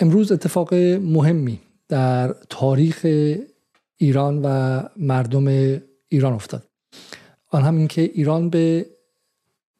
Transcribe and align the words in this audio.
امروز 0.00 0.32
اتفاق 0.32 0.74
مهمی 0.74 1.60
در 1.88 2.34
تاریخ 2.48 3.06
ایران 3.96 4.40
و 4.44 4.82
مردم 4.96 5.46
ایران 6.08 6.32
افتاد. 6.32 6.64
آن 7.50 7.62
هم 7.62 7.76
اینکه 7.76 8.02
ایران 8.02 8.50
به 8.50 8.86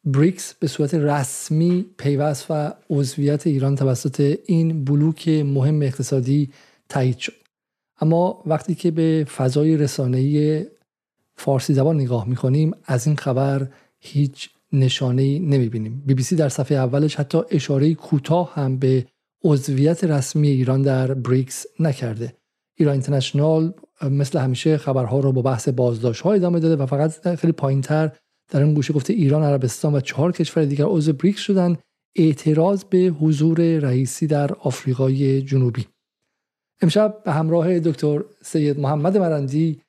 بریکس 0.03 0.53
به 0.53 0.67
صورت 0.67 0.93
رسمی 0.93 1.85
پیوست 1.97 2.45
و 2.49 2.73
عضویت 2.89 3.47
ایران 3.47 3.75
توسط 3.75 4.39
این 4.45 4.83
بلوک 4.83 5.27
مهم 5.27 5.81
اقتصادی 5.81 6.49
تایید 6.89 7.17
شد. 7.17 7.33
اما 8.01 8.43
وقتی 8.45 8.75
که 8.75 8.91
به 8.91 9.27
فضای 9.37 9.77
رسانه‌ای 9.77 10.65
فارسی 11.35 11.73
زبان 11.73 11.95
نگاه 11.95 12.27
می‌کنیم 12.27 12.71
از 12.85 13.07
این 13.07 13.15
خبر 13.15 13.67
هیچ 13.99 14.49
نشانه 14.73 15.39
نمی‌بینیم. 15.39 16.03
بی 16.05 16.13
بی 16.13 16.23
سی 16.23 16.35
در 16.35 16.49
صفحه 16.49 16.77
اولش 16.77 17.15
حتی 17.15 17.41
اشاره 17.51 17.93
کوتاه 17.93 18.53
هم 18.53 18.77
به 18.77 19.05
عضویت 19.45 20.03
رسمی 20.03 20.47
ایران 20.47 20.81
در 20.81 21.13
بریکس 21.13 21.65
نکرده. 21.79 22.33
ایران 22.77 22.93
اینترنشنال 22.93 23.73
مثل 24.11 24.39
همیشه 24.39 24.77
خبرها 24.77 25.19
رو 25.19 25.31
با 25.31 25.41
بحث 25.41 25.69
بازداشت 25.69 26.21
ها 26.21 26.33
ادامه 26.33 26.59
داده 26.59 26.83
و 26.83 26.85
فقط 26.85 27.35
خیلی 27.35 27.53
پایینتر 27.53 28.11
در 28.51 28.63
این 28.63 28.73
گوشه 28.73 28.93
گفته 28.93 29.13
ایران 29.13 29.43
عربستان 29.43 29.95
و 29.95 29.99
چهار 29.99 30.31
کشور 30.31 30.65
دیگر 30.65 30.85
عضو 30.85 31.13
بریکس 31.13 31.39
شدن. 31.39 31.77
اعتراض 32.15 32.83
به 32.83 32.97
حضور 32.97 33.79
رئیسی 33.79 34.27
در 34.27 34.53
آفریقای 34.53 35.41
جنوبی. 35.41 35.85
امشب 36.81 37.21
به 37.25 37.31
همراه 37.31 37.79
دکتر 37.79 38.23
سید 38.41 38.79
محمد 38.79 39.17
مرندی 39.17 39.81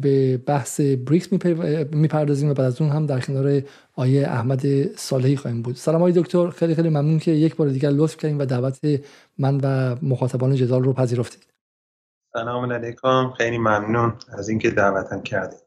به 0.00 0.36
بحث 0.46 0.80
بریکس 0.80 1.28
می‌پردازیم 1.92 2.50
و 2.50 2.54
بعد 2.54 2.66
از 2.66 2.80
اون 2.80 2.90
هم 2.90 3.06
در 3.06 3.20
کنار 3.20 3.62
آیه 3.94 4.28
احمد 4.28 4.92
صالحی 4.96 5.36
خواهیم 5.36 5.62
بود. 5.62 5.76
سلام 5.76 6.00
آقای 6.00 6.12
دکتر. 6.12 6.50
خیلی 6.50 6.74
خیلی 6.74 6.88
ممنون 6.88 7.18
که 7.18 7.30
یک 7.30 7.56
بار 7.56 7.68
دیگر 7.68 7.90
لطف 7.90 8.16
کردیم 8.16 8.38
و 8.38 8.44
دعوت 8.44 8.78
من 9.38 9.60
و 9.62 9.96
مخاطبان 10.02 10.54
جدال 10.54 10.84
رو 10.84 10.92
پذیرفتید. 10.92 11.46
سلام 12.32 12.72
علیکم. 12.72 13.32
خیلی 13.38 13.58
ممنون 13.58 14.12
از 14.38 14.48
اینکه 14.48 14.70
دعوتم 14.70 15.22
کردید 15.22 15.58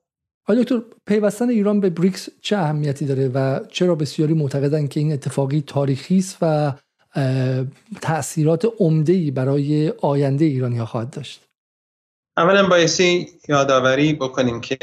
آقای 0.47 0.63
دکتر 0.63 0.81
پیوستن 1.06 1.50
ایران 1.50 1.80
به 1.80 1.89
بریکس 1.89 2.30
چه 2.41 2.58
اهمیتی 2.58 3.06
داره 3.06 3.28
و 3.28 3.59
چرا 3.67 3.95
بسیاری 3.95 4.33
معتقدن 4.33 4.88
که 4.88 5.00
این 5.00 5.13
اتفاقی 5.13 5.61
تاریخی 5.61 6.17
است 6.17 6.38
و 6.41 6.73
تاثیرات 8.02 8.67
عمده 8.80 9.31
برای 9.31 9.94
آینده 10.02 10.45
ایرانی 10.45 10.78
ها 10.78 10.85
خواهد 10.85 11.09
داشت؟ 11.09 11.48
اولا 12.39 12.67
بایستی 12.67 13.27
یادآوری 13.47 14.13
بکنیم 14.13 14.61
که 14.61 14.77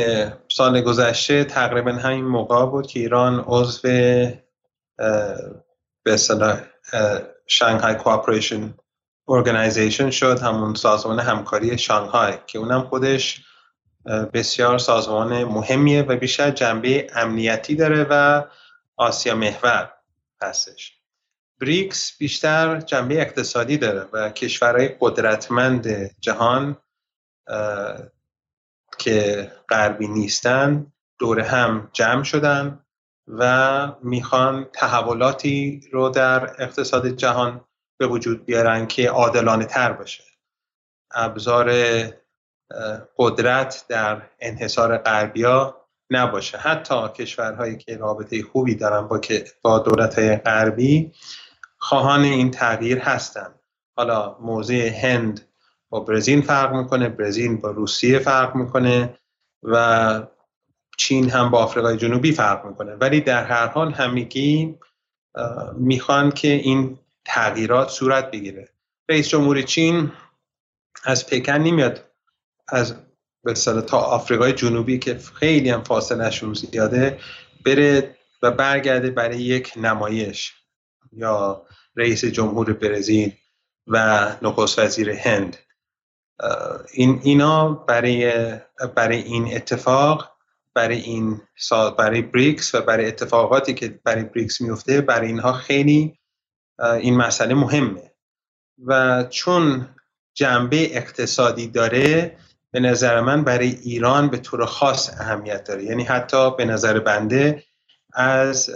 سال 0.48 0.80
گذشته 0.80 1.44
تقریبا 1.44 1.92
همین 1.92 2.24
موقع 2.24 2.66
بود 2.66 2.86
که 2.86 3.00
ایران 3.00 3.44
عضو 3.46 3.78
به 6.02 6.16
شانگهای 7.46 7.94
کوآپریشن 7.94 8.74
ارگانیزیشن 9.28 10.10
شد 10.10 10.38
همون 10.38 10.74
سازمان 10.74 11.20
همکاری 11.20 11.78
شانگهای 11.78 12.34
که 12.46 12.58
اونم 12.58 12.82
خودش 12.82 13.42
بسیار 14.34 14.78
سازمان 14.78 15.44
مهمیه 15.44 16.02
و 16.02 16.16
بیشتر 16.16 16.50
جنبه 16.50 17.06
امنیتی 17.14 17.74
داره 17.74 18.06
و 18.10 18.44
آسیا 18.96 19.34
محور 19.34 19.92
هستش. 20.42 20.92
بریکس 21.60 22.18
بیشتر 22.18 22.80
جنبه 22.80 23.20
اقتصادی 23.20 23.76
داره 23.76 24.06
و 24.12 24.30
کشورهای 24.30 24.90
قدرتمند 25.00 26.10
جهان 26.20 26.76
که 28.98 29.52
غربی 29.68 30.08
نیستن 30.08 30.92
دور 31.18 31.40
هم 31.40 31.90
جمع 31.92 32.22
شدن 32.22 32.80
و 33.28 33.92
می‌خوان 34.02 34.66
تحولاتی 34.72 35.88
رو 35.92 36.08
در 36.08 36.62
اقتصاد 36.62 37.08
جهان 37.08 37.64
به 37.98 38.06
وجود 38.06 38.44
بیارن 38.44 38.86
که 38.86 39.10
عادلانه 39.10 39.64
تر 39.64 39.92
باشه. 39.92 40.24
ابزار 41.10 41.72
قدرت 43.16 43.84
در 43.88 44.22
انحصار 44.40 44.98
غربیا 44.98 45.86
نباشه. 46.10 46.58
حتی 46.58 47.08
کشورهایی 47.08 47.76
که 47.76 47.96
رابطه 47.96 48.42
خوبی 48.42 48.74
دارن 48.74 49.08
با 49.08 49.20
با 49.62 49.78
دولت 49.78 50.18
غربی 50.18 51.12
خواهان 51.78 52.24
این 52.24 52.50
تغییر 52.50 52.98
هستن. 52.98 53.54
حالا 53.96 54.36
موضع 54.40 54.88
هند 54.88 55.48
برزیل 56.00 56.40
فرق 56.40 56.74
می‌کنه 56.74 57.08
برزیل 57.08 57.56
با 57.56 57.70
روسیه 57.70 58.18
فرق 58.18 58.56
می‌کنه 58.56 59.18
و 59.62 60.26
چین 60.98 61.30
هم 61.30 61.50
با 61.50 61.58
آفریقای 61.58 61.96
جنوبی 61.96 62.32
فرق 62.32 62.66
می‌کنه. 62.66 62.94
ولی 62.94 63.20
در 63.20 63.44
هر 63.44 63.66
حال 63.66 63.92
همگی 63.92 64.78
می‌خوان 65.76 66.30
که 66.30 66.48
این 66.48 66.98
تغییرات 67.24 67.88
صورت 67.88 68.30
بگیره. 68.30 68.68
رئیس 69.08 69.28
جمهور 69.28 69.62
چین 69.62 70.12
از 71.04 71.26
پکن 71.26 71.52
نمیاد 71.52 72.04
از 72.68 72.94
به 73.44 73.54
تا 73.86 73.98
آفریقای 73.98 74.52
جنوبی 74.52 74.98
که 74.98 75.18
خیلی 75.34 75.70
هم 75.70 75.82
فاصلهشون 75.82 76.54
زیاده 76.54 77.18
بره 77.64 78.16
و 78.42 78.50
برگرده 78.50 79.10
برای 79.10 79.42
یک 79.42 79.72
نمایش. 79.76 80.54
یا 81.12 81.66
رئیس 81.96 82.24
جمهور 82.24 82.72
برزیل 82.72 83.32
و 83.86 84.26
نخست 84.42 84.78
وزیر 84.78 85.10
هند. 85.10 85.56
این 86.92 87.20
اینا 87.22 87.68
برای 87.68 88.32
برای 88.94 89.22
این 89.22 89.56
اتفاق 89.56 90.36
برای 90.74 90.98
این 90.98 91.40
برای 91.98 92.22
بریکس 92.22 92.74
و 92.74 92.80
برای 92.80 93.06
اتفاقاتی 93.06 93.74
که 93.74 94.00
برای 94.04 94.24
بریکس 94.24 94.60
میفته 94.60 95.00
برای 95.00 95.26
اینها 95.26 95.52
خیلی 95.52 96.18
این 97.00 97.16
مسئله 97.16 97.54
مهمه. 97.54 98.12
و 98.86 99.24
چون 99.24 99.88
جنبه 100.34 100.96
اقتصادی 100.96 101.66
داره 101.66 102.36
به 102.70 102.80
نظر 102.80 103.20
من 103.20 103.44
برای 103.44 103.68
ایران 103.68 104.30
به 104.30 104.38
طور 104.38 104.66
خاص 104.66 105.10
اهمیت 105.20 105.64
داره. 105.64 105.84
یعنی 105.84 106.04
حتی 106.04 106.56
به 106.56 106.64
نظر 106.64 106.98
بنده 106.98 107.64
از 108.12 108.70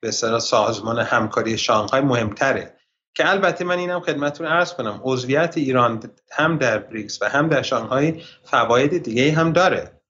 به 0.00 0.10
سازمان 0.10 0.98
همکاری 0.98 1.58
شانگهای 1.58 2.00
مهمتره. 2.00 2.77
که 3.14 3.30
البته 3.30 3.64
من 3.64 3.78
اینم 3.78 4.00
خدمتتون 4.00 4.46
عرض 4.46 4.72
کنم 4.72 5.00
عضویت 5.04 5.56
ایران 5.56 6.10
هم 6.32 6.58
در 6.58 6.78
بریکس 6.78 7.22
و 7.22 7.28
هم 7.28 7.48
در 7.48 7.62
شانگهای 7.62 8.22
فواید 8.44 9.02
دیگه 9.02 9.32
هم 9.32 9.52
داره. 9.52 10.00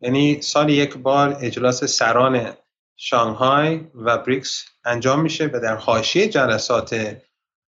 یعنی 0.00 0.42
سال 0.42 0.68
یک 0.70 0.96
بار 0.96 1.36
اجلاس 1.40 1.84
سران 1.84 2.52
شانگهای 2.96 3.80
و 3.94 4.18
بریکس 4.18 4.64
انجام 4.84 5.20
میشه 5.20 5.50
و 5.52 5.60
در 5.60 5.76
حاشیه 5.76 6.28
جلسات 6.28 7.16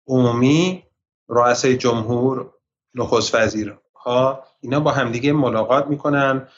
عمومی 0.07 0.85
رؤسای 1.29 1.77
جمهور 1.77 2.51
نخست 2.95 3.35
وزیرها 3.35 4.45
اینا 4.61 4.81
با 4.81 4.91
همدیگه 4.91 5.33
ملاقات 5.33 5.87
می‌کنن 5.87 6.49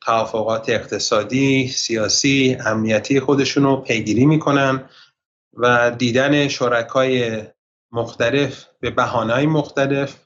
توافقات 0.00 0.68
اقتصادی، 0.68 1.68
سیاسی، 1.68 2.56
امنیتی 2.66 3.20
خودشون 3.20 3.64
رو 3.64 3.76
پیگیری 3.76 4.26
می‌کنن 4.26 4.88
و 5.52 5.90
دیدن 5.90 6.48
شرکای 6.48 7.42
مختلف 7.96 8.66
به 8.80 8.90
بهانه‌های 8.90 9.46
مختلف 9.46 10.16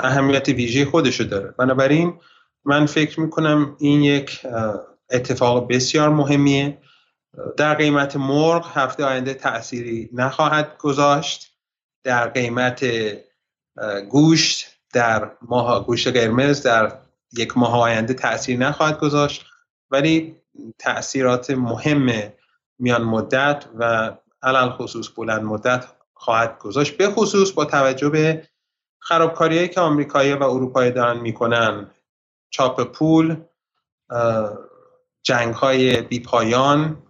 اهمیت 0.00 0.48
ویژه 0.48 0.84
خودشو 0.84 1.24
داره. 1.24 1.54
بنابراین 1.58 2.20
من 2.64 2.86
فکر 2.86 3.20
می‌کنم 3.20 3.76
این 3.78 4.02
یک 4.02 4.46
اتفاق 5.10 5.68
بسیار 5.68 6.08
مهمیه. 6.08 6.78
در 7.56 7.74
قیمت 7.74 8.16
مرغ 8.16 8.70
هفته 8.74 9.04
آینده 9.04 9.34
تأثیری 9.34 10.10
نخواهد 10.12 10.78
گذاشت. 10.78 11.54
در 12.04 12.28
قیمت 12.28 12.86
گوشت 14.10 14.66
در 14.92 15.30
ماه 15.42 15.86
گوشت 15.86 16.08
قرمز 16.08 16.62
در 16.62 16.98
یک 17.32 17.58
ماه 17.58 17.80
آینده 17.80 18.14
تاثیر 18.14 18.58
نخواهد 18.58 19.00
گذاشت. 19.00 19.46
ولی 19.90 20.36
تاثیرات 20.78 21.50
مهم 21.50 22.32
میان 22.78 23.02
مدت 23.02 23.64
و 23.78 24.12
علل 24.42 24.70
خصوص 24.70 25.08
بلند 25.16 25.42
مدت 25.42 25.84
خواهد 26.18 26.58
گذاشت 26.58 26.96
به 26.96 27.10
خصوص 27.10 27.52
با 27.52 27.64
توجه 27.64 28.08
به 28.08 28.48
خرابکاریهایی 28.98 29.68
که 29.68 29.80
آمریکایی 29.80 30.32
و 30.32 30.42
اروپایی 30.42 30.90
دارن 30.90 31.20
می‌کنن. 31.20 31.90
چاپ 32.50 32.92
پول 32.92 33.36
جنگ 35.22 35.54
های 35.54 36.02
بی 36.02 36.20
پایان 36.20 37.02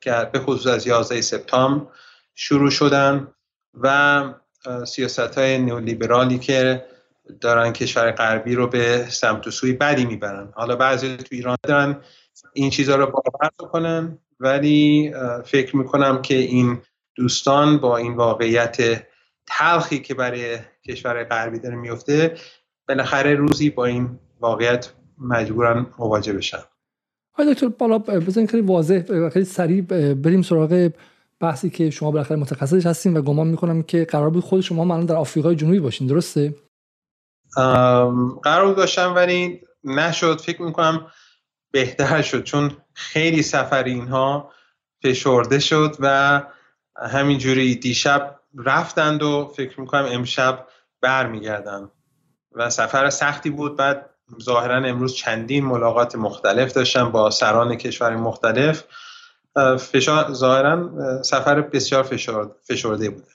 که 0.00 0.28
به 0.32 0.38
خصوص 0.38 0.66
از 0.66 0.86
11 0.86 1.20
سپتامبر 1.20 1.86
شروع 2.34 2.70
شدن 2.70 3.28
و 3.80 4.24
سیاست 4.86 5.38
های 5.38 5.58
نیولیبرالی 5.58 6.38
که 6.38 6.86
دارن 7.40 7.72
کشور 7.72 8.10
غربی 8.10 8.54
رو 8.54 8.66
به 8.66 9.06
سمت 9.10 9.46
و 9.46 9.50
سوی 9.50 9.72
بدی 9.72 10.04
می‌برن. 10.04 10.52
حالا 10.54 10.76
بعضی 10.76 11.16
تو 11.16 11.28
ایران 11.30 11.56
دارن 11.62 12.00
این 12.52 12.70
چیزها 12.70 12.96
رو 12.96 13.06
باور 13.06 13.50
کنن 13.58 14.18
ولی 14.40 15.12
فکر 15.44 15.76
می‌کنم 15.76 16.22
که 16.22 16.34
این 16.34 16.82
دوستان 17.16 17.78
با 17.78 17.96
این 17.96 18.14
واقعیت 18.14 19.06
تلخی 19.46 19.98
که 19.98 20.14
برای 20.14 20.58
کشور 20.88 21.24
غربی 21.24 21.58
داره 21.58 21.76
میفته 21.76 22.36
بالاخره 22.88 23.34
روزی 23.34 23.70
با 23.70 23.84
این 23.84 24.18
واقعیت 24.40 24.92
مجبورن 25.18 25.86
مواجه 25.98 26.32
بشن. 26.32 26.58
آقای 27.34 27.54
دکتر 27.54 27.68
بالا 27.68 27.98
بزنین 27.98 28.46
خیلی 28.46 28.62
واضح 28.62 29.28
خیلی 29.28 29.44
سریع 29.44 29.82
بریم 30.14 30.42
سراغ 30.42 30.90
بحثی 31.40 31.70
که 31.70 31.90
شما 31.90 32.10
بالاخره 32.10 32.36
متخصصش 32.36 32.86
هستین 32.86 33.16
و 33.16 33.22
گمان 33.22 33.46
می‌کنم 33.46 33.82
که 33.82 34.04
قرار 34.04 34.30
بود 34.30 34.44
خود 34.44 34.60
شما 34.60 34.94
الان 34.94 35.06
در 35.06 35.16
آفریقای 35.16 35.56
جنوبی 35.56 35.80
باشین 35.80 36.06
درسته؟ 36.06 36.54
قرار 38.42 38.74
داشتم 38.74 39.14
ولی 39.14 39.60
نشد. 39.84 40.40
فکر 40.40 40.62
می‌کنم 40.62 41.06
بهتر 41.70 42.22
شد 42.22 42.42
چون 42.42 42.70
خیلی 42.94 43.42
سفر 43.42 43.84
اینها 43.84 44.50
فشرده 45.02 45.58
شد 45.58 45.96
و 46.00 46.42
همینجوری 46.96 47.74
دیشب 47.74 48.38
رفتند 48.56 49.22
و 49.22 49.52
فکر 49.56 49.80
می‌کنم 49.80 50.06
امشب 50.10 50.66
برمیگردن. 51.00 51.88
و 52.54 52.70
سفر 52.70 53.10
سختی 53.10 53.50
بود. 53.50 53.76
بعد 53.76 54.10
ظاهرا 54.42 54.76
امروز 54.76 55.14
چندین 55.14 55.64
ملاقات 55.64 56.16
مختلف 56.16 56.72
داشتم 56.72 57.12
با 57.12 57.30
سران 57.30 57.74
کشور 57.74 58.16
مختلف. 58.16 58.84
فشار 59.78 60.32
ظاهرا 60.32 60.90
سفر 61.22 61.60
بسیار 61.60 62.02
فشار، 62.02 62.56
فشرده 62.62 63.10
بوده 63.10 63.26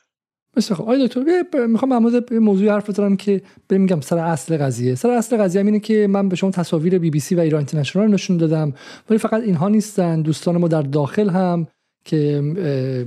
بسیار 0.56 0.78
خب 0.78 0.84
آقای 0.84 1.08
دکتر 1.08 1.44
می‌خوام 1.68 2.10
در 2.10 2.40
موضوع 2.40 2.72
حرف 2.72 2.90
بزنم 2.90 3.18
که 3.18 3.42
بریم 3.70 3.82
میگم 3.82 4.02
سر 4.02 4.18
اصل 4.18 4.58
قضیه. 4.58 4.96
سر 4.96 5.10
اصل 5.10 5.38
قضیه 5.38 5.62
اینه 5.62 5.80
که 5.80 6.08
من 6.08 6.30
به 6.30 6.36
شما 6.36 6.52
تصاویر 6.52 7.00
بی 7.00 7.10
بی 7.10 7.20
سی 7.20 7.36
و 7.36 7.40
ایران 7.40 7.60
اینترنشنال 7.60 8.08
نشون 8.08 8.38
دادم 8.38 8.74
ولی 9.10 9.20
فقط 9.20 9.42
اینها 9.42 9.70
نیستن. 9.70 10.22
دوستان 10.22 10.58
ما 10.58 10.68
در 10.68 10.82
داخل 10.82 11.30
هم 11.30 11.68
که 12.06 12.42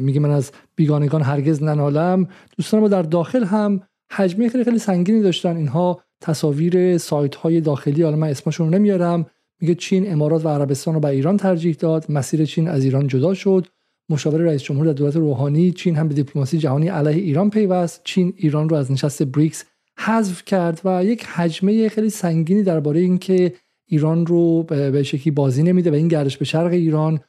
میگه 0.00 0.20
من 0.20 0.30
از 0.30 0.52
بیگانگان 0.76 1.22
هرگز 1.22 1.62
ننالم. 1.62 2.28
دوستان 2.56 2.80
ما 2.80 2.88
در 2.88 3.02
داخل 3.02 3.44
هم 3.44 3.80
حجمه 4.12 4.48
خیلی 4.48 4.64
خیلی 4.64 4.78
سنگینی 4.78 5.22
داشتن. 5.22 5.56
اینها 5.56 6.00
تصاویر 6.20 6.98
سایت 6.98 7.34
های 7.34 7.60
داخلی 7.60 8.02
حالا 8.02 8.16
من 8.16 8.28
اسمشون 8.28 8.66
رو 8.72 8.78
نمیارم. 8.78 9.26
میگه 9.60 9.74
چین 9.74 10.12
امارات 10.12 10.44
و 10.44 10.48
عربستان 10.48 10.94
رو 10.94 11.00
به 11.00 11.08
ایران 11.08 11.36
ترجیح 11.36 11.74
داد. 11.74 12.06
مسیر 12.08 12.44
چین 12.44 12.68
از 12.68 12.84
ایران 12.84 13.06
جدا 13.06 13.34
شد. 13.34 13.66
مشاور 14.08 14.40
رئیس 14.40 14.62
جمهور 14.62 14.86
در 14.86 14.92
دولت 14.92 15.16
روحانی 15.16 15.70
چین 15.70 15.96
هم 15.96 16.08
به 16.08 16.14
دیپلماسی 16.14 16.58
جهانی 16.58 16.88
علیه 16.88 17.22
ایران 17.22 17.50
پیوست. 17.50 18.00
چین 18.04 18.32
ایران 18.36 18.68
رو 18.68 18.76
از 18.76 18.92
نشست 18.92 19.22
بریکس 19.22 19.64
حذف 19.98 20.44
کرد 20.44 20.80
و 20.84 21.04
یک 21.04 21.24
حجمه 21.24 21.88
خیلی 21.88 22.10
سنگینی 22.10 22.62
درباره 22.62 23.00
اینکه 23.00 23.52
ایران 23.86 24.26
رو 24.26 24.62
به 24.62 25.02
شکلی 25.02 25.30
بازی 25.30 25.62
نمیده 25.62 25.90
و 25.90 25.94
این 25.94 26.08
گردش 26.08 26.36
به 26.36 26.44
شرق 26.44 26.72
ایران 26.72 27.20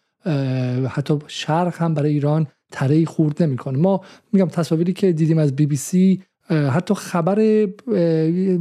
حتی 0.90 1.20
شرق 1.28 1.76
هم 1.78 1.94
برای 1.94 2.12
ایران 2.12 2.48
تره 2.72 3.06
خورد 3.06 3.44
نمی‌کنه. 3.44 3.78
ما 3.78 4.02
میگم 4.34 4.48
تصاویری 4.48 4.94
که 4.94 5.12
دیدیم 5.12 5.38
از 5.38 5.56
بی 5.56 5.66
بی 5.66 5.76
سی 5.76 6.24
حتی 6.50 6.94
خبر 6.94 7.68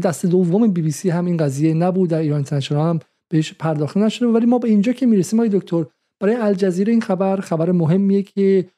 دست 0.02 0.26
دوم 0.26 0.72
بی 0.72 0.82
بی 0.82 0.90
سی 0.90 1.10
هم 1.10 1.26
این 1.26 1.36
قضیه 1.36 1.74
نبود 1.74 2.10
در 2.10 2.18
ایران 2.18 2.36
اینترنشنال 2.36 2.90
هم 2.90 2.98
بهش 3.28 3.52
پرداخته 3.52 4.00
نشده 4.00 4.26
ولی 4.26 4.46
ما 4.46 4.58
به 4.58 4.68
اینجا 4.68 4.92
که 4.92 5.06
می‌رسیم 5.06 5.40
آقای 5.40 5.48
دکتر 5.48 5.86
برای 6.20 6.34
الجزیره 6.34 6.92
این 6.92 7.02
خبر 7.02 7.36
خبر 7.36 7.72
مهمیه 7.72 8.22
که 8.22 8.68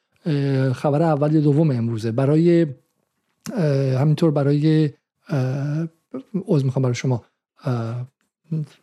خبر 0.73 1.01
اول 1.01 1.33
یا 1.33 1.41
دوم 1.41 1.71
امروزه. 1.71 2.11
برای 2.11 2.67
همینطور 3.99 4.31
برای 4.31 4.89
عذر 6.47 6.65
می‌خوام 6.65 6.83
برای 6.83 6.95
شما 6.95 7.23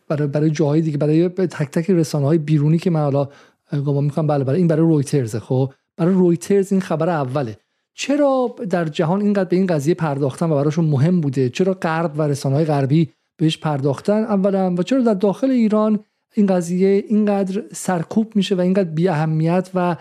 برای 0.07 0.27
برای 0.27 0.49
جاهای 0.49 0.81
دیگه 0.81 0.97
برای 0.97 1.29
تک 1.29 1.69
تک 1.71 1.89
رسانه 1.89 2.25
های 2.25 2.37
بیرونی 2.37 2.77
که 2.77 2.89
من 2.89 2.99
حالا 2.99 3.29
گمان 3.73 4.03
می‌کنم 4.03 4.27
بله 4.27 4.43
برای 4.43 4.57
این 4.57 4.67
برای 4.67 4.81
رویترز 4.81 5.35
خب؟ 5.35 5.73
برای 5.97 6.13
رویترز 6.13 6.71
این 6.71 6.81
خبر 6.81 7.09
اوله. 7.09 7.57
چرا 7.93 8.55
در 8.69 8.85
جهان 8.85 9.21
اینقدر 9.21 9.49
به 9.49 9.55
این 9.55 9.67
قضیه 9.67 9.93
پرداختن 9.93 10.49
و 10.49 10.55
براشون 10.55 10.85
مهم 10.85 11.21
بوده؟ 11.21 11.49
چرا 11.49 11.73
غرب 11.73 12.11
و 12.15 12.21
رسانه 12.21 12.55
های 12.55 12.65
غربی 12.65 13.13
بهش 13.37 13.57
پرداختن 13.57 14.23
اولا؟ 14.23 14.75
و 14.77 14.83
چرا 14.83 15.01
در 15.01 15.13
داخل 15.13 15.51
ایران 15.51 15.99
این 16.33 16.45
قضیه 16.45 17.03
اینقدر 17.07 17.63
سرکوب 17.73 18.35
میشه 18.35 18.55
و 18.55 18.61
اینقدر 18.61 18.89
بی 18.89 19.07
اهمیت 19.07 19.69
و 19.73 19.97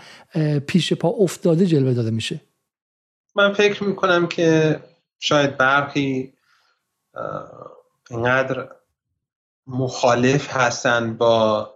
پیش 0.67 0.93
پا 0.93 1.09
افتاده 1.09 1.67
جلوه 1.67 1.95
داده 1.95 2.11
میشه؟ 2.11 2.41
من 3.37 3.53
فکر 3.53 3.85
می‌کنم 3.85 4.27
که 4.27 4.81
شاید 5.19 5.57
برخی 5.57 6.33
اینقدر 8.11 8.69
مخالف 9.67 10.57
هستن 10.57 11.17
با 11.17 11.71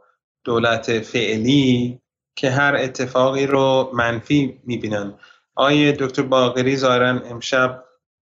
دولت 0.45 1.01
فعلی 1.01 2.01
که 2.37 2.51
هر 2.51 2.77
اتفاقی 2.77 3.47
رو 3.47 3.91
منفی 3.95 4.61
می‌بینن. 4.65 5.15
آیه 5.55 5.93
دکتر 5.93 6.23
باقری 6.23 6.77
ظاهرا 6.77 7.09
امشب 7.09 7.85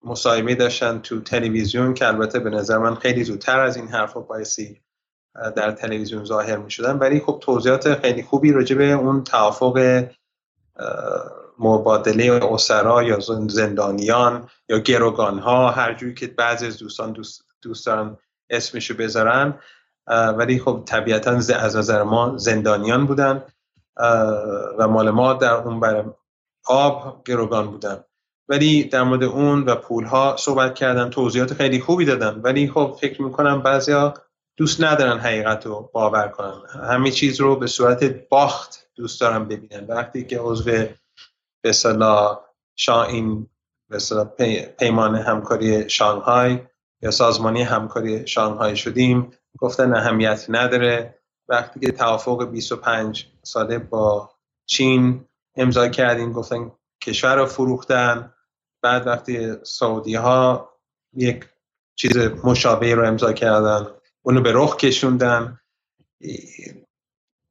مصاحبه 0.04 0.56
داشتن 0.56 1.00
تو 1.00 1.22
تلویزیون 1.22 1.94
که 1.94 2.08
البته 2.08 2.40
به 2.40 2.50
نظر 2.50 2.78
من 2.78 2.96
خیلی 2.96 3.24
زودتر 3.24 3.60
از 3.60 3.78
این 3.78 3.88
حرف 3.88 4.13
بایستی 4.13 4.81
در 5.56 5.72
تلویزیون 5.72 6.25
ظاهر 6.25 6.58
می 6.58 6.72
شدن 6.72 6.98
ولی 6.98 7.19
خب 7.19 7.40
توضیحات 7.42 8.02
خیلی 8.02 8.24
خوبی 8.24 8.52
راجع 8.52 8.75
به 8.75 8.92
اون 8.92 9.24
توافق 9.24 10.04
مبادله 11.60 12.46
اسرا 12.52 13.04
یا 13.04 13.19
زندانیان 13.50 14.50
یا 14.69 14.80
گروگان 14.80 15.40
ها 15.40 15.72
هر 15.72 15.94
جوری 15.94 16.13
که 16.13 16.28
بعضی 16.28 16.66
از 16.66 16.78
دوستان 16.78 17.12
دوست, 17.12 17.46
دوست 17.62 17.86
دارن 17.86 18.18
اسمشو 18.50 18.94
بذارن. 18.94 19.60
ولی 20.07 20.59
خب 20.59 20.83
طبیعتا 20.86 21.31
از 21.31 21.75
نظر 21.75 22.03
ما 22.03 22.38
زندانیان 22.38 23.06
بودن 23.06 23.44
و 24.77 24.88
مال 24.88 25.09
ما 25.09 25.33
در 25.33 25.53
اون 25.53 25.80
بر 25.80 26.06
آب 26.65 27.21
گروگان 27.25 27.71
بودن. 27.71 28.03
ولی 28.50 28.83
در 28.83 29.03
مورد 29.03 29.24
اون 29.24 29.63
و 29.63 29.75
پول 29.75 30.03
ها 30.03 30.36
صحبت 30.39 30.75
کردن 30.75 31.09
توضیحات 31.09 31.53
خیلی 31.53 31.80
خوبی 31.80 32.06
دادن. 32.06 32.42
ولی 32.42 32.68
خب 32.68 32.98
فکر 33.01 33.21
می‌کنم 33.21 33.62
بعضیا 33.62 34.13
دوست 34.57 34.83
ندارن 34.83 35.19
حقیقت 35.19 35.65
رو 35.65 35.89
باور 35.94 36.27
کنن. 36.27 36.62
همه 36.89 37.12
چیز 37.12 37.42
رو 37.42 37.56
به 37.56 37.68
صورت 37.68 38.03
باخت 38.30 38.88
دوست 38.95 39.21
دارن 39.21 39.45
ببینن. 39.45 39.88
وقتی 39.88 40.24
که 40.24 40.39
عضو 40.39 40.71
به 41.63 41.71
صلاح 41.71 42.39
این 42.88 43.48
به 43.89 44.00
پیمان 44.80 45.15
همکاری 45.15 45.89
شانگهای 45.89 46.59
یا 47.01 47.12
سازمانی 47.12 47.62
همکاری 47.62 48.27
شانگهای 48.27 48.75
شدیم 48.75 49.31
گفتن 49.57 49.94
اهمیت 49.94 50.45
نداره. 50.50 51.21
وقتی 51.48 51.80
که 51.80 51.92
توافق 51.92 52.50
25 52.50 53.27
ساله 53.44 53.80
با 53.80 54.31
چین 54.65 55.25
امضا 55.56 55.88
کردیم 55.88 56.31
گفتن 56.31 56.71
کشور 57.01 57.36
رو 57.36 57.45
فروختن. 57.45 58.33
بعد 58.81 59.07
وقتی 59.07 59.56
سعودی 59.63 60.15
ها 60.15 60.69
یک 61.13 61.45
چیز 61.95 62.18
مشابه 62.18 62.95
رو 62.95 63.07
امضا 63.07 63.33
کردن 63.33 63.88
اونو 64.21 64.42
به 64.42 64.51
رخ 64.56 64.77
کشوندن. 64.77 65.59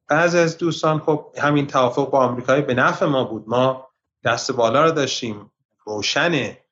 بعضی 0.07 0.39
از 0.39 0.57
دوستان 0.57 0.99
خب 0.99 1.35
همین 1.37 1.67
توافق 1.67 2.09
با 2.09 2.19
آمریکایی 2.19 2.61
به 2.61 2.73
نفع 2.73 3.05
ما 3.05 3.23
بود. 3.23 3.43
ما 3.47 3.87
دست 4.23 4.51
بالا 4.51 4.83
رو 4.83 4.91
داشتیم. 4.91 5.51
روشنه 5.85 6.63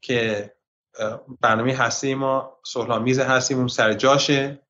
که 0.00 0.52
برنامه 1.40 1.74
هسته 1.74 2.14
ما 2.14 2.58
صلحآمیز 2.64 3.18
هستیم 3.18 3.66
سر 3.66 3.92
جاشه. 3.92 4.62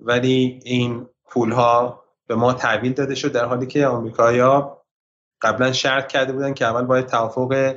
ولی 0.00 0.60
این 0.64 1.06
پول 1.24 1.52
ها 1.52 2.04
به 2.26 2.34
ما 2.34 2.52
تحویل 2.52 2.92
داده 2.92 3.14
شد 3.14 3.32
در 3.32 3.44
حالی 3.44 3.66
که 3.66 3.86
آمریکایی‌ها 3.86 4.84
قبلا 5.42 5.72
شرط 5.72 6.08
کرده 6.08 6.32
بودن 6.32 6.54
که 6.54 6.66
اول 6.66 6.82
باید 6.82 7.06
توافق 7.06 7.76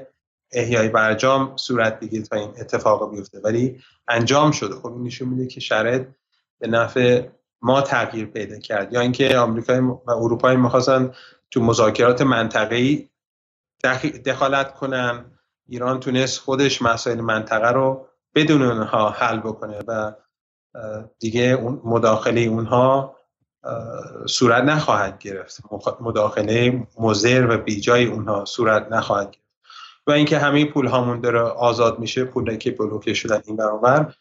احیای 0.52 0.90
برجام 0.90 1.58
صورت 1.58 2.00
بگیره 2.00 2.24
تا 2.24 2.36
این 2.36 2.50
اتفاق 2.60 3.12
بیفته. 3.12 3.40
ولی 3.40 3.82
انجام 4.08 4.52
شده. 4.52 4.76
خب 4.76 4.94
این 4.94 5.04
نشون 5.04 5.30
میده 5.30 5.48
که 5.48 5.60
شرط 5.60 6.08
به 6.60 6.68
نفع 6.68 7.28
ما 7.62 7.82
تغییر 7.82 8.26
پیدا 8.26 8.60
کرد. 8.60 8.94
یا 8.94 9.00
اینکه 9.00 9.38
آمریکا 9.38 10.02
و 10.06 10.12
اروپا 10.12 10.56
می‌خواستن 10.56 11.14
تو 11.52 11.62
مذاکرات 11.62 12.22
منطقه‌ای 12.22 13.10
دخالت 14.26 14.74
کنن. 14.74 15.26
ایران 15.68 16.00
تونست 16.00 16.40
خودش 16.40 16.82
مسائل 16.82 17.22
منطقه 17.22 17.72
رو 17.72 18.08
بدون 18.36 18.62
اونها 18.62 19.10
حل 19.10 19.40
بکنه 19.40 19.80
و 19.88 20.14
دیگه 21.20 21.42
اون 21.42 21.82
مداخله 21.84 22.42
اونها 22.42 23.16
صورت 24.28 24.64
نخواهد 24.64 25.20
گرفت. 25.20 25.62
مداخله 26.02 26.88
مزر 27.00 27.48
و 27.50 27.58
بیجای 27.58 28.06
اونها 28.06 28.46
صورت 28.46 28.92
نخواهد 28.92 29.32
گرفت. 29.32 29.42
و 30.08 30.12
اینکه 30.12 30.40
همه 30.40 30.66
پول 30.66 30.88
هامون 30.88 31.22
داره 31.22 31.40
آزاد 31.40 32.00
میشه 32.00 32.26
پولی 32.26 32.58
که 32.58 32.72
بلوکه 32.72 33.14
شدن 33.14 33.42
این 33.46 33.56
برابر. 33.56 34.14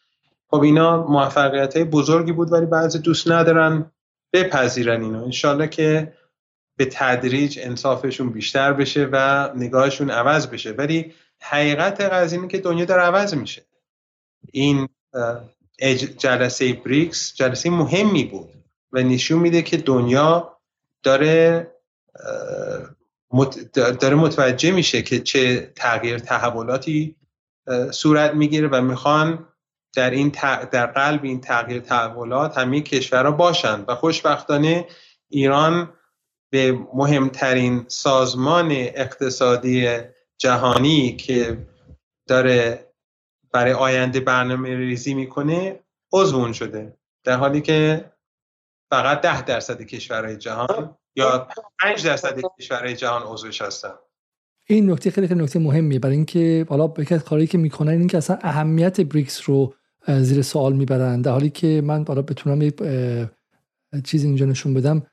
خب 0.50 0.60
اینا 0.60 1.06
موفقیت 1.06 1.76
های 1.76 1.84
بزرگی 1.84 2.32
بود 2.32 2.52
ولی 2.52 2.66
بعضی 2.66 2.98
دوست 2.98 3.30
ندارن 3.30 3.92
بپذیرن 4.32 5.02
اینا 5.02 5.22
انشالله 5.22 5.68
که 5.68 6.12
به 6.76 6.88
تدریج 6.92 7.58
انصافشون 7.62 8.30
بیشتر 8.30 8.72
بشه 8.72 9.08
و 9.12 9.48
نگاهشون 9.56 10.10
عوض 10.10 10.46
بشه. 10.46 10.72
ولی 10.72 11.12
حقیقت 11.40 12.00
قضیه 12.00 12.48
که 12.48 12.58
دنیا 12.58 12.84
داره 12.84 13.02
عوض 13.02 13.34
میشه. 13.34 13.62
این 14.52 14.88
جلسه 16.18 16.72
بریکس 16.72 17.34
جلسه 17.34 17.70
مهمی 17.70 18.24
بود 18.24 18.50
و 18.92 19.02
نشون 19.02 19.38
میده 19.38 19.62
که 19.62 19.76
دنیا 19.76 20.56
داره 21.02 21.70
داره 23.74 24.14
متوجه 24.14 24.70
میشه 24.70 25.02
که 25.02 25.20
چه 25.20 25.72
تغییر 25.76 26.18
تحولاتی 26.18 27.16
صورت 27.90 28.34
می‌گیره 28.34 28.68
و 28.68 28.80
می‌خوان 28.80 29.46
در 29.96 30.10
این 30.10 30.28
در 30.72 30.86
قلب 30.86 31.24
این 31.24 31.40
تغییر 31.40 31.80
تحولات 31.80 32.58
همه 32.58 32.80
کشورها 32.80 33.30
باشند 33.30 33.84
و 33.88 33.94
خوشبختانه 33.94 34.86
ایران 35.28 35.92
به 36.50 36.72
مهمترین 36.94 37.84
سازمان 37.88 38.70
اقتصادی 38.70 39.98
جهانی 40.38 41.16
که 41.16 41.66
داره 42.28 42.89
برای 43.52 43.72
آینده 43.72 44.20
برنامه 44.20 44.76
ریزی 44.76 45.14
می‌کنه 45.14 45.80
عضو 46.12 46.52
شده. 46.52 46.96
در 47.24 47.36
حالی 47.36 47.60
که 47.60 48.10
فقط 48.90 49.20
ده 49.20 49.42
درصد 49.42 49.82
کشورهای 49.82 50.36
جهان 50.36 50.96
یا 51.16 51.48
5 51.82 52.06
درصد 52.06 52.40
کشورهای 52.58 52.96
جهان 52.96 53.22
عضوش 53.22 53.62
هستن. 53.62 53.92
این 54.66 54.90
نکته 54.90 55.10
خیلی 55.10 55.28
خیلی 55.28 55.42
نکته 55.42 55.58
مهمیه. 55.58 55.98
برای 55.98 56.16
اینکه 56.16 56.66
حالا 56.68 56.94
یکی 56.98 57.14
از 57.14 57.24
کاری 57.24 57.46
که 57.46 57.58
می‌کنن 57.58 57.92
این 57.92 58.06
که 58.06 58.16
اصلا 58.16 58.38
اهمیت 58.42 59.00
بریکس 59.00 59.48
رو 59.48 59.74
زیر 60.08 60.42
سوال 60.42 60.72
می‌برن. 60.72 61.22
در 61.22 61.30
حالی 61.30 61.50
که 61.50 61.82
من 61.84 62.04
حالا 62.08 62.22
بتونم 62.22 62.62
یه 62.62 62.72
چیز 64.04 64.24
اینجا 64.24 64.46
نشون 64.46 64.74
بدم. 64.74 65.06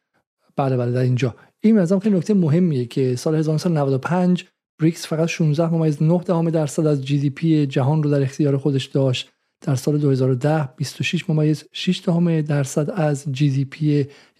بله 0.55 0.77
بله 0.77 0.91
در 0.91 1.01
اینجا. 1.01 1.35
این 1.59 1.79
نظام 1.79 1.99
خیلی 1.99 2.17
نکته 2.17 2.33
مهمیه 2.33 2.85
که 2.85 3.15
سال 3.15 3.35
1995 3.35 4.45
بریکس 4.79 5.07
فقط 5.07 5.27
16 5.27 5.73
ممیز 5.73 6.03
9 6.03 6.19
دهم 6.25 6.49
درصد 6.49 6.85
از 6.85 7.05
GDP 7.05 7.65
جهان 7.65 8.03
رو 8.03 8.09
در 8.09 8.21
اختیار 8.21 8.57
خودش 8.57 8.85
داشت. 8.85 9.29
در 9.61 9.75
سال 9.75 9.97
2010 9.97 10.69
26 10.77 11.29
ممیز 11.29 11.63
6 11.71 12.01
دهم 12.05 12.41
درصد 12.41 12.89
از 12.89 13.25
GDP 13.31 13.87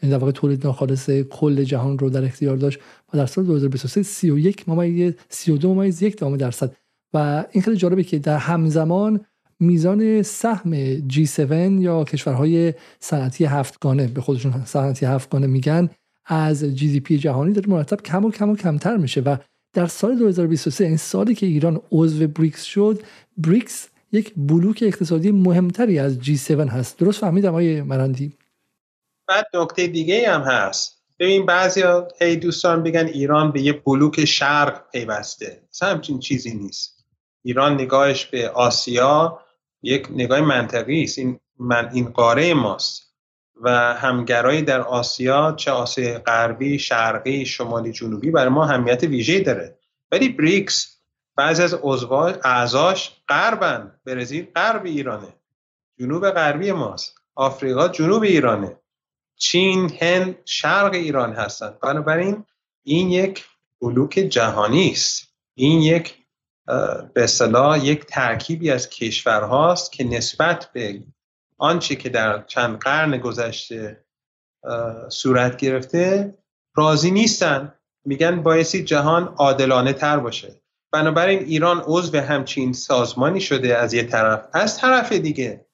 یعنی 0.03 0.11
در 0.11 0.17
واقع 0.17 0.31
تولید 0.31 0.65
ناخالص 0.65 1.09
کل 1.09 1.63
جهان 1.63 1.99
رو 1.99 2.09
در 2.09 2.25
اختیار 2.25 2.57
داشت 2.57 2.79
و 3.13 3.17
در 3.17 3.25
سال 3.25 3.45
2023 3.45 4.03
31 4.03 4.69
ممیز 4.69 5.13
32 5.29 5.73
ممیز 5.73 6.01
1 6.01 6.17
دهم 6.17 6.37
درصد. 6.37 6.75
و 7.13 7.45
این 7.51 7.63
خیلی 7.63 7.77
جالبه 7.77 8.03
که 8.03 8.19
در 8.19 8.37
همزمان 8.37 9.25
میزان 9.59 10.21
سهم 10.21 10.99
G7 11.09 11.81
یا 11.81 12.03
کشورهای 12.03 12.73
صنعتی 12.99 13.45
هفتگانه 13.45 14.07
به 14.07 14.21
خودشون 14.21 14.65
صنعتی 14.65 15.05
هفتگانه 15.05 15.47
میگن 15.47 15.89
از 16.25 16.63
پی 17.03 17.17
جهانی 17.17 17.53
داره 17.53 17.69
مرتب 17.69 18.01
کم 18.01 18.25
و 18.25 18.31
کم 18.31 18.49
و 18.49 18.55
کمتر 18.55 18.97
میشه 18.97 19.21
و 19.21 19.37
در 19.77 19.87
سال 19.87 20.15
2023 20.15 20.85
این 20.85 20.97
سالی 20.97 21.35
که 21.35 21.45
ایران 21.45 21.81
عضو 21.91 22.27
بریکس 22.27 22.63
شد 22.63 23.03
بریکس 23.37 23.87
یک 24.11 24.33
بلوک 24.37 24.83
اقتصادی 24.87 25.31
مهمتری 25.31 25.99
از 25.99 26.19
G7 26.19 26.49
هست. 26.49 26.99
درست 26.99 27.19
فهمیدم 27.21 27.49
آقای 27.49 27.81
مرندی؟ 27.81 28.33
بعد 29.27 29.45
نکته 29.53 29.87
دیگه 29.87 30.29
هم 30.29 30.41
هست. 30.41 31.01
ببین 31.19 31.45
بعضیا 31.45 32.07
هی 32.21 32.35
دوستان 32.35 32.83
بگن 32.83 33.05
ایران 33.05 33.51
به 33.51 33.61
یه 33.61 33.73
بلوک 33.73 34.25
شرق 34.25 34.91
پیوسته. 34.91 35.61
همچین 35.81 36.19
چیزی 36.19 36.55
نیست. 36.55 37.05
ایران 37.43 37.73
نگاهش 37.73 38.25
به 38.25 38.49
آسیا 38.49 39.39
یک 39.81 40.07
نگاه 40.11 40.41
منطقی 40.41 41.03
است. 41.03 41.17
این 41.17 41.39
من 41.59 41.89
این 41.93 42.05
قاره 42.05 42.53
ماست. 42.53 43.06
و 43.61 43.69
همگرایی 43.93 44.61
در 44.61 44.81
آسیا 44.81 45.51
چه 45.51 45.71
آسیا 45.71 46.19
غربی 46.19 46.79
شرقی 46.79 47.45
شمالی 47.45 47.91
جنوبی 47.91 48.31
برای 48.31 48.49
ما 48.49 48.65
اهمیت 48.65 49.03
ویژه 49.03 49.39
داره. 49.39 49.77
ولی 50.11 50.29
بریکس 50.29 50.97
بعضی 51.35 51.63
از 51.63 51.73
اعضاش 52.43 53.11
غربن. 53.29 53.99
برزیل 54.05 54.47
غرب 54.55 54.85
ایرانه. 54.85 55.33
جنوب 55.99 56.29
غربی 56.31 56.71
ماست. 56.71 57.15
آفریقا 57.35 57.87
جنوب 57.87 58.23
ایرانه. 58.23 58.79
چین 59.35 59.91
هند 59.99 60.37
شرق 60.45 60.93
ایران 60.93 61.33
هستند 61.33 61.79
بنابراین 61.79 62.45
این 62.83 63.11
یک 63.11 63.45
بلوک 63.81 64.13
جهانی 64.13 64.91
است. 64.91 65.27
این 65.55 65.81
یک 65.81 66.15
به 67.13 67.23
اصطلاح 67.23 67.85
یک 67.85 68.05
ترکیبی 68.05 68.71
از 68.71 68.89
کشورهاست 68.89 69.91
که 69.91 70.03
نسبت 70.03 70.69
به 70.73 71.03
آنچه 71.57 71.95
که 71.95 72.09
در 72.09 72.43
چند 72.43 72.79
قرن 72.79 73.17
گذشته 73.17 74.05
صورت 75.09 75.57
گرفته 75.57 76.37
راضی 76.75 77.11
نیستن. 77.11 77.73
میگن 78.05 78.43
بایستی 78.43 78.83
جهان 78.83 79.33
عادلانه 79.37 79.93
تر 79.93 80.17
باشه. 80.17 80.61
بنابراین 80.91 81.39
ایران 81.39 81.83
عضو 81.85 82.17
همچین 82.17 82.73
سازمانی 82.73 83.41
شده 83.41 83.77
از 83.77 83.93
یه 83.93 84.03
طرف. 84.03 84.47
از 84.53 84.77
طرف 84.77 85.11
دیگه 85.11 85.65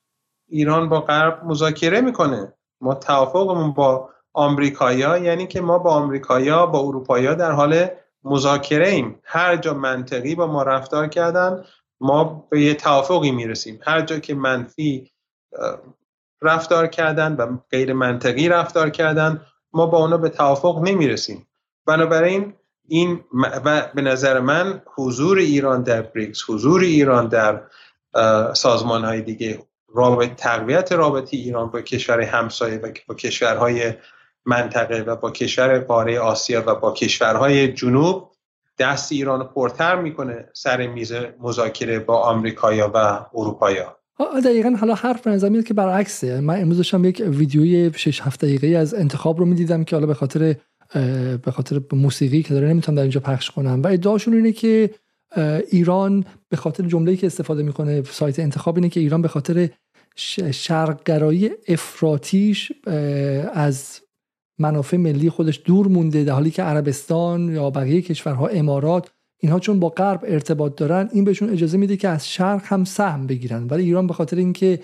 ایران 0.50 0.90
با 0.90 1.02
غرب 1.02 1.44
مذاکره 1.46 2.02
می‌کنه. 2.02 2.54
ما 2.82 2.96
توافقمون 2.96 3.74
با 3.74 4.10
آمریکایا 4.34 5.18
یعنی 5.18 5.48
که 5.48 5.62
ما 5.62 5.78
با 5.78 5.94
آمریکایا 5.94 6.66
با 6.66 6.80
اروپایا 6.80 7.34
در 7.34 7.52
حال 7.52 7.88
مذاکره 8.24 8.90
ایم. 8.90 9.20
هر 9.24 9.58
جا 9.58 9.74
منطقی 9.74 10.36
با 10.36 10.48
ما 10.48 10.64
رفتار 10.64 11.08
کردن 11.08 11.64
ما 12.02 12.48
به 12.50 12.62
یه 12.62 12.74
توافقی 12.74 13.32
می‌رسیم. 13.32 13.80
هر 13.84 14.02
جا 14.02 14.20
که 14.20 14.36
منفی 14.36 15.12
رفتار 16.42 16.88
کردن 16.88 17.36
و 17.36 17.58
غیر 17.72 17.94
منطقی 17.94 18.50
رفتار 18.50 18.90
کردن 18.90 19.42
ما 19.74 19.86
با 19.86 19.98
اونا 19.98 20.18
به 20.18 20.30
توافق 20.30 20.82
نمی‌رسیم. 20.84 21.48
بنابراین 21.86 22.54
این 22.88 23.24
و 23.66 23.92
به 23.96 24.02
نظر 24.02 24.40
من 24.40 24.82
حضور 24.96 25.38
ایران 25.38 25.84
در 25.84 26.02
بریکس 26.02 26.50
حضور 26.50 26.82
ایران 26.82 27.28
در 27.28 27.62
سازمان 28.54 29.06
های 29.06 29.22
دیگه 29.22 29.64
رابط 29.96 30.36
تقویت 30.36 30.92
رابطه 30.92 31.38
ایران 31.38 31.72
با 31.72 31.82
کشور 31.82 32.22
همسایه 32.22 32.78
و 32.78 32.92
با 33.08 33.16
کشورهای 33.16 33.94
منطقه 34.46 35.02
و 35.02 35.16
با 35.16 35.32
کشور 35.32 35.80
قاره 35.80 36.20
آسیا 36.20 36.64
و 36.66 36.76
با 36.76 36.92
کشورهای 36.94 37.74
جنوب 37.74 38.32
دست 38.80 39.12
ایران 39.12 39.48
پرتر 39.48 39.96
می‌کنه 39.96 40.50
سر 40.54 40.88
میز 40.88 41.14
مذاکره 41.40 42.00
با 42.00 42.18
آمریکایا 42.18 42.92
و 42.94 43.26
اروپایا. 43.34 43.98
دقیقا 44.46 44.70
حالا 44.70 44.96
حرف 44.96 45.28
نظر 45.28 45.50
میاد 45.50 45.64
که 45.64 45.74
برعکسه. 45.74 46.42
من 46.42 46.62
امروز 46.62 46.78
داشتم 46.78 47.06
یک 47.06 47.24
ویدیوی 47.28 47.92
6 47.96 48.22
7 48.22 48.46
دقیقه 48.46 48.68
از 48.68 48.94
انتخاب 48.94 49.40
رو 49.40 49.46
می‌دیدم 49.46 49.84
که 49.84 49.96
حالا 49.96 50.08
به 50.08 50.14
خاطر 50.14 50.56
به 51.44 51.52
خاطر 51.52 51.82
موسیقی 51.94 52.44
که 52.44 52.54
داره 52.54 52.68
نمی‌تونم 52.68 52.96
در 52.96 53.02
اینجا 53.02 53.20
پخش 53.20 53.52
کنم. 53.52 53.82
و 53.84 53.88
ادعاشون 53.88 54.34
اینه 54.34 54.52
که 54.52 54.90
ایران 55.72 56.26
به 56.50 56.58
خاطر 56.58 56.84
جمله‌ای 56.84 57.18
که 57.18 57.28
استفاده 57.28 57.64
می‌کنه 57.64 58.04
سایت 58.04 58.40
انتخاب 58.40 58.76
اینه 58.76 58.90
که 58.90 59.00
ایران 59.00 59.22
به 59.22 59.28
خاطر 59.28 59.70
شرقگرایی 60.52 61.52
افراتیش 61.68 62.72
از 63.54 64.00
منافع 64.60 64.98
ملی 64.98 65.30
خودش 65.30 65.62
دور 65.66 65.88
مونده 65.88 66.24
در 66.24 66.34
حالی 66.34 66.52
که 66.52 66.64
عربستان 66.64 67.50
یا 67.54 67.70
بقیه 67.70 68.02
کشورها 68.02 68.48
امارات 68.48 69.12
اینها 69.44 69.60
چون 69.60 69.80
با 69.80 69.90
غرب 69.90 70.26
ارتباط 70.28 70.76
دارن 70.76 71.10
این 71.14 71.24
بهشون 71.24 71.50
اجازه 71.50 71.78
میده 71.78 71.98
که 71.98 72.08
از 72.08 72.30
شرق 72.30 72.62
هم 72.66 72.84
سهم 72.84 73.28
بگیرن. 73.28 73.68
ولی 73.68 73.84
ایران 73.84 74.08
به 74.08 74.14
خاطر 74.14 74.38
اینکه 74.38 74.80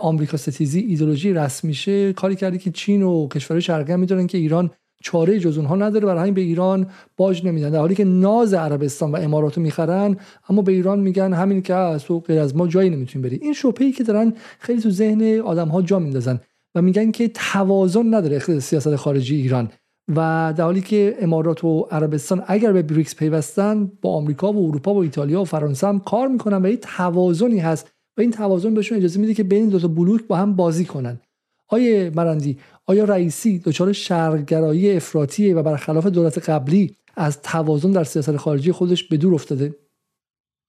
آمریکا 0.00 0.36
ستیزی 0.36 0.80
ایدولوژی 0.80 1.32
رسمیشه 1.32 2.12
کاری 2.12 2.36
کرده 2.36 2.58
که 2.58 2.70
چین 2.70 3.02
و 3.02 3.28
کشورهای 3.28 3.62
شرقی 3.62 3.92
هم 3.92 4.00
می‌دونن 4.00 4.26
که 4.26 4.38
ایران 4.38 4.70
چاره 5.02 5.38
جز 5.38 5.56
اونها 5.56 5.76
نداره. 5.76 6.06
برای 6.06 6.20
همین 6.20 6.34
به 6.34 6.40
ایران 6.40 6.86
باج 7.16 7.46
نمیدن. 7.46 7.70
در 7.70 7.78
حالی 7.78 7.94
که 7.94 8.04
ناز 8.04 8.54
عربستان 8.54 9.12
و 9.12 9.16
امارات 9.16 9.56
رو 9.56 9.62
می‌خرن 9.62 10.16
اما 10.48 10.62
به 10.62 10.72
ایران 10.72 11.00
میگن 11.00 11.32
همین 11.32 11.62
که 11.62 11.74
از 11.74 12.04
تو 12.04 12.20
غیر 12.20 12.38
از 12.38 12.56
ما 12.56 12.66
جایی 12.66 12.90
نمی‌تونیم 12.90 13.28
بری 13.28 13.38
این 13.42 13.52
شبهه 13.52 13.92
که 13.92 14.04
دارن 14.04 14.32
خیلی 14.58 14.80
تو 14.80 14.90
ذهن 14.90 15.40
آدم 15.40 15.68
ها 15.68 15.82
جا 15.82 15.98
میندازن 15.98 16.40
و 16.74 16.82
میگن 16.82 17.10
که 17.10 17.28
توازن 17.28 18.14
نداره 18.14 18.38
سیاست 18.38 18.96
خارجی 18.96 19.36
ایران. 19.36 19.70
و 20.08 20.54
در 20.56 20.64
حالی 20.64 20.80
که 20.80 21.16
امارات 21.20 21.64
و 21.64 21.80
عربستان 21.90 22.44
اگر 22.46 22.72
به 22.72 22.82
بریکس 22.82 23.14
پیوستن 23.14 23.92
با 24.02 24.14
آمریکا 24.14 24.52
و 24.52 24.68
اروپا 24.68 24.94
و 24.94 24.98
ایتالیا 24.98 25.40
و 25.40 25.44
فرانسه 25.44 25.86
هم 25.86 26.00
کار 26.00 26.28
می‌کنن 26.28 26.56
و 26.56 26.66
این 26.66 26.78
توازنی 26.82 27.58
هست 27.58 27.90
و 28.16 28.20
این 28.20 28.30
توازن 28.30 28.74
بهشون 28.74 28.98
اجازه 28.98 29.20
میده 29.20 29.34
که 29.34 29.42
بین 29.42 29.68
دو 29.68 29.78
تا 29.78 29.88
بلوک 29.88 30.26
با 30.26 30.36
هم 30.36 30.56
بازی 30.56 30.84
کنن. 30.84 31.20
آیه 31.68 32.12
مرندی 32.14 32.58
آیا 32.86 33.04
رئیسی 33.04 33.58
دچار 33.58 33.92
شرقگرایی 33.92 34.96
افراطی 34.96 35.52
و 35.52 35.62
برخلاف 35.62 36.06
دولت 36.06 36.50
قبلی 36.50 36.96
از 37.16 37.42
توازن 37.42 37.90
در 37.90 38.04
سیاست 38.04 38.36
خارجی 38.36 38.72
خودش 38.72 39.04
به 39.04 39.16
دور 39.16 39.34
افتاده؟ 39.34 39.74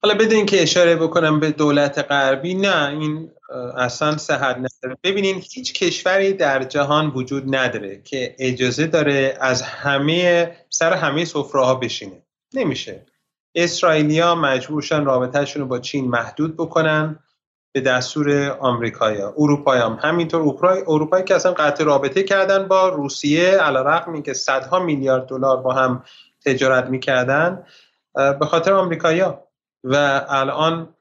حالا 0.02 0.14
بدون 0.14 0.46
که 0.46 0.62
اشاره 0.62 0.96
بکنم 0.96 1.40
به 1.40 1.50
دولت 1.50 1.98
غربی 1.98 2.54
نه 2.54 2.88
این 2.88 3.30
اصلا 3.76 4.16
صحت 4.16 4.56
نداره 4.56 4.98
ببینین 5.02 5.42
هیچ 5.52 5.72
کشوری 5.72 6.32
در 6.32 6.64
جهان 6.64 7.06
وجود 7.06 7.56
نداره 7.56 8.02
که 8.04 8.36
اجازه 8.38 8.86
داره 8.86 9.38
از 9.40 9.62
همه 9.62 10.56
سر 10.70 10.92
همه 10.92 11.24
سفره 11.24 11.64
ها 11.64 11.74
بشینه. 11.74 12.22
نمیشه. 12.54 13.06
اسرائیلیا 13.54 14.34
مجبورشن 14.34 15.04
رابطهشون 15.04 15.62
رو 15.62 15.68
با 15.68 15.78
چین 15.78 16.08
محدود 16.08 16.56
بکنن 16.56 17.18
به 17.72 17.80
دستور 17.80 18.50
آمریکایا 18.60 19.34
اروپایی 19.38 19.82
هم 19.82 19.98
همینطور. 20.02 20.40
اروپای 20.40 20.82
اروپایی 20.86 21.24
که 21.24 21.34
اصلا 21.34 21.52
قطع 21.52 21.84
رابطه 21.84 22.22
کردن 22.22 22.68
با 22.68 22.88
روسیه 22.88 23.50
علیرغم 23.50 24.22
که 24.22 24.32
صدها 24.32 24.78
میلیارد 24.78 25.26
دلار 25.26 25.56
با 25.56 25.72
هم 25.72 26.04
تجارت 26.46 26.86
می‌کردن 26.86 27.64
به 28.14 28.46
خاطر 28.46 28.72
آمریکایا 28.72 29.47
و 29.84 30.24
الان 30.28 30.94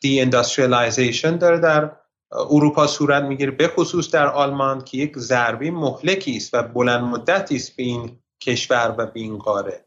deindustrialization 0.00 1.36
داره 1.36 1.58
در 1.58 1.96
اروپا 2.32 2.86
صورت 2.86 3.22
می‌گیره 3.22 3.50
به 3.50 3.68
خصوص 3.68 4.10
در 4.10 4.26
آلمان 4.26 4.84
که 4.84 4.98
یک 4.98 5.18
ضربه 5.18 5.70
مهلکی 5.70 6.36
است 6.36 6.54
و 6.54 6.62
بلند 6.62 7.04
مدتی 7.04 7.56
است 7.56 7.76
به 7.76 7.82
این 7.82 8.18
کشور 8.40 8.94
و 8.98 9.06
به 9.06 9.20
این 9.20 9.38
قاره. 9.38 9.84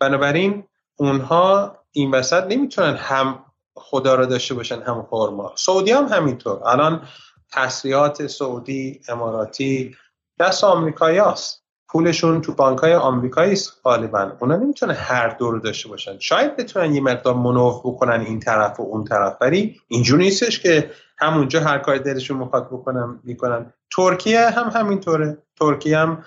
بنابراین 0.00 0.64
اونها 0.96 1.78
این 1.92 2.10
وسط 2.10 2.44
نمی‌تونن 2.44 2.96
هم 2.96 3.44
خدا 3.76 4.14
را 4.14 4.26
داشته 4.26 4.54
باشن 4.54 4.82
هم 4.82 5.02
خورما 5.02 5.52
سعودی 5.56 5.90
هم 5.90 6.04
همینطور. 6.04 6.68
الان 6.68 7.08
تسلیحات 7.52 8.26
سعودی 8.26 9.00
اماراتی 9.08 9.96
دست 10.38 10.64
آمریکایی 10.64 11.18
هست 11.18 11.63
پولشون 11.94 12.40
تو 12.40 12.54
بانک 12.54 12.78
های 12.78 12.94
آمریکایی 12.94 13.58
غالبا. 13.84 14.32
اونا 14.40 14.56
نمی‌تونه 14.56 14.94
هر 14.94 15.28
دو 15.28 15.50
رو 15.50 15.58
داشته 15.58 15.88
باشن. 15.88 16.18
شاید 16.18 16.56
بتونن 16.56 16.94
یه 16.94 17.00
مقدار 17.00 17.34
منوف 17.34 17.80
بکنن 17.84 18.20
این 18.20 18.40
طرف 18.40 18.80
و 18.80 18.82
اون 18.82 19.04
طرف 19.04 19.36
ولی 19.40 19.80
اینجور 19.88 20.18
نیستش 20.18 20.60
که 20.60 20.90
همونجا 21.18 21.60
هر 21.60 21.78
کاری 21.78 21.98
دلشون 21.98 22.36
می‌خواد 22.36 22.66
بکنن 22.66 23.20
می‌کنن. 23.24 23.72
ترکیه 23.96 24.50
هم 24.50 24.70
همینطوره. 24.80 25.38
ترکیه 25.60 25.98
هم 25.98 26.24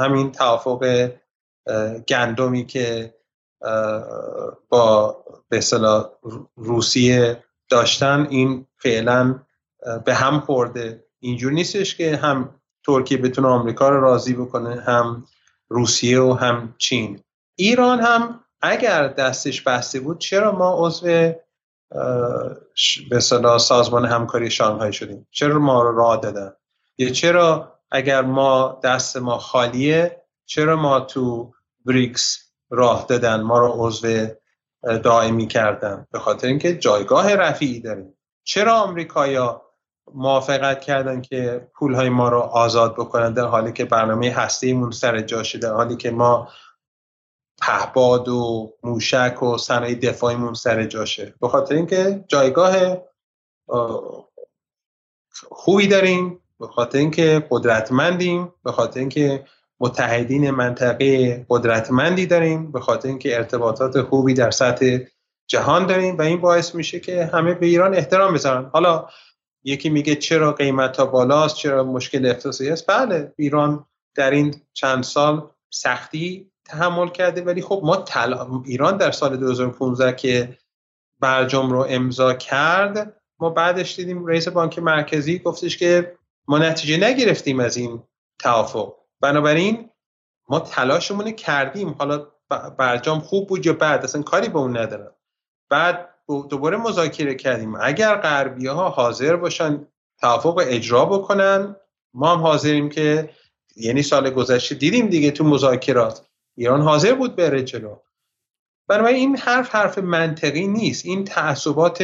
همین 0.00 0.32
توافق 0.32 1.10
گندمی 2.08 2.66
که 2.66 3.14
با 4.68 5.16
به 5.48 5.60
روسیه 6.56 7.44
داشتن 7.68 8.26
این 8.30 8.66
فعلا 8.76 9.40
به 10.04 10.14
هم 10.14 10.40
خورده. 10.40 11.04
اینجور 11.20 11.52
نیستش 11.52 11.96
که 11.96 12.16
هم 12.16 12.54
ترکیه 12.86 13.18
بتونه 13.18 13.48
آمریکا 13.48 13.88
رو 13.88 14.00
راضی 14.00 14.34
بکنه 14.34 14.80
هم 14.80 15.26
روسیه 15.68 16.20
و 16.20 16.32
هم 16.32 16.74
چین. 16.78 17.20
ایران 17.56 18.00
هم 18.00 18.40
اگر 18.62 19.08
دستش 19.08 19.62
بسته 19.62 20.00
بود 20.00 20.18
چرا 20.18 20.52
ما 20.52 20.86
عضو 20.86 21.32
به 23.10 23.20
سازمان 23.58 24.04
همکاری 24.04 24.50
شانگهای 24.50 24.92
شدیم؟ 24.92 25.26
چرا 25.30 25.58
ما 25.58 25.82
رو 25.82 25.96
راه 25.96 26.20
دادن؟ 26.20 26.52
یا 26.98 27.10
چرا 27.10 27.78
اگر 27.90 28.22
ما 28.22 28.80
دست 28.84 29.16
ما 29.16 29.38
خالیه 29.38 30.22
چرا 30.46 30.76
ما 30.76 31.00
تو 31.00 31.52
بریکس 31.84 32.52
راه 32.70 33.06
دادن؟ 33.08 33.40
ما 33.40 33.58
رو 33.58 33.72
عضو 33.76 34.26
دائمی 35.02 35.46
کردن؟ 35.46 36.06
به 36.10 36.18
خاطر 36.18 36.46
اینکه 36.46 36.76
جایگاه 36.76 37.34
رفیعی 37.34 37.80
داریم. 37.80 38.14
چرا 38.44 38.74
آمریکایا 38.74 39.62
موافقت 40.14 40.80
کردن 40.80 41.20
که 41.20 41.68
پول 41.74 41.94
های 41.94 42.08
ما 42.08 42.28
رو 42.28 42.38
آزاد 42.38 42.94
بکنن 42.94 43.32
در 43.32 43.46
حالی 43.46 43.72
که 43.72 43.84
برنامه 43.84 44.30
هسته 44.30 44.90
سر 44.90 45.20
جاشه 45.20 45.58
در 45.58 45.72
حالی 45.72 45.96
که 45.96 46.10
ما 46.10 46.48
پهباد 47.60 48.28
و 48.28 48.72
موشک 48.82 49.42
و 49.42 49.58
صنایع 49.58 49.94
دفاعیمون 49.94 50.54
سر 50.54 50.84
جاشه 50.84 51.34
به 51.40 51.48
خاطر 51.48 51.74
اینکه 51.74 52.24
جایگاه 52.28 52.96
خوبی 55.48 55.86
داریم 55.86 56.40
به 56.60 56.66
خاطر 56.66 56.98
اینکه 56.98 57.46
قدرتمندیم 57.50 58.54
به 58.64 58.72
خاطر 58.72 59.00
اینکه 59.00 59.44
متحدین 59.80 60.50
منطقه 60.50 61.46
قدرتمندی 61.48 62.26
داریم 62.26 62.72
به 62.72 62.80
خاطر 62.80 63.08
اینکه 63.08 63.36
ارتباطات 63.36 64.02
خوبی 64.02 64.34
در 64.34 64.50
سطح 64.50 64.98
جهان 65.46 65.86
داریم 65.86 66.18
و 66.18 66.22
این 66.22 66.40
باعث 66.40 66.74
میشه 66.74 67.00
که 67.00 67.26
همه 67.26 67.54
به 67.54 67.66
ایران 67.66 67.94
احترام 67.94 68.34
بذارن. 68.34 68.70
حالا 68.72 69.08
یکی 69.64 69.90
میگه 69.90 70.14
چرا 70.14 70.52
قیمت 70.52 70.96
ها 70.96 71.06
بالاست 71.06 71.56
چرا 71.56 71.84
مشکل 71.84 72.26
اقتصادی 72.26 72.70
است؟ 72.70 72.86
بله 72.86 73.32
ایران 73.36 73.86
در 74.14 74.30
این 74.30 74.54
چند 74.72 75.02
سال 75.04 75.50
سختی 75.70 76.50
تحمل 76.64 77.08
کرده 77.08 77.42
ولی 77.42 77.62
خب 77.62 77.80
ما 77.84 77.96
تل... 77.96 78.34
ایران 78.64 78.96
در 78.96 79.10
سال 79.10 79.36
2015 79.36 80.12
که 80.12 80.58
برجام 81.20 81.70
رو 81.70 81.86
امضا 81.88 82.34
کرد 82.34 83.20
ما 83.38 83.50
بعدش 83.50 83.96
دیدیم 83.96 84.26
رئیس 84.26 84.48
بانک 84.48 84.78
مرکزی 84.78 85.38
گفتش 85.38 85.76
که 85.76 86.18
ما 86.48 86.58
نتیجه 86.58 86.96
نگرفتیم 86.96 87.60
از 87.60 87.76
این 87.76 88.02
توافق. 88.38 88.94
بنابراین 89.20 89.90
ما 90.48 90.60
تلاشمون 90.60 91.30
کردیم. 91.30 91.88
حالا 91.98 92.26
برجام 92.78 93.20
خوب 93.20 93.48
بود 93.48 93.66
یا 93.66 93.72
بعد 93.72 94.04
اصلا 94.04 94.22
کاری 94.22 94.48
به 94.48 94.58
اون 94.58 94.76
ندارم. 94.76 95.14
بعد 95.70 96.13
دوباره 96.28 96.76
مذاکره 96.76 97.34
کردیم. 97.34 97.74
اگر 97.80 98.16
غربی 98.16 98.66
ها 98.66 98.88
حاضر 98.88 99.36
باشن 99.36 99.86
توافق 100.20 100.62
اجرا 100.66 101.04
بکنن 101.04 101.76
ما 102.14 102.34
هم 102.34 102.40
حاضریم 102.40 102.88
که 102.88 103.30
یعنی 103.76 104.02
سال 104.02 104.30
گذشته 104.30 104.74
دیدیم 104.74 105.06
دیگه 105.06 105.30
تو 105.30 105.44
مذاکرات 105.44 106.26
ایران 106.56 106.82
حاضر 106.82 107.14
بود 107.14 107.36
بره 107.36 107.62
جلو. 107.62 107.96
بنابراین 108.88 109.16
این 109.16 109.36
حرف 109.36 109.74
حرف 109.74 109.98
منطقی 109.98 110.66
نیست. 110.66 111.06
این 111.06 111.24
تعصبات 111.24 112.02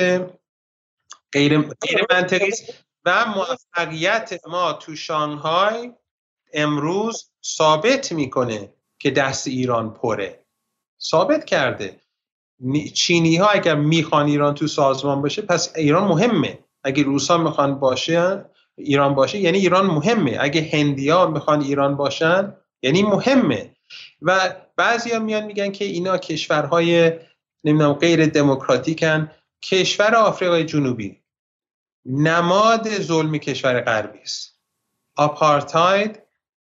غیر, 1.32 1.58
غیر 1.58 2.06
منطقی 2.10 2.48
است 2.48 2.64
و 3.04 3.24
موفقیت 3.26 4.40
ما 4.48 4.72
تو 4.72 4.96
شانگهای 4.96 5.92
امروز 6.52 7.30
ثابت 7.44 8.12
می‌کنه 8.12 8.74
که 8.98 9.10
دست 9.10 9.46
ایران 9.46 9.94
پره. 9.94 10.44
ثابت 11.02 11.44
کرده. 11.44 12.00
چینی 12.94 13.36
ها 13.36 13.46
اگر 13.46 13.74
می‌خوان 13.74 14.26
ایران 14.26 14.54
تو 14.54 14.66
سازمان 14.66 15.22
باشه 15.22 15.42
پس 15.42 15.72
ایران 15.76 16.08
مهمه. 16.08 16.58
اگه 16.84 17.02
روسا 17.02 17.38
می‌خوان 17.38 17.78
باشه 17.78 18.44
ایران 18.78 19.14
باشه 19.14 19.38
یعنی 19.38 19.58
ایران 19.58 19.86
مهمه. 19.86 20.36
اگه 20.40 20.70
هندیا 20.72 21.26
می‌خوان 21.26 21.60
ایران 21.60 21.96
باشن 21.96 22.56
یعنی 22.82 23.02
مهمه. 23.02 23.76
و 24.22 24.54
بعضیا 24.76 25.18
میان 25.18 25.44
میگن 25.44 25.72
که 25.72 25.84
اینا 25.84 26.18
کشورهای 26.18 27.12
نمی‌دونم 27.64 27.92
غیر 27.92 28.26
دموکراتیکن. 28.26 29.30
کشور 29.62 30.14
آفریقای 30.14 30.64
جنوبی. 30.64 31.20
نماد 32.06 32.88
ظلم 32.88 33.38
کشور 33.38 33.80
غربی 33.80 34.18
است. 34.18 34.60
آپارتاید 35.16 36.22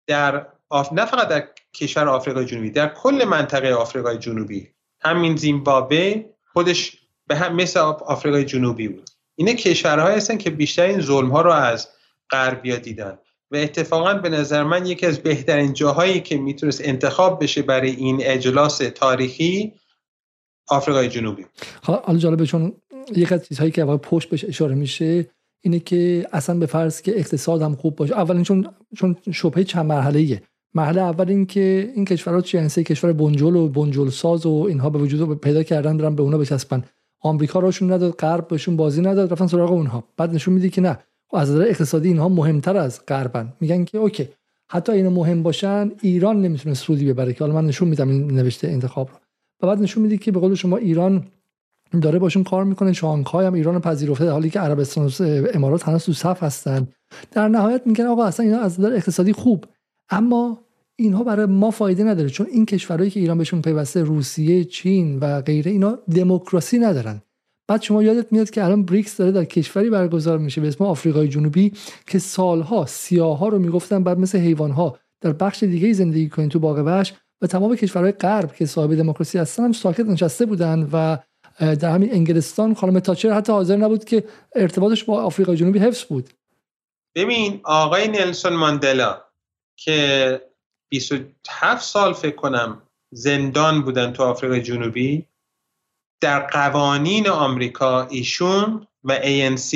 در 0.08 0.48
آف... 0.70 0.94
نه 0.94 1.06
فقط 1.06 1.28
در 1.28 1.48
کشور 1.74 2.08
آفریقای 2.08 2.46
جنوبی 2.46 2.70
در 2.70 2.94
کل 2.94 3.26
منطقه 3.26 3.74
آفریقای 3.74 4.18
جنوبی. 4.18 4.74
همین 5.02 5.36
زیمبابوه 5.36 6.24
خودش 6.54 6.98
به 7.28 7.36
هم 7.36 7.56
مثل 7.56 7.80
آفریقای 7.80 8.46
جنوبی 8.46 8.88
بود. 8.88 9.10
اینه 9.36 9.54
کشورهایی 9.54 10.18
هستن 10.18 10.38
که 10.38 10.50
بیشتر 10.50 10.86
این 10.86 11.02
ظلم 11.02 11.30
ها 11.30 11.42
رو 11.42 11.52
از 11.52 11.88
غربیا 12.30 12.76
دیدن. 12.76 13.18
و 13.52 13.56
اتفاقا 13.56 14.14
به 14.14 14.30
نظر 14.30 14.64
من 14.64 14.86
یکی 14.86 15.06
از 15.06 15.20
بهترین 15.20 15.74
جاهایی 15.74 16.20
که 16.20 16.38
می‌تونست 16.38 16.82
انتخاب 16.84 17.44
بشه 17.44 17.62
برای 17.62 17.92
این 17.92 18.20
اجلاس 18.22 18.78
تاریخی 18.78 19.74
آفریقای 20.68 21.10
جنوبی. 21.10 21.46
حالا 21.84 22.20
جالبه 22.20 22.46
چون 22.46 22.74
یک 23.16 23.32
از 23.32 23.48
چیزهایی 23.48 23.72
که 23.72 23.86
پشت 23.86 24.30
بهش 24.30 24.46
اشاره 24.46 24.76
میشه 24.76 25.30
اینه 25.62 25.80
که 25.80 26.28
اصلا 26.32 26.60
به 26.60 26.66
فرض 26.66 27.02
که 27.02 27.20
اقتصاد 27.20 27.62
هم 27.62 27.76
خوب 27.76 27.96
باشه. 27.96 28.14
اولین 28.14 28.44
چون 28.44 28.74
چون 28.96 29.16
شبهه 29.34 29.64
چند 29.64 29.86
مرحله 29.86 30.42
مرحله 30.74 31.02
اول 31.02 31.30
این 31.30 31.46
که 31.46 31.92
این 31.96 32.06
کشورها 32.06 32.42
چی 32.42 32.70
سه 32.70 32.84
کشور 32.84 33.14
بنجل 33.14 33.56
و 33.56 33.68
بنجل 33.68 34.10
ساز 34.10 34.46
و 34.46 34.66
اینها 34.70 34.90
به 34.90 35.00
وجود 35.00 35.42
پیدا 35.42 35.64
کردن 35.64 35.98
برن 35.98 36.16
به 36.16 36.24
اونا 36.24 36.38
بچسبن. 36.38 36.84
آمریکا 37.20 37.60
راشون 37.60 37.92
نداد 37.92 38.12
غرب 38.12 38.48
بهشون 38.48 38.76
بازی 38.76 39.02
نداد 39.02 39.32
رفتن 39.32 39.48
سراغ 39.48 39.72
اونها. 39.72 40.04
بعد 40.18 40.34
نشون 40.34 40.54
میده 40.54 40.70
که 40.70 40.82
نه 40.82 41.00
از 41.34 41.52
نظر 41.52 41.62
اقتصادی 41.62 42.08
اینها 42.08 42.30
مهمتر 42.30 42.78
از 42.78 43.06
غربن. 43.08 43.54
میگن 43.62 43.86
که 43.86 43.98
اوکی 43.98 44.28
حتی 44.70 44.92
اینا 44.92 45.10
مهم 45.10 45.44
باشن 45.44 45.92
ایران 46.02 46.42
نمی‌تونه 46.42 46.76
سودی 46.76 47.14
ببره 47.14 47.34
که 47.34 47.40
حالا 47.40 47.54
من 47.54 47.66
نشون 47.66 47.88
میدم 47.88 48.10
این 48.10 48.32
نوشته 48.32 48.68
انتخاب 48.68 49.10
رو. 49.10 49.16
و 49.62 49.68
بعد 49.68 49.82
نشون 49.82 50.04
میده 50.04 50.18
که 50.18 50.32
به 50.32 50.40
قول 50.40 50.56
شما 50.56 50.78
ایران 50.78 51.28
داره 52.02 52.20
باشون 52.20 52.44
کار 52.44 52.64
می‌کنه 52.64 52.94
شانگهای 52.94 53.46
هم 53.46 53.54
ایران 53.54 53.82
پذیرفته 53.82 54.32
حالی 54.32 54.50
که 54.50 54.60
عربستان 54.60 55.06
و 55.06 55.48
امارات 55.54 55.88
هنوز 55.88 56.04
تو 56.04 56.14
صف 56.14 56.44
هستن. 56.44 56.88
در 57.32 57.48
نهایت 57.48 57.82
میگن 57.86 58.06
آقا 58.06 58.26
اصلا 58.26 58.46
اینا 58.46 58.60
از 58.60 58.80
نظر 58.80 58.94
اقتصادی 58.94 59.34
خوب. 59.34 59.66
اما 60.12 60.62
اینها 60.96 61.24
برای 61.24 61.46
ما 61.46 61.72
فایده 61.72 62.04
نداره 62.04 62.30
چون 62.30 62.48
این 62.52 62.66
کشورهایی 62.66 63.12
که 63.12 63.20
ایران 63.20 63.38
بهشون 63.38 63.62
پیوسته 63.62 64.04
روسیه 64.04 64.64
چین 64.64 65.20
و 65.20 65.42
غیره 65.42 65.72
اینا 65.72 66.00
دموکراسی 66.16 66.80
ندارن. 66.80 67.22
بعد 67.68 67.82
شما 67.82 68.04
یادت 68.04 68.34
میاد 68.34 68.50
که 68.50 68.64
الان 68.64 68.86
بریکس 68.86 69.18
داره 69.18 69.32
در 69.32 69.46
کشوری 69.46 69.90
برگزار 69.90 70.38
میشه 70.38 70.62
به 70.62 70.68
اسم 70.68 70.84
آفریقای 70.84 71.28
جنوبی 71.28 71.74
که 72.08 72.20
سالها 72.20 72.86
سیاها 72.86 73.48
رو 73.48 73.60
می‌گفتن 73.60 74.04
بعد 74.04 74.20
مثل 74.20 74.38
حیوانها 74.38 75.00
در 75.22 75.34
بخش 75.34 75.64
دیگه 75.64 75.94
زندگی 75.94 76.30
کنین 76.30 76.50
تو 76.50 76.60
باغ 76.60 76.78
وحش 76.78 77.14
و 77.42 77.48
تمام 77.48 77.76
کشورهای 77.76 78.12
غرب 78.12 78.56
که 78.56 78.66
صاحب 78.66 78.96
دموکراسی 78.96 79.38
هستن 79.38 79.64
هم 79.64 79.72
ساکت 79.72 80.06
نشسته 80.06 80.46
بودن 80.46 80.90
و 80.94 81.18
در 81.60 81.92
همین 81.92 82.14
انگلستان 82.14 82.74
خانم 82.74 83.00
تاچر 83.00 83.32
حتی 83.32 83.52
حاضر 83.52 83.76
نبود 83.76 84.04
که 84.04 84.24
ارتباطش 84.56 85.04
با 85.04 85.24
آفریقای 85.24 85.58
جنوبی 85.58 85.80
حفظ 85.80 86.04
بود. 86.04 86.30
ببین 87.16 87.62
آقای 87.64 88.08
نلسون 88.08 88.54
ماندلا 88.54 89.31
که 89.84 90.42
27 90.90 91.84
سال 91.84 92.14
فکر 92.14 92.36
کنم 92.36 92.82
زندان 93.12 93.82
بودن 93.82 94.14
تو 94.14 94.24
آفریقای 94.24 94.62
جنوبی 94.62 95.28
در 96.22 96.40
قوانین 96.40 97.30
آمریکا 97.30 98.08
ایشون 98.08 98.88
و 99.04 99.20
ANC 99.20 99.76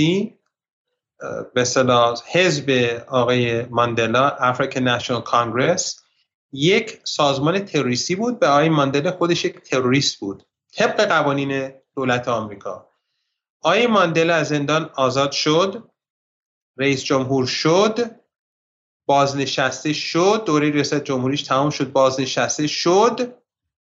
به 1.53 1.63
صلاح 1.63 2.17
حزب 2.31 2.69
آقای 3.07 3.65
ماندلا 3.65 4.29
افریکن 4.29 4.81
نشنال 4.81 5.21
کانگرس 5.21 6.03
یک 6.51 6.99
سازمان 7.03 7.59
تروریستی 7.59 8.15
بود 8.15 8.39
به 8.39 8.47
آقای 8.47 8.69
ماندلا 8.69 9.11
خودش 9.11 9.45
یک 9.45 9.59
تروریست 9.59 10.19
بود 10.19 10.43
طبق 10.73 11.05
قوانین 11.05 11.71
دولت 11.95 12.27
آمریکا. 12.27 12.89
آقای 13.61 13.87
ماندلا 13.87 14.35
از 14.35 14.47
زندان 14.47 14.89
آزاد 14.95 15.31
شد 15.31 15.89
رئیس 16.77 17.03
جمهور 17.03 17.45
شد 17.47 18.24
بازنشسته 19.05 19.93
شد. 19.93 20.43
دوره 20.45 20.69
ریاست 20.69 21.03
جمهوریش 21.03 21.43
تمام 21.43 21.69
شد 21.69 21.91
بازنشسته 21.91 22.67
شد. 22.67 23.33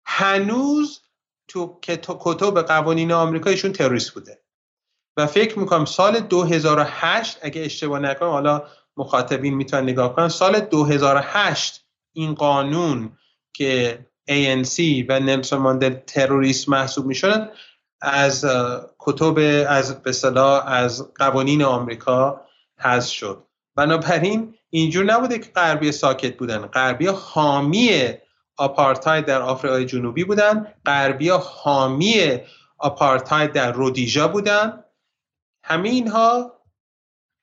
هنوز 0.05 1.01
تو 1.49 1.79
کتب 1.83 2.63
قوانین 2.63 3.13
آمریکا 3.13 3.51
ایشون 3.51 3.73
تروریست 3.73 4.11
بوده. 4.11 4.43
و 5.17 5.27
فکر 5.27 5.59
می‌کنم 5.59 5.85
سال 5.85 6.21
2008 6.21 7.39
اگه 7.43 7.63
اشتباه 7.63 7.99
نکنم 7.99 8.29
حالا 8.29 8.63
مخاطبین 8.97 9.55
می‌تونن 9.55 9.83
نگاه 9.83 10.17
کنن 10.17 10.29
سال 10.29 10.61
2008 10.61 11.85
این 12.13 12.35
قانون 12.35 13.19
که 13.53 14.07
ANC 14.31 15.05
و 15.09 15.21
نلسون 15.21 15.59
ماندل 15.59 15.95
تروریست 15.95 16.69
محسوب 16.69 17.07
می‌شدن 17.07 17.51
از 18.01 18.47
کتب 18.99 19.65
از 19.69 20.03
به 20.03 20.39
از 20.67 21.13
قوانین 21.15 21.63
آمریکا 21.63 22.41
حذف 22.79 23.13
شد. 23.13 23.47
بنابراین 23.77 24.55
اینجور 24.75 25.05
نبوده 25.05 25.39
که 25.39 25.51
غربی 25.55 25.93
ساکت 25.93 26.37
بودن. 26.37 26.59
غربی 26.59 27.07
حامی 27.07 27.91
آپارتاید 28.57 29.25
در 29.25 29.43
آفریقای 29.43 29.87
جنوبی 29.87 30.25
بودن. 30.25 30.67
غربی 30.87 31.29
حامی 31.29 32.39
آپارتاید 32.79 33.53
در 33.53 33.73
رودیژا 33.73 34.29
بودن. 34.29 34.85
همه 35.65 35.89
اینها 35.89 36.53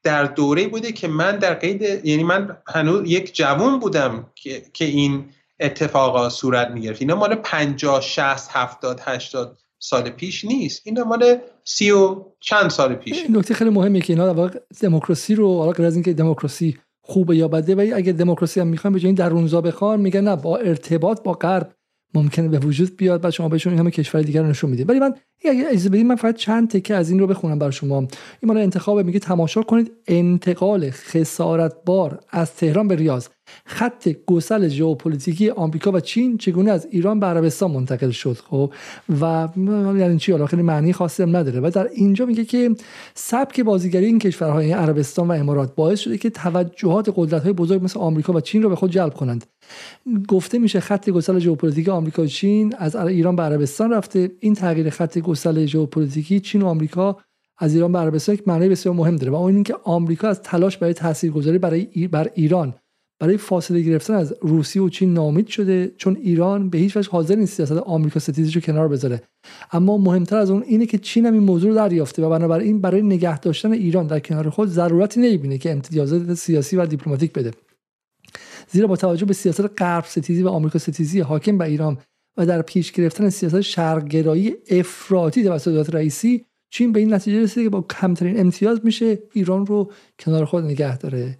در 0.04 0.24
دوره 0.24 0.68
بوده 0.68 0.92
که 0.92 1.08
من 1.08 1.38
در 1.38 1.54
قید 1.54 2.06
یعنی 2.06 2.24
من 2.24 2.58
هنوز 2.68 3.10
یک 3.10 3.36
جوان 3.36 3.80
بودم 3.80 4.32
که, 4.36 4.64
که 4.74 4.86
این 4.86 5.26
اتفاقا 5.60 6.30
صورت 6.30 6.68
می‌گرفت. 6.68 7.02
اینا 7.02 7.16
مال 7.16 7.36
50 7.36 8.02
60 8.02 8.50
70 8.52 9.02
80 9.04 9.58
سال 9.80 10.10
پیش 10.10 10.46
نیست. 10.46 10.82
این 10.86 11.04
مال 11.04 11.38
سی 11.64 11.92
و 11.92 12.26
چند 12.40 12.70
سال 12.70 12.96
پیش 12.96 13.30
نکته 13.30 13.54
خیلی 13.54 13.70
مهمه 13.70 14.02
که 14.02 14.14
اینا 14.14 14.52
دموکراسی 14.82 15.36
رو 15.36 15.58
حالا 15.58 15.88
از 15.88 15.96
اینکه 15.96 16.14
دموکراسی 16.14 16.80
خوبه 17.10 17.38
یا 17.38 17.48
بده 17.48 17.76
ولی 17.76 17.94
اگه 17.94 18.12
دموکراسی 18.12 18.60
هم 18.60 18.68
می‌خوان 18.68 18.94
به 18.94 19.00
جای 19.00 19.14
در 19.14 19.32
اونجا 19.32 19.62
بخوان 19.62 20.02
میگن 20.02 20.22
نه 20.22 20.36
با 20.36 20.58
ارتباط 20.58 21.24
با 21.24 21.34
غرب 21.34 21.72
ممکنه 22.14 22.48
به 22.48 22.60
وجود 22.60 22.98
بیاد 22.98 23.22
بعد 23.22 23.34
شما 23.34 23.50
بهشون 23.50 23.74
این 23.74 23.80
همه 23.80 23.92
کشور 23.92 24.22
دیگر 24.22 24.42
رو 24.42 24.50
نشون 24.50 24.70
می‌دید 24.70 24.90
ولی 24.90 25.00
من 25.00 25.14
اگه 25.46 25.68
اجازه 25.68 25.90
بدید 25.90 26.06
من 26.06 26.16
فقط 26.16 26.36
چند 26.36 26.70
تکه 26.70 26.96
از 26.96 27.10
این 27.10 27.20
رو 27.20 27.28
بخونم 27.28 27.60
برای 27.60 27.72
شما. 27.72 27.98
این 27.98 28.08
مال 28.44 28.58
انتخاب 28.58 29.00
میگه 29.00 29.20
تماشا 29.20 29.62
کنید 29.62 29.92
انتقال 30.08 30.90
خسارتبار 30.90 32.20
از 32.30 32.56
تهران 32.56 32.88
به 32.88 32.96
ریاض. 32.96 33.28
خط 33.66 34.10
گسل 34.28 34.68
ژئوپلیتیکی 34.68 35.50
آمریکا 35.50 35.92
و 35.92 36.00
چین 36.00 36.38
چگونه 36.38 36.72
از 36.72 36.88
ایران 36.92 37.20
به 37.20 37.26
عربستان 37.26 37.72
منتقل 37.72 38.10
شد 38.10 38.38
خب؟ 38.50 38.74
و 39.22 39.48
یعنی 39.98 40.18
چی؟ 40.18 40.32
حالا 40.32 40.46
خیلی 40.46 40.62
معنی 40.62 40.94
خاصی 40.94 41.24
هم 41.24 41.38
نداره. 41.38 41.60
و 41.60 41.72
در 41.74 41.90
اینجا 41.94 42.26
میگه 42.26 42.46
که 42.46 42.76
سبک 43.14 43.62
بازیگری 43.62 44.06
این 44.06 44.20
کشورهای 44.20 44.72
عربستان 44.72 45.28
و 45.28 45.32
امارات 45.32 45.76
باعث 45.76 46.00
شده 46.00 46.18
که 46.18 46.30
توجهات 46.30 47.14
قدرت‌های 47.16 47.54
بزرگ 47.54 47.84
مثل 47.84 48.00
آمریکا 48.00 48.34
و 48.34 48.42
چین 48.42 48.64
رو 48.64 48.70
به 48.70 48.76
خود 48.76 48.92
جلب 48.92 49.14
کنند. 49.14 49.46
گفته 50.28 50.60
میشه 50.60 50.80
خط 50.80 51.10
گسل 51.10 51.40
ژئوپلیتیکی 51.40 51.92
آمریکا 51.92 52.24
و 52.24 52.26
چین 52.26 52.76
از 52.78 52.96
ایران 52.96 53.36
به 53.36 53.44
عربستان 53.44 53.94
رفته. 53.94 54.32
این 54.40 54.54
تغییر 54.54 54.90
خط 54.90 55.18
گسل 55.18 55.66
ژئوپلیتیکی 55.66 56.40
چین 56.40 56.62
و 56.62 56.68
آمریکا 56.68 57.18
از 57.60 57.74
ایران 57.74 57.92
به 57.92 58.00
عربستان 58.00 58.36
یک 58.36 58.48
معنی 58.48 58.70
بسیار 58.70 58.96
مهم 58.96 59.16
داره 59.16 59.32
و 59.32 59.36
اون 59.36 59.54
اینکه 59.54 59.76
آمریکا 59.84 60.28
از 60.28 60.42
تلاش 60.42 60.78
برای 60.78 60.94
تاثیرگذاری 60.94 61.58
برای 61.58 62.08
بر 62.08 62.30
ایران 62.34 62.74
برای 63.20 63.38
فاصله 63.38 63.82
گرفتن 63.82 64.14
از 64.14 64.34
روسیه 64.42 64.82
و 64.82 64.90
چین 64.90 65.14
ناامید 65.14 65.48
شده 65.48 65.92
چون 65.98 66.16
ایران 66.16 66.70
به 66.70 66.78
هیچ 66.78 66.98
وجه 66.98 67.10
حاضر 67.10 67.36
نیست 67.36 67.54
سیاست 67.54 67.72
آمریکا 67.72 68.20
ستیزی 68.20 68.52
رو 68.52 68.62
کنار 68.62 68.88
بذاره. 68.88 69.22
اما 69.72 69.98
مهمتر 69.98 70.38
از 70.38 70.52
اون 70.52 70.64
اینه 70.64 70.86
که 70.86 70.98
چین 70.98 71.26
هم 71.26 71.34
این 71.34 71.44
موضوع 71.44 71.70
رو 71.70 71.76
دریافته 71.76 72.26
و 72.26 72.30
بنابراین 72.30 72.82
برای 72.82 73.02
نگه 73.02 73.40
داشتن 73.40 73.72
ایران 73.72 74.08
در 74.08 74.20
کنار 74.20 74.50
خود 74.50 74.70
ضرورتی 74.70 75.20
نمی‌بینه 75.20 75.58
که 75.58 75.72
امتیازات 75.72 76.34
سیاسی 76.34 76.76
و 76.76 76.86
دیپلماتیک 76.86 77.34
بده. 77.34 77.52
زیرا 78.68 78.88
با 78.88 78.96
توجه 78.96 79.26
به 79.26 79.34
سیاست 79.34 79.82
غرب 79.82 80.06
ستیزی 80.06 80.44
و 80.44 80.48
آمریکا 80.48 80.80
ستیزی 80.80 81.20
حاکم 81.20 81.58
به 81.58 81.66
ایران 81.66 81.98
و 82.38 82.46
در 82.46 82.62
پیش 82.62 82.92
گرفتن 82.92 83.30
سیاست 83.30 83.62
شرقگرایی 83.62 84.56
افراطی 84.70 85.44
توسط 85.44 85.90
رئیسی 85.94 86.46
چین 86.72 86.92
به 86.92 87.00
این 87.00 87.14
نتیجه 87.14 87.42
رسیده 87.42 87.64
که 87.64 87.70
با 87.70 87.82
کمترین 87.82 88.40
امتیاز 88.40 88.80
میشه 88.84 89.20
ایران 89.34 89.66
رو 89.66 89.92
کنار 90.20 90.46
خود 90.46 90.64
نگه 90.64 90.98
داره 90.98 91.38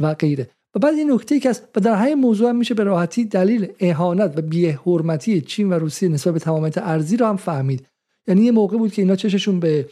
و 0.00 0.14
غیره. 0.14 0.50
و 0.74 0.78
بعد 0.78 0.94
این 0.94 1.12
نکته 1.12 1.40
که 1.40 1.50
است 1.50 1.68
و 1.76 1.80
در 1.80 1.94
همین 1.94 2.14
موضوع 2.14 2.48
هم 2.48 2.56
میشه 2.56 2.74
به 2.74 2.84
راحتی 2.84 3.24
دلیل 3.24 3.72
اهانت 3.80 4.38
و 4.38 4.42
بی‌حرمتی 4.42 5.40
چین 5.40 5.72
و 5.72 5.72
روسیه 5.72 6.08
نسبت 6.08 6.32
به 6.32 6.40
تمامیت 6.40 6.78
ارزی 6.78 7.16
رو 7.16 7.26
هم 7.26 7.36
فهمید. 7.36 7.86
یعنی 8.26 8.42
یه 8.42 8.52
موقع 8.52 8.76
بود 8.76 8.92
که 8.92 9.02
اینا 9.02 9.16
چششون 9.16 9.60
به 9.60 9.88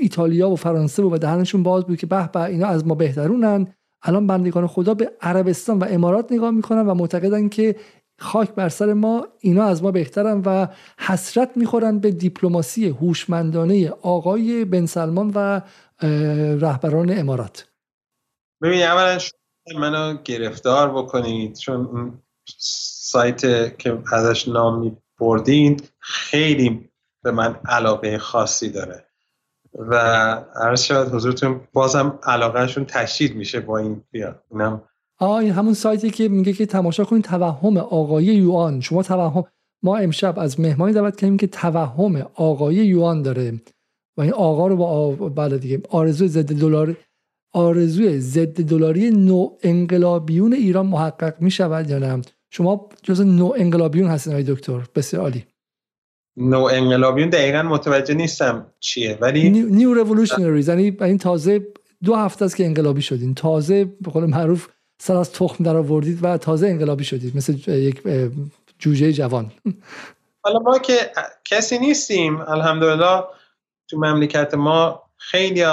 ایتالیا 0.00 0.50
و 0.50 0.56
فرانسه 0.56 1.02
و 1.02 1.18
دهنشون 1.18 1.62
باز 1.62 1.84
بود 1.84 1.98
که 1.98 2.06
به 2.06 2.28
به 2.32 2.42
اینا 2.42 2.66
از 2.66 2.86
ما 2.86 2.94
بهترونن. 2.94 3.66
الان 4.02 4.26
بندگان 4.26 4.66
خدا 4.66 4.94
به 4.94 5.10
عربستان 5.20 5.78
و 5.78 5.84
امارات 5.90 6.32
نگاه 6.32 6.50
می‌کنن 6.50 6.86
و 6.86 6.94
معتقدن 6.94 7.48
که 7.48 7.76
خاک 8.18 8.50
بر 8.50 8.68
سر 8.68 8.92
ما 8.92 9.26
اینا 9.40 9.64
از 9.64 9.82
ما 9.82 9.90
بهترن 9.90 10.42
و 10.46 10.66
حسرت 10.98 11.56
می‌خورن 11.56 11.98
به 11.98 12.10
دیپلماسی 12.10 12.88
هوشمندانه 12.88 13.90
آقای 14.02 14.64
بن 14.64 14.86
سلمان 14.86 15.32
و 15.34 15.60
رهبران 16.60 17.18
امارات. 17.18 17.66
ببینید 18.62 18.84
اولا 18.84 19.18
منو 19.76 20.16
گرفتار 20.24 20.90
بکنید 20.90 21.56
چون 21.56 21.86
اون 21.86 22.22
سایت 22.58 23.78
که 23.78 23.98
ازش 24.12 24.48
نام 24.48 24.80
می 24.80 24.96
بردین 25.20 25.80
خیلی 25.98 26.90
به 27.22 27.30
من 27.30 27.60
علاقه 27.68 28.18
خاصی 28.18 28.68
داره. 28.68 29.04
و 29.78 29.94
عرض 30.54 30.82
شاید 30.82 31.08
حضورتون 31.08 31.60
بازم 31.72 32.18
علاقهشون 32.22 32.84
تشدید 32.84 33.36
میشه 33.36 33.60
با 33.60 33.78
این 33.78 34.02
بیاد 34.10 34.42
اینم 34.50 34.82
آه 35.18 35.36
این 35.36 35.52
همون 35.52 35.74
سایتی 35.74 36.10
که 36.10 36.28
میگه 36.28 36.52
که 36.52 36.66
تماشا 36.66 37.04
کنید 37.04 37.24
توهم 37.24 37.76
آقای 37.76 38.24
یوان 38.24 38.80
شما 38.80 39.02
توهم 39.02 39.44
ما 39.82 39.96
امشب 39.96 40.38
از 40.38 40.60
مهمانی 40.60 40.92
دعوت 40.92 41.16
کردیم 41.16 41.36
که 41.36 41.46
توهم 41.46 42.26
آقای 42.34 42.74
یوان 42.74 43.22
داره. 43.22 43.60
و 44.16 44.20
این 44.20 44.32
آقا 44.32 44.66
رو 44.66 44.76
با 44.76 45.10
بله 45.10 45.58
دیگه 45.58 45.82
آرزو 45.90 46.26
ضد 46.26 46.52
دلار 46.52 46.96
آرزوی 47.52 48.20
ضد 48.20 48.62
دلاری 48.62 49.10
نو 49.10 49.48
انقلابیون 49.62 50.52
ایران 50.52 50.86
محقق 50.86 51.34
می 51.40 51.50
شود 51.50 51.90
یا 51.90 51.98
نه؟ 51.98 52.22
شما 52.50 52.88
جز 53.02 53.20
نو 53.20 53.52
انقلابیون 53.56 54.08
هستین 54.10 54.32
آقای 54.32 54.44
دکتر. 54.44 54.80
بسیار 54.94 55.22
عالی. 55.22 55.44
نو 56.36 56.62
انقلابیون 56.62 57.28
دقیقا 57.28 57.62
متوجه 57.62 58.14
نیستم 58.14 58.66
چیه 58.80 59.18
ولی 59.20 59.50
new 59.50 59.94
revolutionaries 59.94 60.68
یعنی 60.68 60.96
این 61.00 61.18
تازه 61.18 61.66
دو 62.04 62.14
هفته 62.14 62.44
است 62.44 62.56
که 62.56 62.66
انقلابی 62.66 63.02
شدین. 63.02 63.34
تازه 63.34 63.84
به 63.84 64.10
قول 64.10 64.26
معروف 64.26 64.68
سر 65.00 65.16
از 65.16 65.32
تخم 65.32 65.64
در 65.64 65.76
آوردید 65.76 66.18
و 66.22 66.36
تازه 66.36 66.68
انقلابی 66.68 67.04
شدید. 67.04 67.36
مثل 67.36 67.72
یک 67.72 68.02
جوجه 68.78 69.12
جوان. 69.12 69.52
حالا 70.42 70.58
ما 70.58 70.78
که 70.78 70.92
کسی 71.44 71.78
نیستیم 71.78 72.40
الحمدلله 72.40 73.24
تو 73.88 73.96
مملکت 73.96 74.54
ما 74.54 75.02
خیلی 75.16 75.64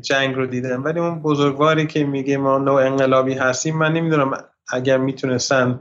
جنگ 0.00 0.34
رو 0.34 0.46
دیدم. 0.46 0.84
ولی 0.84 1.00
اون 1.00 1.22
بزرگواری 1.22 1.86
که 1.86 2.04
میگه 2.04 2.36
ما 2.36 2.58
نو 2.58 2.72
انقلابی 2.72 3.34
هستیم 3.34 3.78
من 3.78 3.92
نمی‌دونم 3.92 4.44
اگر 4.68 4.96
می‌تونستن 4.96 5.80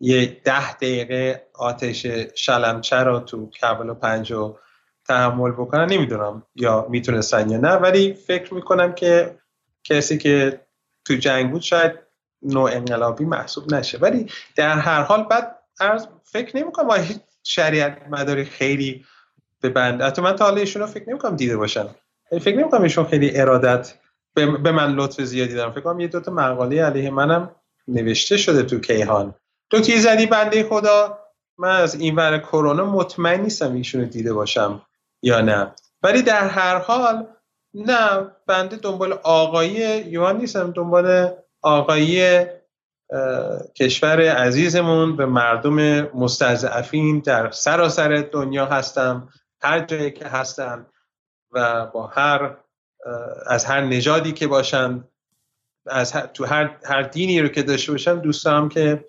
یه 0.00 0.40
ده 0.44 0.74
دقیقه 0.74 1.46
آتش 1.54 2.06
شلمچه 2.34 2.96
رو 2.96 3.20
تو 3.20 3.50
کربلا 3.50 3.94
پنج 3.94 4.32
رو 4.32 4.58
تحمل 5.08 5.50
بکنن 5.50 5.92
نمی‌دونم 5.92 6.42
یا 6.54 6.86
می‌تونستن 6.90 7.50
یا 7.50 7.58
نه. 7.58 7.72
ولی 7.72 8.14
فکر 8.14 8.54
می‌کنم 8.54 8.92
که 8.92 9.38
کسی 9.84 10.18
که 10.18 10.60
تو 11.04 11.14
جنگ 11.14 11.50
بود 11.50 11.62
شاید 11.62 11.92
نو 12.42 12.60
انقلابی 12.60 13.24
محسوب 13.24 13.74
نشه. 13.74 13.98
ولی 13.98 14.26
در 14.56 14.78
هر 14.78 15.02
حال 15.02 15.24
بعد 15.24 15.58
فکر 16.24 16.56
نمی‌کنم 16.56 17.04
شریعت 17.44 18.02
مداری 18.10 18.44
خیلی 18.44 19.04
به 19.60 19.68
بند. 19.68 20.02
حتی 20.02 20.22
من 20.22 20.36
تا 20.36 20.44
حالا 20.44 20.56
ایشون 20.56 20.82
رو 20.82 20.88
فکر 20.88 21.08
نمی‌کنم 21.08 21.36
دیده 21.36 21.56
باشم 21.56 21.94
فکر 22.30 22.56
نمی‌کنم 22.56 22.82
ایشون 22.82 23.04
خیلی 23.04 23.40
ارادت 23.40 23.94
به 24.34 24.72
من 24.72 24.94
لطف 24.94 25.20
زیادی 25.20 25.54
دارم 25.54 25.72
فکر 25.72 25.80
کنم 25.80 26.00
یه 26.00 26.08
دوتا 26.08 26.32
مقاله 26.32 26.84
علیه 26.84 27.10
منم 27.10 27.50
نوشته 27.88 28.36
شده 28.36 28.62
تو 28.62 28.80
کیهان. 28.80 29.34
تو 29.70 29.80
تی 29.80 30.00
زدی 30.00 30.26
بنده 30.26 30.64
خدا 30.64 31.18
من 31.58 31.76
از 31.76 31.94
این 31.94 32.16
ور 32.16 32.38
کرونا 32.38 32.84
مطمئن 32.84 33.40
نیستم 33.40 33.74
ایشونو 33.74 34.04
دیده 34.04 34.32
باشم 34.32 34.82
یا 35.22 35.40
نه. 35.40 35.74
ولی 36.02 36.22
در 36.22 36.48
هر 36.48 36.78
حال 36.78 37.26
نه 37.74 38.30
بنده 38.46 38.76
دنبال 38.76 39.12
آقایی 39.22 40.00
یوان 40.00 40.36
نیستم 40.36 40.70
دنبال 40.70 41.30
آقایی 41.62 42.44
کشور 43.76 44.20
عزیزمون 44.20 45.16
به 45.16 45.26
مردم 45.26 46.00
مستضعفین 46.00 47.18
در 47.18 47.50
سراسر 47.50 48.28
دنیا 48.32 48.66
هستم 48.66 49.28
هر 49.62 49.80
جایی 49.80 50.10
که 50.10 50.24
هستم. 50.24 50.86
با 51.94 52.06
هر 52.06 52.56
از 53.46 53.64
هر 53.64 53.80
نژادی 53.80 54.32
که 54.32 54.46
باشن 54.46 55.04
از 55.86 56.12
تو 56.12 56.44
هر, 56.44 56.76
هر 56.84 57.02
دینی 57.02 57.40
رو 57.40 57.48
که 57.48 57.62
داشته 57.62 57.92
باشن 57.92 58.18
دوست 58.18 58.44
دارم 58.44 58.68
که 58.68 59.04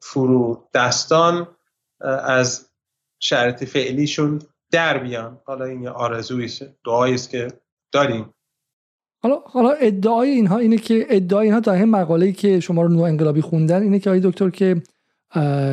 فرو 0.00 0.68
دستان 0.74 1.48
از 2.24 2.68
شرط 3.18 3.64
فعلیشون 3.64 4.42
در 4.70 4.98
بیان. 4.98 5.40
حالا 5.44 5.64
این 5.64 5.88
آرزویی 5.88 6.50
دعایی 6.84 7.14
است 7.14 7.30
که 7.30 7.48
داریم. 7.92 8.34
حالا 9.22 9.36
حالا 9.36 9.70
ادعای 9.70 10.30
اینها 10.30 10.58
اینه 10.58 10.78
که 10.78 11.06
ادعای 11.10 11.46
اینها 11.46 11.60
در 11.60 11.74
همین 11.74 11.90
مقاله‌ای 11.90 12.32
که 12.32 12.60
شما 12.60 12.82
رو 12.82 12.88
نو 12.88 13.02
انقلابی 13.02 13.40
خوندن 13.40 13.82
اینه 13.82 13.98
که 13.98 14.10
آقای 14.10 14.20
دکتر 14.20 14.50
که 14.50 14.82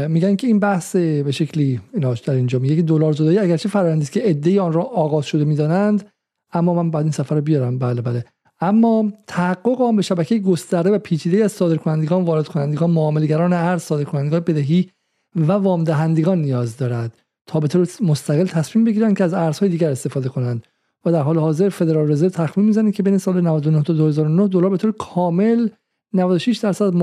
میگن 0.07 0.35
که 0.35 0.47
این 0.47 0.59
بحث 0.59 0.95
به 0.95 1.31
شکلی 1.31 1.79
ایناش 1.93 2.19
در 2.19 2.33
اینجا 2.33 2.59
میگه 2.59 2.81
دلار 2.81 3.13
زدایی 3.13 3.37
اگرچه 3.37 3.69
فرآیندی 3.69 4.03
است 4.03 4.11
که 4.11 4.27
ایده 4.27 4.61
آن 4.61 4.73
را 4.73 4.81
آغاز 4.83 5.25
شده 5.25 5.45
می‌دانند 5.45 6.09
اما 6.53 6.73
من 6.73 6.91
بعد 6.91 7.03
این 7.03 7.11
سفر 7.11 7.35
رو 7.35 7.41
بیارم. 7.41 7.79
بله 7.79 8.01
بله. 8.01 8.25
اما 8.61 9.11
تحقق 9.27 9.81
آن 9.81 9.95
به 9.95 10.01
شبکه 10.01 10.39
گسترده 10.39 10.91
و 10.91 10.97
پیچیده 10.97 11.43
از 11.43 11.51
صادرکنندگان 11.51 12.23
وارد 12.23 12.47
کنندگان 12.47 12.91
معاملهگران 12.91 13.53
ارز 13.53 13.81
صادرکنندگان 13.81 14.39
بدهی 14.39 14.89
و 15.35 15.51
وام 15.51 15.83
دهندگان 15.83 16.41
نیاز 16.41 16.77
دارد 16.77 17.17
تا 17.45 17.59
به 17.59 17.67
طور 17.67 17.87
مستقل 18.01 18.45
تصمیم 18.45 18.85
بگیرند 18.85 19.17
که 19.17 19.23
از 19.23 19.33
ارزهای 19.33 19.69
دیگر 19.69 19.91
استفاده 19.91 20.29
کنند. 20.29 20.63
و 21.05 21.11
در 21.11 21.21
حال 21.21 21.37
حاضر 21.37 21.69
فدرال 21.69 22.11
رزرو 22.11 22.29
تخمین 22.29 22.67
می‌زنه 22.67 22.91
که 22.91 23.03
بین 23.03 23.17
سال 23.17 23.41
99 23.41 23.83
تا 23.83 23.93
2009 23.93 24.47
دلار 24.47 24.69
به 24.69 24.77
طور 24.77 24.91
کامل 24.91 25.69
96 26.13 26.57
درصد 26.57 26.95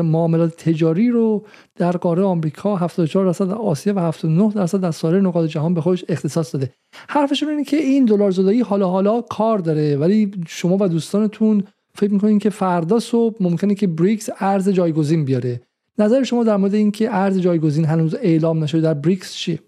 معاملات 0.00 0.56
تجاری 0.56 1.08
رو 1.10 1.44
در 1.76 1.92
قاره 1.92 2.22
آمریکا 2.22 2.76
74 2.76 3.26
درصد 3.26 3.48
در 3.48 3.54
آسیا 3.54 3.94
و 3.94 3.98
79 3.98 4.52
درصد 4.52 4.80
در 4.80 4.90
سایر 4.90 5.20
نقاط 5.20 5.50
جهان 5.50 5.74
به 5.74 5.80
خودش 5.80 6.04
اختصاص 6.08 6.54
داده. 6.54 6.72
حرفشون 7.08 7.48
اینه 7.48 7.64
که 7.64 7.76
این 7.76 8.04
دلار 8.04 8.30
زدایی 8.30 8.60
حالا 8.60 8.88
حالا 8.88 9.20
کار 9.20 9.58
داره 9.58 9.96
ولی 9.96 10.30
شما 10.46 10.76
و 10.80 10.88
دوستانتون 10.88 11.64
فکر 11.94 12.12
می‌کنین 12.12 12.38
که 12.38 12.50
فردا 12.50 12.98
صبح 12.98 13.36
ممکنه 13.40 13.74
که 13.74 13.86
بریکس 13.86 14.28
ارز 14.40 14.68
جایگزین 14.68 15.24
بیاره. 15.24 15.60
نظر 15.98 16.22
شما 16.22 16.44
در 16.44 16.56
مورد 16.56 16.74
اینکه 16.74 17.14
ارز 17.14 17.38
جایگزین 17.38 17.84
هنوز 17.84 18.14
اعلام 18.14 18.64
نشده 18.64 18.80
در 18.80 18.94
بریکس 18.94 19.34
چیه؟ 19.34 19.58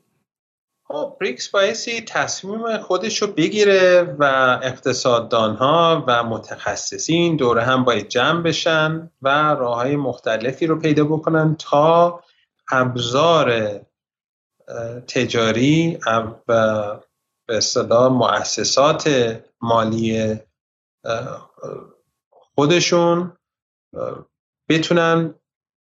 خب 0.90 1.16
بریکس 1.20 1.48
بایستی 1.48 2.00
تصمیم 2.00 2.78
خودش 2.78 3.22
رو 3.22 3.28
بگیره 3.28 4.02
و 4.18 4.24
اقتصاددان 4.62 5.56
ها 5.56 6.04
و 6.08 6.24
متخصصین 6.24 7.36
دوره 7.36 7.62
هم 7.62 7.84
باید 7.84 8.08
جمع 8.08 8.42
بشن 8.42 9.10
و 9.22 9.28
راه 9.28 9.76
های 9.76 9.96
مختلفی 9.96 10.66
رو 10.66 10.78
پیدا 10.78 11.04
بکنن 11.04 11.56
تا 11.56 12.20
ابزار 12.70 13.80
تجاری 15.08 15.98
و 16.48 17.00
به 17.46 17.56
اصطلاح 17.56 18.12
مؤسسات 18.12 19.36
مالی 19.60 20.36
خودشون 22.30 23.36
بتونن 24.68 25.34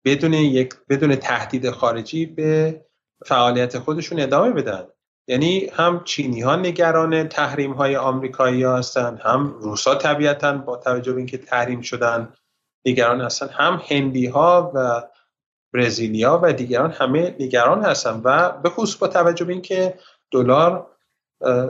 بدون 0.04 0.32
یک 0.34 0.74
بدون 0.88 1.16
تهدید 1.16 1.70
خارجی 1.70 2.26
به 2.26 2.85
فعالیت 3.24 3.78
خودشون 3.78 4.20
ادامه 4.20 4.50
بدن. 4.50 4.84
یعنی 5.28 5.66
هم 5.72 6.04
چینی 6.04 6.40
ها 6.40 6.56
نگران 6.56 7.28
تحریم 7.28 7.72
های 7.72 7.96
آمریکایی 7.96 8.62
ها 8.62 8.76
هستن 8.76 9.18
هم 9.22 9.54
روسا 9.60 9.94
طبیعتا 9.94 10.52
با 10.52 10.76
توجه 10.76 11.12
به 11.12 11.18
اینکه 11.18 11.38
تحریم 11.38 11.80
شدن 11.80 12.32
نگران 12.86 13.20
هستن 13.20 13.48
هم 13.48 13.82
هندی 13.88 14.26
ها 14.26 14.72
و 14.74 15.02
برزیلیا 15.74 16.40
و 16.42 16.52
دیگران 16.52 16.90
همه 16.90 17.36
نگران 17.40 17.82
هستن 17.82 18.20
و 18.24 18.50
به 18.50 18.70
خصوص 18.70 18.96
با 18.96 19.08
توجه 19.08 19.44
به 19.44 19.52
اینکه 19.52 19.98
دلار 20.30 20.96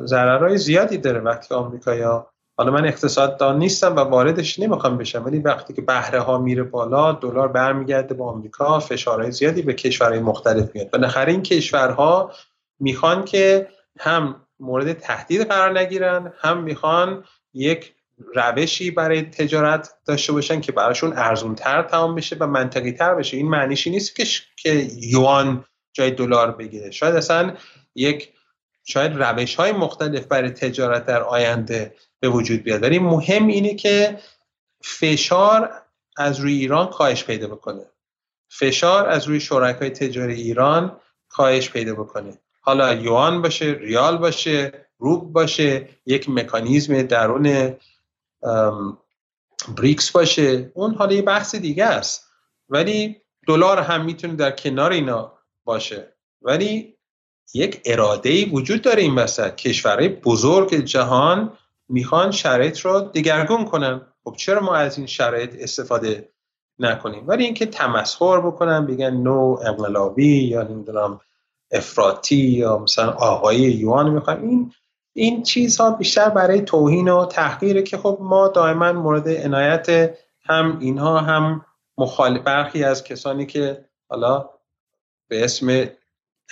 ضررهای 0.05 0.59
زیادی 0.59 0.99
داره 0.99 1.21
وقتی 1.21 1.55
آمریکایا 1.55 2.33
حالا 2.59 2.73
من 2.73 2.87
اقتصاددان 2.87 3.59
نیستم 3.59 3.97
و 3.97 4.01
واردش 4.01 4.59
نمی‌خوام 4.59 4.99
بشم 4.99 5.25
ولی 5.25 5.39
وقتی 5.39 5.75
که 5.75 5.83
بهره 5.83 6.21
ها 6.21 6.39
میره 6.39 6.63
بالا 6.63 7.13
دلار 7.13 7.49
برمیگرده 7.49 8.15
به 8.15 8.25
آمریکا 8.25 8.81
فشارهای 8.81 9.31
زیادی 9.31 9.63
به 9.63 9.75
کشورهای 9.75 10.21
مختلف 10.21 10.75
میاد. 10.75 10.91
بالاخره 10.91 11.33
این 11.33 11.43
کشورها 11.43 12.33
می‌خوان 12.81 13.25
که 13.25 13.69
هم 13.99 14.47
مورد 14.61 14.93
تهدید 14.93 15.49
قرار 15.49 15.79
نگیرن 15.79 16.33
هم 16.39 16.63
می‌خوان 16.63 17.25
یک 17.55 17.95
روشی 18.35 18.91
برای 18.91 19.23
تجارت 19.23 19.95
داشته 20.07 20.33
باشن 20.33 20.61
که 20.61 20.73
براشون 20.73 21.13
ارزون 21.17 21.55
تر 21.55 21.83
تمام 21.83 22.15
بشه 22.15 22.37
و 22.41 22.47
منطقی 22.47 22.93
تر 22.93 23.15
بشه. 23.15 23.37
این 23.37 23.49
معنیشی 23.49 23.91
نیست 23.91 24.17
که 24.17 24.25
که 24.57 24.87
یوان 24.97 25.65
جای 25.93 26.11
دلار 26.11 26.51
بگیره. 26.51 26.91
شاید 26.91 27.15
اصلا 27.15 27.55
یک 27.95 28.33
شاید 28.89 29.23
روش 29.23 29.55
های 29.55 29.73
مختلف 29.73 30.27
برای 30.27 30.51
تجارت 30.51 31.07
در 31.07 31.23
آینده 31.23 31.95
به 32.21 32.29
وجود 32.29 32.63
بیاد. 32.63 32.83
ولی 32.83 32.99
مهم 32.99 33.47
اینه 33.47 33.75
که 33.75 34.19
فشار 34.85 35.83
از 36.17 36.41
روی 36.41 36.53
ایران 36.53 36.87
کاهش 36.87 37.25
پیدا 37.25 37.47
بکنه. 37.47 37.87
فشار 38.49 39.09
از 39.09 39.25
روی 39.29 39.41
شرکای 39.41 39.91
تجاری 39.91 40.35
ایران 40.35 41.01
کاهش 41.29 41.71
پیدا 41.71 41.95
بکنه. 41.95 42.39
حالا 42.61 42.95
یوان 42.95 43.43
باشه 43.43 43.65
ریال 43.65 44.19
باشه 44.19 44.87
روب 44.99 45.33
باشه 45.33 45.89
یک 46.07 46.31
مکانیزم 46.31 47.03
درون 47.03 47.75
بریکس 49.77 50.11
باشه. 50.11 50.73
اون 50.75 50.95
حالا 50.95 51.13
یه 51.13 51.23
بحث 51.23 51.55
دیگه 51.55 51.85
است. 51.85 52.27
ولی 52.69 53.23
دلار 53.47 53.79
هم 53.79 54.05
می‌تونه 54.05 54.35
در 54.35 54.51
کنار 54.51 54.93
اینا 54.93 55.39
باشه. 55.65 56.17
ولی 56.43 56.96
یک 57.55 57.83
اراده 57.85 58.29
ای 58.29 58.45
وجود 58.45 58.83
داره 58.83 59.03
این 59.03 59.15
وسط 59.15 59.55
کشورهای 59.55 60.09
بزرگ 60.09 60.75
جهان 60.75 61.53
می‌خوان 61.89 62.31
شرایط 62.31 62.81
رو 62.81 63.01
دگرگون 63.01 63.65
کنن. 63.65 64.01
خب 64.25 64.35
چرا 64.37 64.61
ما 64.61 64.75
از 64.75 64.99
این 64.99 65.07
شرایط 65.07 65.55
استفاده 65.59 66.29
نکنیم؟ 66.79 67.29
ولی 67.29 67.45
اینکه 67.45 67.67
تمسخر 67.67 68.41
بکنن 68.41 68.87
بگن 68.87 69.11
نو 69.11 69.59
انقلابی 69.65 70.45
یا 70.45 70.63
نمی‌دونم 70.63 71.21
افراطی 71.71 72.37
یا 72.37 72.79
مثلا 72.79 73.11
آقای 73.11 73.57
یوان 73.57 74.11
می‌خوان. 74.11 74.43
این 74.43 74.73
این 75.13 75.43
چیزها 75.43 75.91
بیشتر 75.91 76.29
برای 76.29 76.61
توهین 76.61 77.09
و 77.09 77.27
تحقیره 77.27 77.83
که 77.83 77.99
خب 77.99 78.19
ما 78.21 78.49
دائما 78.49 78.93
مورد 78.93 79.29
عنایت 79.29 80.17
هم 80.45 80.79
اینها 80.81 81.19
هم 81.19 81.65
مخالف 81.99 82.43
برخی 82.43 82.85
از 82.85 83.05
کسانی 83.05 83.47
که 83.47 83.85
حالا 84.09 84.51
به 85.29 85.45
اسم 85.45 85.89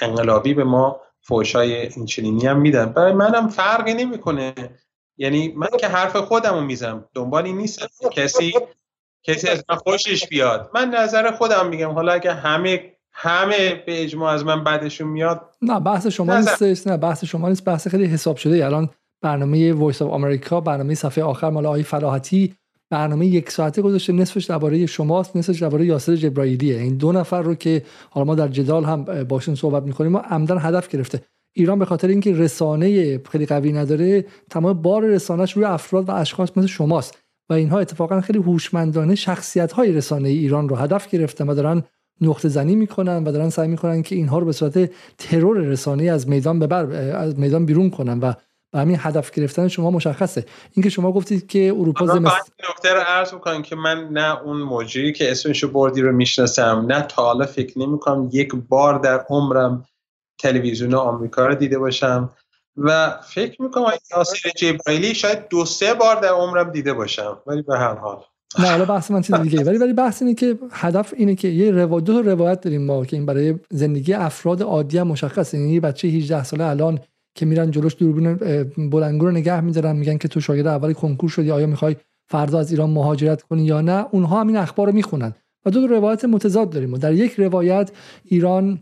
انقلابی 0.01 0.55
به 0.55 0.65
ما 0.65 1.01
فوشای 1.21 1.89
این 2.17 2.47
هم 2.47 2.61
میدن. 2.61 2.87
برای 2.87 3.13
منم 3.13 3.49
فرقی 3.49 3.95
نمی‌کنه. 3.95 4.55
یعنی 5.17 5.53
من 5.57 5.69
که 5.81 5.89
حرف 5.89 6.17
خودم 6.17 6.55
رو 6.55 6.61
میزم 6.61 7.09
دنبالی 7.15 7.53
نیست 7.53 7.87
کسی 8.13 8.55
کسی 9.23 9.49
از 9.49 9.65
من 9.69 9.77
خوشش 9.77 10.29
بیاد. 10.29 10.71
من 10.75 10.89
نظر 10.89 11.31
خودم 11.31 11.69
میگم. 11.69 11.91
حالا 11.91 12.13
اگه 12.13 12.35
همه 12.35 12.93
همه 13.13 13.75
به 13.87 14.03
اجماع 14.03 14.33
از 14.33 14.45
من 14.45 14.65
بعدشون 14.65 15.09
میاد 15.09 15.51
نه 15.63 15.81
بحث 15.81 16.07
شما 16.07 16.37
نیست 16.37 16.89
نه 16.89 16.97
بحث 16.97 17.25
شما 17.25 17.49
نیست. 17.49 17.65
بحث 17.65 17.89
خیلی 17.89 18.05
حساب 18.05 18.37
شده. 18.37 18.67
الان 18.67 18.91
برنامه 19.23 19.73
Voice 19.73 20.03
of 20.03 20.11
America 20.11 20.61
برنامه 20.61 20.95
صفحه 20.95 21.25
آخر 21.25 21.51
مال 21.51 21.67
آقای 21.67 21.83
فلاحتی 21.83 22.57
برنامه 22.95 23.27
یک 23.27 23.51
ساعته 23.51 23.83
گذاشته 23.83 24.13
نصفش 24.13 24.45
درباره 24.45 24.87
شماست 24.87 25.37
نصفش 25.37 25.63
درباره 25.63 25.87
یاسر 25.87 26.17
جبرائیلیه. 26.17 26.79
این 26.79 26.97
دو 26.97 27.13
نفر 27.13 27.43
رو 27.43 27.55
که 27.55 27.83
حالا 28.11 28.25
ما 28.25 28.35
در 28.35 28.49
جدال 28.49 28.85
هم 28.85 29.05
باشون 29.05 29.55
صحبت 29.55 29.83
می‌کنیم 29.83 30.13
ما 30.13 30.19
عمدا 30.19 30.59
هدف 30.61 30.89
گرفته. 30.89 31.21
ایران 31.53 31.79
به 31.79 31.85
خاطر 31.85 32.09
اینکه 32.09 32.33
رسانه 32.33 33.19
خیلی 33.19 33.47
قوی 33.47 33.73
نداره 33.73 34.25
تمام 34.51 34.83
بار 34.83 35.05
رسانهش 35.05 35.53
روی 35.53 35.65
افراد 35.65 36.09
و 36.09 36.13
اشخاص 36.13 36.49
مثل 36.57 36.67
شماست 36.67 37.19
و 37.51 37.53
اینها 37.53 37.79
اتفاقا 37.79 38.21
خیلی 38.21 38.39
هوشمندانه 38.39 39.15
شخصیت 39.15 39.73
های 39.73 40.03
ایران 40.25 40.69
رو 40.69 40.77
هدف 40.77 41.11
گرفتن 41.11 41.49
و 41.49 41.55
دارن 41.55 41.83
نقطه 42.21 42.49
زنی 42.49 42.77
می‌کنن 42.77 43.25
و 43.25 43.33
دارن 43.33 43.51
سعی 43.51 43.69
می‌کنن 43.69 44.03
که 44.03 44.17
اینها 44.17 44.39
رو 44.39 44.47
به 44.47 44.53
صورت 44.53 44.91
ترور 45.19 45.59
رسانه 45.59 46.05
از 46.05 46.29
میدان 46.29 46.59
ببر 46.59 46.85
از 47.17 47.39
میدان 47.39 47.67
بیرون 47.67 47.91
کنن 47.91 48.19
و 48.21 48.33
به 48.75 48.81
همین 48.81 48.97
هدف 49.01 49.31
گرفتن 49.31 49.69
شما 49.69 49.91
مشخصه. 49.91 50.45
اینکه 50.73 50.91
شما 50.91 51.13
گفتید 51.13 51.47
که 51.47 51.75
اروپا 51.79 52.07
زمست 52.07 52.53
نکته 52.71 52.95
رو 52.95 53.01
عرض 53.01 53.35
می‌کنم 53.35 53.63
که 53.63 53.77
من 53.77 54.09
نه 54.09 54.43
اون 54.43 54.57
مجری 54.57 55.13
که 55.13 55.31
اسمشو 55.31 55.69
بردی 55.69 56.01
رو 56.01 56.13
می‌شناسم 56.13 56.87
نه 56.89 57.03
تا 57.03 57.23
حالا 57.23 57.47
فکر 57.47 57.79
نمی‌کنم 57.79 58.29
یک 58.33 58.55
بار 58.69 58.99
در 58.99 59.25
عمرم 59.29 59.85
تلویزیون 60.41 60.95
آمریکا 60.95 61.47
رو 61.47 61.55
دیده 61.55 61.79
باشم 61.79 62.31
و 62.77 63.19
فکر 63.29 63.63
می‌کنم 63.63 63.93
یاسر 64.17 64.51
جبرائیلی 64.57 65.15
شاید 65.15 65.49
دو 65.49 65.65
سه 65.65 65.95
بار 65.95 66.21
در 66.21 66.29
عمرم 66.29 66.71
دیده 66.71 66.93
باشم 66.93 67.39
ولی 67.47 67.63
به 67.63 67.79
هر 67.79 67.95
حال. 67.95 68.19
نه 68.59 68.71
حالا 68.71 68.85
بحث 68.85 69.11
من 69.11 69.23
چیز 69.23 69.35
دیگه 69.35 69.65
ولی 69.65 69.79
ولی 69.79 69.93
بحث 69.93 70.23
اینه 70.23 70.35
که 70.35 70.59
هدف 70.73 71.15
اینه 71.17 71.35
که 71.35 71.49
یه 71.49 71.71
روایت 71.71 72.05
دو 72.05 72.23
روایت 72.23 72.61
داریم 72.61 72.87
ما 72.87 73.05
که 73.05 73.17
این 73.17 73.27
برای 73.27 73.59
زندگی 73.71 74.15
افراد 74.15 74.63
عادی 74.63 74.99
هم 74.99 75.07
مشخصه. 75.07 75.59
یعنی 75.59 75.81
بچه 75.81 76.09
18 76.09 76.45
ساله 76.45 76.65
الان 76.65 77.01
که 77.35 77.47
میرن 77.47 77.71
جلوش 77.71 77.97
دوربین 77.99 78.35
بلنگو 78.91 79.27
رو 79.27 79.31
نگه 79.31 79.61
میدارن 79.61 79.97
میگن 79.97 80.17
که 80.17 80.29
تو 80.29 80.41
شاگرد 80.41 80.67
اول 80.67 80.93
کنکور 80.93 81.31
شدی 81.31 81.51
آیا 81.51 81.67
می‌خوای 81.67 81.97
فردا 82.27 82.59
از 82.59 82.71
ایران 82.71 82.91
مهاجرت 82.91 83.43
کنی 83.43 83.65
یا 83.65 83.81
نه؟ 83.81 84.07
اونها 84.11 84.41
همین 84.41 84.57
اخبار 84.57 84.87
رو 84.87 84.93
می‌خونن. 84.93 85.35
و 85.67 85.71
دو, 85.71 85.81
دو 85.81 85.87
روایت 85.87 86.25
متضاد 86.25 86.71
داریم 86.71 86.93
و 86.93 86.99
در 86.99 87.13
یک 87.13 87.35
روایت 87.35 87.91
ایران 88.25 88.79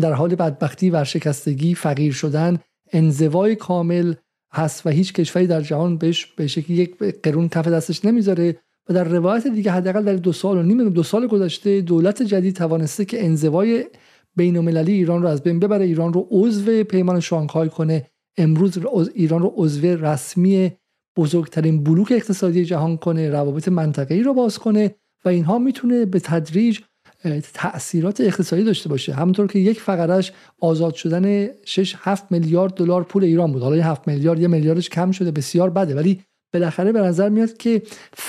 در 0.00 0.12
حال 0.12 0.34
بدبختی 0.34 0.90
ورشکستگی 0.90 1.74
فقیر 1.74 2.12
شدن 2.12 2.58
انزوای 2.92 3.56
کامل 3.56 4.14
هست 4.52 4.86
و 4.86 4.90
هیچ 4.90 5.12
کشوری 5.12 5.46
در 5.46 5.60
جهان 5.60 5.96
بهش 5.96 6.26
به 6.26 6.46
شکلی 6.46 6.76
یک 6.76 6.98
قرون 7.22 7.48
کف 7.48 7.68
دستش 7.68 8.04
نمی‌ذاره. 8.04 8.56
و 8.88 8.94
در 8.94 9.04
روایت 9.04 9.46
دیگه 9.46 9.70
حداقل 9.70 10.04
در 10.04 10.14
دو 10.14 10.32
سال 10.32 10.58
و 10.58 10.62
نیم 10.62 10.88
دو 10.88 11.02
سال 11.02 11.26
گذشته 11.26 11.80
دولت 11.80 12.22
جدید 12.22 12.56
توانسته 12.56 13.04
که 13.04 13.24
انزوای 13.24 13.84
بین 14.36 14.56
المللی 14.56 14.92
ایران 14.92 15.22
رو 15.22 15.28
از 15.28 15.42
بین 15.42 15.60
ببره. 15.60 15.84
ایران 15.84 16.12
رو 16.12 16.26
عضو 16.30 16.84
پیمان 16.84 17.20
شانگهای 17.20 17.68
کنه. 17.68 18.06
امروز 18.38 18.78
ایران 19.14 19.42
رو 19.42 19.52
عضو 19.56 19.86
رسمی 19.86 20.72
بزرگترین 21.16 21.84
بلوک 21.84 22.12
اقتصادی 22.12 22.64
جهان 22.64 22.96
کنه 22.96 23.30
روابط 23.30 23.68
منطقه‌ای 23.68 24.22
رو 24.22 24.34
باز 24.34 24.58
کنه 24.58 24.94
و 25.24 25.28
اینها 25.28 25.58
می‌تونه 25.58 26.04
به 26.04 26.20
تدریج 26.20 26.80
تاثیرات 27.54 28.20
اقتصادی 28.20 28.64
داشته 28.64 28.88
باشه. 28.88 29.12
همونطور 29.12 29.46
که 29.46 29.58
یک 29.58 29.80
فقرش 29.80 30.32
آزاد 30.60 30.94
شدن 30.94 31.48
6 31.64 31.94
7 31.98 32.32
میلیارد 32.32 32.74
دلار 32.74 33.02
پول 33.04 33.24
ایران 33.24 33.52
بود. 33.52 33.62
حالا 33.62 33.82
7 33.82 34.08
میلیارد 34.08 34.40
یه 34.40 34.48
میلیاردش 34.48 34.88
کم 34.88 35.10
شده 35.10 35.30
بسیار 35.30 35.70
بده. 35.70 35.94
ولی 35.94 36.20
بالاخره 36.52 36.92
به 36.92 37.00
نظر 37.00 37.28
میاد 37.28 37.56
که 37.56 37.82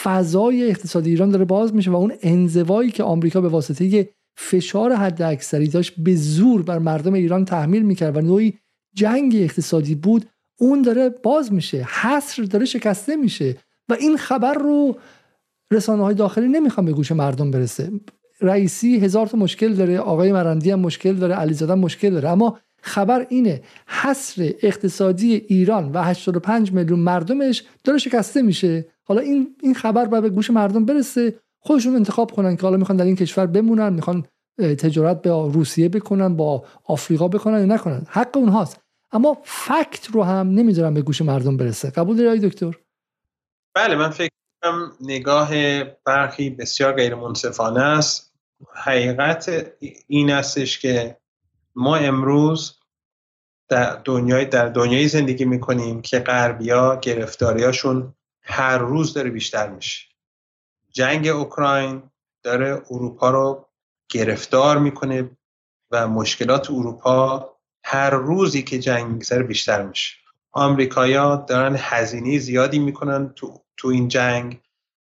فضای 0.04 0.70
اقتصادی 0.70 1.10
ایران 1.10 1.30
داره 1.30 1.46
باز 1.46 1.76
میشه 1.76 1.92
و 1.92 1.96
اون 1.96 2.14
انزوایی 2.22 2.92
که 2.92 3.04
آمریکا 3.04 3.42
به 3.42 3.50
واسطه 3.50 4.10
فشار 4.38 4.94
حد 4.94 5.22
اکثری 5.22 5.68
داشت 5.68 5.94
به 5.98 6.16
زور 6.16 6.62
بر 6.62 6.80
مردم 6.80 7.14
ایران 7.14 7.46
تحمیل 7.46 7.84
می‌کرد 7.84 8.18
و 8.18 8.22
نوعی 8.22 8.54
جنگ 8.96 9.36
اقتصادی 9.36 9.96
بود. 9.96 10.26
اون 10.60 10.82
داره 10.82 11.10
باز 11.10 11.54
میشه 11.54 11.88
حصر 12.02 12.44
داره 12.44 12.66
شکسته 12.66 13.16
میشه 13.16 13.58
و 13.90 13.94
این 13.94 14.18
خبر 14.18 14.54
رو 14.54 14.98
رسانه 15.72 16.04
های 16.04 16.16
داخلی 16.16 16.48
نمی‌خوان 16.48 16.86
به 16.86 16.94
گوش 16.94 17.12
مردم 17.12 17.52
برسه. 17.52 17.92
رئیسی 18.42 18.98
هزار 19.00 19.28
تا 19.28 19.38
مشکل 19.38 19.74
داره 19.74 20.00
آقای 20.00 20.32
مرندی 20.32 20.72
هم 20.72 20.80
مشکل 20.80 21.14
داره 21.14 21.36
علیزاده 21.36 21.76
مشکل 21.76 22.10
داره. 22.10 22.30
اما 22.30 22.60
خبر 22.82 23.26
اینه 23.30 23.62
حصر 23.88 24.54
اقتصادی 24.62 25.34
ایران 25.34 25.92
و 25.92 26.04
85 26.04 26.72
میلیون 26.72 27.00
مردمش 27.00 27.64
داره 27.84 27.98
شکسته 28.00 28.42
میشه. 28.42 28.86
حالا 29.04 29.22
این 29.22 29.56
این 29.62 29.74
خبر 29.74 30.06
باید 30.06 30.24
به 30.24 30.30
گوش 30.30 30.50
مردم 30.50 30.86
برسه. 30.86 31.34
خودشون 31.66 31.96
انتخاب 31.96 32.32
کنن 32.32 32.56
که 32.56 32.62
حالا 32.62 32.78
می‌خوان 32.78 32.98
در 32.98 33.06
این 33.06 33.16
کشور 33.16 33.46
بمونن 33.46 33.94
می‌خوان 33.94 34.28
تجارت 34.60 35.22
به 35.22 35.30
روسیه 35.30 35.90
بکنن 35.90 36.36
با 36.36 36.66
آفریقا 36.84 37.28
بکنن 37.28 37.60
یا 37.60 37.66
نکنن. 37.66 38.06
حق 38.10 38.38
اونهاست. 38.38 38.82
اما 39.12 39.38
فکت 39.44 40.08
رو 40.14 40.24
هم 40.24 40.50
نمی‌ذارن 40.50 40.94
به 40.94 41.02
گوش 41.02 41.22
مردم 41.22 41.58
برسه. 41.58 41.90
قبول 41.90 42.18
داری 42.18 42.40
دکتر؟ 42.40 42.72
بله 43.76 43.96
من 43.96 44.10
فکر 44.10 44.32
کنم 44.64 44.92
نگاه 45.02 45.50
برخی 45.84 46.50
بسیار 46.50 46.94
غیر 46.94 47.16
منصفانه 47.16 47.82
است. 47.82 48.34
حقیقت 48.74 49.72
این 50.08 50.32
استش 50.32 50.80
که 50.80 51.18
ما 51.76 51.96
امروز 51.96 52.80
در 53.70 54.02
دنیای 54.06 54.46
در 54.46 54.70
دنیای 54.70 55.08
زندگی 55.08 55.46
می‌کنیم 55.46 56.02
که 56.02 56.20
غربیا 56.20 57.00
گرفتاریاشون 57.02 58.14
هر 58.42 58.78
روز 58.78 59.14
داره 59.14 59.30
بیشتر 59.30 59.70
میشه. 59.70 60.15
جنگ 60.96 61.28
اوکراین 61.28 62.04
داره 62.44 62.82
اروپا 62.92 63.30
رو 63.30 63.68
گرفتار 64.10 64.78
می‌کنه 64.78 65.30
و 65.92 66.08
مشکلات 66.08 66.72
اروپا 66.72 67.50
هر 67.84 68.10
روزی 68.10 68.64
که 68.64 68.80
جنگ 68.80 69.08
میگذره 69.08 69.44
بیشتر 69.44 69.84
میشه. 69.84 70.16
آمریکایا 70.52 71.36
دارن 71.36 71.76
هزینه 71.80 72.40
زیادی 72.40 72.80
می‌کنن 72.80 73.34
تو, 73.36 73.62
تو 73.78 73.88
این 73.88 74.08
جنگ. 74.08 74.62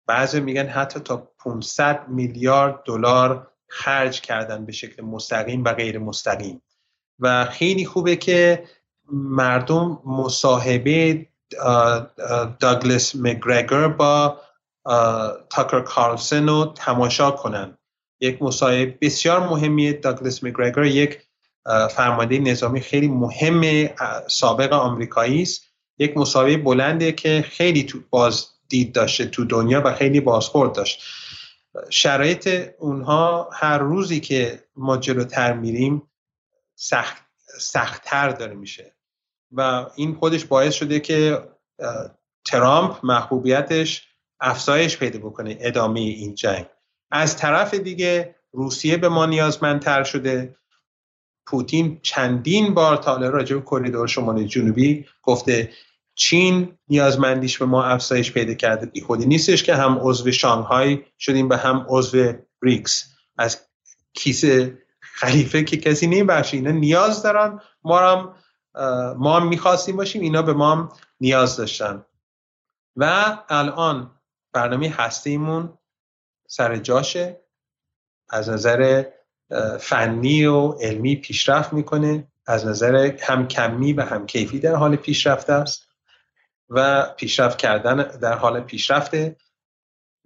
بعضی 0.07 0.41
میگن 0.41 0.67
حتی 0.67 1.01
تا 1.01 1.17
500 1.39 2.09
میلیارد 2.09 2.83
دلار 2.85 3.51
خرج 3.69 4.21
کردن 4.21 4.67
به 4.67 4.73
شکل 4.73 5.03
مستقیم 5.03 5.65
و 5.65 5.73
غیر 5.73 5.99
مستقیم. 5.99 6.63
و 7.21 7.45
خیلی 7.45 7.85
خوبه 7.85 8.17
که 8.17 8.65
مردم 9.13 10.01
مصاحبه 10.07 11.27
داگلس 12.61 13.17
مگرگر 13.17 13.89
با 13.89 14.41
تاکر 15.51 15.81
کارلسن 15.81 16.49
رو 16.49 16.73
تماشا 16.77 17.31
کنن. 17.31 17.79
یک 18.21 18.43
مصاحبه 18.43 18.99
بسیار 19.01 19.49
مهمیه. 19.49 19.93
داگلس 19.93 20.45
مگرگر 20.45 20.85
یک 20.85 21.21
فرمانده 21.91 22.39
نظامی 22.39 22.81
خیلی 22.81 23.09
مهم 23.09 23.89
سابق 24.27 24.73
آمریکایی 24.73 25.43
است. 25.43 25.63
یک 25.99 26.17
مصاحبه 26.17 26.57
بلنده 26.57 27.13
که 27.13 27.45
خیلی 27.49 27.83
تو 27.83 27.99
باز 28.11 28.49
دید 28.69 28.93
داشته 28.93 29.27
تو 29.27 29.45
دنیا 29.45 29.83
و 29.85 29.95
خیلی 29.95 30.21
بازخورد 30.21 30.73
داشت. 30.73 31.03
شرایط 31.91 32.71
اونها 32.79 33.51
هر 33.53 33.79
روزی 33.79 34.21
که 34.21 34.65
ما 34.77 34.97
جلوتر 34.97 35.53
میریم 35.53 36.03
سخت 36.75 37.17
سختتر 37.61 38.29
داره 38.29 38.55
میشه. 38.55 38.95
و 39.53 39.87
این 39.95 40.15
خودش 40.15 40.45
باعث 40.45 40.75
شده 40.75 41.01
که 41.01 41.49
ترامپ 42.45 42.99
محبوبیتش 43.03 44.09
افزایش 44.45 44.99
پیدا 44.99 45.19
بکنه 45.19 45.57
ادامه 45.61 46.01
این 46.01 46.35
جنگ. 46.35 46.67
از 47.11 47.37
طرف 47.37 47.75
دیگه 47.75 48.35
روسیه 48.53 48.97
به 48.97 49.09
ما 49.09 49.27
نیازمندتر 49.27 50.05
شده. 50.05 50.57
پوتین 51.47 52.01
چندین 52.03 52.75
بار 52.75 52.97
تا 52.97 53.17
راجع 53.17 53.57
به 53.57 53.63
کریدور 53.67 54.07
شمال 54.07 54.45
جنوبی 54.45 55.07
گفته 55.23 55.73
چین 56.15 56.79
نیازمندیش 56.89 57.59
به 57.59 57.65
ما 57.65 57.85
افزایش 57.85 58.33
پیدا 58.33 58.55
کرده. 58.55 58.87
بی 58.87 59.01
خودی 59.01 59.27
نیستش 59.27 59.63
که 59.63 59.75
هم 59.75 59.99
عضو 60.01 60.33
شانگهای 60.33 61.03
شدیم 61.19 61.49
به 61.49 61.57
هم 61.57 61.87
عضو 61.89 62.33
بریکس 62.63 63.05
از 63.39 63.67
کیسه 64.15 64.45
خلیفه 65.01 65.65
که 65.65 65.77
کسی 65.77 66.07
نمیبخشه 66.07 66.57
اینا 66.57 66.71
نیاز 66.71 67.23
دارن. 67.23 67.61
ما 67.85 67.99
هم 67.99 68.35
ما 69.19 69.41
هم 69.41 69.49
می‌خواستیم 69.49 69.97
باشیم 69.97 70.23
اینا 70.23 70.43
به 70.43 70.53
ما 70.53 70.73
هم 70.73 70.93
نیاز 71.21 71.57
داشتن. 71.57 72.05
و 72.97 73.37
الان 73.49 74.11
برنامه 74.55 74.89
هستیمون 74.89 75.79
سر 76.47 76.77
جاشه. 76.77 77.41
از 78.29 78.49
نظر 78.49 79.05
فنی 79.81 80.45
و 80.47 80.73
علمی 80.73 81.17
پیشرفت 81.17 81.73
می‌کنه. 81.73 82.29
از 82.47 82.67
نظر 82.67 83.17
هم 83.21 83.49
کمی 83.49 83.93
و 83.93 84.03
هم 84.03 84.27
کیفی 84.27 84.59
در 84.59 84.75
حال 84.75 84.97
پیشرفت 84.97 85.51
است 85.51 85.89
و 86.69 87.07
پیشرفت 87.17 87.59
کردن 87.59 87.97
در 87.97 88.33
حال 88.33 88.61
پیشرفته. 88.61 89.37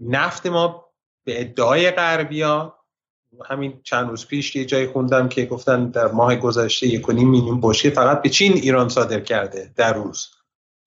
نفت 0.00 0.46
ما 0.46 0.92
به 1.24 1.40
ادعای 1.40 1.90
غربیا 1.90 2.78
همین 3.44 3.80
چند 3.82 4.08
روز 4.08 4.26
پیش 4.26 4.56
یه 4.56 4.64
جایی 4.64 4.86
خوندم 4.86 5.28
که 5.28 5.46
گفتن 5.46 5.90
در 5.90 6.06
ماه 6.06 6.36
گذشته 6.36 6.86
یک 6.86 7.08
میلیون 7.08 7.60
بشکه 7.60 7.90
فقط 7.90 8.22
به 8.22 8.28
چین 8.28 8.52
ایران 8.52 8.88
صادر 8.88 9.20
کرده 9.20 9.72
در 9.76 9.92
روز. 9.92 10.28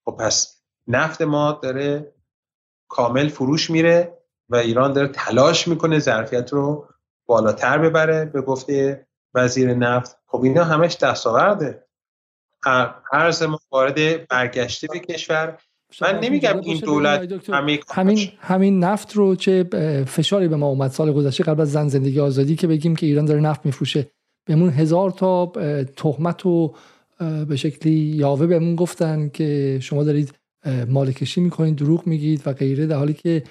خب 0.05 0.17
پس 0.19 0.61
نفت 0.87 1.21
ما 1.21 1.59
داره 1.63 2.13
کامل 2.91 3.27
فروش 3.27 3.69
میره 3.69 4.17
و 4.49 4.55
ایران 4.55 4.93
داره 4.93 5.07
تلاش 5.07 5.67
می‌کنه 5.67 5.99
ظرفیت 5.99 6.53
رو 6.53 6.87
بالاتر 7.25 7.77
ببره 7.77 8.25
به 8.25 8.41
گفته 8.41 9.07
وزیر 9.33 9.73
نفت. 9.73 10.17
خب 10.27 10.43
اینا 10.43 10.63
همش 10.63 10.97
دستاورده. 10.97 11.85
ارز 13.13 13.43
ما 13.43 13.59
وارد 13.71 14.27
برگشته 14.27 14.87
به 14.93 14.99
کشور. 14.99 15.57
من 16.01 16.19
نمیگم 16.19 16.59
این 16.59 16.79
دولت 16.79 17.49
همین 17.89 18.29
همین 18.39 18.83
نفت 18.83 19.15
رو 19.15 19.35
چه 19.35 19.63
فشاری 20.07 20.47
به 20.47 20.55
ما 20.55 20.67
اومد 20.67 20.91
سال 20.91 21.13
گذشته 21.13 21.43
قبل 21.43 21.61
از 21.61 21.71
زن 21.71 21.87
زندگی 21.87 22.19
آزادی 22.19 22.55
که 22.55 22.67
بگیم 22.67 22.95
که 22.95 23.05
ایران 23.05 23.25
داره 23.25 23.39
نفت 23.39 23.65
میفروشه. 23.65 24.11
بهمون 24.45 24.69
هزار 24.69 25.11
تا 25.11 25.45
تهمت 25.97 26.45
و 26.45 26.73
به 27.47 27.55
شکلی 27.55 27.91
یاوه 27.93 28.47
بهمون 28.47 28.75
گفتن 28.75 29.29
که 29.29 29.79
شما 29.81 30.03
دارید 30.03 30.33
مالکشی 30.89 31.41
می‌کنید 31.41 31.75
دروغ 31.75 32.07
میگید 32.07 32.41
و 32.45 32.53
غیره 32.53 32.85
در 32.87 32.97
حالی 32.97 33.13
که 33.13 33.43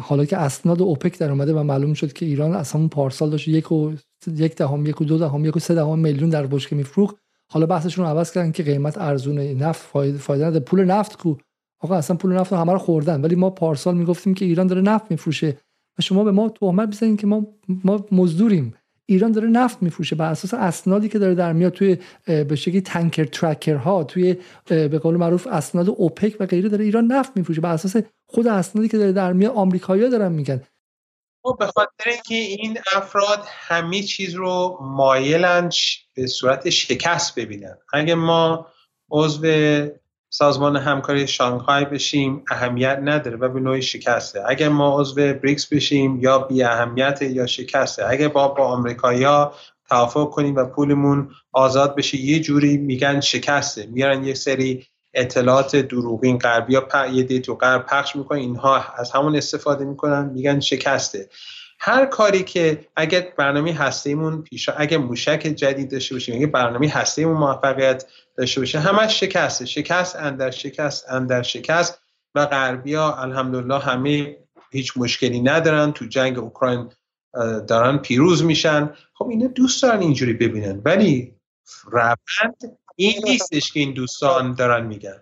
حالا 0.00 0.24
که 0.24 0.36
اسناد 0.36 0.82
اوپک 0.82 1.18
در 1.18 1.30
اومده 1.30 1.54
و 1.54 1.62
معلوم 1.62 1.94
شد 1.94 2.12
که 2.12 2.26
ایران 2.26 2.54
از 2.54 2.72
همون 2.72 2.88
پارسال 2.88 3.30
داشت 3.30 3.48
یک 3.48 3.72
و 3.72 3.92
یک 4.36 4.56
دهم 4.56 4.86
یک 4.86 5.00
و 5.00 5.04
دو 5.04 5.18
دهم 5.18 5.44
یک 5.44 5.56
و 5.56 5.60
سه 5.60 5.74
دهم 5.74 5.98
میلیون 5.98 6.30
در 6.30 6.46
بشکه 6.46 6.76
میفروخت 6.76 7.16
حالا 7.52 7.66
بحثشون 7.66 8.04
رو 8.04 8.10
عوض 8.10 8.32
کردن 8.32 8.52
که 8.52 8.62
قیمت 8.62 8.98
ارزون 8.98 9.38
نفت 9.38 9.80
فایده 10.18 10.46
نده 10.46 10.60
پول 10.60 10.84
نفت 10.84 11.16
کو؟ 11.16 11.34
آقا 11.80 11.94
اصلا 11.94 12.16
پول 12.16 12.32
نفت 12.32 12.52
همه 12.52 12.72
رو 12.72 12.78
خوردن 12.78 13.20
ولی 13.20 13.34
ما 13.34 13.50
پارسال 13.50 13.96
می‌گفتیم 13.96 14.34
که 14.34 14.44
ایران 14.44 14.66
داره 14.66 14.80
نفت 14.80 15.10
میفروشه 15.10 15.58
و 15.98 16.02
شما 16.02 16.24
به 16.24 16.30
ما 16.30 16.48
تهمت 16.48 16.88
بزنید 16.88 17.20
که 17.20 17.26
ما 17.26 17.46
ما 17.84 18.06
مزدوریم. 18.12 18.74
ایران 19.10 19.32
داره 19.32 19.48
نفت 19.48 19.82
میفروشه 19.82 20.16
بر 20.16 20.30
اساس 20.30 20.54
اسنادی 20.54 21.08
که 21.08 21.18
داره 21.18 21.34
در 21.34 21.52
میاد 21.52 21.72
توی 21.72 21.98
به 22.26 22.56
شکلی 22.56 22.80
تانکر 22.80 23.24
ترکر 23.24 23.74
ها 23.74 24.04
توی 24.04 24.36
به 24.66 24.98
قول 24.98 25.16
معروف 25.16 25.46
اسناد 25.46 25.88
اوپک 25.88 26.36
و 26.40 26.46
غیره 26.46 26.68
داره 26.68 26.84
ایران 26.84 27.04
نفت 27.06 27.36
میفروشه 27.36 27.60
بر 27.60 27.72
اساس 27.72 27.96
خود 28.26 28.46
اسنادی 28.46 28.88
که 28.88 28.98
داره 28.98 29.12
در 29.12 29.32
میاد 29.32 29.52
آمریکایی‌ها 29.52 30.08
دارن 30.08 30.32
میگن. 30.32 30.62
خب 31.42 31.56
به 31.58 31.66
خاطر 31.66 32.10
اینکه 32.10 32.34
این 32.34 32.78
افراد 32.96 33.44
همه 33.46 34.02
چیز 34.02 34.34
رو 34.34 34.78
مایلن 34.80 35.70
به 36.14 36.26
صورت 36.26 36.70
شکست 36.70 37.34
ببینن. 37.34 37.78
اگه 37.92 38.14
ما 38.14 38.66
عضو 39.10 39.42
سازمان 40.30 40.76
همکاری 40.76 41.26
شانگهای 41.26 41.84
بشیم 41.84 42.42
اهمیت 42.50 42.98
نداره 43.02 43.36
و 43.36 43.48
به 43.48 43.60
نوعی 43.60 43.82
شکسته. 43.82 44.42
اگر 44.48 44.68
ما 44.68 45.00
عضو 45.00 45.14
بریکس 45.14 45.66
بشیم 45.66 46.20
یا 46.20 46.38
بی 46.38 46.62
اهمیت 46.62 47.22
یا 47.22 47.46
شکسته. 47.46 48.08
اگر 48.08 48.28
با 48.28 48.48
با 48.48 48.64
آمریکایی‌ها 48.64 49.52
توافق 49.88 50.30
کنیم 50.30 50.56
و 50.56 50.64
پولمون 50.64 51.30
آزاد 51.52 51.96
بشه 51.96 52.20
یه 52.20 52.40
جوری 52.40 52.76
میگن 52.76 53.20
شکسته. 53.20 53.86
میارن 53.86 54.24
یه 54.24 54.34
سری 54.34 54.86
اطلاعات 55.14 55.76
دروغین 55.76 56.38
غربی 56.38 56.72
یا 56.72 57.06
یه 57.12 57.40
تو 57.40 57.54
غرب 57.54 57.86
پخش 57.86 58.16
می‌کنن 58.16 58.38
اینها 58.38 58.84
از 58.96 59.10
همون 59.10 59.36
استفاده 59.36 59.84
می‌کنن 59.84 60.30
میگن 60.34 60.60
شکسته. 60.60 61.28
هر 61.80 62.06
کاری 62.06 62.42
که 62.42 62.86
اگر 62.96 63.32
برنامه 63.36 63.72
هستیمون 63.72 64.42
پیش 64.42 64.68
اگر 64.76 64.98
موشک 64.98 65.40
جدید 65.56 65.90
داشته 65.90 66.14
باشیم 66.14 66.36
اگر 66.36 66.46
برنامه 66.46 66.88
هستیمون 66.88 67.36
موفقیت 67.36 68.06
داشته 68.36 68.60
باشه 68.60 68.80
همش 68.80 69.20
شکسته. 69.20 69.66
شکست 69.66 70.16
اندر 70.16 70.50
شکست 70.50 71.10
اندر 71.10 71.42
شکست 71.42 72.00
و 72.34 72.46
غربیا 72.46 73.14
الحمدلله 73.14 73.78
همه 73.78 74.36
هیچ 74.70 74.96
مشکلی 74.96 75.40
ندارن. 75.40 75.92
تو 75.92 76.04
جنگ 76.04 76.38
اوکراین 76.38 76.90
دارن 77.68 77.98
پیروز 77.98 78.44
میشن. 78.44 78.94
خب 79.14 79.28
اینا 79.28 79.46
دوست 79.46 79.82
دارن 79.82 80.00
اینجوری 80.00 80.32
ببینن. 80.32 80.82
ولی 80.84 81.34
روند 81.84 82.78
این 82.96 83.22
نیستش 83.24 83.72
که 83.72 83.80
این 83.80 83.92
دوستان 83.92 84.54
دارن 84.54 84.86
میگن. 84.86 85.20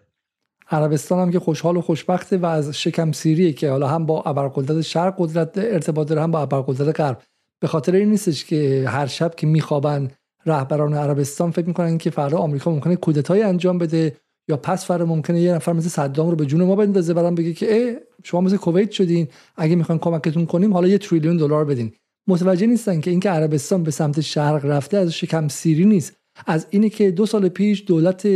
عربستان 0.71 1.19
هم 1.19 1.31
که 1.31 1.39
خوشحال 1.39 1.77
و 1.77 1.81
خوشبخته 1.81 2.37
و 2.37 2.47
از 2.47 2.73
شکم 2.73 3.13
سیریه 3.13 3.53
که 3.53 3.71
حالا 3.71 3.89
هم 3.89 4.07
با 4.07 4.23
ابرقدرت 4.23 4.81
شرق 4.81 5.15
قدرت 5.19 5.59
ارتباط 5.59 6.09
داره 6.09 6.23
هم 6.23 6.31
با 6.31 6.41
ابرقدرت 6.41 7.01
غرب. 7.01 7.23
به 7.61 7.69
خاطر 7.69 7.95
این 7.95 8.11
نیستش 8.11 8.45
که 8.45 8.85
هر 8.89 9.07
شب 9.07 9.35
که 9.35 9.47
میخوابن 9.47 10.11
رهبران 10.47 10.95
عربستان 10.95 11.51
فکر 11.51 11.67
می‌کنن 11.67 11.99
که 11.99 12.11
فردا 12.11 12.39
آمریکا 12.39 12.71
ممکنه 12.71 12.97
کودتای 12.97 13.43
انجام 13.43 13.79
بده 13.79 14.17
یا 14.49 14.57
پس 14.57 14.87
فردا 14.87 15.05
ممکنه 15.05 15.41
یه 15.41 15.55
نفر 15.55 15.73
مثل 15.73 15.89
صدام 15.89 16.31
رو 16.31 16.37
به 16.37 16.47
جون 16.47 16.65
ما 16.65 16.77
بندازه 16.77 17.15
برام 17.15 17.35
بگه 17.35 17.53
که 17.53 18.01
شما 18.25 18.41
مثل 18.41 18.57
کویت 18.57 18.91
شدین 18.91 19.29
اگه 19.57 19.77
می‌خواین 19.77 19.99
کمکتون 19.99 20.47
کنیم 20.47 20.73
حالا 20.73 20.89
یه 20.89 20.99
تریلیون 20.99 21.37
دلار 21.37 21.65
بدین. 21.65 21.93
متوجه 22.29 22.67
نیستن 22.67 23.01
که 23.01 23.11
اینکه 23.11 23.31
عربستان 23.31 23.83
به 23.83 23.91
سمت 23.91 24.21
شرق 24.21 24.65
رفته 24.65 24.97
از 24.97 25.13
شکم 25.13 25.49
سیری 25.49 25.85
نیست. 25.85 26.17
از 26.47 26.67
اینی 26.71 26.91
که 26.91 27.11
دو 27.11 27.27
سال 27.27 27.49
پیش 27.49 27.85
دولت 27.87 28.29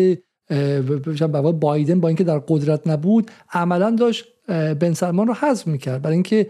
بایدن 1.61 2.01
با 2.01 2.09
اینکه 2.09 2.25
در 2.25 2.39
قدرت 2.39 2.87
نبود 2.87 3.31
عملا 3.53 3.91
داشت 3.91 4.25
بن 4.81 4.93
سلمان 4.93 5.27
رو 5.27 5.35
حذف 5.35 5.67
می‌کرد. 5.67 6.03
برای 6.03 6.15
اینکه 6.15 6.47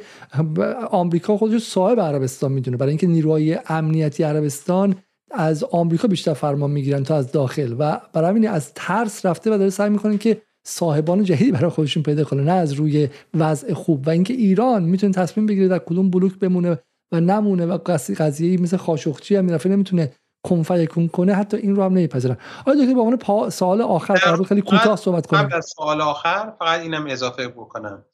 آمریکا 0.90 1.36
خودش 1.36 1.62
صاحب 1.62 2.00
عربستان 2.00 2.52
می‌دونه. 2.52 2.76
برای 2.76 2.90
اینکه 2.90 3.06
نیروهای 3.06 3.58
امنیتی 3.68 4.22
عربستان 4.22 4.94
از 5.30 5.64
آمریکا 5.64 6.08
بیشتر 6.08 6.34
فرمان 6.34 6.70
می‌گیرن 6.70 7.02
تا 7.02 7.16
از 7.16 7.32
داخل. 7.32 7.74
و 7.78 8.00
برای 8.12 8.30
همین 8.30 8.48
از 8.48 8.74
ترس 8.74 9.26
رفته 9.26 9.54
و 9.54 9.58
داره 9.58 9.70
سعی 9.70 9.90
می‌کنه 9.90 10.18
که 10.18 10.42
صاحبان 10.66 11.24
جدیدی 11.24 11.52
برای 11.52 11.70
خودشون 11.70 12.02
پیدا 12.02 12.24
کنه. 12.24 12.42
نه 12.42 12.52
از 12.52 12.72
روی 12.72 13.08
وضع 13.34 13.74
خوب. 13.74 14.06
و 14.06 14.10
اینکه 14.10 14.34
ایران 14.34 14.82
می‌تونه 14.82 15.12
تصمیم 15.12 15.46
بگیره 15.46 15.68
در 15.68 15.78
کدوم 15.78 16.10
بلوک 16.10 16.38
بمونه 16.38 16.78
و 17.12 17.20
نمونه 17.20 17.66
و 17.66 17.78
قضیه 18.18 18.60
مثل 18.60 18.76
خاشخچی 18.76 19.36
هم 19.36 19.44
میرفه 19.44 19.68
نمی‌تونه 19.68 20.12
کنفیکون 20.42 21.08
کنه 21.08 21.34
حتی 21.34 21.56
این 21.56 21.76
رو 21.76 21.82
هم 21.82 21.92
نمیپذیرن. 21.92 22.36
آیا 22.66 22.80
دکتر 22.80 22.94
به 22.94 23.00
عنوان 23.00 23.50
سوال 23.50 23.82
آخر 23.82 24.14
قرار 24.14 24.42
خیلی 24.42 24.62
کوتاه 24.62 24.96
صحبت 24.96 25.26
کنم 25.26 25.42
قبل 25.42 25.54
از 25.54 25.72
سوال 25.76 26.00
آخر 26.00 26.52
فقط 26.58 26.80
اینم 26.80 27.06
اضافه 27.06 27.48
بکنم. 27.48 28.04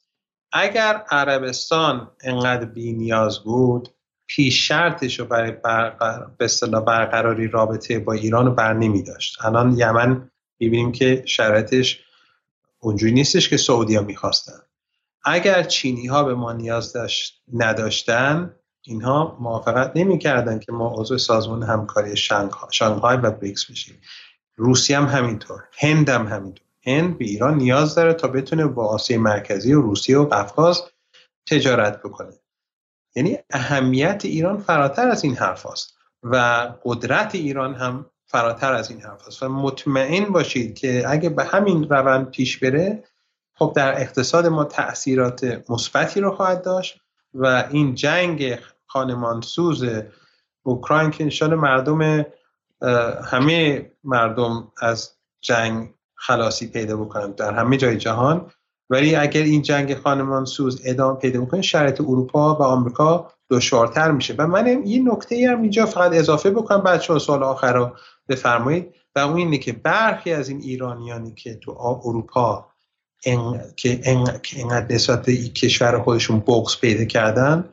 اگر 0.51 1.03
عربستان 1.09 2.11
انقدر 2.23 2.65
بی 2.65 2.93
نیاز 2.93 3.39
بود 3.39 3.89
پیش 4.27 4.67
شرطش 4.67 5.19
رو 5.19 5.25
برای 5.25 5.51
برقرار 5.51 6.31
به 6.37 6.47
برقراری 6.85 7.47
رابطه 7.47 7.99
با 7.99 8.13
ایران 8.13 8.45
رو 8.45 8.51
بر 8.51 8.73
نمی 8.73 9.03
داشت 9.03 9.45
الان 9.45 9.77
یمن 9.77 10.31
می‌بینیم 10.59 10.91
که 10.91 11.23
شرطش 11.25 11.99
اونجوری 12.79 13.11
نیستش 13.11 13.49
که 13.49 13.57
سعودیا 13.57 14.01
می‌خواستن. 14.01 14.59
اگر 15.23 15.63
چینی 15.63 16.07
ها 16.07 16.23
به 16.23 16.35
ما 16.35 16.53
نیاز 16.53 16.93
داشت 16.93 17.41
نداشتن 17.53 18.55
اینها 18.87 19.37
موافقت 19.39 19.91
نمی‌کردن 19.95 20.59
که 20.59 20.71
ما 20.71 20.93
عضو 20.95 21.17
سازمان 21.17 21.63
همکاری 21.63 22.17
شانگهای 22.71 23.17
و 23.17 23.31
بریکس 23.31 23.71
بشیم. 23.71 24.01
روسیه 24.55 24.97
هم 24.97 25.05
همینطور 25.05 25.63
هند 25.77 26.09
هم 26.09 26.27
همینطور. 26.27 26.67
هند 26.85 27.17
به 27.17 27.25
ایران 27.25 27.57
نیاز 27.57 27.95
داره 27.95 28.13
تا 28.13 28.27
بتونه 28.27 28.65
با 28.65 28.87
آسیای 28.87 29.19
مرکزی 29.19 29.73
و 29.73 29.81
روسیه 29.81 30.17
و 30.17 30.25
قفقاز 30.25 30.83
تجارت 31.47 31.99
بکنه. 31.99 32.33
یعنی 33.15 33.37
اهمیت 33.49 34.21
ایران 34.25 34.57
فراتر 34.57 35.09
از 35.09 35.23
این 35.23 35.35
حرف 35.35 35.65
هست 35.65 35.97
و 36.23 36.67
قدرت 36.83 37.35
ایران 37.35 37.75
هم 37.75 38.05
فراتر 38.25 38.73
از 38.73 38.89
این 38.89 39.01
حرف 39.01 39.27
هست 39.27 39.43
و 39.43 39.49
مطمئن 39.49 40.25
باشید 40.25 40.75
که 40.75 41.03
اگه 41.07 41.29
به 41.29 41.43
همین 41.43 41.89
روند 41.89 42.29
پیش 42.31 42.57
بره 42.57 43.03
خب 43.55 43.73
در 43.75 44.01
اقتصاد 44.01 44.47
ما 44.47 44.63
تاثیرات 44.63 45.63
مثبتی 45.69 46.21
رو 46.21 46.31
خواهد 46.31 46.63
داشت 46.63 46.99
و 47.33 47.67
این 47.71 47.95
جنگ 47.95 48.57
خانمانسوز 48.87 49.85
اوکراین 50.63 51.11
که 51.11 51.25
نشان 51.25 51.55
مردم 51.55 52.25
همه 53.25 53.91
مردم 54.03 54.71
از 54.81 55.11
جنگ 55.41 55.93
خلاصی 56.15 56.67
پیدا 56.67 56.97
بکنند 56.97 57.35
در 57.35 57.53
همه 57.53 57.77
جای 57.77 57.97
جهان. 57.97 58.51
ولی 58.89 59.15
اگر 59.15 59.41
این 59.41 59.61
جنگ 59.61 59.95
خانمان 59.95 60.45
سوز 60.45 60.81
ادامه 60.85 61.19
پیدا 61.19 61.41
بکنه 61.41 61.61
شرایط 61.61 62.01
اروپا 62.01 62.55
و 62.55 62.63
آمریکا 62.63 63.31
دشوارتر 63.49 64.11
میشه. 64.11 64.35
و 64.37 64.47
من 64.47 64.87
یه 64.87 65.03
نکته 65.03 65.49
هم 65.49 65.61
اینجا 65.61 65.85
فقط 65.85 66.13
اضافه 66.13 66.51
بکنم 66.51 66.81
بعد 66.81 67.01
شما 67.01 67.19
سوال 67.19 67.43
آخر 67.43 67.73
رو 67.73 67.91
بفرمایید. 68.29 68.93
و 69.15 69.19
اون 69.19 69.37
اینه 69.37 69.57
که 69.57 69.73
برخی 69.73 70.33
از 70.33 70.49
این 70.49 70.61
ایرانیانی 70.61 71.33
که 71.33 71.55
تو 71.55 71.71
اروپا 72.05 72.71
که 73.75 74.01
اینقدر 74.55 74.85
نسبت 74.89 75.25
به 75.25 75.37
کشور 75.37 75.99
خودشون 75.99 76.39
بغض 76.39 76.77
پیدا 76.77 77.05
کردن 77.05 77.69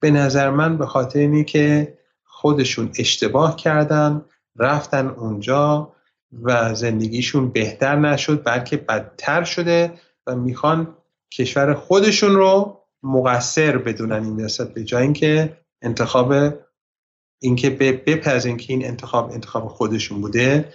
به 0.00 0.10
نظر 0.10 0.50
من 0.50 0.78
به 0.78 0.86
خاطر 0.86 1.18
اینه 1.18 1.44
که 1.44 1.98
خودشون 2.24 2.90
اشتباه 2.98 3.56
کردن 3.56 4.24
رفتن 4.56 5.08
اونجا 5.08 5.92
و 6.42 6.74
زندگیشون 6.74 7.48
بهتر 7.50 7.96
نشد 7.96 8.42
بلکه 8.44 8.76
بدتر 8.76 9.44
شده 9.44 9.92
و 10.26 10.36
می‌خوان 10.36 10.96
کشور 11.32 11.74
خودشون 11.74 12.34
رو 12.34 12.80
مقصر 13.02 13.78
بدونن 13.78 14.24
این 14.24 14.40
نسبت 14.40 14.74
به 14.74 14.84
جای 14.84 15.02
اینکه 15.02 15.58
انتخاب 15.82 16.34
اینکه 17.42 17.70
بپذیرن 17.70 18.56
که 18.56 18.72
این 18.72 18.86
انتخاب 18.86 19.30
انتخاب 19.30 19.68
خودشون 19.68 20.20
بوده 20.20 20.72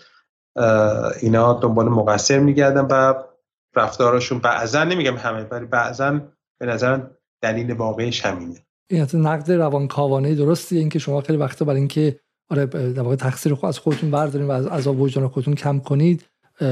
اینا 1.21 1.53
دنبال 1.53 1.89
مقصر 1.89 2.39
میگردن 2.39 2.81
و 2.81 3.13
رفتارشون 3.75 4.39
بعضا 4.39 4.83
نمیگم 4.83 5.17
همه 5.17 5.43
ولی 5.43 5.65
بعضا 5.65 6.19
به 6.59 6.65
نظر 6.65 6.99
دلیل 7.41 7.71
واقعیش 7.71 8.25
همینه. 8.25 8.65
این 8.91 9.07
نقد 9.13 9.51
روانکاوانه 9.51 10.35
درستیه 10.35 10.79
اینکه 10.79 10.99
شما 10.99 11.21
خیلی 11.21 11.39
وقتا 11.39 11.65
برای 11.65 11.79
اینکه 11.79 12.19
آره 12.49 12.65
در 12.65 13.01
واقع 13.01 13.15
تقصیر 13.15 13.53
خود 13.53 13.67
از 13.67 13.79
خودتون 13.79 14.11
بردارین 14.11 14.47
و 14.47 14.51
از 14.51 14.67
عذاب 14.67 15.01
وجدان 15.01 15.27
خودتون 15.27 15.55
کم 15.55 15.79
کنید 15.79 16.25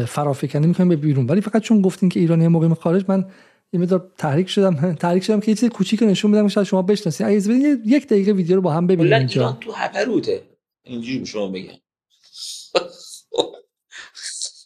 فرافکنی 0.08 0.68
می‌کنیم 0.68 0.90
به 0.90 0.96
بیرون. 0.96 1.28
ولی 1.28 1.42
فقط 1.42 1.62
چون 1.62 1.82
گفتین 1.82 2.10
که 2.10 2.20
ایرانی 2.20 2.48
مقیم 2.48 2.74
خارج 2.74 3.06
من 3.08 3.26
یه 3.74 3.80
مقدار 3.80 4.12
تحریک 4.18 4.50
شدم 4.50 4.94
تحریک 5.02 5.24
شدم 5.24 5.40
که 5.40 5.52
یه 5.52 5.56
چیز 5.58 5.70
کوچیک 5.70 6.04
نشون 6.04 6.32
بدم 6.32 6.48
شاید 6.48 6.68
شما 6.68 6.82
بشناسید 6.82 7.28
اگه 7.28 7.78
یک 7.86 8.08
دقیقه 8.08 8.32
ویدیو 8.32 8.56
رو 8.56 8.62
با 8.62 8.72
هم 8.72 8.88
ببینیم 8.88 9.14
اینجا. 9.14 9.58
تو 9.62 9.72
هپروته 9.72 10.44
اینجوری 10.84 11.26
شما 11.26 11.48
بگم. 11.48 11.74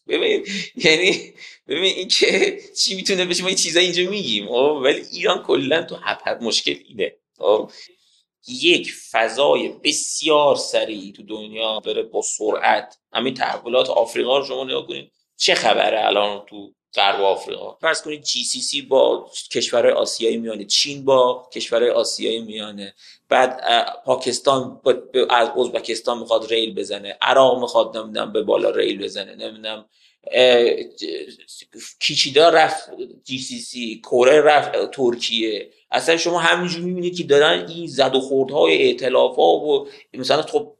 ببین 0.07 0.45
یعنی 0.75 1.33
ببین 1.67 1.83
این 1.83 2.07
که 2.07 2.59
چی 2.77 2.95
می‌تونه 2.95 3.25
بشه 3.25 3.41
ما 3.41 3.47
این 3.47 3.57
چیزا 3.57 3.79
اینجا 3.79 4.09
میگیم. 4.09 4.47
خب؟ 4.47 4.81
ولی 4.83 5.01
ایران 5.11 5.43
کلا 5.43 5.83
تو 5.83 5.95
هپر 6.03 6.39
مشکل 6.39 6.75
اینه. 6.87 7.11
خب؟ 7.43 7.71
یک 8.47 8.93
فضای 9.11 9.69
بسیار 9.69 10.55
سریع 10.55 11.13
تو 11.13 11.23
دنیا 11.23 11.79
بره 11.79 12.03
با 12.03 12.21
سرعت. 12.21 12.97
همین 13.13 13.33
تحولات 13.33 13.89
آفریقا 13.89 14.37
رو 14.37 14.45
شما 14.45 14.63
نگاه 14.63 14.87
کنید. 14.87 15.11
چه 15.37 15.55
خبره 15.55 16.05
الان 16.05 16.45
تو 16.45 16.73
غرب 16.95 17.21
آفریقا؟ 17.21 17.77
فرض 17.81 18.01
کنید 18.01 18.23
جی 18.23 18.43
سی 18.43 18.61
سی 18.61 18.81
با 18.81 19.31
کشورهای 19.51 19.93
آسیایی 19.93 20.37
میانه 20.37 20.65
چین 20.65 21.05
با 21.05 21.49
کشورهای 21.53 21.91
آسیایی 21.91 22.39
میانه. 22.39 22.93
بعد 23.29 23.61
پاکستان 24.05 24.81
از 25.29 25.49
ازبکستان 25.57 26.19
می‌خواد 26.19 26.53
ریل 26.53 26.75
بزنه. 26.75 27.17
عراق 27.21 27.59
می‌خواد 27.59 27.97
نمی‌دونم 27.97 28.33
به 28.33 28.41
بالا 28.43 28.69
ریل 28.69 29.03
بزنه 29.03 29.35
نمی‌دونم. 29.35 29.85
کیشیدا 31.99 32.49
رفت 32.49 32.89
GCC 33.23 34.01
کره 34.03 34.41
رفت 34.41 34.91
ترکیه. 34.91 35.69
اصلا 35.91 36.17
شما 36.17 36.39
همینجور 36.39 36.81
می‌بینید 36.81 37.17
که 37.17 37.23
دارن 37.23 37.67
این 37.67 37.87
زد 37.87 38.15
و 38.15 38.19
خوردهای 38.19 38.87
ائتلاف 38.87 39.35
ها 39.35 39.43
و 39.43 39.87
مثلا 40.13 40.41
خب 40.41 40.73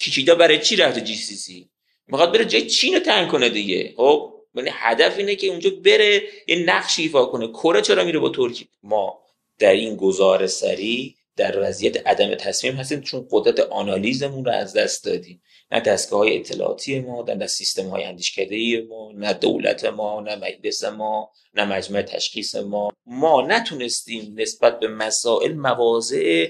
کیشیدا 0.00 0.34
برای 0.34 0.58
چی 0.58 0.76
رفته 0.76 1.00
GCC 1.00 1.68
می‌خواد 2.06 2.32
بره 2.32 2.44
جای 2.44 2.66
چین 2.66 2.94
رو 2.94 3.00
تنگ 3.00 3.28
کنه 3.28 3.48
دیگه. 3.48 3.94
خب 3.96 4.34
یعنی 4.54 4.70
هدف 4.72 5.18
اینه 5.18 5.36
که 5.36 5.46
اونجا 5.46 5.70
بره 5.70 6.22
یه 6.48 6.56
نقش 6.56 6.98
ایفا 6.98 7.24
کنه. 7.24 7.48
کره 7.48 7.80
چرا 7.80 8.04
میره 8.04 8.18
با 8.18 8.28
ترکیه 8.28 8.66
ما 8.82 9.18
در 9.58 9.72
این 9.72 9.96
گزار 9.96 10.46
سری 10.46 11.14
در 11.36 11.68
وضعیت 11.68 12.06
عدم 12.06 12.34
تصمیم 12.34 12.74
هستیم 12.74 13.00
چون 13.00 13.26
قدرت 13.30 13.60
آنالیزمون 13.60 14.44
رو 14.44 14.52
از 14.52 14.72
دست 14.72 15.04
دادیم. 15.04 15.42
نه 15.72 15.80
دستگاه 15.80 16.20
های 16.20 16.38
اطلاعاتی 16.38 17.00
ما 17.00 17.24
نه 17.38 17.46
سیستم 17.46 17.88
های 17.88 18.04
اندیشکده 18.04 18.86
ما 18.88 19.12
نه 19.14 19.32
دولت 19.32 19.84
ما 19.84 20.20
نه 20.20 20.36
مجلس 20.36 20.84
ما 20.84 21.30
نه 21.54 21.64
مجمع 21.64 22.02
تشخیص 22.02 22.54
ما. 22.54 22.92
ما 23.06 23.46
نتونستیم 23.46 24.34
نسبت 24.36 24.80
به 24.80 24.88
مسائل 24.88 25.54
مواضع 25.54 26.46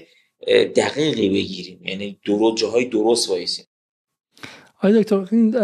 دقیقی 0.75 1.29
بگیریم. 1.29 1.85
یعنی 1.85 2.19
درست 2.25 2.57
جاهای 2.57 2.85
درست 2.85 3.29
وایسیم. 3.29 3.65
آقای 4.77 5.03
دکتر 5.03 5.27
این 5.31 5.55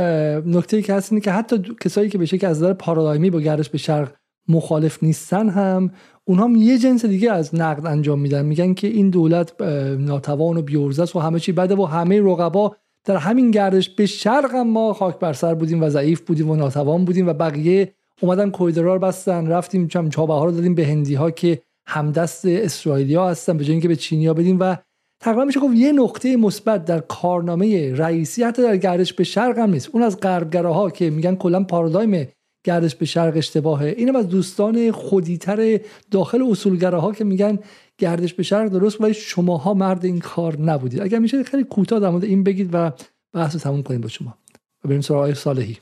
نکته 0.57 0.81
که 0.81 0.93
هست 0.93 1.11
اینه 1.11 1.25
که 1.25 1.31
حتی 1.31 1.75
کسایی 1.81 2.09
که 2.09 2.17
به 2.17 2.25
شکل 2.25 2.47
از 2.47 2.57
نظر 2.57 2.73
پارادایمی 2.73 3.29
با 3.29 3.39
گردش 3.39 3.69
به 3.69 3.77
شرق 3.77 4.15
مخالف 4.47 5.03
نیستن 5.03 5.49
هم 5.49 5.93
اونها 6.23 6.45
هم 6.45 6.55
یه 6.55 6.77
جنس 6.77 7.05
دیگه 7.05 7.31
از 7.31 7.55
نقد 7.55 7.85
انجام 7.85 8.19
میدن. 8.19 8.45
میگن 8.45 8.73
که 8.73 8.87
این 8.87 9.09
دولت 9.09 9.61
ناتوان 9.99 10.57
و 10.57 10.61
بیورزه 10.61 11.17
و 11.17 11.19
همه 11.19 11.39
چی 11.39 11.51
بده 11.51 11.75
و 11.75 11.85
همه 11.85 12.21
رقبا 12.21 12.75
در 13.05 13.17
همین 13.17 13.51
گردش 13.51 13.89
به 13.89 14.05
شرق 14.05 14.55
ما 14.55 14.93
خاک 14.93 15.19
بر 15.19 15.33
سر 15.33 15.53
بودیم 15.53 15.83
و 15.83 15.89
ضعیف 15.89 16.21
بودیم 16.21 16.49
و 16.49 16.55
ناتوان 16.55 17.05
بودیم 17.05 17.27
و 17.27 17.33
بقیه 17.33 17.93
اومدن 18.21 18.49
کویدرار 18.49 18.99
بستن. 18.99 19.47
رفتیم 19.47 19.87
چم 19.87 20.09
چابه 20.09 20.33
ها 20.33 20.45
رو 20.45 20.51
دادیم 20.51 20.75
به 20.75 20.87
هندی 20.87 21.15
ها 21.15 21.31
که 21.31 21.61
همدست 21.87 22.45
اسرائیلیا 22.45 23.29
هستن 23.29 23.57
به 23.57 23.63
جای 23.63 23.71
اینکه 23.71 23.87
به 23.87 23.95
چینیا 23.95 24.33
بدیم 24.33 24.57
و 24.59 24.75
تقریبا 25.19 25.45
میشه 25.45 25.59
گفت 25.59 25.75
یه 25.75 25.91
نقطه 25.91 26.35
مثبت 26.35 26.85
در 26.85 26.99
کارنامه 26.99 27.93
رئیسی 27.93 28.43
حتی 28.43 28.61
در 28.61 28.77
گردش 28.77 29.13
به 29.13 29.23
شرق 29.23 29.59
هم 29.59 29.69
نیست. 29.69 29.89
اون 29.93 30.03
از 30.03 30.19
غربگراها 30.19 30.89
که 30.89 31.09
میگن 31.09 31.35
کلا 31.35 31.63
پارادایم 31.63 32.27
گردش 32.63 32.95
به 32.95 33.05
شرق 33.05 33.37
اشتباهه. 33.37 33.95
اینم 33.97 34.15
از 34.15 34.29
دوستان 34.29 34.91
خودیتر 34.91 35.79
داخل 36.11 36.43
اصولگراها 36.51 37.11
که 37.11 37.23
میگن 37.23 37.59
گردش 37.97 38.33
به 38.33 38.43
شرق 38.43 38.67
درست 38.67 39.01
ولی 39.01 39.13
شماها 39.13 39.73
مرد 39.73 40.05
این 40.05 40.19
کار 40.19 40.57
نبودید. 40.59 41.01
اگر 41.01 41.19
میشه 41.19 41.43
خیلی 41.43 41.63
کوتاه 41.63 41.99
در 41.99 42.09
مورد 42.09 42.23
این 42.23 42.43
بگید 42.43 42.69
و 42.73 42.91
بحث 43.33 43.53
رو 43.53 43.59
تموم 43.59 43.83
کنیم 43.83 44.01
با 44.01 44.07
شما. 44.07 44.37
و 44.83 44.87
بریم 44.87 45.01
سراغ 45.01 45.33
صالحی. 45.33 45.77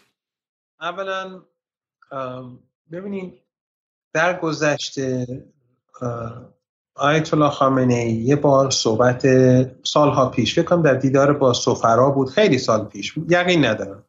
اولا 0.81 1.41
ببینید 2.91 3.33
در 4.13 4.39
گذشته 4.39 5.27
آیت 6.95 7.33
الله 7.33 7.49
خامنه 7.49 8.05
یه 8.09 8.35
بار 8.35 8.71
صحبت 8.71 9.27
سالها 9.83 10.29
پیش 10.29 10.55
فکر 10.55 10.63
کنم 10.65 10.81
در 10.81 10.93
دیدار 10.93 11.33
با 11.33 11.53
سفرا 11.53 12.09
بود 12.09 12.29
خیلی 12.29 12.57
سال 12.57 12.85
پیش 12.85 13.17
یقین 13.29 13.65
ندارم. 13.65 14.05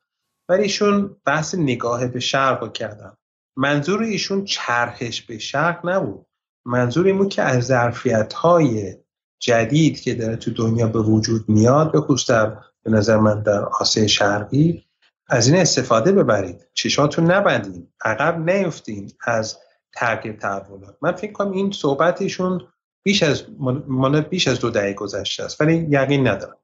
ولی 0.48 0.62
ایشون 0.62 1.16
بحث 1.24 1.54
نگاه 1.54 2.06
به 2.06 2.20
شرق 2.20 2.62
رو 2.62 2.68
کردن. 2.68 3.16
منظور 3.56 4.02
ایشون 4.02 4.44
چرخش 4.44 5.22
به 5.22 5.38
شرق 5.38 5.88
نبود. 5.88 6.26
منظور 6.64 7.06
این 7.06 7.18
بود 7.18 7.28
که 7.28 7.42
از 7.42 7.64
ظرفیت 7.64 8.32
های 8.32 8.96
جدید 9.38 10.00
که 10.00 10.14
داره 10.14 10.36
تو 10.36 10.50
دنیا 10.50 10.86
به 10.86 10.98
وجود 10.98 11.48
میاد 11.48 11.92
به 11.92 12.14
در 12.28 12.56
به 12.82 12.90
نظر 12.90 13.16
من 13.16 13.42
در 13.42 13.64
آسیای 13.64 14.08
شرقی 14.08 14.84
از 15.28 15.48
این 15.48 15.56
استفاده 15.56 16.12
ببرید. 16.12 16.66
چشاتون 16.74 17.30
نبندین 17.30 17.88
عقب 18.04 18.50
نیفتین 18.50 19.12
از 19.20 19.58
تغییر 19.92 20.36
تحولات. 20.36 20.96
من 21.02 21.12
فکر 21.12 21.32
کنم 21.32 21.52
این 21.52 21.72
صحبتشون 21.72 22.68
بیش 23.02 23.22
از 23.22 23.44
مال 23.86 24.20
بیش 24.20 24.48
از 24.48 24.60
دو 24.60 24.70
دهه 24.70 24.92
گذشته 24.92 25.44
است 25.44 25.60
ولی 25.60 25.86
یقین 25.90 26.28
ندارم. 26.28 26.56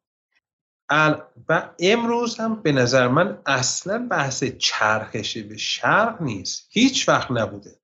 و 1.48 1.70
امروز 1.78 2.36
هم 2.36 2.62
به 2.62 2.72
نظر 2.72 3.08
من 3.08 3.38
اصلا 3.46 4.06
بحث 4.10 4.44
چرخش 4.44 5.38
به 5.38 5.56
شرق 5.56 6.22
نیست. 6.22 6.66
هیچ 6.70 7.08
وقت 7.08 7.30
نبوده. 7.30 7.79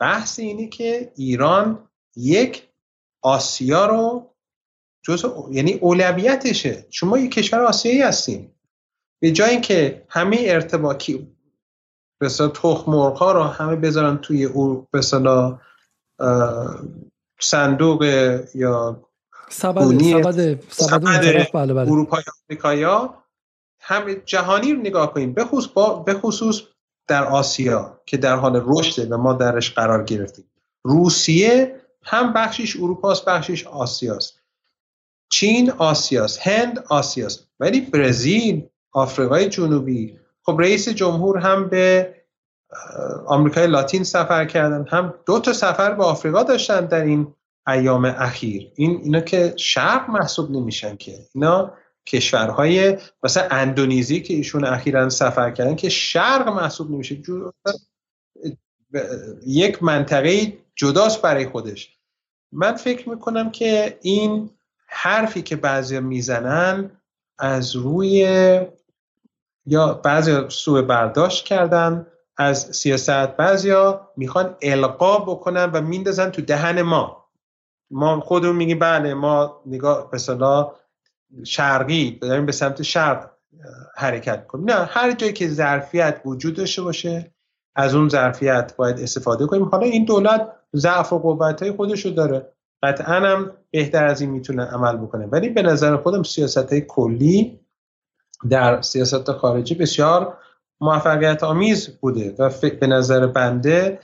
بحث 0.00 0.38
اینه 0.38 0.68
که 0.68 1.12
ایران 1.16 1.88
یک 2.16 2.68
آسیا 3.22 3.86
رو 3.86 4.34
جز 5.02 5.24
یعنی 5.50 5.72
اولویتشه. 5.72 6.86
شما 6.90 7.18
یک 7.18 7.30
کشور 7.30 7.60
آسیایی 7.60 8.02
هستیم 8.02 8.54
به 9.22 9.32
جای 9.32 9.50
اینکه 9.50 10.06
همه 10.08 10.36
ارتباطی 10.40 11.34
مثلا 12.20 12.48
تخم 12.48 12.92
مرغ 12.92 13.22
رو 13.22 13.42
همه 13.42 13.76
بذارن 13.76 14.16
توی 14.16 14.44
او 14.44 14.86
مثلا 14.94 15.58
صندوق 17.40 18.02
یا 18.54 19.04
سبد 19.48 19.80
سبد 20.10 20.60
سبد 20.70 21.50
بله 21.52 21.74
بله. 21.74 21.92
اروپا 21.92 22.74
یا 22.74 23.24
همه 23.80 24.14
جهانی 24.14 24.72
رو 24.72 24.80
نگاه 24.80 25.14
کنیم 25.14 25.32
به 25.32 25.44
خصوص, 25.44 25.72
به 26.04 26.14
خصوص 26.14 26.62
در 27.08 27.24
آسیا 27.24 28.00
که 28.06 28.16
در 28.16 28.36
حال 28.36 28.62
رشده 28.66 29.06
و 29.06 29.16
ما 29.16 29.32
درش 29.32 29.74
قرار 29.74 30.04
گرفتیم. 30.04 30.44
روسیه 30.82 31.80
هم 32.02 32.32
بخشش 32.32 32.76
اروپاست 32.76 33.24
بخشش 33.24 33.66
آسیاست 33.66 34.40
چین 35.28 35.70
آسیاست 35.70 36.46
هند 36.46 36.84
آسیاست 36.88 37.48
ولی 37.60 37.80
برزیل 37.80 38.68
آفریقای 38.92 39.48
جنوبی 39.48 40.18
خب 40.42 40.56
رئیس 40.60 40.88
جمهور 40.88 41.38
هم 41.38 41.68
به 41.68 42.14
آمریکای 43.26 43.66
لاتین 43.66 44.04
سفر 44.04 44.44
کردن. 44.44 44.86
هم 44.88 45.14
دو 45.26 45.40
تا 45.40 45.52
سفر 45.52 45.94
به 45.94 46.04
آفریقا 46.04 46.42
داشتن 46.42 46.86
در 46.86 47.04
این 47.04 47.34
ایام 47.66 48.04
اخیر. 48.04 48.70
این 48.74 49.00
اینا 49.02 49.20
که 49.20 49.54
شرق 49.56 50.10
محسوب 50.10 50.50
نمیشن 50.50 50.96
که. 50.96 51.18
اینا 51.34 51.72
کشورهای 52.06 52.98
مثلا 53.22 53.48
اندونزی 53.50 54.20
که 54.22 54.34
ایشون 54.34 54.64
اخیرا 54.64 55.08
سفر 55.08 55.50
کردن 55.50 55.76
که 55.76 55.88
شرق 55.88 56.48
محسوب 56.48 56.90
نمیشه 56.90 57.22
یک 59.46 59.82
منطقه 59.82 60.58
جداست 60.76 61.22
برای 61.22 61.46
خودش. 61.46 61.98
من 62.52 62.74
فکر 62.74 63.08
می‌کنم 63.08 63.50
که 63.50 63.98
این 64.02 64.50
حرفی 64.86 65.42
که 65.42 65.56
بعضی 65.56 66.00
می‌زنن 66.00 66.90
از 67.38 67.76
روی 67.76 68.20
یا 69.66 69.94
بعضی 69.94 70.48
سوء 70.48 70.82
برداشت 70.82 71.44
کردن 71.44 72.06
از 72.36 72.76
سیاست 72.76 73.10
بعضیا 73.10 74.10
می‌خوان 74.16 74.56
القا 74.62 75.18
بکنن 75.18 75.64
و 75.64 75.80
میندازن 75.80 76.30
تو 76.30 76.42
دهن 76.42 76.82
ما. 76.82 77.24
ما 77.90 78.20
خودمون 78.20 78.56
میگیم 78.56 78.78
بله 78.78 79.14
ما 79.14 79.62
نگاه 79.66 80.10
مثلا 80.12 80.72
شرقی 81.44 82.18
داریم 82.22 82.46
به 82.46 82.52
سمت 82.52 82.82
شرق 82.82 83.30
حرکت 83.96 84.46
کنیم 84.46 84.64
نه 84.64 84.74
هر 84.74 85.12
جایی 85.12 85.32
که 85.32 85.48
ظرفیت 85.48 86.20
وجود 86.24 86.54
داشته 86.54 86.82
باشه 86.82 87.34
از 87.76 87.94
اون 87.94 88.08
ظرفیت 88.08 88.76
باید 88.76 89.00
استفاده 89.00 89.46
کنیم. 89.46 89.64
حالا 89.64 89.86
این 89.86 90.04
دولت 90.04 90.52
ضعف 90.76 91.12
و 91.12 91.18
قوت 91.18 91.62
های 91.62 91.72
خودشو 91.72 92.10
داره. 92.10 92.52
قطعا 92.82 93.14
هم 93.14 93.50
بهتر 93.70 94.04
از 94.04 94.20
این 94.20 94.30
می‌تونه 94.30 94.64
عمل 94.64 94.96
بکنه. 94.96 95.26
ولی 95.26 95.48
به 95.48 95.62
نظر 95.62 95.96
خودم 95.96 96.22
سیاست 96.22 96.72
های 96.72 96.80
کلی 96.80 97.60
در 98.50 98.82
سیاست 98.82 99.32
خارجی 99.32 99.74
بسیار 99.74 100.38
موفقیت 100.80 101.42
آمیز 101.42 101.88
بوده 101.88 102.34
و 102.38 102.50
به 102.80 102.86
نظر 102.86 103.26
بنده 103.26 104.00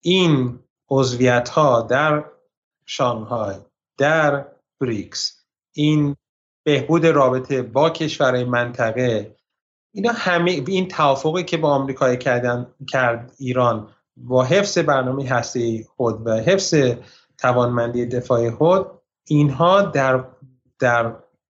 این 0.00 0.58
عضویت 0.90 1.48
ها 1.48 1.82
در 1.82 2.24
شانگهای 2.86 3.56
در 3.98 4.44
بریکس 4.80 5.44
این 5.72 6.16
بهبود 6.64 7.06
رابطه 7.06 7.62
با 7.62 7.90
کشورهای 7.90 8.44
منطقه. 8.44 9.36
اینا 9.94 10.12
همه 10.12 10.50
این 10.50 10.88
توافقی 10.88 11.42
که 11.42 11.56
با 11.56 11.70
آمریکا 11.70 12.16
کردن 12.16 12.66
کرد 12.88 13.32
ایران 13.38 13.88
با 14.16 14.44
حفظ 14.44 14.78
برنامه 14.78 15.28
هسته 15.28 15.84
خود 15.96 16.26
و 16.26 16.30
حفظ 16.30 16.74
توانمندی 17.38 18.06
دفاعی 18.06 18.50
خود 18.50 18.86
اینها 19.26 19.82
در 19.82 20.24
در 20.78 21.12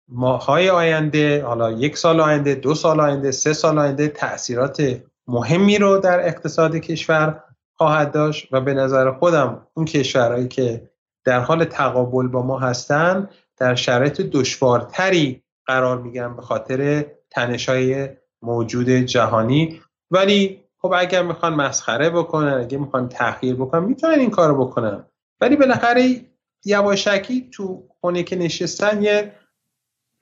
ماهای 0.09 0.71
آینده 0.71 1.45
حالا 1.45 1.73
یک 1.73 1.97
سال 1.97 2.21
آینده 2.21 2.55
دو 2.55 2.75
سال 2.75 3.01
آینده 3.01 3.31
سه 3.31 3.53
سال 3.53 3.79
آینده 3.79 4.09
تاثیرات 4.09 5.03
مهمی 5.27 5.79
رو 5.79 5.99
در 5.99 6.27
اقتصاد 6.27 6.77
کشور 6.77 7.45
خواهد 7.75 8.13
داشت 8.13 8.49
و 8.53 8.61
به 8.61 8.75
نظر 8.75 9.13
خودم 9.13 9.67
اون 9.75 9.87
کشورهایی 9.87 10.49
که 10.49 10.91
در 11.25 11.41
حال 11.41 11.65
تقابل 11.65 12.29
با 12.29 12.43
ما 12.43 12.59
هستند 12.59 13.31
در 13.57 13.75
شرایط 13.75 14.21
دشوارتری 14.21 15.43
قرار 15.67 16.03
می‌گیرن 16.03 16.37
به 16.37 16.43
خاطر 16.43 17.07
تنشای 17.31 18.09
موجود 18.43 18.89
جهانی. 18.91 19.81
ولی 20.11 20.61
خب 20.79 20.93
اگر 20.97 21.23
می‌خوان 21.23 21.55
مسخره 21.55 22.11
بکنن 22.11 22.53
اگر 22.53 22.79
می‌خوان 22.79 23.09
تحقیر 23.09 23.55
بکنن 23.55 23.85
می‌تونن 23.85 24.19
این 24.19 24.31
کارو 24.31 24.67
بکنن. 24.67 25.05
ولی 25.41 25.57
بالاخره 25.57 26.21
یواشکی 26.65 27.49
تو 27.53 27.89
خونه 28.01 28.23
که 28.23 28.37
نشستن 28.37 29.03
یه 29.03 29.33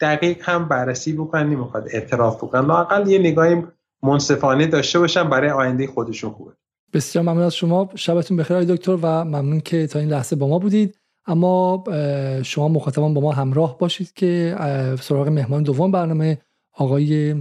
دقیق 0.01 0.39
هم 0.43 0.69
بررسی 0.69 1.13
بکنن 1.13 1.51
نمی‌خواد 1.51 1.89
اعتراف 1.91 2.37
بکنن. 2.37 2.67
لاقل 2.67 3.09
یه 3.09 3.19
نگاهی 3.19 3.63
منصفانه 4.03 4.67
داشته 4.67 4.99
باشن 4.99 5.31
برای 5.31 5.51
آینده 5.51 5.87
خودشون 5.87 6.31
خوبه. 6.31 6.53
بسیار 6.93 7.25
ممنون 7.25 7.43
از 7.43 7.55
شما. 7.55 7.91
شبتون 7.95 8.37
بخیر 8.37 8.61
دکتر 8.61 8.99
و 9.03 9.25
ممنون 9.25 9.61
که 9.61 9.87
تا 9.87 9.99
این 9.99 10.09
لحظه 10.09 10.37
با 10.37 10.49
ما 10.49 10.59
بودید. 10.59 10.99
اما 11.27 11.85
شما 12.45 12.69
مخاطبان 12.69 13.15
با 13.15 13.21
ما 13.21 13.33
همراه 13.33 13.79
باشید 13.79 14.13
که 14.13 14.57
سراغ 15.01 15.29
مهمان 15.29 15.63
دوم 15.63 15.91
برنامه 15.91 16.39
آقای 16.73 17.35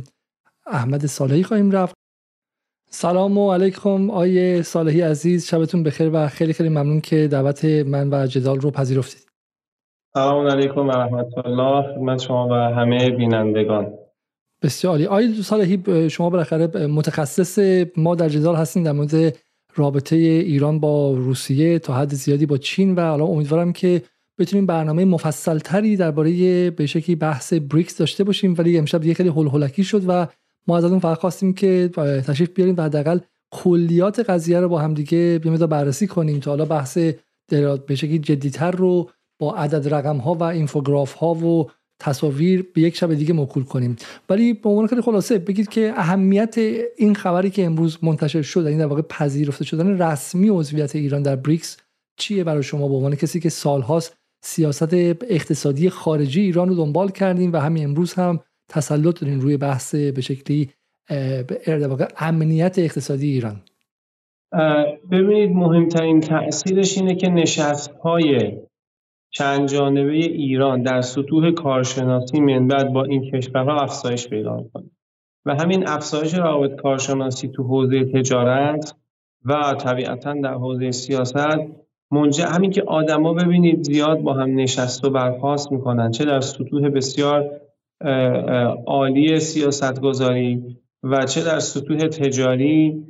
احمد 0.67 1.05
صالحی 1.05 1.43
خواهیم 1.43 1.71
رفت. 1.71 1.95
سلام 2.89 3.37
و 3.37 3.53
علیکم 3.53 4.09
آقای 4.09 4.63
صالحی 4.63 5.01
عزیز. 5.01 5.47
شبتون 5.47 5.83
بخیر 5.83 6.09
و 6.13 6.27
خیلی 6.27 6.53
خیلی 6.53 6.69
ممنون 6.69 7.01
که 7.01 7.27
دعوت 7.27 7.65
من 7.65 8.09
و 8.13 8.27
جدال 8.27 8.59
رو 8.59 8.71
پذیرفتید. 8.71 9.27
سلام 10.13 10.47
علیکم 10.47 10.87
و 10.87 10.91
رحمت 10.91 11.45
الله 11.45 11.95
خدمت 11.95 12.19
شما 12.19 12.47
و 12.47 12.53
همه 12.53 13.09
بینندگان. 13.09 13.93
بسیار 14.61 14.91
عالی. 14.91 15.05
آقای 15.05 15.33
صالحی 15.33 16.09
شما 16.09 16.29
بالاخره 16.29 16.87
متخصص 16.87 17.59
ما 17.97 18.15
در 18.15 18.29
جدال 18.29 18.55
هستین 18.55 18.83
در 18.83 18.91
مورد 18.91 19.37
رابطه 19.75 20.15
ایران 20.15 20.79
با 20.79 21.13
روسیه 21.13 21.79
تا 21.79 21.93
حد 21.93 22.13
زیادی 22.13 22.45
با 22.45 22.57
چین 22.57 22.95
و 22.95 23.01
حالا 23.01 23.25
امیدوارم 23.25 23.73
که 23.73 24.01
بتونیم 24.39 24.65
برنامه 24.65 25.05
مفصل 25.05 25.59
تری 25.59 25.97
درباره 25.97 26.69
به 26.69 26.85
شکلی 26.85 27.15
بحث 27.15 27.53
بریکس 27.53 27.97
داشته 27.97 28.23
باشیم 28.23 28.55
ولی 28.57 28.77
امشب 28.77 29.05
یه 29.05 29.13
خیلی 29.13 29.29
هول 29.29 29.67
شد 29.67 30.03
و 30.07 30.27
ما 30.67 30.77
از 30.77 30.83
اون 30.83 30.99
فقط 30.99 31.17
خواستیم 31.17 31.53
که 31.53 31.89
تشریف 32.27 32.49
بیاریم 32.49 32.75
و 32.77 32.81
حداقل 32.81 33.19
کلیات 33.51 34.19
قضیه 34.19 34.59
رو 34.59 34.69
با 34.69 34.79
همدیگه 34.79 35.39
بیمدا 35.43 35.67
بررسی 35.67 36.07
کنیم 36.07 36.39
تا 36.39 36.51
حالا 36.51 36.65
بحث 36.65 36.97
به 37.87 37.95
شکلی 37.95 38.19
جدیتر 38.19 38.71
رو 38.71 39.09
با 39.39 39.55
عدد 39.55 39.93
رقم 39.93 40.17
ها 40.17 40.33
و 40.33 40.43
اینفوگراف 40.43 41.13
ها 41.13 41.33
و 41.33 41.69
تصاویر 42.01 42.65
به 42.73 42.81
یک 42.81 42.95
شب 42.95 43.13
دیگه 43.13 43.33
موکول 43.33 43.63
کنیم. 43.63 43.95
ولی 44.29 44.53
به 44.53 44.69
عنوان 44.69 44.87
خیلی 44.87 45.01
خلاصه 45.01 45.37
بگید 45.37 45.69
که 45.69 45.93
اهمیت 45.95 46.55
این 46.97 47.15
خبری 47.15 47.49
که 47.49 47.65
امروز 47.65 47.97
منتشر 48.01 48.41
شد 48.41 48.59
این 48.59 48.67
یعنی 48.67 48.79
در 48.79 48.85
واقع 48.85 49.01
پذیرفته 49.01 49.65
شدن 49.65 50.01
رسمی 50.01 50.49
عضویت 50.49 50.95
ایران 50.95 51.21
در 51.21 51.35
بریکس 51.35 51.77
چیه 52.17 52.43
برای 52.43 52.63
شما؟ 52.63 52.87
به 52.87 52.93
عنوان 52.93 53.15
کسی 53.15 53.39
که 53.39 53.49
سالهاست 53.49 54.15
سیاست 54.43 54.93
اقتصادی 54.93 55.89
خارجی 55.89 56.41
ایران 56.41 56.69
رو 56.69 56.75
دنبال 56.75 57.11
کردیم 57.11 57.53
و 57.53 57.57
همین 57.57 57.83
امروز 57.83 58.13
هم 58.13 58.39
تسلط 58.69 59.21
دارین 59.21 59.41
روی 59.41 59.57
بحث 59.57 59.95
به 59.95 60.21
شکلی 60.21 60.69
به 61.67 61.87
واقع 61.87 62.07
امنیت 62.17 62.79
اقتصادی 62.79 63.27
ایران. 63.27 63.61
ببینید 65.11 65.51
مهمترین 65.51 66.19
تاثیرش 66.19 66.97
اینه 66.97 67.15
که 67.15 67.29
نشست 67.29 67.91
های 67.91 68.57
چند 69.31 69.67
جانبه 69.69 70.13
ایران 70.13 70.81
در 70.81 71.01
سطوح 71.01 71.51
کارشناسی 71.51 72.39
من 72.39 72.67
بعد 72.67 72.93
با 72.93 73.03
این 73.03 73.31
کشورها 73.31 73.79
افزایش 73.79 74.27
پیدا 74.27 74.57
می‌کنه. 74.57 74.89
و 75.45 75.55
همین 75.55 75.87
افزایش 75.87 76.33
روابط 76.33 76.75
کارشناسی 76.75 77.47
تو 77.47 77.63
حوزه 77.63 78.05
تجارت 78.05 78.95
و 79.45 79.75
طبیعتا 79.79 80.33
در 80.33 80.53
حوزه 80.53 80.91
سیاست 80.91 81.59
منجر 82.11 82.45
همین 82.45 82.71
که 82.71 82.83
آدما 82.83 83.33
ببینید 83.33 83.83
زیاد 83.83 84.19
با 84.21 84.33
هم 84.33 84.55
نشست 84.55 85.05
و 85.05 85.09
برخواست 85.09 85.71
می‌کنن 85.71 86.11
چه 86.11 86.25
در 86.25 86.39
سطوح 86.39 86.89
بسیار 86.89 87.51
عالی 88.87 89.39
سیاست 89.39 90.01
گذاری 90.01 90.77
و 91.03 91.25
چه 91.25 91.43
در 91.43 91.59
سطوح 91.59 91.97
تجاری 91.97 93.05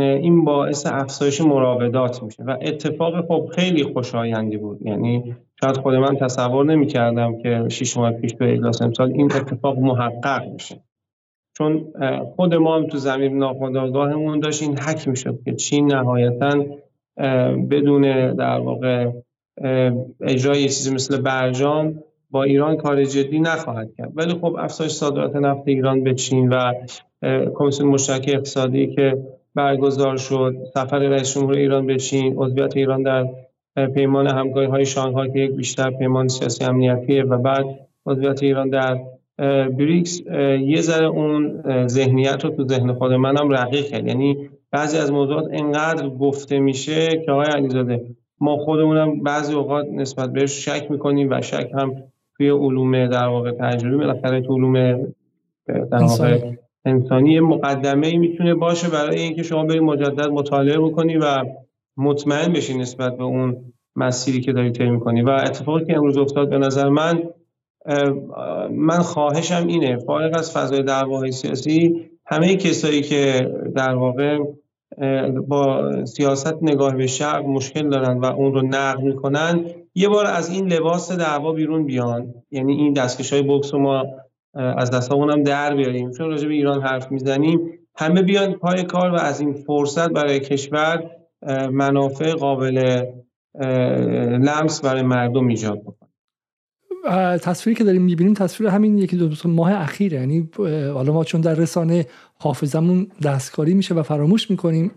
این 0.00 0.44
باعث 0.44 0.86
افزایش 0.86 1.40
مراودات 1.40 2.22
میشه. 2.22 2.42
و 2.42 2.56
اتفاق 2.60 3.26
خب 3.26 3.50
خیلی 3.54 3.84
خوشایندی 3.84 4.56
بود. 4.56 4.82
یعنی 4.82 5.36
شاید 5.60 5.76
خود 5.76 5.94
من 5.94 6.16
تصور 6.16 6.64
نمی 6.64 6.86
کردم 6.86 7.38
که 7.38 7.64
شیش 7.68 7.96
ماه 7.96 8.12
پیش 8.12 8.34
به 8.34 8.52
اجلاس 8.52 8.82
امسال 8.82 9.12
این 9.12 9.32
اتفاق 9.32 9.78
محقق 9.78 10.48
میشه 10.48 10.80
چون 11.56 11.92
خود 12.36 12.54
ما 12.54 12.76
هم 12.76 12.86
تو 12.86 12.98
زمین 12.98 13.38
ناخودآگاهمون 13.38 14.40
داشت 14.40 14.62
این 14.62 14.78
حک 14.78 15.08
می‌شد 15.08 15.38
که 15.44 15.54
چین 15.54 15.92
نهایتا 15.92 16.64
بدون 17.70 18.32
در 18.34 18.58
واقع 18.58 19.10
اجرای 20.20 20.62
چیزی 20.62 20.94
مثل 20.94 21.20
برجام 21.22 22.02
با 22.30 22.42
ایران 22.42 22.76
کار 22.76 23.04
جدی 23.04 23.40
نخواهد 23.40 23.94
کرد. 23.98 24.12
ولی 24.14 24.34
خب 24.34 24.56
افزایش 24.58 24.92
صادرات 24.92 25.36
نفت 25.36 25.62
ایران 25.68 26.04
به 26.04 26.14
چین 26.14 26.48
و 26.48 26.72
کمیسیون 27.54 27.88
مشترک 27.88 28.24
اقتصادی 28.28 28.86
که 28.86 29.18
برگزار 29.54 30.16
شد 30.16 30.56
سفر 30.74 30.98
رئیس 30.98 31.34
جمهور 31.34 31.56
ایران 31.56 31.86
به 31.86 31.96
چین 31.96 32.34
عضویت 32.36 32.76
ایران 32.76 33.02
در 33.02 33.28
پیمان 33.76 34.26
همکاری 34.26 34.66
های 34.66 34.84
شانگهای 34.84 35.32
که 35.32 35.38
یک 35.38 35.50
بیشتر 35.50 35.90
پیمان 35.90 36.28
سیاسی 36.28 36.64
امنیتیه 36.64 37.24
و 37.24 37.38
بعد 37.38 37.64
عضویت 38.06 38.42
ایران 38.42 38.70
در 38.70 38.98
بریکس 39.68 40.20
یه 40.60 40.80
ذره 40.80 41.06
اون 41.06 41.62
ذهنیت 41.86 42.44
رو 42.44 42.50
تو 42.50 42.68
ذهن 42.68 42.92
خود 42.92 43.12
منم 43.12 43.50
رقیق 43.50 43.84
کرد. 43.84 44.06
یعنی 44.06 44.50
بعضی 44.70 44.98
از 44.98 45.12
موضوعات 45.12 45.48
انقدر 45.52 46.08
گفته 46.08 46.58
میشه 46.58 47.22
که 47.24 47.32
آقای 47.32 47.46
علیزاده 47.46 48.06
ما 48.40 48.56
خودمونم 48.56 49.22
بعضی 49.22 49.54
اوقات 49.54 49.86
نسبت 49.92 50.32
بهش 50.32 50.68
شک 50.68 50.90
می‌کنیم 50.90 51.28
و 51.30 51.40
شک 51.40 51.70
هم 51.74 51.94
توی 52.36 52.50
علوم 52.50 53.06
در 53.06 53.26
واقع 53.26 53.50
تجربی 53.50 53.96
بالاخره 53.96 54.40
تو 54.40 54.54
علوم 54.54 54.74
در 55.66 55.98
واقع 56.00 56.38
انسانی. 56.84 57.40
مقدمه 57.40 58.06
ای 58.06 58.16
می‌تونه 58.16 58.54
باشه 58.54 58.88
برای 58.90 59.20
اینکه 59.20 59.42
شما 59.42 59.64
برید 59.64 59.82
مجدد 59.82 60.28
مطالعه 60.28 60.78
بکنی 60.78 61.16
و 61.16 61.44
مطمئن 61.96 62.52
بشی 62.52 62.78
نسبت 62.78 63.16
به 63.16 63.24
اون 63.24 63.72
مسیری 63.96 64.40
که 64.40 64.52
داری 64.52 64.70
طی 64.70 64.90
می‌کنی. 64.90 65.22
و 65.22 65.30
اتفاقی 65.30 65.84
که 65.84 65.96
امروز 65.96 66.16
افتاد 66.18 66.50
به 66.50 66.58
نظر 66.58 66.88
من 66.88 67.22
من 68.70 68.98
خواهشم 68.98 69.66
اینه 69.66 69.96
فارغ 69.96 70.38
از 70.38 70.52
فضای 70.52 70.82
دعواهای 70.82 71.32
سیاسی 71.32 72.10
همه 72.26 72.56
کسایی 72.56 73.02
که 73.02 73.50
در 73.76 73.94
واقع 73.94 74.38
با 75.48 75.92
سیاست 76.04 76.62
نگاه 76.62 76.94
به 76.94 77.06
شرق 77.06 77.44
مشکل 77.44 77.88
دارن 77.88 78.18
و 78.18 78.24
اون 78.24 78.54
رو 78.54 78.62
نقد 78.62 79.00
می‌کنن 79.00 79.64
یه 79.94 80.08
بار 80.08 80.26
از 80.26 80.50
این 80.50 80.72
لباس 80.72 81.12
دعوا 81.12 81.52
بیرون 81.52 81.86
بیان. 81.86 82.34
یعنی 82.50 82.72
این 82.72 82.92
دستکش 82.92 83.32
های 83.32 83.42
بکس 83.42 83.74
رو 83.74 83.80
ما 83.80 84.04
از 84.54 84.90
دستامون 84.90 85.30
هم 85.30 85.42
در 85.42 85.74
بیاریم. 85.74 86.10
چون 86.10 86.30
راجع 86.30 86.48
به 86.48 86.54
ایران 86.54 86.82
حرف 86.82 87.12
می‌زنیم 87.12 87.60
همه 87.96 88.22
بیان 88.22 88.52
پای 88.52 88.82
کار 88.82 89.10
و 89.10 89.14
از 89.14 89.40
این 89.40 89.52
فرصت 89.52 90.10
برای 90.10 90.40
کشور 90.40 91.10
منافع 91.72 92.32
قابل 92.32 93.04
لمس 94.40 94.80
برای 94.80 95.02
مردم 95.02 95.46
ایجاد 95.46 95.82
بکنه. 95.82 96.10
تصویری 97.38 97.78
که 97.78 97.84
داریم 97.84 98.02
می‌بینیم 98.02 98.34
تصویر 98.34 98.70
همین 98.70 98.98
یکی 98.98 99.16
دو, 99.16 99.30
ماه 99.44 99.72
اخیره. 99.72 100.18
یعنی 100.18 100.50
حالا 100.94 101.12
ما 101.12 101.24
چون 101.24 101.40
در 101.40 101.54
رسانه 101.54 102.06
حافظمون 102.34 103.06
دستکاری 103.22 103.74
میشه 103.74 103.94
و 103.94 104.02
فراموش 104.02 104.50
می‌کنیم 104.50 104.90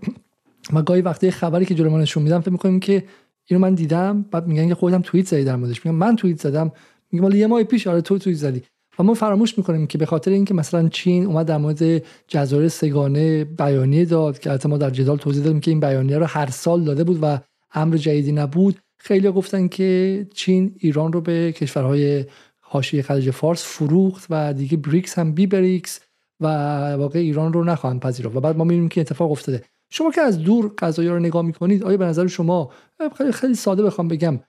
ما 0.72 0.82
گاهی 0.82 1.02
وقتی 1.02 1.32
خبری 1.32 1.66
که 1.66 1.76
جلو 1.76 1.90
ما 1.90 1.98
نشون 1.98 2.24
میدم 2.24 2.40
فکر 2.40 2.52
می‌کنیم 2.52 2.80
که 2.80 3.04
اینو 3.46 3.62
من 3.62 3.76
دیدم 3.76 4.26
بعد 4.32 4.48
میگن 4.48 4.68
که 4.68 4.76
خودم 4.76 5.02
توییت 5.02 5.28
زدی 5.28 5.44
در 5.44 5.56
موردش. 5.56 5.86
میگم 5.86 5.98
من 5.98 6.16
توییت 6.16 6.40
زدم. 6.40 6.72
میگم 7.12 7.26
ولی 7.26 7.38
یه 7.38 7.48
ماه 7.48 7.64
پیش 7.64 7.88
آره 7.88 8.02
تو 8.02 8.18
توییت 8.18 8.40
زدی. 8.40 8.64
و 9.00 9.04
ما 9.04 9.14
فراموش 9.14 9.58
می‌کنیم 9.58 9.88
که 9.88 9.98
به 9.98 10.06
خاطر 10.06 10.32
اینکه 10.32 10.54
مثلا 10.54 10.90
چین 10.90 11.26
اومد 11.26 11.46
در 11.46 11.58
مورد 11.58 12.04
جزایر 12.28 12.68
سگانه 12.68 13.44
بیانیه 13.44 14.06
داد 14.06 14.40
که 14.40 14.50
البته 14.50 14.70
ما 14.70 14.78
در 14.78 14.90
جدال 14.90 15.18
توضیح 15.18 15.44
دادیم 15.44 15.60
که 15.60 15.72
این 15.72 15.80
بیانیه 15.80 16.18
رو 16.18 16.26
هر 16.26 16.50
سال 16.50 16.84
داده 16.84 17.04
بود 17.04 17.20
و 17.22 17.40
امر 17.74 17.98
جدیدی 17.98 18.32
نبود. 18.32 18.80
خیلی 18.98 19.32
گفتن 19.32 19.68
که 19.68 20.28
چین 20.34 20.76
ایران 20.78 21.14
رو 21.14 21.22
به 21.22 21.52
کشورهای 21.52 22.26
حاشیه 22.62 23.02
خلیج 23.02 23.30
فارس 23.30 23.64
فروخت 23.66 24.28
و 24.30 24.54
دیگه 24.54 24.78
بریکس 24.78 25.20
هم 25.20 25.32
بی 25.32 25.48
بریکس 25.48 26.00
و 26.40 26.48
واقع 26.96 27.20
ایران 27.20 27.54
رو 27.54 27.64
نخواهند 27.64 28.00
پذیرفت. 28.00 28.36
و 28.36 28.40
بعد 28.40 28.58
ما 28.58 28.64
می‌بینیم 28.64 28.90
که 28.90 29.02
اتفاق 29.02 29.32
افتاده. 29.32 29.64
شما 29.90 30.12
که 30.12 30.22
از 30.22 30.40
دور 30.40 30.72
قضایی 30.78 31.10
رو 31.10 31.20
نگاه 31.20 31.42
می‌کنید 31.42 31.84
آیا 31.84 31.98
به 31.98 32.06
نظر 32.06 32.28
شما 32.28 32.72
خیلی 33.18 33.32
خیلی 33.32 33.56
ساده 33.56 33.84
بخوام 33.84 34.08
بگم 34.08 34.40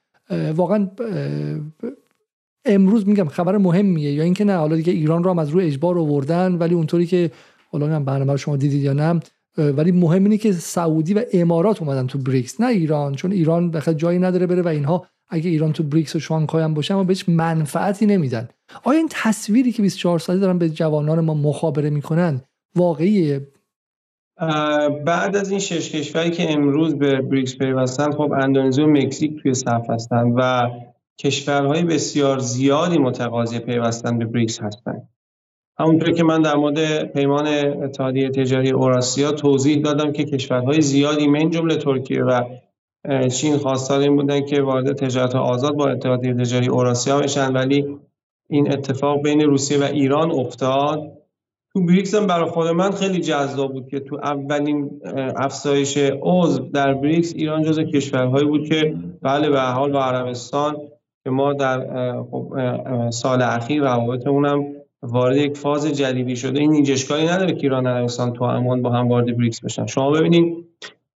واقعا 0.55 0.88
امروز 2.64 3.08
میگم 3.08 3.28
خبر 3.28 3.56
مهمیه 3.56 4.12
یا 4.12 4.22
اینکه 4.22 4.44
نه 4.44 4.56
حالا 4.56 4.76
دیگه 4.76 4.92
ایران 4.92 5.24
رو 5.24 5.30
هم 5.30 5.38
از 5.38 5.48
روی 5.48 5.66
اجبار 5.66 5.98
آوردن 5.98 6.54
ولی 6.54 6.74
اونطوری 6.74 7.06
که 7.06 7.30
حالا 7.72 7.86
هم 7.86 8.04
برنامه 8.04 8.36
شما 8.36 8.56
دیدید 8.56 8.82
یا 8.82 8.92
نه 8.92 9.20
ولی 9.58 9.92
مهم 9.92 10.24
اینه 10.24 10.38
که 10.38 10.52
سعودی 10.52 11.14
و 11.14 11.22
امارات 11.32 11.82
اومدن 11.82 12.06
تو 12.06 12.18
بریکس 12.18 12.60
نه 12.60 12.66
ایران 12.66 13.14
چون 13.14 13.32
ایران 13.32 13.70
بخاطر 13.70 13.98
جایی 13.98 14.18
نداره 14.18 14.46
بره 14.46 14.62
و 14.62 14.68
اینها 14.68 15.06
اگه 15.28 15.50
ایران 15.50 15.72
تو 15.72 15.82
بریکس 15.82 16.16
و 16.16 16.20
شانگهای 16.20 16.62
هم 16.62 16.74
باشه 16.74 16.94
اما 16.94 17.04
بهش 17.04 17.28
منفعتی 17.28 18.06
نمیدن. 18.06 18.48
آیا 18.84 18.98
این 18.98 19.08
تصویری 19.10 19.72
که 19.72 19.82
24 19.82 20.18
ساله 20.18 20.38
دارن 20.38 20.58
به 20.58 20.70
جوانان 20.70 21.20
ما 21.20 21.34
مخابره 21.34 21.90
می‌کنن 21.90 22.40
واقعیه؟ 22.76 23.48
بعد 25.06 25.36
از 25.36 25.50
این 25.50 25.60
شش 25.60 25.90
کشوری 25.90 26.30
که 26.30 26.52
امروز 26.52 26.94
به 26.94 27.20
بریکس 27.20 27.58
پیوستن 27.58 28.12
خب 28.12 28.32
اندونزی 28.32 28.82
و 28.82 28.86
مکزیک 28.86 29.42
توی 29.42 29.54
صف 29.54 29.90
هستن 29.90 30.32
و 30.36 30.70
کشورهای 31.18 31.82
بسیار 31.82 32.38
زیادی 32.38 32.98
متقاضی 32.98 33.58
پیوستن 33.58 34.18
به 34.18 34.24
بریکس 34.24 34.62
هستند 34.62 35.08
همونطور 35.78 36.10
که 36.10 36.24
من 36.24 36.42
در 36.42 36.56
مورد 36.56 37.04
پیمان 37.12 37.46
اتحادیه 37.82 38.30
تجاری 38.30 38.70
اوراسیا 38.70 39.32
توضیح 39.32 39.82
دادم 39.82 40.12
که 40.12 40.24
کشورهای 40.24 40.80
زیادی 40.80 41.26
من 41.26 41.50
جمله 41.50 41.76
ترکیه 41.76 42.22
و 42.22 42.42
چین 43.28 43.56
خواستار 43.56 44.00
این 44.00 44.16
بودن 44.16 44.46
که 44.46 44.62
وارد 44.62 44.92
تجارت 44.92 45.34
آزاد 45.34 45.74
با 45.74 45.88
اتحادیه 45.88 46.34
تجاری 46.34 46.68
اوراسیا 46.68 47.18
بشن. 47.20 47.52
ولی 47.52 47.98
این 48.48 48.72
اتفاق 48.72 49.22
بین 49.22 49.40
روسیه 49.40 49.78
و 49.78 49.82
ایران 49.82 50.30
افتاد. 50.30 51.12
تو 51.72 51.86
بریکس 51.86 52.14
هم 52.14 52.26
برای 52.26 52.50
خود 52.50 52.66
من 52.66 52.90
خیلی 52.90 53.20
جذاب 53.20 53.72
بود 53.72 53.88
که 53.88 54.00
تو 54.00 54.16
اولین 54.16 55.00
افزایش 55.36 55.98
عضو 56.22 56.62
در 56.62 56.94
بریکس 56.94 57.32
ایران 57.34 57.62
جز 57.62 57.78
کشورهایی 57.78 58.46
بود 58.46 58.68
که 58.68 58.96
بله 59.22 59.50
به 59.50 59.60
حال 59.60 59.92
با 59.92 60.04
عربستان 60.04 60.76
که 61.24 61.30
ما 61.30 61.52
در 61.52 61.86
خب، 62.22 62.54
سال 63.10 63.42
اخیر 63.42 63.82
روابطمون 63.82 64.46
هم 64.46 64.66
وارد 65.02 65.36
یک 65.36 65.56
فاز 65.56 65.86
جدیدی 65.86 66.36
شده. 66.36 66.60
این 66.60 66.72
اینجشکاری 66.72 67.26
نداره 67.26 67.54
که 67.54 67.62
ایران 67.62 67.86
عربستان 67.86 68.32
تو 68.32 68.44
امان 68.44 68.82
با 68.82 68.90
هم 68.90 69.08
وارد 69.08 69.36
بریکس 69.36 69.64
بشن. 69.64 69.86
شما 69.86 70.10
ببینید 70.10 70.66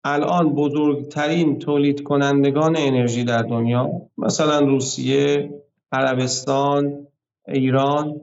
الان 0.04 0.54
بزرگترین 0.54 1.58
تولید 1.58 2.02
کنندگان 2.02 2.76
انرژی 2.78 3.24
در 3.24 3.42
دنیا 3.42 3.90
مثلا 4.18 4.58
روسیه 4.58 5.50
عربستان 5.92 7.06
ایران 7.48 8.20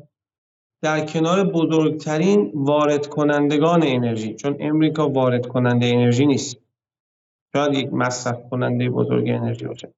در 0.82 1.06
کنار 1.06 1.44
بزرگترین 1.44 2.52
وارد 2.56 3.08
کنندگان 3.08 3.84
انرژی 3.84 4.36
چون 4.36 4.56
امریکا 4.60 5.10
وارد 5.10 5.48
کننده 5.48 5.86
انرژی 5.86 6.26
نیست. 6.26 6.58
شاید 7.54 7.74
یک 7.74 7.94
مصرف 7.94 8.50
کننده 8.50 8.90
بزرگ 8.90 9.30
انرژی 9.30 9.66
باشه. 9.66 9.94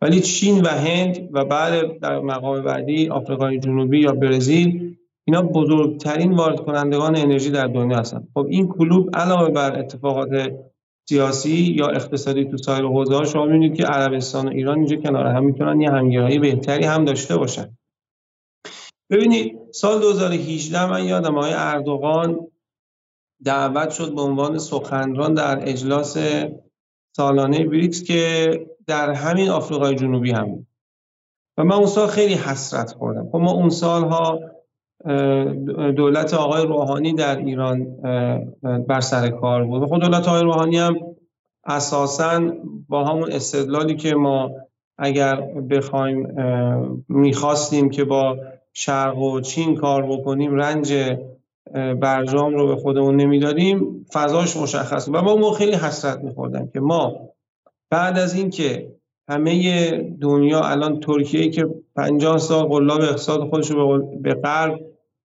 ولی 0.00 0.20
چین 0.20 0.60
و 0.60 0.68
هند 0.68 1.28
و 1.32 1.44
بعد 1.44 1.98
در 1.98 2.20
مقام 2.20 2.62
بعدی 2.62 3.08
آفریقای 3.08 3.58
جنوبی 3.58 4.00
یا 4.00 4.12
برزیل 4.12 4.96
اینا 5.28 5.42
بزرگترین 5.42 6.32
وارد 6.32 6.60
کنندگان 6.60 7.16
انرژی 7.16 7.50
در 7.50 7.66
دنیا 7.66 7.98
هستن. 7.98 8.28
خب 8.34 8.46
این 8.48 8.68
کلوب 8.68 9.16
علاوه 9.16 9.50
بر 9.50 9.78
اتفاقات 9.78 10.52
سیاسی 11.08 11.56
یا 11.56 11.86
اقتصادی 11.86 12.44
تو 12.44 12.56
سایر 12.56 12.84
حوزه 12.84 13.14
ها 13.14 13.24
شما 13.24 13.44
می‌بینید 13.44 13.74
که 13.74 13.84
عربستان 13.84 14.48
و 14.48 14.50
ایران 14.50 14.78
اینجا 14.78 14.96
کنار 14.96 15.26
هم 15.26 15.44
می‌تونن 15.44 15.80
یه 15.80 15.90
همگرایی 15.90 16.38
بهتری 16.38 16.84
هم 16.84 17.04
داشته 17.04 17.36
باشن. 17.36 17.76
ببینید 19.10 19.58
سال 19.72 20.00
2018 20.00 20.90
من 20.90 21.04
یادم 21.04 21.38
آقای 21.38 21.52
اردوغان 21.54 22.46
دعوت 23.44 23.90
شد 23.90 24.14
به 24.14 24.20
عنوان 24.20 24.58
سخنران 24.58 25.34
در 25.34 25.68
اجلاس 25.68 26.18
سالانه 27.16 27.64
بریکس 27.66 28.02
که 28.02 28.50
در 28.86 29.10
همین 29.10 29.48
آفریقای 29.48 29.94
جنوبی 29.94 30.30
هم 30.30 30.66
و 31.58 31.64
من 31.64 31.76
اون 31.76 31.86
سال 31.86 32.06
خیلی 32.06 32.34
حسرت 32.34 32.92
خوردم. 32.92 33.28
خب 33.32 33.36
ما 33.36 33.52
اون 33.52 33.68
سالها 33.68 34.40
دولت 35.96 36.34
آقای 36.34 36.66
روحانی 36.66 37.12
در 37.12 37.38
ایران 37.38 37.84
بر 38.88 39.00
سر 39.00 39.28
کار 39.28 39.64
بود. 39.64 39.88
خود 39.88 40.00
دولت 40.00 40.28
آقای 40.28 40.42
روحانی 40.42 40.78
هم 40.78 40.96
اساسا 41.64 42.52
با 42.88 43.04
همون 43.04 43.32
استدلالی 43.32 43.96
که 43.96 44.14
ما 44.14 44.50
اگر 44.98 45.40
بخوایم 45.70 46.28
می‌خواستیم 47.08 47.90
که 47.90 48.04
با 48.04 48.36
شرق 48.72 49.18
و 49.18 49.40
چین 49.40 49.74
کار 49.74 50.06
بکنیم 50.06 50.54
رنج 50.54 51.16
برجام 52.00 52.54
رو 52.54 52.66
به 52.66 52.76
خودمون 52.76 53.16
نمی‌دادیم 53.16 54.06
فضاش 54.12 54.56
مشخص 54.56 55.08
و 55.08 55.22
ما 55.22 55.50
خیلی 55.50 55.74
حسرت 55.74 56.18
میخوردم 56.18 56.66
که 56.66 56.80
ما 56.80 57.28
بعد 57.90 58.18
از 58.18 58.34
اینکه 58.34 58.96
همه 59.28 59.90
دنیا 60.20 60.60
الان 60.64 61.00
ترکیه 61.00 61.50
که 61.50 61.66
50 61.96 62.38
سال 62.38 62.64
قلاب 62.66 63.00
اقتصاد 63.00 63.48
خودش 63.48 63.70
رو 63.70 64.06
به 64.22 64.34
غرب 64.34 64.80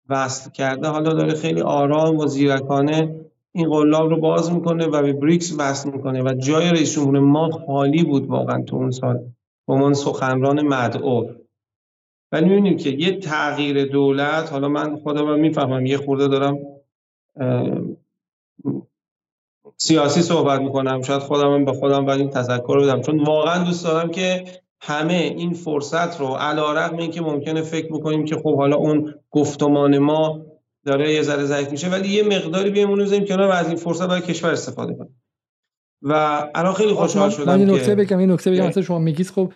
وصل 0.08 0.50
کرده 0.50 0.88
حالا 0.88 1.12
داره 1.12 1.34
خیلی 1.34 1.60
آرام 1.60 2.16
و 2.16 2.26
زیرکانه 2.26 3.20
این 3.54 3.70
قلاب 3.70 4.10
رو 4.10 4.20
باز 4.20 4.52
می‌کنه 4.52 4.86
و 4.86 5.02
به 5.02 5.12
بریکس 5.12 5.54
وصل 5.58 5.90
می‌کنه 5.90 6.22
و 6.22 6.34
جای 6.34 6.70
رئیس 6.70 6.94
جمهور 6.94 7.18
ما 7.18 7.50
خالی 7.50 8.04
بود 8.04 8.26
واقعا 8.26 8.62
تو 8.62 8.76
اون 8.76 8.90
سال 8.90 9.20
با 9.66 9.76
من 9.76 9.94
سخنران 9.94 10.66
مدعو. 10.66 11.28
ولی 12.32 12.48
می‌بینیم 12.48 12.76
که 12.76 12.90
یه 12.90 13.18
تغییر 13.18 13.84
دولت 13.84 14.52
حالا 14.52 14.68
من 14.68 14.96
خودم 14.96 15.38
می‌فهمم 15.40 15.86
یه 15.86 15.96
خورده 15.96 16.28
دارم 16.28 16.58
سیاسی 19.82 20.22
صحبت 20.22 20.60
می‌کنم. 20.60 21.02
شاید 21.02 21.22
خودم 21.22 21.64
به 21.64 21.72
خودم 21.72 22.04
باید 22.04 22.20
این 22.20 22.30
تذکر 22.30 22.80
بدم. 22.80 23.00
چون 23.00 23.24
واقعا 23.24 23.64
دوست 23.64 23.84
دارم 23.84 24.10
که 24.10 24.44
همه 24.80 25.14
این 25.14 25.52
فرصت 25.52 26.20
رو 26.20 26.26
علا 26.26 26.72
رقم 26.72 26.96
این 26.96 27.10
که 27.10 27.20
ممکنه 27.20 27.62
فکر 27.62 27.86
بکنیم 27.86 28.24
که 28.24 28.36
خب 28.36 28.56
حالا 28.56 28.76
اون 28.76 29.14
گفتمان 29.30 29.98
ما 29.98 30.40
داره 30.86 31.14
یه 31.14 31.22
ذره 31.22 31.44
ضعیف 31.44 31.70
میشه 31.70 31.88
ولی 31.88 32.08
یه 32.08 32.22
مقداری 32.22 32.70
بیمون 32.70 32.98
بزنیم 32.98 33.24
کنار 33.24 33.48
و 33.48 33.52
از 33.52 33.68
این 33.68 33.76
فرصت 33.76 34.08
برای 34.08 34.20
کشور 34.20 34.50
استفاده 34.50 34.94
کنیم. 34.94 35.22
و 36.02 36.12
الان 36.54 36.72
خیلی 36.72 36.92
خوشحال 36.92 37.30
شدم 37.30 37.46
من 37.46 37.58
این 37.58 37.70
نکته 37.70 37.94
بگم 37.94 38.18
این 38.18 38.30
نکته 38.30 38.50
بگم. 38.50 38.80
شما 38.80 38.98
میگید 38.98 39.30
خب 39.30 39.52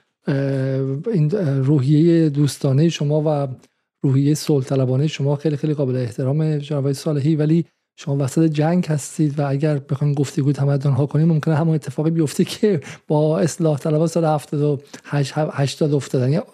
این 1.12 1.31
روحیه 1.64 2.29
دوستانه 2.29 2.89
شما 2.89 3.22
و 3.27 3.49
روحیه 4.03 4.35
صلح 4.35 5.07
شما 5.07 5.37
خیلی 5.37 5.57
خیلی 5.57 5.74
قابل 5.74 5.97
احترام 5.97 6.59
جناب 6.59 6.93
صالحی 6.93 7.37
ولی 7.37 7.64
شما 7.97 8.16
وسط 8.16 8.44
جنگ 8.44 8.86
هستید 8.86 9.38
و 9.38 9.49
اگر 9.49 9.78
بخوایم 9.78 10.14
گفتگو 10.14 10.53
تمدن 10.53 10.90
ها 10.90 11.07
کنیم 11.07 11.28
ممکنه 11.28 11.55
همون 11.55 11.74
اتفاقی 11.74 12.11
بیفته 12.11 12.44
که 12.44 12.80
با 13.09 13.38
اصلاح 13.38 13.78
طلبان 13.78 14.07
سال 14.07 14.24
78 14.24 15.32
80 15.36 15.94
افتادن 15.94 16.32
یا 16.32 16.47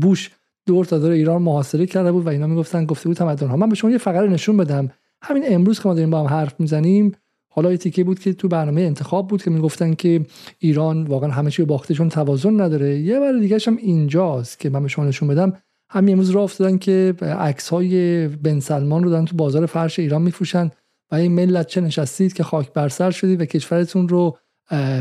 بوش 0.00 0.30
دور 0.66 0.84
تا 0.84 0.98
دور 0.98 1.10
ایران 1.10 1.42
محاصره 1.42 1.86
کرده 1.86 2.12
بود 2.12 2.26
و 2.26 2.28
اینا 2.28 2.46
می‌گفتن 2.46 2.86
گفتگو 2.86 3.14
تمدن 3.14 3.46
ها. 3.46 3.56
من 3.56 3.68
به 3.68 3.74
شما 3.74 3.90
یه 3.90 3.98
فقره 3.98 4.28
نشون 4.28 4.56
بدم. 4.56 4.90
همین 5.22 5.42
امروز 5.46 5.80
که 5.80 5.88
ما 5.88 5.94
داریم 5.94 6.10
با 6.10 6.20
هم 6.20 6.26
حرف 6.26 6.60
می‌زنیم 6.60 7.12
حالا 7.48 7.70
یه 7.70 7.76
تیکه 7.76 8.04
بود 8.04 8.18
که 8.18 8.32
تو 8.32 8.48
برنامه 8.48 8.80
انتخاب 8.80 9.28
بود 9.28 9.42
که 9.42 9.50
می‌گفتن 9.50 9.94
که 9.94 10.26
ایران 10.58 11.04
واقعا 11.04 11.30
همه 11.30 11.50
چی 11.50 11.64
باخته 11.64 11.94
چون 11.94 12.08
توازن 12.08 12.60
نداره. 12.60 12.98
یه 12.98 13.20
بار 13.20 13.38
دیگه 13.38 13.58
هم 13.66 13.76
اینجاست 13.76 14.60
که 14.60 14.70
من 14.70 14.82
به 14.82 14.88
شما 14.88 15.04
نشون 15.04 15.28
بدم. 15.28 15.52
همین 15.94 16.12
امروز 16.12 16.30
راه 16.30 16.44
افتادن 16.44 16.78
که 16.78 17.14
عکس 17.20 17.68
های 17.68 18.28
بن 18.28 18.60
سلمان 18.60 19.04
رو 19.04 19.10
دارن 19.10 19.24
تو 19.24 19.36
بازار 19.36 19.66
فرش 19.66 19.98
ایران 19.98 20.22
میفروشن 20.22 20.70
و 21.10 21.14
این 21.14 21.32
ملت 21.32 21.66
چه 21.66 21.80
نشستید 21.80 22.32
که 22.32 22.42
خاک 22.42 22.72
بر 22.72 22.88
سر 22.88 23.10
شدید 23.10 23.40
و 23.40 23.44
کشورتون 23.44 24.08
رو 24.08 24.38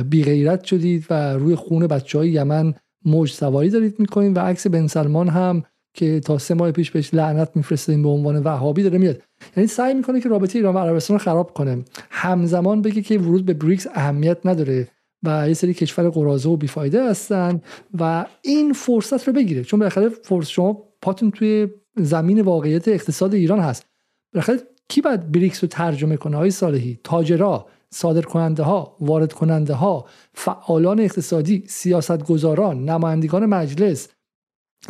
بی 0.10 0.24
غیرت 0.24 0.64
شدید 0.64 1.06
و 1.10 1.34
روی 1.34 1.56
خون 1.56 1.88
بچه 1.88 2.18
های 2.18 2.30
یمن 2.30 2.74
موج 3.06 3.32
سواری 3.32 3.70
دارید 3.70 4.00
می‌کنید 4.00 4.38
و 4.38 4.39
عکس 4.39 4.68
بن 4.68 4.88
سلمان 4.88 5.30
هم 5.30 5.64
که 5.94 6.20
تا 6.20 6.38
سه 6.38 6.54
ماه 6.54 6.72
پیش 6.72 6.91
بهش 6.91 7.14
لعنت 7.14 7.50
میفرستیم 7.56 8.04
به 8.04 8.10
عنوان 8.10 8.44
وهابی 8.44 8.84
داره 8.84 8.98
میاد. 8.98 9.22
یعنی 9.58 9.68
سعی 9.68 9.94
می‌کنه 9.94 10.22
که 10.22 10.30
رابطه 10.30 10.60
ایران 10.60 10.76
و 10.76 10.80
عربستان 10.80 11.18
رو 11.18 11.24
خراب 11.24 11.54
کنه. 11.54 11.84
همزمان 12.10 12.82
بگه 12.82 13.02
که 13.02 13.20
ورود 13.20 13.46
به 13.46 13.54
بریکس 13.54 13.88
اهمیت 13.94 14.38
نداره. 14.46 14.88
و 15.24 15.47
یه 15.47 15.53
سری 15.53 15.74
کشور 15.74 16.09
قرازه 16.09 16.49
و 16.49 16.57
بیفایده 16.57 17.09
هستن 17.09 17.61
و 17.99 18.26
این 18.41 18.74
فرصت 18.74 19.28
رو 19.28 19.34
بگیره. 19.34 19.63
چون 19.63 19.80
بالاخره 19.80 20.09
فرصت 20.09 20.49
شما 20.49 20.84
پاتون 21.01 21.32
توی 21.32 21.67
زمین 21.95 22.41
واقعیت 22.41 22.88
اقتصاد 22.88 23.34
ایران 23.34 23.59
هست. 23.59 23.86
بالاخره 24.34 24.59
کی 24.89 25.01
باید 25.01 25.32
بریکس 25.32 25.63
رو 25.63 25.67
ترجمه 25.67 26.17
کنه 26.17 26.38
های 26.38 26.51
صالحی؟ 26.51 26.99
تاجرا 27.03 27.67
صادر 27.93 28.21
کننده 28.21 28.63
ها 28.63 28.97
وارد 28.99 29.34
کننده 29.34 29.74
ها 29.74 30.05
فعالان 30.34 30.99
اقتصادی 30.99 31.63
سیاستگزاران 31.67 32.86
نمایندگان 32.86 33.45
مجلس 33.45 34.07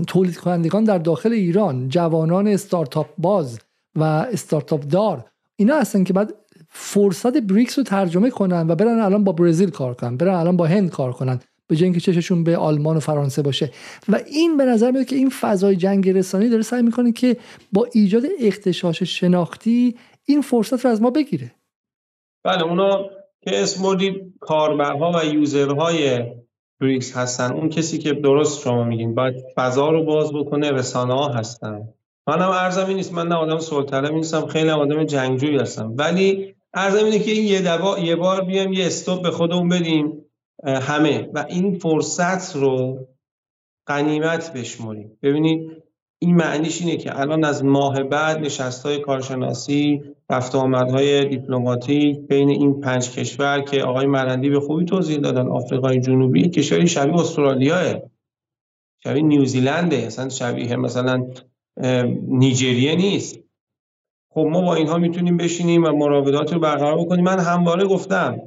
تولید 0.08 0.38
کنندگان 0.38 0.84
در 0.84 0.98
داخل 0.98 1.32
ایران 1.32 1.90
جوانان 1.90 2.48
استارتاپ 2.48 3.08
باز 3.18 3.60
و 3.96 4.04
استارتاپ 4.04 4.84
دار. 4.84 5.26
اینا 5.56 5.76
هستن 5.76 6.04
که 6.04 6.14
بعد 6.14 6.34
فرصت 6.76 7.38
بریکس 7.38 7.78
رو 7.78 7.84
ترجمه 7.84 8.30
کنن 8.30 8.68
و 8.68 8.76
برن 8.76 9.00
الان 9.00 9.24
با 9.24 9.32
برزیل 9.32 9.70
کار 9.70 9.94
کنن 9.94 10.18
برن 10.18 10.36
الان 10.36 10.58
با 10.58 10.66
هند 10.66 10.90
کار 10.90 11.12
کنن 11.12 11.40
به 11.68 11.76
جای 11.76 11.84
اینکه 11.84 12.00
چششون 12.00 12.44
به 12.44 12.58
آلمان 12.58 12.98
و 12.98 13.00
فرانسه 13.00 13.42
باشه. 13.42 13.72
و 14.10 14.20
این 14.28 14.58
به 14.58 14.66
نظر 14.66 14.92
میاد 14.92 15.06
که 15.06 15.16
این 15.16 15.30
فضای 15.30 15.76
جنگ 15.76 16.10
رسانی 16.10 16.50
داره 16.50 16.62
سعی 16.62 16.82
می‌کنه 16.82 17.12
که 17.12 17.38
با 17.72 17.88
ایجاد 17.94 18.24
اختشاش 18.42 19.04
شناختی 19.04 19.96
این 20.26 20.42
فرصت 20.42 20.86
رو 20.86 20.92
از 20.92 21.02
ما 21.02 21.10
بگیره. 21.10 21.52
بله 22.44 22.64
اونا 22.64 23.10
که 23.42 23.62
اسم 23.64 23.84
بردید 23.84 24.34
کاربرها 24.40 25.12
و 25.16 25.26
یوزرهای 25.26 26.24
بریکس 26.82 27.18
هستن. 27.18 27.52
اون 27.52 27.70
کسی 27.70 27.98
که 27.98 28.14
درست 28.14 28.62
شما 28.62 28.84
میگین 28.84 29.16
باید 29.16 29.36
فضا 29.56 29.90
رو 29.90 30.04
باز 30.04 30.34
بکنه 30.34 30.72
رسانه 30.72 31.14
ها 31.14 31.28
هستن. 31.30 31.88
منم 32.28 32.50
ارزم 32.50 32.86
این 32.86 32.98
نیست 32.98 33.14
من 33.14 33.28
نه 33.28 33.36
آدم 33.36 33.60
سلطنه 33.60 34.10
نیستم 34.10 34.46
خیلی 34.46 34.70
آدم 34.70 35.04
جنگجویی 35.04 35.58
هستم. 35.58 35.94
ولی 35.98 36.56
ارزم 36.74 37.06
اینه 37.06 37.20
که 37.20 37.32
این 37.32 37.46
یه, 37.48 37.62
دبا، 37.62 38.00
یه 38.00 38.16
بار 38.16 38.44
بیام 38.44 38.74
یه 38.74 38.86
استوب 38.86 39.22
به 39.22 39.32
خودمون 39.32 39.70
بدیم 39.70 40.26
همه. 40.64 41.30
و 41.34 41.46
این 41.50 41.80
فرصت 41.80 42.56
رو 42.56 43.08
قنیمت 43.86 44.54
بشمریم. 44.54 45.18
ببینید 45.22 45.84
این 46.20 46.36
معنیش 46.36 46.82
اینه 46.82 46.98
که 46.98 47.20
الان 47.20 47.44
از 47.44 47.66
ماه 47.66 48.04
بعد 48.04 48.38
نشست 48.38 48.86
های 48.86 49.00
کارشناسی 49.00 50.02
رفت 50.30 50.56
آمدهای 50.56 51.26
دیپلماتیک 51.26 52.18
بین 52.18 52.50
این 52.50 52.82
پنج 52.82 53.12
کشور 53.12 53.62
که 53.62 53.84
آقای 53.84 54.06
مرندی 54.06 54.50
به 54.50 54.60
خوبی 54.60 54.86
توضیح 54.86 55.18
دادن 55.18 55.48
آفریقای 55.48 56.00
جنوبی 56.00 56.50
کشوری 56.50 56.88
شبیه 56.88 57.16
استرالیاه 57.16 58.02
شبیه 59.04 59.24
نیوزیلنده 59.24 59.96
اصلا 59.96 60.30
شبیه 60.30 60.76
مثلا 60.76 61.28
نیجریه 62.28 62.96
نیست. 62.96 63.43
خب 64.34 64.48
ما 64.52 64.62
با 64.62 64.76
اینها 64.76 64.98
می‌تونیم 64.98 65.38
بشینیم 65.38 65.84
و 65.84 65.92
مراودات 65.92 66.54
رو 66.54 66.60
برقرار 66.60 66.98
بکنیم. 66.98 67.24
من 67.24 67.40
همواره 67.40 67.86
گفتم 67.86 68.42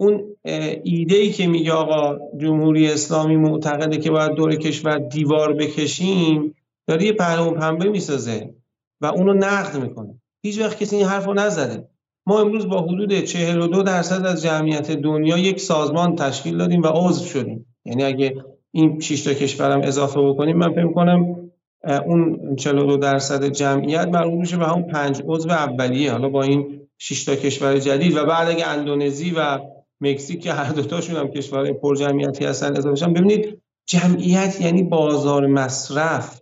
اون 0.00 0.36
ایده 0.82 1.16
ای 1.16 1.30
که 1.30 1.46
میگه 1.46 1.72
آقا 1.72 2.18
جمهوری 2.38 2.92
اسلامی 2.92 3.36
معتقده 3.36 3.96
که 3.96 4.10
باید 4.10 4.32
دور 4.32 4.56
کشور 4.56 4.98
دیوار 4.98 5.52
بکشیم 5.52 6.54
داره 6.86 7.04
یه 7.04 7.12
پهلوان 7.12 7.54
پنبه 7.54 7.88
می‌سازه 7.88 8.54
و 9.00 9.06
اونو 9.06 9.34
نقد 9.34 9.82
می‌کنه. 9.82 10.20
هیچ 10.42 10.60
وقت 10.60 10.78
کسی 10.82 10.96
این 10.96 11.06
حرف 11.06 11.26
رو 11.26 11.34
نزده. 11.34 11.88
ما 12.26 12.40
امروز 12.40 12.68
با 12.68 12.82
حدود 12.82 13.20
42 13.20 13.82
درصد 13.82 14.26
از 14.26 14.42
جمعیت 14.42 14.90
دنیا 14.90 15.38
یک 15.38 15.60
سازمان 15.60 16.16
تشکیل 16.16 16.58
دادیم 16.58 16.82
و 16.82 16.86
عضو 16.86 17.24
شدیم. 17.24 17.66
یعنی 17.84 18.04
اگه 18.04 18.34
این 18.70 19.00
6 19.00 19.24
تا 19.24 19.34
کشورم 19.34 19.80
اضافه 19.82 20.20
بکنیم 20.20 20.56
من 20.56 20.72
فکر 20.72 20.92
کنم 20.92 21.47
اون 21.84 22.56
42 22.56 22.96
درصد 22.96 23.44
جمعیت 23.44 24.08
مربوط 24.08 24.38
میشه 24.38 24.56
به 24.56 24.66
همون 24.66 24.82
پنج 24.82 25.22
عضو 25.26 25.50
اولیه 25.50 26.12
حالا 26.12 26.28
با 26.28 26.42
این 26.42 26.88
6 26.98 27.24
تا 27.24 27.36
کشور 27.36 27.78
جدید 27.78 28.16
و 28.16 28.24
بعد 28.24 28.48
اگه 28.48 28.66
اندونزی 28.66 29.30
و 29.30 29.58
مکزیک 30.00 30.42
که 30.42 30.52
هر 30.52 30.72
دوتاشون 30.72 31.16
هم 31.16 31.28
کشورهای 31.28 31.72
پرجمعیتی 31.72 32.44
هستن 32.44 32.76
اضافه 32.76 33.06
ببینید 33.06 33.62
جمعیت 33.86 34.60
یعنی 34.60 34.82
بازار 34.82 35.46
مصرف. 35.46 36.40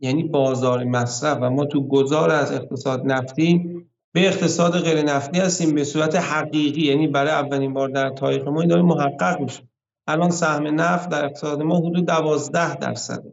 یعنی 0.00 0.22
بازار 0.22 0.84
مصرف 0.84 1.38
و 1.40 1.50
ما 1.50 1.64
تو 1.64 1.88
گذار 1.88 2.30
از 2.30 2.52
اقتصاد 2.52 3.02
نفتی 3.04 3.76
به 4.14 4.28
اقتصاد 4.28 4.78
غیر 4.78 5.02
نفتی 5.02 5.40
هستیم 5.40 5.74
به 5.74 5.84
صورت 5.84 6.16
حقیقی 6.16 6.86
یعنی 6.86 7.06
برای 7.06 7.30
اولین 7.30 7.74
بار 7.74 7.88
در 7.88 8.10
تاریخ 8.10 8.48
ما 8.48 8.60
این 8.60 8.70
داره 8.70 8.82
محقق 8.82 9.40
میشه. 9.40 9.68
الان 10.06 10.30
سهم 10.30 10.80
نفت 10.80 11.08
در 11.08 11.24
اقتصاد 11.24 11.62
ما 11.62 11.76
حدود 11.78 12.06
12 12.06 12.76
درصده. 12.76 13.32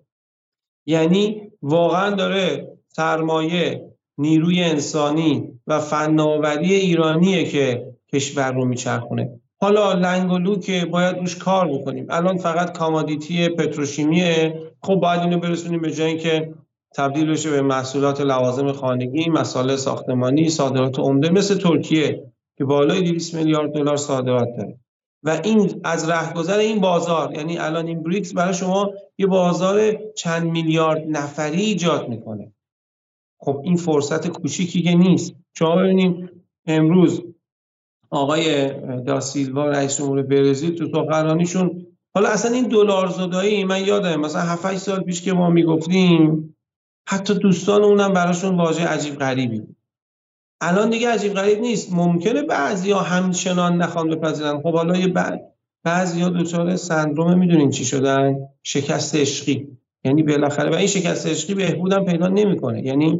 یعنی 0.86 1.52
واقعا 1.62 2.10
داره 2.16 2.68
سرمایه 2.88 3.94
نیروی 4.18 4.64
انسانی 4.64 5.60
و 5.68 5.80
فناوری 5.80 6.74
ایرانیه 6.74 7.44
که 7.44 7.94
کشور 8.14 8.52
رو 8.52 8.66
میچرخونه. 8.66 9.40
حالا 9.62 9.94
لنگ 9.94 10.62
که 10.62 10.86
باید 10.86 11.18
روش 11.18 11.36
کار 11.36 11.68
بکنیم. 11.68 12.08
الان 12.10 12.38
فقط 12.38 12.78
کامادیتی 12.78 13.50
پتروشیمیه. 13.50 14.62
خب 14.82 14.96
باید 14.96 15.22
اینو 15.22 15.40
برسونیم 15.40 15.82
به 15.82 15.92
جایی 15.92 16.18
که 16.18 16.54
تبدیل 16.96 17.32
بشه 17.32 17.52
به 17.52 17.62
محصولات 17.62 18.22
لوازم 18.22 18.72
خانگی 18.72 19.30
مسائل 19.30 19.76
ساختمانی 19.76 20.50
صادرات 20.50 21.00
عمده 21.00 21.30
مثل 21.30 21.58
ترکیه 21.58 22.24
که 22.58 22.66
بالای 22.66 23.02
200 23.02 23.34
میلیارد 23.34 23.72
دلار 23.72 23.98
صادرات 23.98 24.48
داره. 24.58 24.80
و 25.24 25.42
این 25.44 25.82
از 25.84 26.10
رهگذر 26.10 26.58
این 26.58 26.82
بازار 26.82 27.34
یعنی 27.36 27.58
الان 27.58 27.88
این 27.88 28.04
بریکس 28.04 28.34
برای 28.34 28.54
شما 28.54 28.92
یه 29.18 29.28
بازار 29.28 30.00
چند 30.18 30.52
میلیارد 30.52 31.04
نفری 31.08 31.62
ایجاد 31.62 32.10
می‌کنه. 32.10 32.54
خب 33.40 33.62
این 33.64 33.76
فرصت 33.76 34.28
کوچیکی 34.28 34.82
که 34.82 34.96
نیست. 34.96 35.34
شما 35.58 35.76
ببینیم 35.76 36.30
امروز 36.66 37.24
آقای 38.10 38.70
داسیلوا 39.02 39.66
رئیس 39.66 39.98
جمهور 39.98 40.22
برزیل 40.22 40.76
تو 40.76 40.86
سخنرانیشون 40.86 41.88
حالا 42.16 42.30
اصلا 42.30 42.52
این 42.52 42.68
دلار 42.68 43.08
زدایی 43.08 43.64
من 43.64 43.86
یادم 43.86 44.20
مثلا 44.20 44.42
7 44.42 44.78
سال 44.78 45.04
پیش 45.04 45.22
که 45.22 45.34
ما 45.34 45.50
می‌گفتیم 45.50 46.56
حتی 47.08 47.34
دوستان 47.34 47.84
اونم 47.84 48.14
براشون 48.14 48.58
واژه 48.58 48.88
عجیب 48.88 49.16
غریبی 49.16 49.60
بود. 49.60 49.76
الان 50.66 50.90
دیگه 50.90 51.10
عجیب 51.10 51.34
غریب 51.34 51.60
نیست. 51.60 51.94
ممکنه 51.94 52.42
بعضیا 52.42 53.00
همچنان 53.00 53.82
نخوان 53.82 54.10
بپذیرن. 54.10 54.62
خب 54.62 54.74
حالا 54.74 54.98
یه 54.98 55.08
بعد. 55.08 55.42
بعضیا 55.84 56.30
دچار 56.30 56.76
سندروم 56.76 57.40
می‌دونین 57.40 57.70
چی 57.70 57.86
شدن؟ 57.86 58.36
شکست 58.64 59.16
عشقی. 59.16 59.68
یعنی 60.04 60.24
بالاخره 60.24 60.70
و 60.70 60.76
این 60.76 60.88
شکست 60.88 61.28
عشقی 61.28 61.54
بهبودم 61.54 62.06
پیدا 62.06 62.28
نمی‌کنه. 62.28 62.86
یعنی 62.86 63.20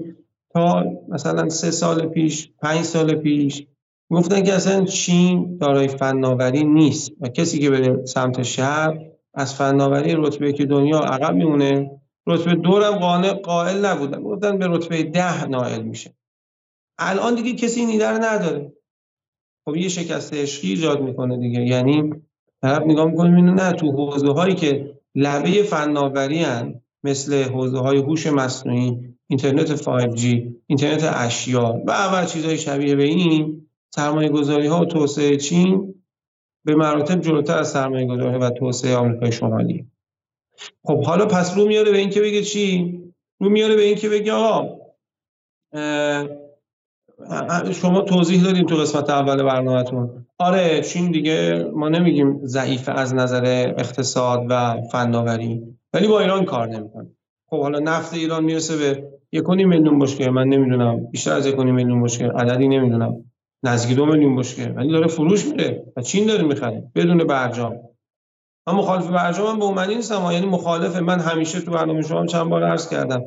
تا 0.54 0.84
مثلا 1.10 1.50
سه 1.50 1.72
سال 1.72 2.06
پیش 2.06 2.50
پنج 2.62 2.82
سال 2.82 3.16
پیش 3.16 3.64
گفتن 4.12 4.44
که 4.44 4.54
اصلا 4.54 4.86
چین 4.86 5.58
دارای 5.58 5.88
فناوری 5.88 6.64
نیست 6.64 7.12
و 7.22 7.28
کسی 7.28 7.60
که 7.60 7.70
بره 7.70 8.06
سمت 8.06 8.44
شهر 8.44 9.00
از 9.34 9.56
فناوری 9.56 10.16
رتبه 10.18 10.54
که 10.54 10.66
دنیا 10.66 11.00
عقب 11.00 11.36
میمونه. 11.36 11.92
رتبه 12.28 12.56
دورم 12.56 12.92
قائل 13.34 13.86
نبودن. 13.86 14.22
گفتن 14.22 14.58
به 14.58 14.68
رتبه 14.68 15.04
ده 15.04 15.46
نائل 15.46 15.82
میشه. 15.82 16.14
الان 16.98 17.36
دیگه 17.36 17.54
کسی 17.54 17.80
این 17.80 17.90
ایده 17.90 18.10
نداره. 18.10 18.74
خب 19.66 19.76
یه 19.76 19.90
شکست 19.90 20.34
عشقی 20.34 20.70
ایجاد 20.70 21.02
می‌کنه 21.02 21.38
دیگه. 21.38 21.62
یعنی 21.62 22.14
طرف 22.62 22.82
نگاه 22.82 23.06
می‌کنه 23.06 23.42
نه 23.42 23.72
تو 23.72 23.92
حوزه 23.92 24.32
هایی 24.32 24.56
که 24.56 25.00
لبه 25.16 25.64
فناوری 25.64 26.46
مثل 27.04 27.44
حوزه 27.44 27.78
های 27.78 27.98
هوش 27.98 28.28
مصنوعی 28.28 29.14
اینترنت 29.28 29.76
5G 29.76 30.26
اینترنت 30.68 31.04
اشیا 31.16 31.82
و 31.86 31.92
اول 31.92 32.26
چیزهای 32.26 32.58
شبیه 32.58 32.96
به 32.96 33.04
این 33.04 33.68
سرمایه 33.96 34.30
گذاری 34.30 34.68
ها 34.68 34.82
و 34.82 34.86
توسعه 34.86 35.38
چین 35.38 35.96
به 36.66 36.76
مراتب 36.76 37.22
جلوتر 37.22 37.58
از 37.58 37.72
سرمایه 37.72 38.08
گذاری 38.08 38.38
و 38.38 38.50
توسعه 38.50 38.96
آمریکای 38.96 39.32
شمالی. 39.32 39.88
خب 40.84 41.04
حالا 41.04 41.26
پس 41.26 41.58
رو 41.58 41.66
میاره 41.68 41.92
به 41.92 41.98
این 41.98 42.10
که 42.10 42.22
بگه 42.22 42.42
چی؟ 42.42 43.00
رو 43.40 43.50
میاره 43.50 43.76
به 43.76 43.82
این 43.82 43.96
که 43.96 44.10
بگه 44.10 44.34
آقا 44.34 44.80
شما 47.72 48.02
توضیح 48.02 48.44
دادیم 48.44 48.66
تو 48.66 48.76
قسمت 48.76 49.10
اول 49.10 49.44
برنامهتون. 49.44 50.26
آره 50.40 50.82
چین 50.82 51.12
دیگه 51.12 51.66
ما 51.74 51.90
نمیگیم 51.90 52.46
ضعیف 52.46 52.90
از 52.90 53.16
نظر 53.16 53.74
اقتصاد 53.78 54.46
و 54.50 54.82
فناوری 54.92 55.78
ولی 55.94 56.08
با 56.08 56.20
ایران 56.20 56.46
کار 56.46 56.68
نمی‌کنه. 56.68 57.08
خب 57.50 57.62
حالا 57.62 57.80
نفت 57.80 58.14
ایران 58.14 58.44
می‌رسه 58.44 58.78
به 58.78 59.10
یک 59.32 59.50
میلیون 59.50 60.00
بشکه 60.00 60.30
من 60.30 60.48
نمی‌دونم 60.48 61.06
بیشتر 61.12 61.34
از 61.34 61.48
یک 61.48 61.60
میلیون 61.60 62.04
بشکه 62.04 62.28
عددی 62.28 62.68
نمی‌دونم. 62.68 63.26
نزدیک 63.64 63.98
دو 63.98 64.06
میلیون 64.06 64.36
بشکه 64.36 64.70
ولی 64.70 64.92
داره 64.92 65.08
فروش 65.08 65.46
میره 65.46 65.84
و 65.98 66.02
چین 66.02 66.28
داره 66.28 66.44
می‌خره 66.44 66.92
بدون 66.96 67.18
برجام. 67.18 67.80
من 68.68 68.76
مخالف 68.76 69.08
برجام 69.08 69.60
به 69.60 69.66
اون 69.66 69.88
نیستم 69.88 70.30
یعنی 70.32 70.46
مخالف. 70.46 70.96
من 70.96 71.20
همیشه 71.20 71.62
تو 71.62 71.72
برنامه 71.72 72.02
شما 72.02 72.26
چند 72.26 72.50
بار 72.50 72.64
عرض 72.64 72.90
کردم. 72.90 73.22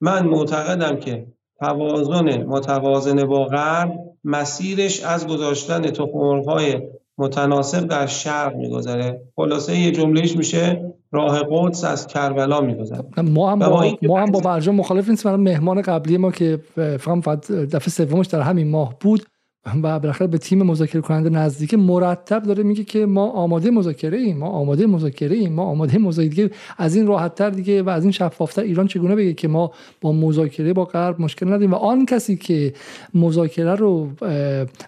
من 0.00 0.26
معتقدم 0.26 0.96
که 0.96 1.26
توازن 1.62 2.42
متوازن 2.42 3.24
با 3.24 3.44
غرب 3.44 3.92
مسیرش 4.24 5.04
از 5.04 5.26
گذاشتن 5.26 5.82
تخم‌مرغ‌های 5.82 6.80
متناسب 7.18 7.86
در 7.86 8.06
شرق 8.06 8.56
میگذره. 8.56 9.22
خلاصه 9.36 9.78
یه 9.78 9.90
جملهش 9.90 10.36
میشه 10.36 10.92
راه 11.12 11.42
قدس 11.50 11.84
از 11.84 12.06
کربلا 12.06 12.60
میگذره. 12.60 13.04
ما 13.22 13.50
هم 13.50 13.58
با, 13.58 13.96
ما 14.02 14.20
هم 14.20 14.30
با 14.30 14.40
برجام 14.40 14.74
مخالف 14.74 15.08
نیستیم. 15.08 15.34
مهمان 15.34 15.82
قبلی 15.82 16.16
ما 16.16 16.30
که 16.30 16.58
فقط 17.00 17.50
دفعه 17.50 17.88
سومش 17.88 18.26
در 18.26 18.40
همین 18.40 18.70
ماه 18.70 18.94
بود 19.00 19.22
و 19.66 20.00
بالاخره 20.00 20.26
به 20.26 20.38
تیم 20.38 20.62
مذاکره 20.62 21.00
کننده 21.00 21.30
نزدیک 21.30 21.74
مرتب 21.74 22.42
داره 22.42 22.62
میگه 22.62 22.84
که 22.84 23.06
ما 23.06 23.30
آماده 23.30 23.70
مذاکره 23.70 24.18
ایم 24.18 24.36
ما 24.36 24.46
آماده 24.46 24.86
مذاکره 24.86 25.36
ایم 25.36 25.52
ما 25.52 25.62
آماده 25.62 25.98
مذاکره 25.98 26.50
از 26.78 26.96
این 26.96 27.06
راحت 27.06 27.34
تر 27.34 27.50
دیگه 27.50 27.82
و 27.82 27.88
از 27.88 28.02
این 28.02 28.12
شفافتر 28.12 28.62
ایران 28.62 28.86
چگونه 28.86 29.16
بگه 29.16 29.34
که 29.34 29.48
ما 29.48 29.72
با 30.00 30.12
مذاکره 30.12 30.72
با 30.72 30.84
غرب 30.84 31.20
مشکل 31.20 31.46
نداریم؟ 31.46 31.72
و 31.72 31.74
آن 31.74 32.06
کسی 32.06 32.36
که 32.36 32.74
مذاکره 33.14 33.74
رو 33.74 34.10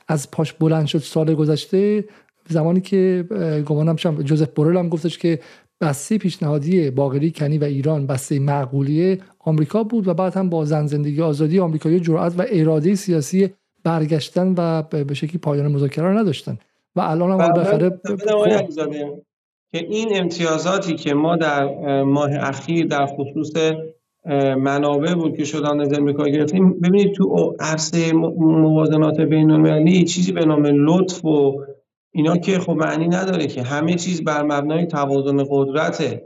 از 0.09 0.31
پاش 0.31 0.53
بلند 0.53 0.87
شد 0.87 0.99
سال 0.99 1.35
گذشته 1.35 2.05
زمانی 2.49 2.81
که 2.81 3.25
گمانم 3.66 3.97
شم 3.97 4.22
جوزف 4.22 4.49
بورل 4.55 4.77
هم 4.77 4.89
گفتش 4.89 5.18
که 5.18 5.41
بسته 5.81 6.18
پیشنهادی 6.18 6.91
باقری 6.91 7.31
کنی 7.31 7.59
و 7.59 7.64
ایران 7.64 8.07
بسته 8.07 8.39
معقولیه 8.39 9.18
آمریکا 9.39 9.85
بود 9.85 10.09
و 10.09 10.14
بعد 10.14 10.37
هم 10.37 10.51
با 10.51 10.64
زن 10.64 10.87
زندگی 10.87 11.22
آزادی 11.22 11.59
آمریکایی 11.61 12.01
جرأت 12.01 12.35
و 12.39 12.45
اراده 12.49 12.95
سیاسی 12.95 13.51
برگشتن 13.85 14.55
و 14.59 14.82
به 15.05 15.14
شکلی 15.14 15.39
پایان 15.39 15.72
مذاکره 15.72 16.05
رو 16.05 16.18
نداشتن. 16.18 16.59
و 16.97 17.01
الان 17.01 17.30
هم 17.30 17.37
بالاخره 17.37 18.01
که 19.72 19.87
این 19.89 20.09
امتیازاتی 20.12 20.95
که 20.95 21.14
ما 21.14 21.37
در 21.37 21.64
ماه 22.03 22.30
اخیر 22.32 22.87
در 22.87 23.07
خصوص 23.07 23.53
منابع 24.59 25.14
بود 25.14 25.37
که 25.37 25.45
شدن 25.45 25.80
از 25.80 25.99
امریکا 25.99 26.24
گرفتیم 26.24 26.80
ببینید 26.80 27.12
تو 27.12 27.57
عرصه 27.61 28.12
موازنات 28.12 29.20
بین 29.20 29.51
المللی 29.51 30.05
چیزی 30.05 30.32
به 30.32 30.45
نام 30.45 30.66
لطف 30.66 31.24
و 31.24 31.64
اینا 32.12 32.37
که 32.37 32.59
خب 32.59 32.72
معنی 32.72 33.09
نداره 33.09 33.47
که 33.47 33.62
همه 33.62 33.95
چیز 33.95 34.24
بر 34.24 34.43
مبنای 34.43 34.87
توازن 34.87 35.45
قدرته. 35.51 36.22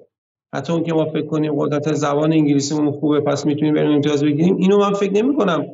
حتی 0.54 0.72
اون 0.72 0.82
که 0.82 0.92
ما 0.92 1.04
فکر 1.04 1.26
کنیم 1.26 1.52
قدرت 1.56 1.92
زبان 1.92 2.32
انگلیسیمون 2.32 2.92
خوبه 2.92 3.20
پس 3.20 3.46
می‌تونیم 3.46 3.74
بریم 3.74 3.90
امتیاز 3.90 4.24
بگیریم. 4.24 4.56
اینو 4.56 4.78
من 4.78 4.92
فکر 4.92 5.12
نمی 5.12 5.36
کنم 5.36 5.66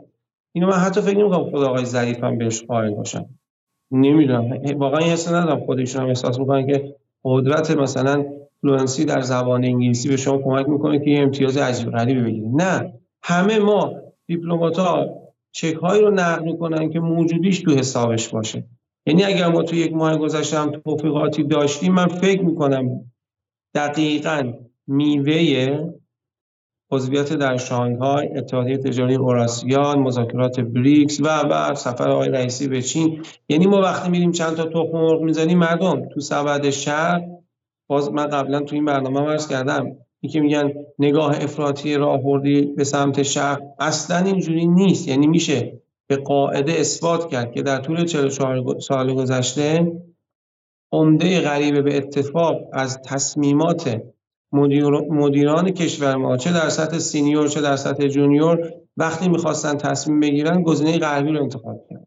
اینو 0.56 0.66
من 0.66 0.76
حتی 0.76 1.00
فکر 1.00 1.18
نمی‌کنم 1.18 1.50
خود 1.50 1.62
آقای 1.62 1.84
ظریف 1.84 2.24
بهش 2.24 2.62
قائل 2.62 2.94
باشم 2.94 3.26
نمی‌دونم. 3.90 4.60
واقعا 4.76 5.00
حس 5.00 5.28
ندارم 5.28 5.60
خودشون 5.60 6.02
هم 6.02 6.08
احساس 6.08 6.38
می‌کنن 6.38 6.66
که 6.66 6.94
قدرت 7.24 7.70
مثلا 7.70 8.24
fluency 8.60 9.04
در 9.04 9.20
زبان 9.20 9.64
انگلیسی 9.64 10.08
به 10.08 10.16
شما 10.16 10.38
کمک 10.38 10.68
می‌کنه 10.68 10.98
که 10.98 11.10
یه 11.10 11.22
امتیاز 11.22 11.56
عجیب 11.56 11.90
غریبی 11.90 12.20
بگیرید. 12.20 12.54
نه. 12.54 12.92
همه 13.22 13.58
ما 13.58 13.92
دیپلمات‌ها 14.26 15.06
چک 15.52 15.74
هایی 15.74 16.02
رو 16.02 16.10
نقد 16.10 16.44
می‌کنن 16.44 16.90
که 16.90 17.00
موجودیش 17.00 17.60
تو 17.60 17.70
حسابش 17.70 18.28
باشه. 18.28 18.64
یعنی 19.06 19.24
اگر 19.24 19.48
ما 19.48 19.62
تو 19.62 19.76
یک 19.76 19.92
ماه 19.92 20.18
گذشته 20.18 20.58
هم 20.58 20.70
توفیقاتی 20.70 21.42
داشتیم 21.42 21.92
من 21.92 22.06
فکر 22.06 22.42
می‌کنم 22.42 23.12
دقیقا 23.74 24.52
میوه 24.86 25.94
عضویت 26.90 27.32
در 27.32 27.56
شانگهای 27.56 28.28
اتحادیه 28.36 28.78
تجاری 28.78 29.14
اوراسیان 29.14 29.98
مذاکرات 29.98 30.60
بریکس 30.60 31.20
و 31.20 31.42
و 31.50 31.74
سفر 31.74 32.10
آقای 32.10 32.28
رئیسی 32.28 32.68
به 32.68 32.82
چین. 32.82 33.22
یعنی 33.48 33.66
ما 33.66 33.80
وقتی 33.80 34.10
میریم 34.10 34.32
چند 34.32 34.56
تا 34.56 34.64
تخم 34.64 34.98
مرغ 34.98 35.22
می‌زنیم 35.22 35.58
مردم 35.58 36.08
تو 36.08 36.20
سبد 36.20 36.70
شهر 36.70 37.22
باز 37.88 38.12
من 38.12 38.26
قبلا 38.26 38.60
تو 38.60 38.74
این 38.74 38.84
برنامه 38.84 39.20
عرض 39.20 39.48
کردم 39.48 39.96
که 40.32 40.40
میگن 40.40 40.72
نگاه 40.98 41.36
افراطی 41.42 41.94
راهبردی 41.94 42.62
به 42.62 42.84
سمت 42.84 43.22
شهر 43.22 43.60
اصلا 43.78 44.18
اینجوری 44.18 44.66
نیست. 44.66 45.08
یعنی 45.08 45.26
میشه 45.26 45.80
به 46.06 46.16
قاعده 46.16 46.72
اثبات 46.72 47.30
کرد 47.30 47.52
که 47.52 47.62
در 47.62 47.78
طول 47.78 48.04
44 48.04 48.78
سال 48.80 49.14
گذشته 49.14 49.92
عمده 50.92 51.40
غریبه 51.40 51.82
به 51.82 51.96
اتفاق 51.96 52.56
از 52.72 53.02
تصمیمات 53.02 54.02
مدیران 55.10 55.70
کشور 55.70 56.16
ما 56.16 56.36
چه 56.36 56.52
در 56.52 56.68
سطح 56.68 56.98
senior 56.98 57.48
چه 57.48 57.60
در 57.60 57.76
سطح 57.76 58.06
junior 58.06 58.72
وقتی 58.96 59.28
می‌خواستن 59.28 59.76
تصمیم 59.76 60.20
بگیرن 60.20 60.62
گزینه 60.62 60.98
غربی 60.98 61.32
رو 61.32 61.42
انتخاب 61.42 61.86
کردن. 61.90 62.06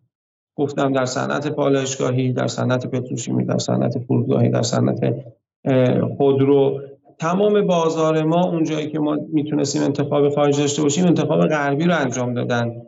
گفتم 0.56 0.94
در 0.94 1.06
صنعت 1.06 1.48
پالایشگاهی 1.48 2.34
در 2.34 2.48
صنعت 2.48 2.88
پتروشیمی 2.88 3.46
در 3.46 3.58
صنعت 3.58 4.00
فرودگاهی 4.00 4.50
در 4.50 4.62
صنعت 4.62 5.16
خودرو. 6.18 6.82
تمام 7.20 7.68
بازار 7.68 8.24
ما 8.24 8.44
اونجایی 8.46 8.90
که 8.90 9.00
ما 9.00 9.18
می‌تونستیم 9.34 9.84
انتخاب 9.84 10.30
خارج 10.30 10.60
داشته 10.60 10.82
باشیم 10.82 11.06
انتخاب 11.06 11.48
غربی 11.48 11.86
رو 11.86 11.96
انجام 11.96 12.34
دادن 12.34 12.82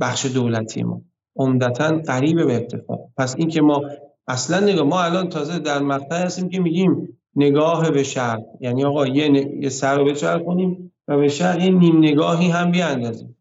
بخش 0.00 0.26
دولتی 0.26 0.82
ما. 0.82 1.02
عمدتا 1.36 1.98
قریب 2.06 2.46
به 2.46 2.56
اتفاق. 2.56 3.00
پس 3.16 3.36
این 3.38 3.48
که 3.48 3.62
ما 3.62 3.82
اصلا 4.28 4.60
نگاه 4.60 4.86
ما 4.86 5.02
الان 5.02 5.28
تازه 5.28 5.58
در 5.58 5.78
مقطع 5.78 6.24
هستیم 6.24 6.48
که 6.48 6.60
میگیم 6.60 7.18
نگاه 7.36 7.90
به 7.90 8.02
شرق 8.02 8.42
یعنی 8.60 8.84
آقا 8.84 9.06
یه, 9.06 9.56
یه 9.60 9.68
سر 9.68 9.98
رو 9.98 10.38
کنیم 10.44 10.92
و 11.08 11.16
به 11.16 11.28
شرق 11.28 11.62
یه 11.62 11.70
نیم 11.70 11.98
نگاهی 11.98 12.48
هم 12.48 12.70
بیاندازیم. 12.70 13.36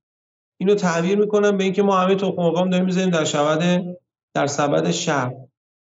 اینو 0.57 0.75
تعبیر 0.75 1.17
می‌کنم 1.17 1.57
به 1.57 1.63
اینکه 1.63 1.83
ما 1.83 1.97
همه 1.97 2.15
تخم 2.15 2.35
مرغام 2.37 2.69
داریم 2.69 2.85
می‌ذاریم 2.85 3.09
در 3.09 3.25
سبد 3.25 3.85
در 4.33 4.47
سبد 4.47 4.91
شرق 4.91 5.33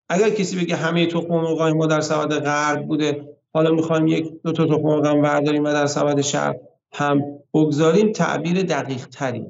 اگر 0.10 0.30
کسی 0.30 0.66
بگه 0.66 0.76
همه 0.76 1.06
تخم 1.06 1.28
مرغای 1.28 1.74
ما 1.74 1.86
در 1.86 2.02
سبد 2.02 2.34
غرب 2.40 2.88
بوده 2.88 3.38
حالا 3.54 3.72
می‌خوایم 3.72 4.08
یک 4.08 4.42
دو 4.44 4.52
تا 4.52 4.66
تخم 4.66 4.82
مرغ 4.82 5.22
برداریم 5.22 5.64
و 5.64 5.72
در 5.72 5.86
سبد 5.86 6.22
شرق 6.22 6.56
هم 6.94 7.22
بگذاریم 7.54 8.12
تعبیر 8.12 8.62
دقیق 8.62 9.06
تری 9.08 9.46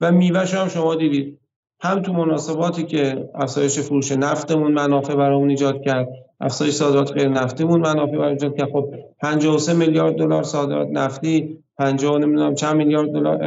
و 0.00 0.12
میوهش 0.12 0.54
هم 0.54 0.68
شما 0.68 0.94
دیدید. 0.94 1.40
هم 1.82 2.02
تو 2.02 2.12
مناسباتی 2.12 2.82
که 2.82 3.28
افزایش 3.34 3.78
فروش 3.78 4.12
نفتمون 4.12 4.72
منافع 4.72 5.14
برامون 5.14 5.50
ایجاد 5.50 5.82
کرد 5.82 6.08
افزایش 6.40 6.74
صادرات 6.74 7.12
غیر 7.12 7.28
نفتیمون 7.28 7.80
منافع 7.80 8.16
برای 8.16 8.30
ایجاد 8.30 8.56
کرد 8.56 8.70
خب 8.72 8.94
53 9.18 9.72
میلیارد 9.72 10.14
دلار 10.14 10.42
صادرات 10.42 10.88
نفتی 10.92 11.58
50 11.78 12.18
نمی‌دونم 12.18 12.54
چند 12.54 12.76
میلیارد 12.76 13.12
دلار 13.12 13.38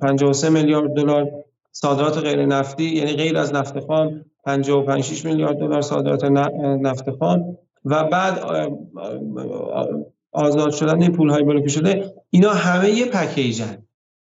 53 0.00 0.48
میلیارد 0.50 0.94
دلار 0.94 1.30
صادرات 1.72 2.18
غیر 2.18 2.46
نفتی 2.46 2.84
یعنی 2.84 3.12
غیر 3.12 3.38
از 3.38 3.54
نفت 3.54 3.80
خام 3.80 4.24
55 4.44 5.04
6 5.04 5.24
میلیارد 5.24 5.58
دلار 5.58 5.80
صادرات 5.80 6.24
نفت 6.80 7.10
خام 7.10 7.56
و 7.84 8.04
بعد 8.04 8.40
آزاد 10.32 10.70
شدن 10.70 11.02
این 11.02 11.12
پول 11.12 11.30
های 11.30 11.42
بلوکه 11.42 11.68
شده 11.68 12.14
اینا 12.30 12.50
همه 12.50 12.90
یه 12.90 13.06
پکیجن. 13.06 13.78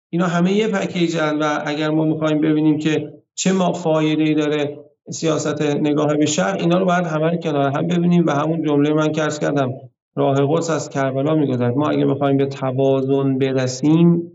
اینا 0.10 0.26
همه 0.26 0.54
یه 0.54 0.68
پکیجن 0.68 1.38
و 1.39 1.60
اگر 1.66 1.89
ما 1.89 2.06
می‌خوایم 2.06 2.41
ببینیم 2.41 2.78
که 2.78 3.14
چه 3.36 3.52
ما 3.52 3.74
فایده 3.74 4.34
داره 4.34 4.81
سیاست 5.10 5.62
نگاه 5.62 6.14
به 6.14 6.26
شرق 6.26 6.60
اینا 6.60 6.78
رو 6.78 6.86
باید 6.86 7.06
همه 7.06 7.38
کنار 7.38 7.72
هم 7.72 7.88
ببینیم 7.88 8.26
و 8.28 8.32
همون 8.32 8.64
جمله 8.64 8.93
من 8.93 9.12
که 9.12 9.22
کردم 9.41 9.74
راه 10.16 10.38
قدس 10.49 10.70
از 10.70 10.89
کربلا 10.89 11.36
میگذرد. 11.36 11.76
ما 11.76 11.89
اگه 11.89 12.06
می‌خوایم 12.06 12.38
به 12.38 12.45
توازن 12.45 13.38
برسیم 13.38 14.32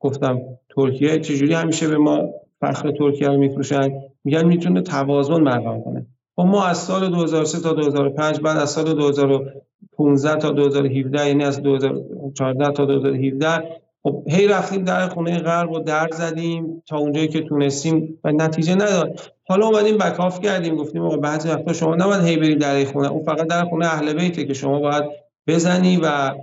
گفتم 0.00 0.40
ترکیه 0.76 1.20
چجوری 1.20 1.54
همیشه 1.54 1.88
به 1.88 1.98
ما 1.98 2.28
فخر 2.60 2.90
ترکیه 2.90 3.28
رو 3.28 3.36
میفروشن؟ 3.36 3.90
میگن 4.24 4.44
می‌تونه 4.44 4.80
توازن 4.80 5.44
برقرار 5.44 5.80
کنه. 5.80 6.06
خب 6.36 6.42
ما 6.42 6.64
از 6.64 6.78
سال 6.78 7.08
2003 7.10 7.60
تا 7.60 7.72
2005 7.72 8.40
بعد 8.40 8.56
از 8.56 8.70
سال 8.70 8.94
2015 8.94 10.36
تا 10.36 10.50
2017 10.50 11.28
یعنی 11.28 11.44
از 11.44 11.62
2014 11.62 12.72
تا 12.72 12.84
2017 12.84 13.80
خب 14.02 14.24
هی 14.28 14.48
رفتیم 14.48 14.84
در 14.84 15.08
خونه 15.08 15.38
غرب 15.38 15.70
و 15.70 15.78
در 15.78 16.08
زدیم 16.12 16.82
تا 16.86 16.98
اونجایی 16.98 17.28
که 17.28 17.40
تونستیم 17.40 18.18
و 18.24 18.32
نتیجه 18.32 18.74
نداد. 18.74 19.20
حالا 19.44 19.66
اومدیم 19.66 19.98
بکاف 19.98 20.40
کردیم 20.40 20.76
گفتیم 20.76 21.02
آقا 21.02 21.16
بعضی 21.16 21.48
وقتا 21.48 21.72
شما 21.72 21.94
نباید 21.94 22.24
هی 22.24 22.36
برید 22.36 22.58
در 22.58 22.84
خونه 22.84 23.10
اون 23.10 23.24
فقط 23.24 23.46
در 23.46 23.64
خونه 23.64 23.86
اهل 23.86 24.12
بیته 24.12 24.44
که 24.44 24.54
شما 24.54 24.80
باید 24.80 25.04
بزنی 25.46 26.00
و 26.02 26.34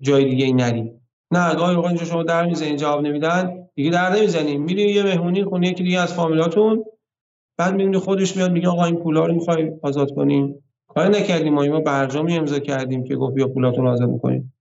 جای 0.00 0.24
دیگه 0.24 0.52
نری. 0.52 0.92
نه 1.30 1.54
گاهی 1.54 1.76
اوقات 1.76 1.90
اینجا 1.90 2.04
شما 2.04 2.22
در 2.22 2.46
می‌زنین 2.46 2.76
جواب 2.76 3.00
نمیدن 3.00 3.68
دیگه 3.74 3.90
در 3.90 4.16
نمی‌زنیم 4.16 4.62
میری 4.62 4.82
یه 4.82 5.02
مهمونی 5.02 5.44
خونه 5.44 5.68
یکی 5.68 5.82
دیگه 5.82 6.00
از 6.00 6.14
فامیلاتون 6.14 6.84
بعد 7.58 7.74
می‌بینی 7.74 7.98
خودش 7.98 8.36
میاد 8.36 8.52
میگه 8.52 8.68
آقا 8.68 8.84
این 8.84 8.96
پولا 8.96 9.26
رو 9.26 9.34
می‌خوای 9.34 9.72
آزاد 9.82 10.14
کنیم 10.14 10.64
کاری 10.88 11.08
نکردیم 11.08 11.54
ما 11.54 11.64
ما 11.64 11.80
برجامی 11.80 12.36
امضا 12.36 12.58
کردیم 12.58 13.04
که 13.04 13.16
گفت 13.16 13.34
بیا 13.34 13.48
پولاتون 13.48 13.86
آزاد 13.86 14.08
می‌کنیم. 14.08 14.54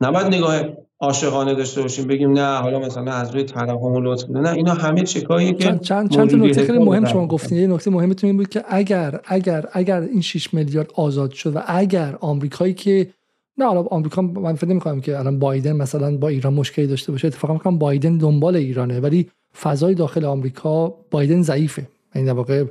نباید 0.00 0.26
نگاه 0.26 0.60
عاشقانه 1.00 1.54
داشته 1.54 1.82
باشیم 1.82 2.06
بگیم 2.06 2.32
نه 2.32 2.56
حالا 2.56 2.78
مثلا 2.78 3.12
از 3.12 3.30
روی 3.34 3.44
ترحم 3.44 3.76
و 3.76 4.00
لطف 4.00 4.30
نه 4.30 4.52
اینا 4.52 4.74
همه 4.74 5.02
چکایی 5.02 5.54
که 5.54 5.64
چند 5.64 5.80
چند, 5.80 6.10
چند 6.10 6.34
نکته 6.34 6.66
خیلی 6.66 6.78
مهم 6.78 7.04
شما 7.04 7.26
گفتین. 7.26 7.58
یه 7.58 7.66
نکته 7.66 7.90
مهمتون 7.90 8.28
این 8.28 8.36
بود 8.36 8.48
که 8.48 8.64
اگر 8.68 9.20
اگر 9.24 9.64
اگر 9.72 10.00
این 10.00 10.20
6 10.20 10.54
میلیارد 10.54 10.90
آزاد 10.94 11.30
شد 11.32 11.56
و 11.56 11.62
اگر 11.66 12.16
آمریکایی 12.20 12.74
که 12.74 13.10
نه 13.58 13.64
حالا 13.64 13.82
آمریکا 13.82 14.22
من 14.22 14.54
فکر 14.54 14.70
نمی‌کنم 14.70 15.00
که 15.00 15.18
الان 15.18 15.38
بایدن 15.38 15.72
مثلا 15.72 16.16
با 16.16 16.28
ایران 16.28 16.54
مشکلی 16.54 16.86
داشته 16.86 17.12
باشه 17.12 17.26
اتفاقا 17.26 17.54
میگم 17.54 17.78
بایدن 17.78 18.18
دنبال 18.18 18.56
ایرانه 18.56 19.00
ولی 19.00 19.30
فضای 19.62 19.94
داخل 19.94 20.24
آمریکا 20.24 20.94
بایدن 21.10 21.42
ضعیفه. 21.42 21.88
یعنی 22.14 22.26
در 22.28 22.34
واقع 22.34 22.64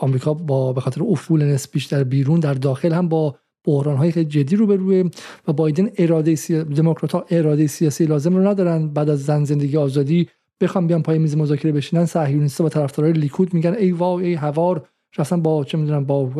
آمریکا 0.00 0.34
با 0.34 0.72
به 0.72 0.80
خاطر 0.80 1.02
افول 1.02 1.44
نسبیش 1.44 1.84
در 1.84 2.04
بیرون 2.04 2.40
در 2.40 2.54
داخل 2.54 2.92
هم 2.92 3.08
با 3.08 3.36
بحران 3.66 3.96
های 3.96 4.12
خیلی 4.12 4.26
جدی 4.26 4.56
رو 4.56 4.76
روی 4.76 5.10
و 5.48 5.52
بایدن 5.52 5.88
اراده 5.98 6.34
سی... 6.34 6.64
دموکرات 6.64 7.12
ها 7.12 7.26
اراده 7.30 7.66
سیاسی 7.66 8.04
لازم 8.04 8.36
رو 8.36 8.48
ندارن. 8.48 8.88
بعد 8.88 9.10
از 9.10 9.24
زن 9.24 9.44
زندگی 9.44 9.76
آزادی 9.76 10.28
بخوام 10.60 10.86
بیان 10.86 11.02
پای 11.02 11.18
میز 11.18 11.36
مذاکره 11.36 11.72
بشینن 11.72 12.04
صهیونیست‌ها 12.04 12.66
و 12.66 12.68
طرفدارای 12.68 13.12
لیکود 13.12 13.54
میگن 13.54 13.74
ای 13.74 13.92
واو 13.92 14.20
ای 14.20 14.34
هوار. 14.34 14.88
رفتن 15.18 15.42
با 15.42 15.64
چه 15.64 15.78
می‌دونم 15.78 16.04
با 16.04 16.30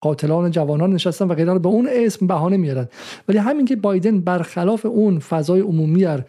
قاتلان 0.00 0.50
جوانان 0.50 0.92
نشستن 0.92 1.28
و 1.28 1.34
غیره. 1.34 1.58
به 1.58 1.68
اون 1.68 1.88
اسم 1.90 2.26
بهانه 2.26 2.56
میارن 2.56 2.88
ولی 3.28 3.38
همین 3.38 3.66
که 3.66 3.76
بایدن 3.76 4.20
برخلاف 4.20 4.86
اون 4.86 5.18
فضای 5.18 5.60
عمومی 5.60 6.00
در 6.00 6.24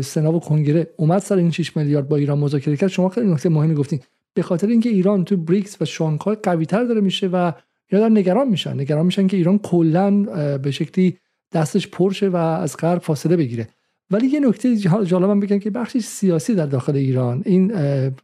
سنا 0.00 0.32
و 0.32 0.40
کنگره 0.40 0.86
اومد 0.96 1.18
سر 1.18 1.36
این 1.36 1.50
6 1.50 1.76
میلیارد 1.76 2.08
با 2.08 2.16
ایران 2.16 2.38
مذاکره 2.38 2.76
کرد 2.76 2.90
شما 2.90 3.08
خیلی 3.08 3.32
نکته 3.32 3.48
مهمی 3.48 3.74
گفتین. 3.74 4.00
به 4.34 4.42
خاطر 4.42 4.66
اینکه 4.66 4.88
ایران 4.88 5.24
تو 5.24 5.36
بریکس 5.36 5.82
و 5.82 5.84
شانگهای 5.84 6.36
قوی 6.42 6.66
تر 6.66 6.84
داره 6.84 7.00
میشه 7.00 7.26
و 7.26 7.52
یا 7.92 8.00
در 8.00 8.08
نگران 8.08 8.48
میشن. 8.48 8.80
نگران 8.80 9.06
میشن 9.06 9.26
که 9.26 9.36
ایران 9.36 9.58
کلا 9.58 10.22
به 10.58 10.70
شکلی 10.70 11.16
دستش 11.52 11.88
پرشه 11.88 12.28
و 12.28 12.36
از 12.36 12.76
غرب 12.76 13.02
فاصله 13.02 13.36
بگیره. 13.36 13.68
ولی 14.10 14.26
یه 14.26 14.40
نکته 14.40 14.76
جالبم 14.76 15.40
بگم 15.40 15.58
که 15.58 15.70
بخشی 15.70 16.00
سیاسی 16.00 16.54
در 16.54 16.66
داخل 16.66 16.96
ایران 16.96 17.42
این 17.46 17.72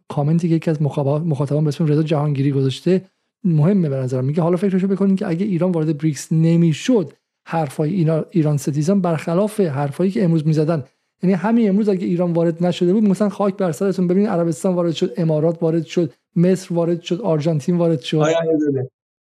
کامنتی 0.09 0.49
که 0.49 0.55
یکی 0.55 0.71
از 0.71 0.83
مخاطبان 0.83 1.65
به 1.65 1.69
اسم 1.69 1.87
رضا 1.87 2.03
جهانگیری 2.03 2.53
گذاشته 2.53 3.03
مهمه 3.45 3.89
به 3.89 3.97
نظرم. 3.97 4.25
میگه 4.25 4.43
حالا 4.43 4.57
فکرشو 4.57 4.87
بکنین 4.87 5.17
که 5.17 5.29
اگه 5.29 5.47
ایران 5.47 5.73
وارد 5.73 5.99
بریکس 5.99 6.33
نمی‌شد 6.33 7.13
حرفای 7.47 8.11
ایران 8.31 8.57
ستیزان 8.57 9.01
برخلاف 9.01 9.61
حرفایی 9.61 10.11
که 10.11 10.25
امروز 10.25 10.47
می‌زدن. 10.47 10.85
یعنی 11.23 11.35
همین 11.35 11.69
امروز 11.69 11.89
اگه 11.89 12.07
ایران 12.07 12.33
وارد 12.33 12.67
نشده 12.67 12.93
بود 12.93 13.05
مثلا 13.05 13.29
خاک 13.29 13.57
بر 13.57 13.73
سرتون 13.73 14.07
ببینید 14.07 14.29
عربستان 14.29 14.75
وارد 14.75 14.93
شد 14.93 15.13
امارات 15.17 15.63
وارد 15.63 15.85
شد 15.85 16.13
مصر 16.37 16.75
وارد 16.75 17.03
شد 17.03 17.21
آرژانتین 17.21 17.77
وارد 17.77 18.01
شد. 18.01 18.25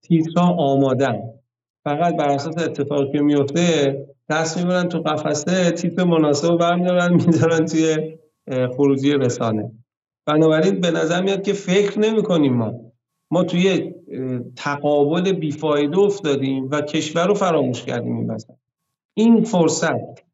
تیترها 0.04 0.54
آمادن. 0.54 1.20
فقط 1.84 2.16
بر 2.16 2.28
اساس 2.28 2.58
اتفاقی 2.58 3.12
که 3.12 3.20
میفته 3.20 3.98
دست 4.30 4.58
می‌برن 4.58 4.88
تو 4.88 4.98
قفسه 4.98 5.70
تیپ 5.70 6.00
مناسب 6.00 6.48
رو 6.48 6.56
برمیدارن 6.56 7.14
می‌ذارن 7.14 7.66
توی 7.66 8.18
خروجی 8.76 9.12
رسانه. 9.12 9.72
بنابراین 10.26 10.80
به 10.80 10.90
نظر 10.90 11.22
میاد 11.22 11.42
که 11.42 11.52
فکر 11.52 11.98
نمی 11.98 12.22
کنیم 12.22 12.54
ما. 12.54 12.74
ما 13.30 13.44
توی 13.44 13.94
تقابل 14.56 15.32
بیفایده 15.32 15.98
افتادیم 15.98 16.68
و 16.70 16.80
کشور 16.80 17.26
رو 17.26 17.34
فراموش 17.34 17.82
کردیم 17.82 18.16
این 18.16 18.36
این 19.16 19.44
فرصت 19.44 20.24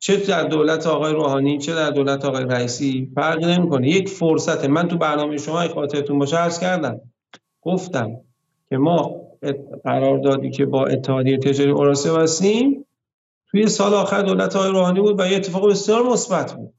چه 0.00 0.16
در 0.16 0.42
دولت 0.42 0.86
آقای 0.86 1.12
روحانی 1.12 1.58
چه 1.58 1.74
در 1.74 1.90
دولت 1.90 2.24
آقای 2.24 2.44
رئیسی 2.44 3.12
فرق 3.14 3.44
نمی‌کنه. 3.44 3.88
یک 3.88 4.08
فرصت 4.08 4.64
من 4.64 4.88
تو 4.88 4.98
برنامه 4.98 5.36
شما 5.36 5.68
خاطرتون 5.68 6.18
باشه 6.18 6.36
عرض 6.36 6.60
کردم. 6.60 7.00
گفتم 7.62 8.20
که 8.70 8.76
ما 8.76 9.20
قراردادی 9.84 10.50
که 10.50 10.66
با 10.66 10.86
اتحادیه 10.86 11.38
تجاری 11.38 11.70
اوراسیا 11.70 12.16
بستیم 12.16 12.84
توی 13.50 13.66
سال 13.66 13.94
آخر 13.94 14.22
دولت 14.22 14.56
آقای 14.56 14.70
روحانی 14.70 15.00
بود 15.00 15.20
و 15.20 15.26
یه 15.26 15.36
اتفاق 15.36 15.70
بسیار 15.70 16.02
مثبت 16.02 16.54
بود. 16.54 16.74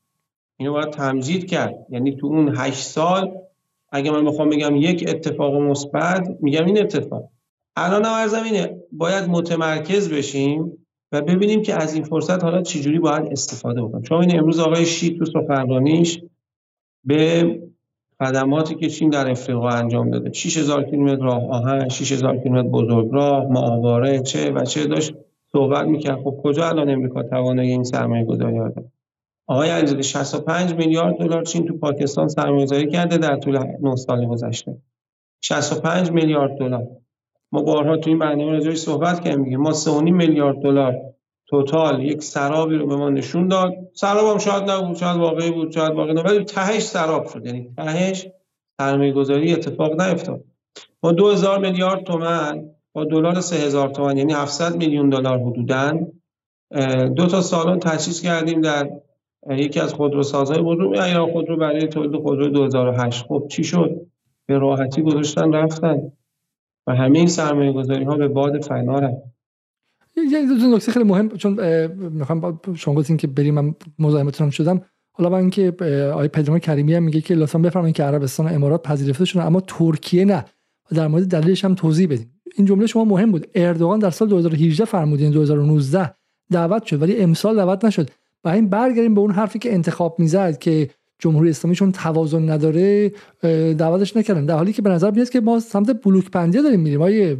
اینو 0.57 0.73
باید 0.73 0.89
تمجید 0.89 1.47
کرد. 1.47 1.75
یعنی 1.89 2.15
تو 2.15 2.27
اون 2.27 2.53
هشت 2.57 2.83
سال 2.83 3.31
اگه 3.91 4.11
من 4.11 4.25
بخوام 4.25 4.49
بگم 4.49 4.75
یک 4.75 5.05
اتفاق 5.07 5.55
مثبت 5.55 6.37
میگم 6.41 6.65
این 6.65 6.81
اتفاق. 6.81 7.29
الان 7.75 8.05
هم 8.05 8.27
زمینه 8.27 8.77
باید 8.91 9.29
متمرکز 9.29 10.13
بشیم 10.13 10.85
و 11.11 11.21
ببینیم 11.21 11.61
که 11.61 11.75
از 11.75 11.93
این 11.93 12.03
فرصت 12.03 12.43
حالا 12.43 12.61
چجوری 12.61 12.99
باید 12.99 13.25
استفاده 13.31 13.81
بکنیم. 13.81 14.03
چون 14.03 14.21
این 14.21 14.39
امروز 14.39 14.59
آقای 14.59 14.85
شید 14.85 15.19
تو 15.19 15.25
سخنرانیش 15.25 16.21
به 17.03 17.59
خدماتی 18.23 18.75
که 18.75 18.89
چین 18.89 19.09
در 19.09 19.31
افریقا 19.31 19.69
انجام 19.69 20.09
داده. 20.09 20.31
6000 20.33 20.83
کیلومتر 20.83 21.23
راه 21.23 21.49
آهن 21.49 21.89
6000 21.89 22.37
کیلومتر 22.37 22.69
بزرگراه 22.69 23.45
ماهواره 23.45 24.19
چه 24.19 24.51
و 24.51 24.63
چه 24.63 24.85
داشت 24.85 25.13
صحبت 25.51 25.87
می‌کرد. 25.87 26.19
خب 26.23 26.39
کجا 26.43 26.69
الان 26.69 26.89
امریکا 26.89 27.23
توانایی 27.23 27.71
این 27.71 27.83
سرمایه 27.83 28.25
گذاری 28.25 28.57
داره؟ 28.57 28.91
آقای 29.47 29.69
علیزاده 29.69 30.01
65 30.01 30.73
میلیارد 30.73 31.17
دلار 31.17 31.43
چین 31.43 31.65
تو 31.65 31.77
پاکستان 31.77 32.27
سرمایه 32.27 32.65
گذاری 32.65 32.87
کرده 32.91 33.17
در 33.17 33.35
طول 33.35 33.59
9 33.81 33.95
سال 33.95 34.25
گذشته. 34.25 34.77
65 35.41 36.11
میلیارد 36.11 36.57
دلار. 36.57 36.87
ما 37.51 37.61
بارها 37.61 37.97
تو 37.97 38.09
این 38.09 38.19
برنامه 38.19 38.51
راجعش 38.51 38.77
صحبت 38.77 39.19
کردیم. 39.19 39.41
میگه 39.41 39.57
ما 39.57 39.73
3.5 39.73 40.11
میلیارد 40.11 40.61
دلار 40.61 41.01
توتال 41.49 42.03
یک 42.03 42.23
سرابی 42.23 42.75
رو 42.75 42.87
به 42.87 42.95
ما 42.95 43.09
نشون 43.09 43.47
داد. 43.47 43.73
سراب 43.93 44.31
هم 44.31 44.37
شاید 44.37 44.69
نبود 44.69 44.95
شاید 44.97 45.17
واقعی 45.17 45.51
بود 45.51 45.71
شاید 45.71 45.93
واقعی 45.93 46.13
نبود 46.13 46.31
ولی 46.31 46.43
تهش 46.43 46.81
سراب 46.81 47.27
شد. 47.27 47.45
یعنی 47.45 47.73
تهش 47.77 48.27
سرمایه 48.81 49.13
گذاری 49.13 49.53
اتفاق 49.53 50.01
نیفتاد. 50.01 50.43
ما 51.03 51.11
2000 51.11 51.59
میلیارد 51.59 52.03
تومن 52.03 52.69
با 52.93 53.03
دلار 53.03 53.41
3000 53.41 53.89
تومن 53.89 54.17
یعنی 54.17 54.33
700 54.33 54.75
میلیون 54.75 55.09
دلار 55.09 55.39
حدوداً 55.39 55.99
دو 57.15 57.27
تا 57.27 57.41
سالن 57.41 57.79
تأسیس 57.79 58.21
کردیم 58.21 58.61
در 58.61 58.89
یکی 59.49 59.79
از 59.79 59.93
خودروسازهای 59.93 60.61
بزرگ 60.61 60.97
ایران 60.97 61.31
خودرو 61.31 61.57
برای 61.57 61.87
تولید 61.87 62.21
خودرو 62.21 62.47
2008 62.47 63.25
خب 63.25 63.47
چی 63.51 63.63
شد؟ 63.63 64.01
به 64.45 64.57
راحتی 64.57 65.01
گذاشتن 65.01 65.53
رفتن. 65.53 66.11
و 66.87 66.95
همه 66.95 67.19
این 67.19 67.27
سرمایه 67.27 68.05
ها 68.05 68.15
به 68.15 68.27
باد 68.27 68.61
فنا 68.61 69.11
یه 70.31 70.45
دو 70.45 70.75
نکته 70.75 70.91
خیلی 70.91 71.05
مهم 71.05 71.29
چون 71.29 71.59
می‌خوام 72.09 72.59
شما 72.75 72.93
گفتین 72.93 73.17
که 73.17 73.27
بریم 73.27 73.53
من 73.53 73.75
مزاحمتون 73.99 74.49
شدم. 74.49 74.81
حالا 75.11 75.29
من 75.29 75.49
که 75.49 75.73
آقای 76.13 76.27
پدرام 76.27 76.59
کریمی 76.59 76.93
هم 76.93 77.03
میگه 77.03 77.21
که 77.21 77.35
لطفا 77.35 77.59
بفرمایید 77.59 77.95
که 77.95 78.03
عربستان 78.03 78.47
و 78.47 78.49
امارات 78.53 78.83
پذیرفته 78.83 79.25
شدن 79.25 79.41
اما 79.41 79.61
ترکیه 79.61 80.25
نه. 80.25 80.45
در 80.95 81.07
مورد 81.07 81.27
دلیلش 81.27 81.65
هم 81.65 81.75
توضیح 81.75 82.07
بدیم 82.07 82.41
این 82.55 82.67
جمله 82.67 82.87
شما 82.87 83.05
مهم 83.05 83.31
بود. 83.31 83.47
اردوغان 83.55 83.99
در 83.99 84.09
سال 84.09 84.27
2018 84.27 84.85
فرمودین 84.85 85.31
2019 85.31 86.13
دعوت 86.51 86.83
شد 86.83 87.01
ولی 87.01 87.17
امسال 87.17 87.55
دعوت 87.55 87.85
نشد. 87.85 88.09
و 88.43 88.49
این 88.49 88.69
برگردیم 88.69 89.13
به 89.13 89.21
اون 89.21 89.31
حرفی 89.31 89.59
که 89.59 89.73
انتخاب 89.73 90.19
می‌زد 90.19 90.57
که 90.57 90.89
جمهوری 91.19 91.49
اسلامی 91.49 91.75
چون 91.75 91.91
توازن 91.91 92.49
نداره 92.49 93.11
دعوتش 93.77 94.17
نکردن. 94.17 94.45
در 94.45 94.55
حالی 94.55 94.73
که 94.73 94.81
به 94.81 94.89
نظر 94.89 95.11
میاد 95.11 95.29
که 95.29 95.39
ما 95.39 95.59
سمت 95.59 96.03
بلوک 96.03 96.31
بندی 96.31 96.61
داریم 96.61 96.79
میریم. 96.79 97.01
آیه 97.01 97.37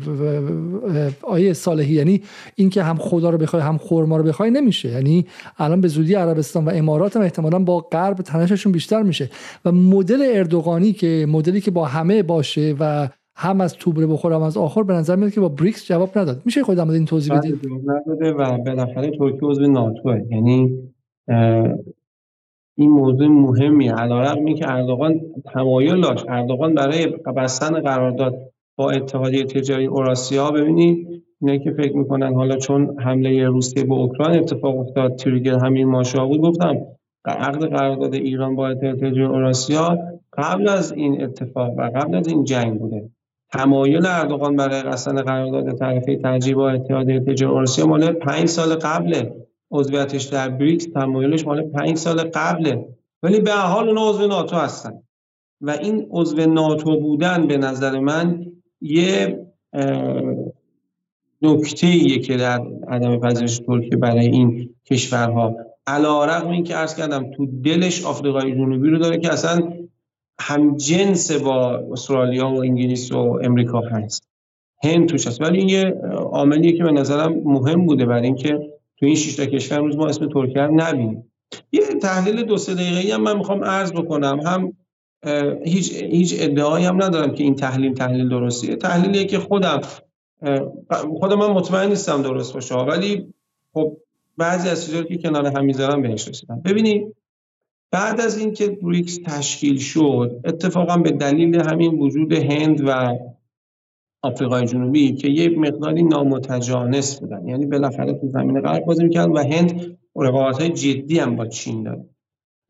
آیه 1.21 1.53
صالحی 1.53 1.93
یعنی 1.93 2.21
اینکه 2.55 2.84
هم 2.84 2.97
خدا 2.97 3.30
رو 3.30 3.38
بخوای 3.38 3.61
هم 3.61 3.77
خرما 3.77 4.17
رو 4.17 4.23
بخوای 4.23 4.51
نمیشه. 4.51 4.89
یعنی 4.89 5.25
الان 5.57 5.82
به 5.82 5.88
زودی 5.88 6.13
عربستان 6.13 6.65
و 6.65 6.69
امارات 6.69 7.15
هم 7.15 7.21
احتمالا 7.21 7.59
با 7.59 7.80
غرب 7.80 8.17
تنششون 8.17 8.71
بیشتر 8.71 9.03
میشه. 9.03 9.30
و 9.65 9.71
مدل 9.71 10.27
اردوغانی 10.34 10.93
که 10.93 11.25
مدلی 11.30 11.61
که 11.61 11.71
با 11.71 11.86
همه 11.86 12.23
باشه 12.23 12.75
و 12.80 13.09
هم 13.36 13.61
از 13.61 13.73
توبره 13.73 14.07
بخور 14.07 14.34
هم 14.34 14.41
از 14.41 14.57
آخر 14.57 14.84
به 14.84 14.93
نظر 14.93 15.15
میاد 15.15 15.32
که 15.32 15.41
با 15.41 15.49
بریکس 15.49 15.88
جواب 15.88 16.17
نداد. 16.17 16.41
میشه 16.45 16.63
خود 16.63 16.80
این 16.80 17.05
توضیح 17.05 17.38
بدید؟ 17.38 17.59
نداده 17.86 18.32
و 18.32 18.57
بالاخره 18.57 19.11
ترکیه 19.17 19.49
عضو 19.49 19.67
ناتوه 19.67 20.21
یعنی 20.30 20.80
این 22.80 22.89
موضوع 22.89 23.27
مهمی 23.27 23.88
علیرغم 23.88 24.53
که 24.53 24.71
اردوغان 24.71 25.21
تمایل 25.53 26.01
داشت 26.01 26.25
اردوغان 26.30 26.73
برای 26.73 27.07
بستن 27.07 27.80
قرارداد 27.80 28.51
با 28.77 28.91
اتحادیه 28.91 29.43
تجاری 29.43 29.86
اوراسیا 29.86 30.51
ببینید 30.51 31.23
اینه 31.41 31.59
که 31.59 31.71
فکر 31.71 31.97
می‌کنن 31.97 32.34
حالا 32.34 32.57
چون 32.57 32.99
حمله 32.99 33.47
روسیه 33.47 33.84
به 33.84 33.93
اوکراین 33.93 34.39
اتفاق 34.39 34.80
افتاد 34.80 35.15
تریگر 35.15 35.57
همین 35.57 35.88
ماشا 35.88 36.25
بود 36.25 36.41
گفتم 36.41 36.77
عقد 37.25 37.65
قرارداد 37.65 38.13
ایران 38.13 38.55
با 38.55 38.67
اتحادیه 38.67 39.09
تجاری 39.09 39.25
اوراسیا 39.25 39.97
قبل 40.38 40.69
از 40.69 40.91
این 40.91 41.23
اتفاق 41.23 41.73
و 41.77 41.82
قبل 41.82 42.15
از 42.15 42.27
این 42.27 42.43
جنگ 42.43 42.80
بوده. 42.80 43.09
تمایل 43.53 44.05
اردوغان 44.05 44.55
برای 44.55 44.84
بستن 44.84 45.21
قرارداد 45.21 45.77
طرفه 45.77 46.15
ترجیح 46.15 46.55
با 46.55 46.69
اتحادیه 46.69 47.19
تجاری 47.19 47.51
اوراسیا 47.51 47.86
مال 47.86 48.11
5 48.11 48.45
سال 48.45 48.75
قبله. 48.75 49.38
عضویتش 49.72 50.24
در 50.24 50.49
بریکس 50.49 50.86
تمایلش 50.86 51.45
مال 51.45 51.61
5 51.61 51.97
سال 51.97 52.24
قبله. 52.24 52.86
ولی 53.24 53.39
به 53.39 53.51
حال 53.51 53.89
اون 53.89 53.97
عضو 53.97 54.28
ناتو 54.28 54.55
هستن. 54.55 54.93
و 55.61 55.70
این 55.70 56.07
عضو 56.11 56.45
ناتو 56.45 56.99
بودن 56.99 57.47
به 57.47 57.57
نظر 57.57 57.99
من 57.99 58.45
یه 58.82 59.45
نکته 61.41 62.20
که 62.20 62.38
در 62.38 62.61
عدم 62.88 63.20
پذیرش 63.20 63.59
ترکیه 63.59 63.97
برای 63.97 64.28
این 64.28 64.76
کشورها. 64.86 65.55
علا 65.88 66.26
رقم 66.26 66.49
این 66.49 66.63
که 66.63 66.78
ارز 66.78 66.95
کردم 66.95 67.32
تو 67.32 67.45
دلش 67.45 68.05
آفریقای 68.05 68.51
جنوبی 68.51 68.89
رو 68.89 68.97
داره 68.97 69.17
که 69.17 69.34
اصلا 69.34 69.74
هم 70.39 70.78
جنس 70.78 71.32
با 71.32 71.84
استرالیا 71.91 72.49
و 72.49 72.61
انگلیس 72.61 73.11
و 73.11 73.39
امریکا 73.43 73.80
هست. 73.80 74.30
هند 74.84 75.09
توش 75.09 75.28
هست. 75.28 75.41
ولی 75.41 75.57
این 75.57 75.70
یه 75.70 75.93
عاملیه 76.32 76.78
که 76.78 76.84
به 76.84 76.91
نظرم 76.91 77.34
مهم 77.45 77.86
بوده 77.86 78.05
برای 78.05 78.26
اینکه 78.26 78.78
تو 78.99 79.05
این 79.05 79.15
شش 79.15 79.35
تا 79.35 79.45
کشور 79.45 79.79
امروز 79.79 79.97
ما 79.97 80.07
اسم 80.07 80.29
ترکیه 80.29 80.61
رو 80.61 80.75
نبینیم. 80.75 81.31
یه 81.71 81.81
تحلیل 81.81 82.43
دو 82.43 82.57
سه 82.57 82.73
دقیقه‌ای 82.73 83.11
هم 83.11 83.21
من 83.21 83.37
می‌خوام 83.37 83.63
عرض 83.63 83.91
بکنم. 83.91 84.39
هم 84.45 84.73
هیچ 85.65 85.93
هیچ 85.93 86.35
ادعایی 86.37 86.85
هم 86.85 87.03
ندارم 87.03 87.35
که 87.35 87.43
این 87.43 87.55
تحلیل 87.55 87.93
تحلیل 87.93 88.29
درستیه. 88.29 88.75
تحلیلیه 88.75 89.25
که 89.25 89.39
خودم 89.39 89.81
خودم 91.19 91.39
من 91.39 91.47
مطمئن 91.47 91.89
نیستم 91.89 92.21
درست 92.21 92.53
باشه. 92.53 92.75
ولی 92.75 93.33
خب 93.73 93.97
بعضی 94.37 94.69
از 94.69 94.85
چیزایی 94.85 95.03
که 95.03 95.17
کنار 95.17 95.45
هم 95.45 95.65
می‌ذارم 95.65 96.01
بهش 96.01 96.27
رسیدم. 96.27 96.61
ببینید 96.65 97.15
بعد 97.91 98.21
از 98.21 98.37
اینکه 98.37 98.67
بریکس 98.67 99.19
تشکیل 99.25 99.77
شد 99.77 100.41
اتفاقا 100.45 100.97
به 100.97 101.11
دلیل 101.11 101.61
همین 101.61 101.99
وجود 101.99 102.33
هند 102.33 102.81
و 102.87 103.17
آفریقای 104.22 104.65
جنوبی 104.65 105.13
که 105.13 105.28
یک 105.28 105.57
مقداری 105.57 106.03
نامتجانس 106.03 107.20
بودن. 107.20 107.47
یعنی 107.47 107.65
بالاخره 107.65 108.13
تو 108.13 108.28
زمین 108.28 108.61
غرب 108.61 108.86
بازی 108.86 109.03
می‌کردن 109.03 109.32
و 109.32 109.43
هند 109.43 109.97
رقابت 110.15 110.59
های 110.61 110.70
جدی 110.70 111.20
هم 111.20 111.36
با 111.36 111.47
چین 111.47 111.84
داره. 111.84 112.05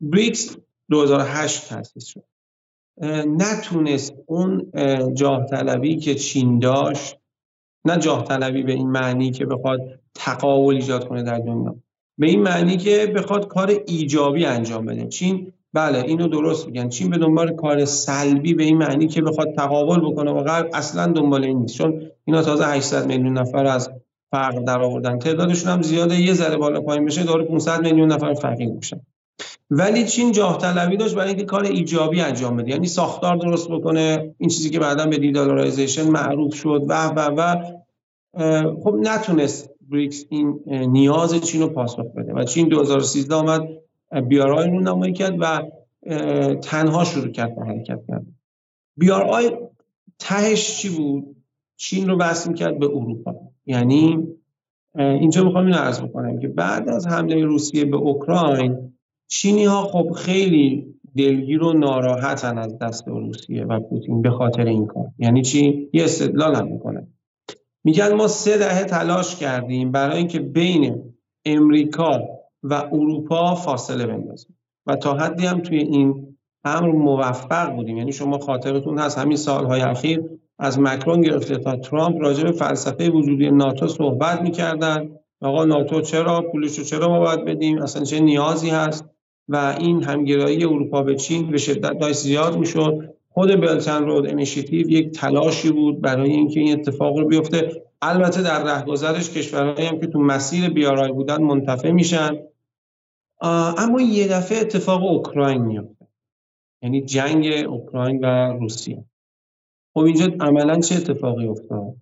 بریکس 0.00 0.56
2008 0.90 1.68
تاسیس 1.68 2.06
شد. 2.06 2.24
نتونست 3.26 4.14
اون 4.26 4.72
جاه 5.14 5.46
طلبی 5.46 5.96
که 5.96 6.14
چین 6.14 6.58
داشت 6.58 7.16
نه 7.84 7.98
جاه 7.98 8.24
طلبی 8.24 8.62
به 8.62 8.72
این 8.72 8.90
معنی 8.90 9.30
که 9.30 9.46
بخواد 9.46 9.80
تقاول 10.14 10.74
ایجاد 10.74 11.08
کنه 11.08 11.22
در 11.22 11.38
دنیا 11.38 11.76
به 12.18 12.26
این 12.26 12.42
معنی 12.42 12.76
که 12.76 13.06
بخواد 13.16 13.48
کار 13.48 13.72
ایجابی 13.86 14.44
انجام 14.44 14.86
بده. 14.86 15.06
چین 15.06 15.52
بله 15.72 16.04
اینو 16.06 16.28
درست 16.28 16.66
میگن. 16.66 16.88
چین 16.88 17.10
به 17.10 17.18
دنبال 17.18 17.54
کار 17.54 17.84
سلبی 17.84 18.54
به 18.54 18.62
این 18.62 18.78
معنی 18.78 19.06
که 19.06 19.22
بخواد 19.22 19.54
تقابل 19.56 20.10
بکنه 20.10 20.30
و 20.30 20.42
غرب 20.42 20.70
اصلا 20.72 21.12
دنبال 21.12 21.44
این 21.44 21.58
نیست. 21.58 21.74
چون 21.74 22.02
اینا 22.24 22.42
تازه 22.42 22.66
800 22.66 23.06
میلیون 23.06 23.38
نفر 23.38 23.66
از 23.66 23.90
فقر 24.30 24.60
در 24.60 24.82
آوردن 24.82 25.18
تعدادشون 25.18 25.72
هم 25.72 25.82
زیاده. 25.82 26.20
یه 26.20 26.34
ذره 26.34 26.56
بالا 26.56 26.80
پایین 26.80 27.04
بشه 27.04 27.24
داره 27.24 27.44
500 27.44 27.82
میلیون 27.82 28.12
نفر 28.12 28.34
فقیر 28.34 28.68
میشن. 28.68 29.00
ولی 29.70 30.04
چین 30.04 30.32
جاه 30.32 30.58
طلبی 30.58 30.96
داشت 30.96 31.14
برای 31.14 31.28
اینکه 31.28 31.44
کار 31.44 31.64
ایجابی 31.64 32.20
انجام 32.20 32.56
بده. 32.56 32.70
یعنی 32.70 32.86
ساختار 32.86 33.36
درست 33.36 33.68
بکنه 33.68 34.34
این 34.38 34.50
چیزی 34.50 34.70
که 34.70 34.78
بعدا 34.78 35.06
به 35.06 35.18
دیدالارایزیشن 35.18 36.10
معروف 36.10 36.54
شد 36.54 36.84
و 36.88 37.06
و 37.06 37.20
و 37.36 37.56
خب 38.84 38.94
نتونست 39.00 39.70
بریکس 39.90 40.24
این 40.28 40.60
نیاز 40.66 41.40
چین 41.40 41.60
رو 41.60 41.68
پاسخ 41.68 42.06
بده. 42.16 42.32
و 42.32 42.44
چین 42.44 42.68
2013 42.68 43.34
آمد 43.34 43.68
بیارای 44.28 44.70
رو 44.70 44.80
نمایی 44.80 45.12
کرد 45.12 45.36
و 45.40 45.62
تنها 46.62 47.04
شروع 47.04 47.28
کرد 47.28 47.56
به 47.56 47.64
حرکت 47.64 48.00
کرد 48.08 48.26
بیارای 48.96 49.50
تهش 50.18 50.76
چی 50.76 50.96
بود؟ 50.96 51.36
چین 51.76 52.08
رو 52.08 52.18
وصل 52.18 52.52
کرد 52.52 52.78
به 52.78 52.86
اروپا. 52.86 53.34
یعنی 53.66 54.18
اینجا 54.98 55.44
می‌خوام 55.44 55.66
این 55.66 55.74
عرض 55.74 56.00
بکنم 56.02 56.38
که 56.38 56.48
بعد 56.48 56.88
از 56.88 57.06
حمله 57.06 57.44
روسیه 57.44 57.84
به 57.84 57.96
اوکراین 57.96 58.92
چینی 59.28 59.64
ها 59.64 59.82
خب 59.82 60.10
خیلی 60.10 60.94
دلگیر 61.16 61.62
و 61.62 61.72
ناراحتن 61.72 62.58
از 62.58 62.78
دست 62.78 63.08
روسیه 63.08 63.64
و 63.64 63.80
پوتین 63.80 64.22
به 64.22 64.30
خاطر 64.30 64.66
این 64.66 64.86
کار. 64.86 65.06
یعنی 65.18 65.42
چی؟ 65.42 65.88
یه 65.92 66.04
استدلال 66.04 66.54
هم 66.54 66.66
می‌کنه. 66.66 67.06
میگن 67.84 68.12
ما 68.12 68.28
سه 68.28 68.58
دهه 68.58 68.84
تلاش 68.84 69.36
کردیم 69.36 69.92
برای 69.92 70.16
اینکه 70.18 70.40
بین 70.40 71.14
امریکا 71.44 72.39
و 72.62 72.74
اروپا 72.92 73.54
فاصله 73.54 74.06
بندازیم 74.06 74.56
و 74.86 74.96
تا 74.96 75.14
حدی 75.14 75.46
هم 75.46 75.60
توی 75.60 75.78
این 75.78 76.36
امر 76.64 76.92
موفق 76.92 77.74
بودیم. 77.74 77.96
یعنی 77.96 78.12
شما 78.12 78.38
خاطرتون 78.38 78.98
هست. 78.98 79.18
همین 79.18 79.36
سالهای 79.36 79.80
اخیر 79.80 80.22
از 80.58 80.78
مکرون 80.78 81.20
گرفته 81.20 81.56
تا 81.56 81.76
ترامپ 81.76 82.22
راجع 82.22 82.44
به 82.44 82.52
فلسفه 82.52 83.10
وجودی 83.10 83.50
ناتو 83.50 83.88
صحبت 83.88 84.42
می‌کردن. 84.42 85.10
آقا 85.40 85.64
ناتو 85.64 86.00
چرا؟ 86.00 86.42
پولش 86.52 86.78
رو 86.78 86.84
چرا 86.84 87.08
ما 87.08 87.20
باید 87.20 87.44
بدیم؟ 87.44 87.82
اصلا 87.82 88.04
چه 88.04 88.20
نیازی 88.20 88.68
هست؟ 88.68 89.04
و 89.48 89.76
این 89.78 90.02
همگرایی 90.02 90.64
اروپا 90.64 91.02
به 91.02 91.14
چین 91.14 91.50
به 91.50 91.58
شدت 91.58 91.98
داشت 91.98 92.18
زیاد 92.18 92.58
می‌شد. 92.58 93.14
خود 93.28 93.60
Belt 93.60 93.85
and 93.85 94.04
Road 94.04 94.26
Initiative 94.26 94.90
یک 94.90 95.10
تلاشی 95.10 95.70
بود 95.70 96.00
برای 96.00 96.30
اینکه 96.30 96.60
این 96.60 96.80
اتفاق 96.80 97.18
رو 97.18 97.26
بیفته. 97.26 97.82
البته 98.02 98.42
در 98.42 98.62
رهگذرش 98.64 99.30
کشورهایی 99.30 99.86
هم 99.86 100.00
که 100.00 100.06
تو 100.06 100.18
مسیر 100.18 100.70
BRI 100.70 101.12
بودن 101.12 101.42
منتفع 101.42 101.90
میشن. 101.90 102.38
اما 103.42 104.00
یه 104.00 104.28
دفعه 104.28 104.58
اتفاق 104.60 105.04
اوکراین 105.04 105.62
میفته 105.62 106.06
یعنی 106.82 107.02
جنگ 107.02 107.46
اوکراین 107.68 108.24
و 108.24 108.58
روسیه. 108.60 109.04
خب 109.94 110.00
اینجا 110.00 110.26
عملا 110.40 110.80
چه 110.80 110.94
اتفاقی 110.94 111.46
افتاد؟ 111.46 111.96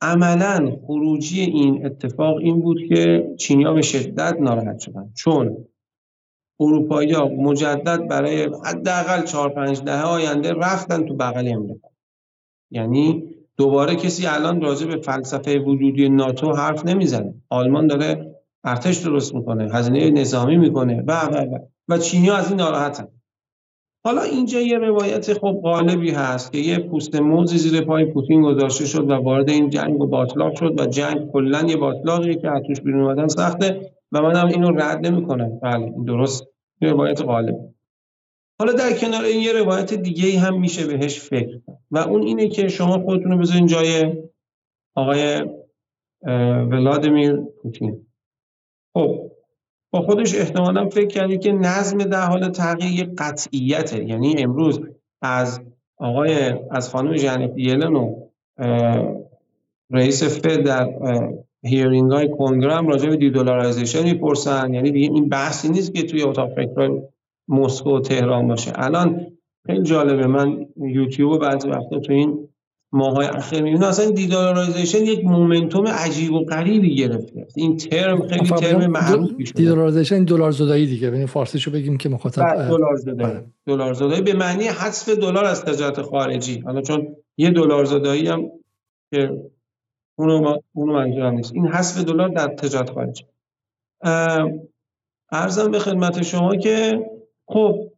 عملا 0.00 0.76
خروجی 0.86 1.40
این 1.40 1.86
اتفاق 1.86 2.36
این 2.36 2.60
بود 2.60 2.78
که 2.88 3.34
چینیا 3.38 3.72
به 3.72 3.82
شدت 3.82 4.36
ناراحت 4.40 4.78
شدن. 4.78 5.12
چون 5.16 5.66
اروپایی 6.60 7.12
ها 7.12 7.28
مجدد 7.28 8.08
برای 8.08 8.50
حداقل 8.64 9.24
4 9.24 9.48
5 9.48 9.82
دهه 9.82 10.02
آینده 10.02 10.52
رفتن 10.52 11.06
تو 11.06 11.14
بغل 11.14 11.48
امریکا. 11.48 11.88
یعنی 12.70 13.34
دوباره 13.56 13.96
کسی 13.96 14.26
الان 14.26 14.60
راجع 14.60 14.86
به 14.86 14.96
فلسفه 14.96 15.58
وجودی 15.58 16.08
ناتو 16.08 16.52
حرف 16.52 16.86
نمی‌زنه. 16.86 17.34
آلمان 17.48 17.86
داره 17.86 18.27
ارتش 18.64 18.98
درست 18.98 19.34
می‌کنه 19.34 19.74
هزینه 19.74 20.10
نظامی 20.10 20.56
می‌کنه 20.56 21.04
و 21.06 21.12
و 21.12 21.36
و. 21.36 21.58
و 21.88 21.98
چینی 21.98 22.30
از 22.30 22.48
این 22.48 22.60
ناراحتن. 22.60 23.08
حالا 24.04 24.22
اینجا 24.22 24.60
یه 24.60 24.78
روایت 24.78 25.32
خب 25.32 25.60
غالبی 25.62 26.10
هست 26.10 26.52
که 26.52 26.58
یه 26.58 26.78
پوست 26.78 27.16
موزی 27.16 27.58
زیر 27.58 27.80
پای 27.80 28.04
پوتین 28.04 28.42
گذاشته 28.42 28.86
شد 28.86 29.10
و 29.10 29.12
وارد 29.14 29.50
این 29.50 29.70
جنگ 29.70 30.00
و 30.00 30.06
باطلاق 30.06 30.56
شد 30.56 30.80
و 30.80 30.86
جنگ 30.86 31.30
کلا 31.32 31.62
یه 31.62 31.76
باطلاقیه 31.76 32.34
که 32.34 32.50
از 32.50 32.62
توش 32.66 32.80
بیرون 32.80 33.02
اومدن 33.02 33.28
سخته 33.28 33.92
و 34.12 34.22
من 34.22 34.36
هم 34.36 34.46
اینو 34.46 34.70
رد 34.70 35.06
نمی‌کنم. 35.06 35.58
بله 35.58 35.92
درست 36.06 36.44
روایت 36.82 37.22
غالب. 37.22 37.54
حالا 38.60 38.72
در 38.72 38.92
کنار 38.92 39.24
این 39.24 39.42
یه 39.42 39.52
روایت 39.52 39.94
دیگه 39.94 40.38
هم 40.38 40.60
میشه 40.60 40.86
بهش 40.86 41.20
فکر 41.20 41.60
و 41.90 41.98
اون 41.98 42.22
اینه 42.22 42.48
که 42.48 42.68
شما 42.68 42.98
خودتون 42.98 43.32
رو 43.32 43.38
بذارین 43.38 43.66
جای 43.66 44.22
آقای 44.96 45.44
ولادیمیر 46.70 47.36
پوتین. 47.62 48.07
خب 48.98 49.30
با 49.92 50.02
خودش 50.02 50.34
احتمالا 50.34 50.88
فکر 50.88 51.06
کرده 51.06 51.38
که 51.38 51.52
نظم 51.52 51.98
در 51.98 52.26
حال 52.26 52.48
تغییر 52.48 53.10
قطعیته. 53.18 54.04
یعنی 54.04 54.34
امروز 54.38 54.80
از 55.22 55.60
آقای 55.98 56.54
از 56.70 56.90
خانم 56.90 57.16
جنت 57.16 57.52
یلن 57.56 57.96
و 57.96 58.14
رئیس 59.90 60.22
Fed 60.22 60.62
در 60.62 60.88
hearing 61.64 62.12
های 62.12 62.28
کنگره 62.28 62.86
راجع 62.86 63.08
به 63.10 63.16
dedollarization 63.16 64.02
می‌پرسن. 64.02 64.74
یعنی 64.74 64.90
دیگه 64.90 65.14
این 65.14 65.28
بحثی 65.28 65.68
نیست 65.68 65.94
که 65.94 66.02
توی 66.02 66.22
اتاق 66.22 66.54
فکر 66.54 67.02
مسکو 67.48 67.96
و 67.96 68.00
تهران 68.00 68.48
باشه. 68.48 68.72
الان 68.74 69.26
خیلی 69.66 69.82
جالبه 69.82 70.26
من 70.26 70.66
یوتیوب 70.76 71.40
بعضی 71.40 71.68
وقتا 71.68 71.98
تو 71.98 72.12
این 72.12 72.47
ماهای 72.92 73.26
اخیر 73.26 73.62
می‌بینم 73.62 73.84
اصلا 73.84 74.10
دیدارایزیشن 74.10 75.04
یک 75.04 75.24
مومنتوم 75.24 75.86
عجیب 75.86 76.32
و 76.32 76.44
غریبی 76.44 76.96
گرفته. 76.96 77.46
این 77.56 77.76
ترم 77.76 78.28
خیلی 78.28 78.48
ترم 78.48 78.90
معروفی 78.90 79.46
شده. 79.46 79.58
دیدارایزیشن 79.58 80.24
دلار 80.24 80.50
زدایی 80.50 80.86
دیگه. 80.86 81.10
ببین 81.10 81.26
فارسیشو 81.26 81.70
بگیم 81.70 81.96
که 81.96 82.08
مخاطب 82.08 82.42
بله، 82.42 82.68
دلار 82.68 82.96
زدایی. 82.96 83.34
بله. 83.34 83.44
دلار 83.66 83.92
زدایی 83.92 84.22
به 84.22 84.34
معنی 84.34 84.64
حذف 84.64 85.08
دلار 85.08 85.44
از 85.44 85.64
تجارت 85.64 86.02
خارجی. 86.02 86.58
حالا 86.58 86.82
چون 86.82 87.16
یه 87.36 87.50
دلار 87.50 87.84
زدایی 87.84 88.28
هم 88.28 88.42
که 89.12 89.30
اونو 90.18 90.58
اونو 90.72 90.92
منظورم 90.92 91.34
نیست. 91.34 91.54
این 91.54 91.66
حذف 91.66 92.04
دلار 92.04 92.28
در 92.28 92.48
تجارت 92.48 92.90
خارجی. 92.90 93.24
ارزم 95.32 95.70
به 95.70 95.78
خدمت 95.78 96.22
شما 96.22 96.56
که 96.56 97.06
خب 97.48 97.92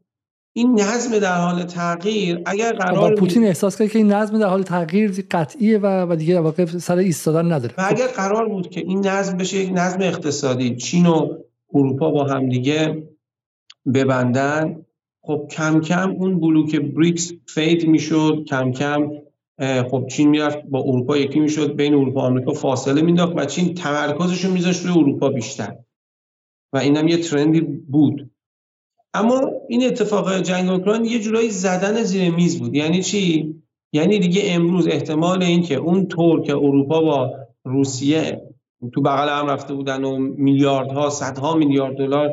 این 0.52 0.80
نظم 0.80 1.18
در 1.18 1.36
حال 1.36 1.62
تغییر 1.62 2.42
اگر 2.46 2.72
قرار 2.72 3.14
پوتین 3.14 3.44
احساس 3.44 3.78
کرد 3.78 3.88
که 3.88 3.98
این 3.98 4.12
نظم 4.12 4.38
در 4.38 4.46
حال 4.46 4.62
تغییر 4.62 5.26
قطعیه 5.30 5.78
و, 5.78 6.12
و 6.12 6.16
دیگه 6.16 6.40
واقع 6.40 6.64
سر 6.64 6.96
ایستادن 6.96 7.52
نداره. 7.52 7.74
و 7.78 7.84
اگر 7.88 8.06
قرار 8.06 8.48
بود 8.48 8.70
که 8.70 8.80
این 8.80 9.06
نظم 9.06 9.36
بشه 9.36 9.56
یک 9.56 9.70
نظم 9.74 9.98
اقتصادی 10.00 10.76
چین 10.76 11.06
و 11.06 11.28
اروپا 11.74 12.10
با 12.10 12.24
همدیگه 12.24 13.02
ببندن 13.94 14.86
خب 15.22 15.48
کم 15.50 15.80
کم 15.80 16.10
اون 16.10 16.40
بلوک 16.40 16.76
بریکس 16.76 17.32
fade 17.46 17.88
می‌شد 17.88 18.44
کم 18.48 18.72
کم 18.72 19.10
خب 19.90 20.06
چین 20.10 20.28
می‌رفت 20.28 20.58
با 20.62 20.78
اروپا 20.78 21.16
یکی 21.16 21.40
می‌شد 21.40 21.76
بین 21.76 21.94
اروپا 21.94 22.20
و 22.20 22.24
آمریکا 22.24 22.52
فاصله 22.52 23.02
مینداخت 23.02 23.32
و 23.36 23.44
چین 23.44 23.74
تمرکزش 23.74 24.44
رو 24.44 24.52
میذاشت 24.52 24.86
روی 24.86 24.98
اروپا 24.98 25.28
بیشتر. 25.28 25.76
و 26.72 26.78
اینم 26.78 27.08
یه 27.08 27.16
ترندی 27.16 27.60
بود. 27.60 28.30
اما 29.14 29.52
این 29.68 29.86
اتفاق 29.86 30.38
جنگ 30.40 30.70
اوکراین 30.70 31.04
یه 31.04 31.18
جورایی 31.18 31.50
زدن 31.50 32.02
زیر 32.02 32.34
میز 32.34 32.58
بود. 32.58 32.74
یعنی 32.74 33.02
چی؟ 33.02 33.54
یعنی 33.92 34.18
دیگه 34.18 34.42
امروز 34.44 34.86
احتمال 34.86 35.42
اینکه 35.42 35.74
اون 35.74 36.06
طور 36.06 36.42
که 36.42 36.52
اروپا 36.52 37.00
با 37.00 37.30
روسیه 37.64 38.42
تو 38.94 39.02
بغل 39.02 39.28
هم 39.28 39.46
رفته 39.46 39.74
بودن 39.74 40.04
و 40.04 40.18
میلیاردها 40.18 41.10
صدها 41.10 41.54
میلیارد 41.54 41.96
دلار 41.96 42.30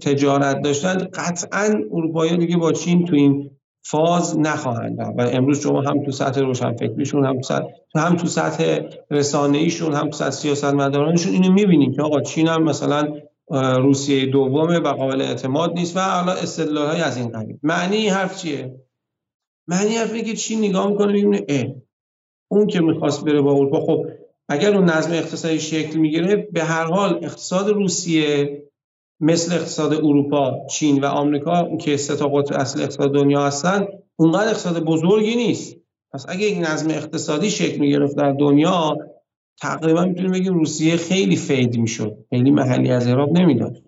تجارت 0.00 0.62
داشتن 0.62 1.08
قطعا 1.14 1.80
اروپایی 1.92 2.36
دیگه 2.36 2.56
با 2.56 2.72
چین 2.72 3.04
تو 3.04 3.14
این 3.14 3.50
فاز 3.82 4.38
نخواهند 4.38 4.98
و 4.98 5.28
امروز 5.32 5.60
شما 5.60 5.82
هم 5.82 6.04
تو 6.04 6.10
سطح 6.10 6.40
روشنفکریشون 6.40 7.24
هم 7.24 7.40
تو 7.40 7.98
هم 7.98 8.16
تو 8.16 8.26
سطح 8.26 8.80
رسانه 9.10 9.58
ایشون 9.58 9.92
هم 9.94 10.04
تو 10.04 10.16
سطح 10.16 10.30
سیاستمدارانشون 10.30 11.32
اینو 11.32 11.52
می‌بینیم 11.52 11.92
که 11.92 12.02
آقا 12.02 12.20
چین 12.20 12.48
هم 12.48 12.62
مثلا 12.62 13.14
روسیه 13.52 14.26
دومه 14.26 14.78
و 14.78 14.88
قابل 14.88 15.20
اعتماد 15.20 15.72
نیست 15.72 15.96
و 15.96 16.00
حالا 16.00 16.32
استدلال 16.32 16.86
های 16.86 17.00
از 17.00 17.16
این 17.16 17.28
قبیل. 17.28 17.58
معنی 17.62 18.08
حرف 18.08 18.42
چیه؟ 18.42 18.74
معنی 19.68 19.96
حرف 19.96 20.14
که 20.14 20.34
چین 20.34 20.58
نگاه 20.58 20.88
می‌کنه؟ 20.88 21.12
می‌بینه 21.12 21.74
اون 22.50 22.66
که 22.66 22.80
می‌خواست 22.80 23.24
بره 23.24 23.40
با 23.40 23.52
اروپا 23.52 23.80
خب 23.80 24.06
اگر 24.48 24.76
اون 24.76 24.84
نظم 24.84 25.12
اقتصادی 25.12 25.60
شکل 25.60 25.98
می‌گیره 25.98 26.36
به 26.36 26.64
هر 26.64 26.84
حال 26.84 27.20
اقتصاد 27.22 27.68
روسیه 27.68 28.62
مثل 29.20 29.54
اقتصاد 29.54 29.94
اروپا 29.94 30.66
چین 30.70 31.00
و 31.00 31.06
آمریکا 31.06 31.76
که 31.76 31.96
سه 31.96 32.16
تا 32.16 32.28
قطر 32.28 32.54
اصل 32.54 32.80
اقتصاد 32.80 33.14
دنیا 33.14 33.46
هستن 33.46 33.86
اونقدر 34.16 34.48
اقتصاد 34.48 34.84
بزرگی 34.84 35.36
نیست. 35.36 35.76
پس 36.12 36.26
اگه 36.28 36.46
یک 36.46 36.58
نظم 36.58 36.90
اقتصادی 36.90 37.50
شکل 37.50 37.78
می‌گرفت 37.78 38.16
در 38.16 38.32
دنیا 38.32 38.96
تقریبا 39.60 40.04
می‌تونیم 40.04 40.32
بگیم 40.32 40.54
روسیه 40.54 40.96
خیلی 40.96 41.36
فید 41.36 41.78
می‌شد 41.78 42.16
خیلی 42.30 42.50
محلی 42.50 42.90
از 42.90 43.06
عراق 43.06 43.32
نمی‌داد. 43.32 43.82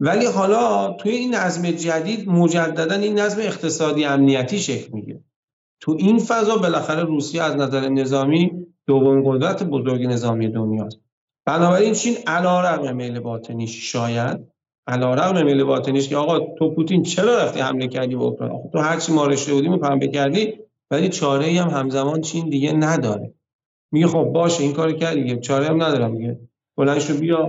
ولی 0.00 0.26
حالا 0.26 0.92
توی 0.92 1.12
این 1.12 1.34
نظم 1.34 1.70
جدید 1.70 2.28
مجددا 2.28 2.94
این 2.94 3.18
نظم 3.18 3.40
اقتصادی 3.40 4.04
امنیتی 4.04 4.58
شکل 4.58 4.92
می‌گیره. 4.92 5.20
تو 5.80 5.96
این 5.98 6.18
فضا 6.18 6.56
بالاخره 6.56 7.02
روسیه 7.02 7.42
از 7.42 7.56
نظر 7.56 7.88
نظامی 7.88 8.66
دومین 8.86 9.22
قدرت 9.26 9.62
بزرگ 9.62 10.06
نظامی 10.06 10.48
دنیاست. 10.48 11.00
بنابراین 11.46 11.92
چین 11.92 12.14
علیرغم 12.26 12.96
میل 12.96 13.20
باطنیش 13.20 13.92
شاید 13.92 14.38
علیرغم 14.86 15.44
میل 15.44 15.64
باطنیش 15.64 16.08
که 16.08 16.16
آقا 16.16 16.40
تو 16.58 16.74
پوتین 16.74 17.02
چرا 17.02 17.38
رفتی 17.38 17.60
حمله 17.60 17.88
کردی 17.88 18.16
به 18.16 18.22
اوکراین؟ 18.22 18.70
تو 18.72 18.78
هر 18.78 19.00
چی 19.00 19.12
ما 19.12 19.26
رشته 19.26 19.54
بودیم 19.54 19.76
پنبه 19.76 20.08
کردی 20.08 20.54
ولی 20.90 21.08
چاره 21.08 21.46
هم 21.46 21.68
همزمان 21.68 22.20
چین 22.20 22.48
دیگه 22.48 22.72
نداره. 22.72 23.34
میگه 23.92 24.06
خب 24.06 24.24
باشه 24.24 24.62
این 24.62 24.72
کار 24.72 24.92
کرد 24.92 25.14
دیگه 25.14 25.36
چاره 25.36 25.66
هم 25.66 25.82
ندارم 25.82 26.10
میگه 26.10 26.40
بلند 26.76 26.98
شو 26.98 27.18
بیا 27.18 27.48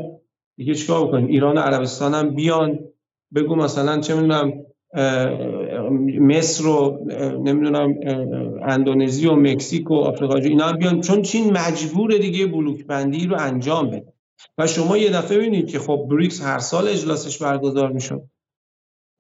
دیگه 0.57 0.75
چیکار 0.75 1.07
بکنیم 1.07 1.27
ایران 1.27 1.57
و 1.57 1.61
عربستان 1.61 2.13
هم 2.13 2.35
بیان 2.35 2.79
بگو 3.35 3.55
مثلا 3.55 4.01
چه 4.01 4.15
می‌دونم 4.15 4.53
مصر 6.19 6.67
و 6.67 7.05
نمی‌دونم 7.43 7.95
اندونزی 8.63 9.27
و 9.27 9.35
مکزیک 9.35 9.91
و 9.91 9.95
آفریقا 9.95 10.35
اینا 10.35 10.65
هم 10.65 10.77
بیان. 10.77 11.01
چون 11.01 11.21
چین 11.21 11.57
مجبور 11.57 12.17
دیگه 12.17 12.45
بلوک 12.45 12.85
بندی 12.85 13.27
رو 13.27 13.35
انجام 13.39 13.89
بده. 13.89 14.13
و 14.57 14.67
شما 14.67 14.97
یه 14.97 15.09
دفعه 15.09 15.37
ببینید 15.37 15.69
که 15.69 15.79
خب 15.79 16.07
بریکس 16.09 16.41
هر 16.41 16.59
سال 16.59 16.87
اجلاسش 16.87 17.41
برگزار 17.41 17.91
می‌شد 17.91 18.23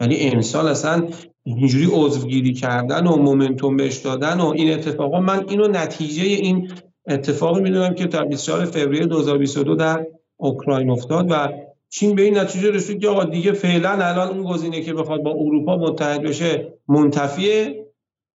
یعنی 0.01 0.19
امسال 0.19 0.67
اصلا 0.67 1.07
اینجوری 1.43 1.87
عضوگیری 1.93 2.53
کردن 2.53 3.07
و 3.07 3.15
مومنتوم 3.15 3.77
بهش 3.77 3.97
دادن 3.97 4.39
و 4.39 4.45
این 4.45 4.73
اتفاقا 4.73 5.19
من 5.19 5.49
اینو 5.49 5.67
نتیجه 5.67 6.23
این 6.23 6.71
اتفاقی 7.07 7.61
می‌دونم 7.61 7.93
که 7.93 8.07
در 8.07 8.25
24 8.25 8.65
فوریه 8.65 9.05
2022 9.05 9.75
در 9.75 10.05
اوکراین 10.37 10.89
افتاد 10.89 11.27
و 11.29 11.49
چین 11.89 12.15
به 12.15 12.21
این 12.21 12.37
نتیجه 12.37 12.71
رسید 12.71 13.01
که 13.01 13.07
آقا 13.07 13.23
دیگه 13.23 13.51
فعلا 13.51 13.89
الان 13.89 14.27
اون 14.27 14.53
گزینه 14.53 14.81
که 14.81 14.93
بخواد 14.93 15.23
با 15.23 15.31
اروپا 15.31 15.77
متحد 15.77 16.21
بشه 16.21 16.73
منتفیه. 16.87 17.85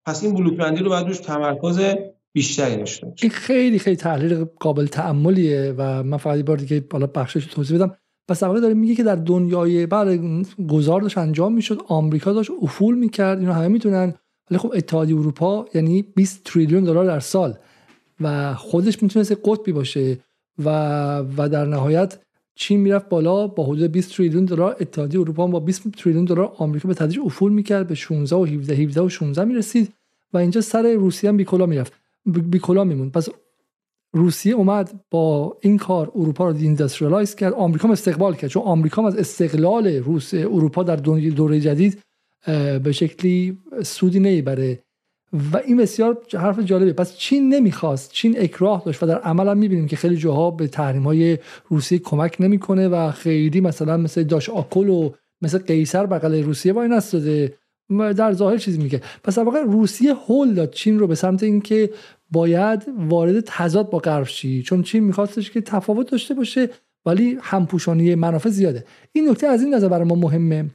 پس 0.06 0.24
این 0.24 0.34
بلوک 0.34 0.58
بندی 0.58 0.84
رو 0.84 0.90
باید 0.90 1.12
تمرکز 1.12 1.80
بیشتری 2.34 2.78
داشته 2.78 3.14
این 3.22 3.32
خیلی 3.32 3.80
خیلی 3.80 3.96
تحلیل 3.96 4.46
قابل 4.60 4.86
تعملیه 4.86 5.74
و 5.78 6.04
من 6.04 6.18
فقط 6.18 6.46
بار 6.46 6.58
دیگه 6.58 6.80
بالا 6.80 7.08
بخشش 7.08 7.46
توضیح 7.46 7.78
بدم. 7.78 7.98
پس 8.28 8.44
واقعا 8.44 8.60
داره 8.60 8.74
میگه 8.74 8.96
که 8.96 9.04
در 9.04 9.16
دنیای 9.16 9.86
بعد 9.86 10.20
گذار 10.70 11.02
داشت 11.02 11.18
انجام 11.18 11.54
می‌شد 11.54 11.82
آمریکا 11.88 12.34
داشت 12.34 12.52
افول 12.62 12.96
می‌کرد 12.96 13.40
اینو 13.40 13.52
همه 13.52 13.68
می‌تونن 13.68 14.14
ولی 14.52 14.60
خب 14.60 14.72
اتحادیه 14.76 15.18
اروپا 15.18 15.66
یعنی 15.74 16.02
20 16.02 16.44
تریلیون 16.44 16.84
دلار 16.84 17.06
در 17.06 17.20
سال. 17.20 17.58
و 18.22 18.54
خودش 18.54 19.04
می‌تونست 19.04 19.38
قطبی 19.44 19.72
باشه 19.72 20.18
و 20.66 20.70
و 21.38 21.50
در 21.50 21.66
نهایت 21.66 22.20
چین 22.56 22.80
می‌رفت 22.80 23.10
بالا 23.10 23.48
با 23.48 23.64
حدود 23.64 23.92
20 23.92 24.16
تریلیون 24.16 24.46
دلار 24.46 24.76
اتحادیه 24.80 25.20
اروپا 25.20 25.48
با 25.48 25.60
20 25.60 25.92
تریلیون 25.92 26.26
دلار 26.26 26.54
آمریکا 26.58 26.88
به 26.88 26.94
تدریج 26.94 27.20
افول 27.20 27.52
می‌کرد 27.52 27.88
به 27.88 27.96
16 27.96 28.36
و 28.36 28.46
17 28.46 28.76
17 28.76 29.02
و 29.02 29.10
16 29.10 29.46
می‌رسید 29.46 29.94
و 30.34 30.38
اینجا 30.38 30.62
سر 30.62 30.94
روسیه 30.94 31.30
هم 31.30 31.38
بیکلا 31.38 31.66
می‌رفت 31.66 31.94
بیکلا 32.26 32.84
میمون 32.84 33.10
پس 33.10 33.30
روسیه 34.14 34.54
اومد 34.54 35.00
با 35.12 35.58
این 35.62 35.78
کار 35.78 36.12
اروپا 36.16 36.48
رو 36.48 36.54
دیندستریالایز 36.54 37.36
کرد. 37.36 37.54
آمریکا 37.54 37.88
هم 37.88 37.92
استقبال 37.92 38.36
کرد 38.36 38.50
چون 38.50 38.64
آمریکا 38.64 39.08
از 39.08 39.16
استقلال 39.16 39.88
روس 39.88 40.34
اروپا 40.34 40.84
در 40.84 40.96
دوره 40.96 41.60
جدید 41.60 42.00
به 42.84 42.92
شکلی 42.92 43.58
سودی 43.84 44.20
نمی‌بره. 44.20 44.84
و 45.34 45.58
این 45.66 45.78
بسیار 45.78 46.18
حرف 46.34 46.60
جالبه 46.60 46.94
پس 46.94 47.18
چین 47.18 47.54
نمی‌خواست. 47.54 48.12
چین 48.12 48.36
اکراه 48.40 48.84
داشت 48.86 49.04
و 49.04 49.06
در 49.06 49.20
عمل 49.20 49.48
هم 49.48 49.58
می‌بینیم 49.58 49.88
که 49.88 49.96
خیلی 49.96 50.18
جاها 50.18 50.52
به 50.52 50.68
تحریم 50.68 51.04
های 51.04 51.38
روسیه 51.68 52.00
کمک 52.00 52.36
نمی‌کنه 52.40 52.88
و 52.88 53.12
خیلی 53.12 53.62
مثلا 53.62 53.98
مثل 53.98 54.24
داش 54.24 54.50
آکل 54.50 54.90
و 54.90 55.12
مثل 55.42 55.58
قیصر 55.58 56.06
بغل 56.06 56.44
روسیه 56.44 56.74
وای 56.74 56.88
نستاده. 56.88 57.54
در 58.18 58.34
ظاهر 58.34 58.58
چیزی 58.58 58.78
میگه. 58.78 59.02
پس 59.24 59.38
در 59.38 59.44
واقع 59.44 59.62
روسیه 59.62 60.14
هول 60.14 60.54
داد 60.54 60.72
چین 60.72 61.00
رو 61.00 61.08
به 61.08 61.16
سمت 61.16 61.44
اینکه 61.44 61.90
باید 62.32 62.86
وارد 62.98 63.44
تضاد 63.46 63.90
با 63.90 63.98
غرب 63.98 64.28
شی. 64.28 64.64
چون 64.64 64.84
چین 64.84 65.04
میخواستش 65.04 65.52
که 65.52 65.62
تفاوت 65.62 66.12
داشته 66.12 66.34
باشه 66.34 66.70
ولی 67.06 67.38
همپوشانی 67.42 68.16
منافع 68.16 68.50
زیاده. 68.50 68.86
این 69.12 69.30
نکته 69.30 69.48
از 69.48 69.64
این 69.64 69.74
نظر 69.74 69.88
برای 69.88 70.08
ما 70.08 70.16
مهمه. 70.16 70.66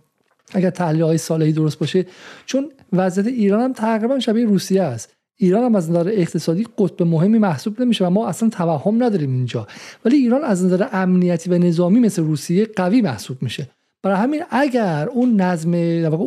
اگر 0.53 0.71
تحلیل 0.71 1.03
های 1.03 1.53
درست 1.53 1.79
باشه 1.79 2.07
چون 2.47 2.69
وضعیت 2.93 3.27
ایران 3.27 3.61
هم 3.61 3.73
تقریبا 3.73 4.19
شبیه 4.19 4.47
روسیه 4.47 4.83
است. 4.83 5.17
ایران 5.37 5.65
هم 5.65 5.75
از 5.75 5.91
نظر 5.91 6.09
اقتصادی 6.09 6.67
قطب 6.79 7.03
مهمی 7.03 7.39
محسوب 7.39 7.81
نمیشه 7.81 8.07
و 8.07 8.11
ما 8.11 8.29
اصلا 8.29 8.49
توهم 8.49 9.03
نداریم 9.03 9.33
اینجا. 9.33 9.67
ولی 10.05 10.17
ایران 10.17 10.45
از 10.45 10.65
نظر 10.65 10.87
امنیتی 10.93 11.51
و 11.51 11.59
نظامی 11.59 12.01
مثل 12.01 12.23
روسیه 12.23 12.69
قوی 12.77 13.01
محسوب 13.01 13.43
میشه. 13.43 13.69
برای 14.03 14.17
همین 14.17 14.43
اگر 14.51 15.09
اون 15.09 15.41
نظم 15.41 15.75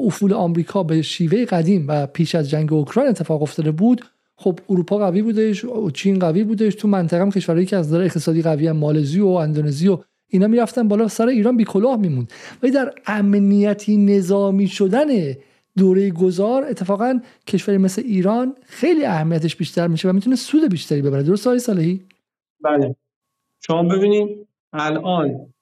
افول 0.06 0.34
آمریکا 0.34 0.84
به 0.84 1.02
شیوه 1.02 1.46
قدیم 1.46 1.86
و 1.88 2.08
پیش 2.08 2.36
از 2.36 2.50
جنگ 2.50 2.74
اوکراین 2.74 3.10
اتفاق 3.10 3.42
افتاده 3.42 3.72
بود 3.72 4.02
خب 4.38 4.60
اروپا 4.70 4.98
قوی 4.98 5.22
بودش 5.22 5.66
و 5.66 5.90
چین 5.90 6.20
قوی 6.20 6.44
بودش 6.44 6.76
تو 6.76 6.88
منطقه 6.88 7.22
هم 7.22 7.32
کشورهایی 7.32 7.66
که 7.66 7.78
از 7.78 7.88
نظر 7.88 8.02
اقتصادی 8.02 8.42
قوی 8.42 8.68
هم 8.68 8.78
مالزی 8.78 9.20
و 9.20 9.28
اندونزی 9.28 9.88
و 9.88 9.98
اینا 10.28 10.48
می‌رفتن 10.48 10.88
بالا 10.88 11.08
سر 11.08 11.28
ایران 11.28 11.58
بی 11.58 11.64
کلاه 11.64 11.98
میموند. 11.98 12.32
ولی 12.64 12.72
در 12.72 12.94
امنیتی 13.08 13.98
نظامی 13.98 14.68
شدن 14.68 15.08
دوره 15.78 16.12
گذار 16.12 16.64
اتفاقا 16.64 17.20
کشوری 17.48 17.78
مثل 17.78 18.02
ایران 18.06 18.56
خیلی 18.66 19.06
اهمیتش 19.06 19.56
بیشتر 19.56 19.88
میشه 19.88 20.10
و 20.10 20.14
می‌تونه 20.14 20.36
سود 20.36 20.72
بیشتری 20.72 21.02
ببره. 21.02 21.24
درست 21.24 21.48
آقای 21.48 21.60
صالحی؟ 21.60 22.02
بله. 22.62 22.96
شما 23.62 23.84
ببینید 23.84 24.48
الان 24.74 25.54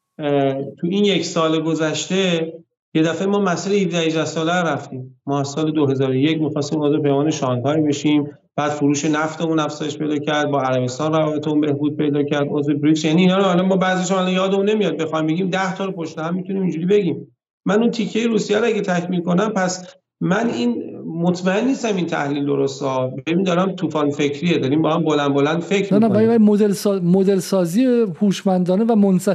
تو 0.77 0.87
این 0.87 1.05
یک 1.05 1.25
سال 1.25 1.61
گذشته 1.61 2.53
یه 2.95 3.03
دفعه 3.03 3.27
ما 3.27 3.39
مسئله 3.39 3.75
17 3.75 3.97
18 3.97 4.25
ساله 4.25 4.53
رفتیم. 4.53 5.21
ما 5.25 5.39
از 5.39 5.47
سال 5.47 5.71
2001 5.71 6.41
می‌خواستیم 6.41 6.83
عضو 6.83 7.01
پیمان 7.01 7.31
شانگهای 7.31 7.81
بشیم. 7.81 8.27
بعد 8.55 8.71
فروش 8.71 9.05
نفتمون 9.05 9.59
افزایش 9.59 9.97
پیدا 9.97 10.17
کرد 10.17 10.51
با 10.51 10.61
عربستان 10.61 11.13
روابطمون 11.13 11.61
بهبود 11.61 11.97
پیدا 11.97 12.23
کرد 12.23 12.47
عضو 12.49 12.77
بریکس 12.77 13.05
یعنی 13.05 13.21
اینا 13.21 13.37
رو 13.37 13.43
الان 13.43 13.65
ما 13.65 13.75
بعضیش 13.75 14.11
الان 14.11 14.31
یادمون 14.31 14.69
نمیاد. 14.69 14.97
بخوایم 14.97 15.27
بگیم 15.27 15.49
10 15.49 15.75
تا 15.75 15.85
رو 15.85 15.91
پشت 15.91 16.19
هم 16.19 16.35
می‌تونیم 16.35 16.61
اینجوری 16.61 16.85
بگیم. 16.85 17.27
من 17.65 17.81
اون 17.81 17.91
تیکه 17.91 18.27
روسیه 18.27 18.57
رو 18.57 18.65
اگه 18.65 18.81
تکمیل 18.81 19.21
کنم 19.21 19.49
پس 19.49 19.95
من 20.21 20.49
این 20.49 20.97
مطمئن 21.05 21.67
نیستم 21.67 21.95
این 21.95 22.05
تحلیل 22.05 22.45
درسته 22.45 22.85
ببین 23.27 23.43
دارم 23.43 23.75
طوفان 23.75 24.09
فکریه. 24.09 24.57
داریم 24.57 24.81
با 24.81 24.93
هم 24.93 25.03
بلند 25.03 25.33
بلند 25.33 25.61
فکر 25.61 25.97
نه 25.97 26.07
نه 26.07 26.37
مدل 26.37 26.71
ساز... 26.71 27.03
مدل 27.03 27.39
سازی 27.39 27.85
هوشمندانه 28.21 28.83
و 28.83 28.95
منص... 28.95 29.29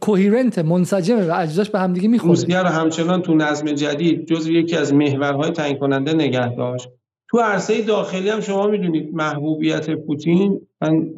coherent 0.00 0.58
منسجمه 0.58 1.26
و 1.26 1.34
اجزاش 1.36 1.70
به 1.70 1.78
هم 1.78 1.92
دیگه 1.92 2.08
می‌خوره. 2.08 2.30
روسیه 2.30 2.62
رو 2.62 2.68
همچنان 2.68 3.22
تو 3.22 3.34
نظم 3.34 3.66
جدید 3.66 4.26
جزو 4.26 4.52
یکی 4.52 4.76
از 4.76 4.94
محورهای 4.94 5.50
تعیین 5.50 5.78
کننده 5.78 6.12
نگه 6.12 6.54
داشت. 6.54 6.88
تو 7.30 7.38
عرصه 7.38 7.82
داخلی 7.82 8.30
هم 8.30 8.40
شما 8.40 8.66
می‌دونید 8.66 9.14
محبوبیت 9.14 9.90
پوتین. 9.90 10.60
من 10.80 11.10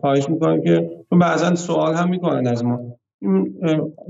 خواهش 0.00 0.28
می‌کنم 0.28 0.62
که 0.62 0.90
چون 1.10 1.18
بعضا 1.18 1.54
سوال 1.54 1.94
هم 1.94 2.08
می‌کنن 2.08 2.46
از 2.46 2.64
ما. 2.64 2.80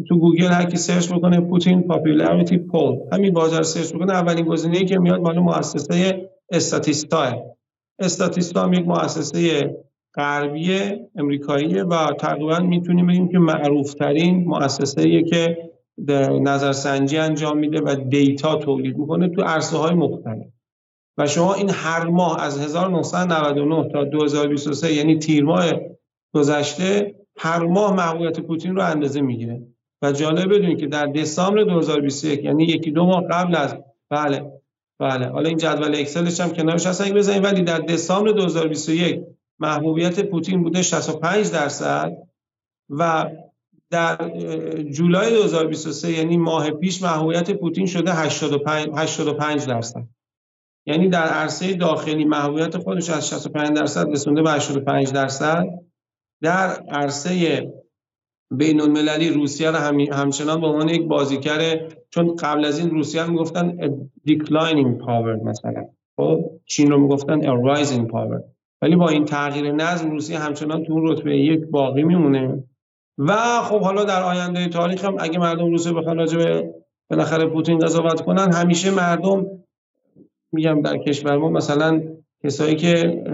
تو 0.08 0.18
گوگل 0.18 0.46
هر 0.46 0.64
کی 0.64 0.76
سرچ 0.76 1.12
بکنه 1.12 1.40
پوتین 1.40 1.82
popularity 1.82 2.58
poll. 2.58 2.98
همین 3.12 3.32
بازار 3.32 3.62
سرچ 3.62 3.92
بکنه 3.92 4.12
اولین 4.12 4.44
گزینه‌ای 4.44 4.84
که 4.84 4.98
میاد 4.98 5.20
مال 5.20 5.38
مؤسسه 5.38 6.30
استاتیستا. 6.52 7.42
استاتیستا 7.98 8.62
هم 8.62 8.72
یک 8.72 8.86
مؤسسه 8.86 9.70
غربی 10.16 10.92
امریکایی 11.16 11.80
و 11.80 12.06
تقریبا 12.06 12.58
می‌تونیم 12.58 13.06
بگیم 13.06 13.28
که 13.28 13.38
معروفترین 13.38 14.44
مؤسسه 14.44 15.22
که 15.22 15.70
نظرسنجی 16.42 17.18
انجام 17.18 17.58
میده 17.58 17.80
و 17.80 17.94
دیتا 17.94 18.56
تولید 18.56 18.98
می‌کنه 18.98 19.28
تو 19.28 19.42
عرصه 19.42 19.76
های 19.76 19.94
مختلف. 19.94 20.46
و 21.18 21.26
شما 21.26 21.54
این 21.54 21.70
هر 21.70 22.04
ماه 22.04 22.42
از 22.42 22.60
1999 22.60 23.88
تا 23.88 24.04
2023 24.04 24.92
یعنی 24.92 25.18
تیر 25.18 25.44
ماه 25.44 25.72
گذشته 26.34 27.14
هر 27.36 27.58
ماه 27.58 27.94
محبوبیت 27.94 28.40
پوتین 28.40 28.76
رو 28.76 28.82
اندازه 28.82 29.20
می‌گیره. 29.20 29.62
و 30.02 30.12
جالب 30.12 30.54
بدونید 30.54 30.78
که 30.78 30.86
در 30.86 31.06
دسامبر 31.06 31.62
2021 31.62 32.44
یعنی 32.44 32.64
یکی 32.64 32.90
دو 32.90 33.06
ماه 33.06 33.24
قبل 33.30 33.56
از 33.56 33.76
بله 34.10 34.52
بله. 35.00 35.26
حالا 35.26 35.48
این 35.48 35.58
جدول 35.58 35.94
اکسلش 35.94 36.40
هم 36.40 36.50
کنارش 36.50 36.86
هست 36.86 37.00
اگه 37.00 37.14
بزنید 37.14 37.44
ولی 37.44 37.62
در 37.62 37.78
دسامبر 37.78 38.32
2021 38.32 39.20
محبوبیت 39.58 40.20
پوتین 40.30 40.62
بوده 40.62 40.82
65 40.82 41.50
درصد 41.50 42.12
و 42.90 43.30
در 43.90 44.30
جولای 44.82 45.30
2023 45.30 46.12
یعنی 46.12 46.36
ماه 46.36 46.70
پیش 46.70 47.02
محبوبیت 47.02 47.50
پوتین 47.50 47.86
شده 47.86 48.14
85 48.14 48.88
85 48.94 49.66
درصد. 49.66 50.04
یعنی 50.86 51.08
در 51.08 51.22
عرصه 51.22 51.74
داخلی 51.74 52.24
محبوبیت 52.24 52.78
خودش 52.78 53.10
از 53.10 53.28
65 53.28 53.76
درصد 53.76 54.10
رسونده 54.10 54.42
به 54.42 54.50
85 54.50 55.12
درصد. 55.12 55.64
در 56.42 56.68
عرصه 56.88 57.62
بین 58.50 58.80
المللی 58.80 59.30
روسیه 59.30 59.70
رو 59.70 59.76
هم 59.76 60.00
همچنان 60.00 60.60
به 60.60 60.66
عنوان 60.66 60.88
یک 60.88 61.02
بازیگر 61.02 61.88
چون 62.10 62.36
قبل 62.36 62.64
از 62.64 62.78
این 62.78 62.90
روسیه 62.90 63.22
رو 63.22 63.30
می‌گفتن 63.30 63.78
declining 64.28 64.98
power 64.98 65.44
مثلا. 65.44 65.84
خب 66.16 66.50
چین 66.66 66.90
رو 66.90 66.98
می‌گفتن 66.98 67.40
a 67.40 67.76
rising 67.76 68.10
power. 68.10 68.42
ولی 68.82 68.96
با 68.96 69.08
این 69.08 69.24
تغییر 69.24 69.72
نظم 69.72 70.10
روسیه 70.10 70.38
همچنان 70.38 70.84
تو 70.84 71.12
رتبه 71.12 71.38
یک 71.38 71.60
باقی 71.70 72.02
میمونه. 72.02 72.64
و 73.18 73.36
خب 73.62 73.80
حالا 73.80 74.04
در 74.04 74.22
آینده 74.22 74.68
تاریخ 74.68 75.04
هم 75.04 75.16
اگه 75.18 75.38
مردم 75.38 75.70
روسیه 75.70 75.92
بخوان 75.92 76.16
راجع 76.16 76.38
به 76.38 76.74
بالاخره 77.10 77.46
پوتین 77.46 77.78
قضاوت 77.78 78.20
کنن 78.20 78.52
همیشه 78.52 78.90
مردم 78.90 79.46
میگم 80.52 80.82
در 80.82 80.98
کشور 80.98 81.36
ما 81.36 81.48
مثلا 81.48 82.02
کسایی 82.44 82.76
که 82.76 83.24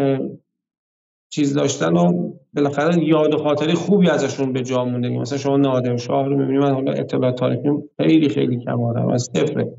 چیز 1.33 1.55
داشتن 1.55 1.97
و 1.97 2.33
بالاخره 2.55 3.05
یاد 3.05 3.37
خاطری 3.37 3.75
خوبی 3.75 4.09
ازشون 4.09 4.53
به 4.53 4.62
جا 4.62 4.85
مونده. 4.85 5.09
مثلا 5.09 5.39
شما 5.39 5.57
نادر 5.57 5.97
شاه 5.97 6.29
رو 6.29 6.37
می‌بینید 6.37 6.62
من 6.62 6.75
حالا 6.75 6.93
اطلاع 6.93 7.33
تاریخی 7.33 7.69
خیلی 7.97 8.29
خیلی 8.29 8.65
کم 8.65 8.83
آدم 8.83 9.09
از 9.09 9.31
صفره. 9.37 9.75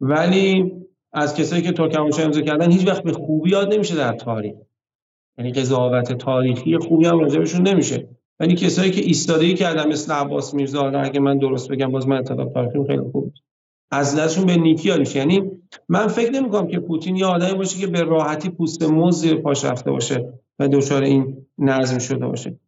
ولی 0.00 0.72
از 1.12 1.36
کسایی 1.36 1.62
که 1.62 1.72
ترکمنچای 1.72 2.24
امضا 2.24 2.40
کردن 2.40 2.70
هیچ 2.70 2.88
وقت 2.88 3.02
به 3.02 3.12
خوبی 3.12 3.50
یاد 3.50 3.74
نمیشه 3.74 3.96
در 3.96 4.12
تاریخ. 4.12 4.54
یعنی 5.38 5.52
قضاوت 5.52 6.12
تاریخی 6.12 6.78
خوبی 6.78 7.06
هم 7.06 7.18
راجبشون 7.18 7.68
نمیشه. 7.68 8.08
ولی 8.40 8.54
کسایی 8.54 8.90
که 8.90 9.00
ایستادگی 9.00 9.54
کردن 9.54 9.88
مثل 9.88 10.12
عباس 10.12 10.54
میرزا 10.54 10.90
اگه 10.90 11.20
من 11.20 11.38
درست 11.38 11.70
بگم 11.70 11.92
باز 11.92 12.08
من 12.08 12.16
اطلاع 12.16 12.52
تاریخی 12.52 12.78
خیلی 12.86 13.02
خوب 13.12 13.32
از 13.90 14.14
نظرشون 14.14 14.46
به 14.46 14.56
نیکی 14.56 14.88
یاد 14.88 15.16
یعنی 15.16 15.42
من 15.88 16.06
فکر 16.06 16.30
نمی‌کنم 16.30 16.66
که 16.66 16.78
پوتین 16.78 17.16
یه 17.16 17.26
آدمی 17.26 17.54
باشه 17.54 17.80
که 17.80 17.86
به 17.86 18.02
راحتی 18.02 18.50
پوست 18.50 18.82
موز 18.82 19.34
پاش 19.34 19.64
رفته 19.64 19.90
باشه 19.90 20.32
و 20.58 20.68
دچار 20.68 21.02
این 21.02 21.46
نظم 21.58 21.98
شده 21.98 22.26
باشه. 22.26 22.58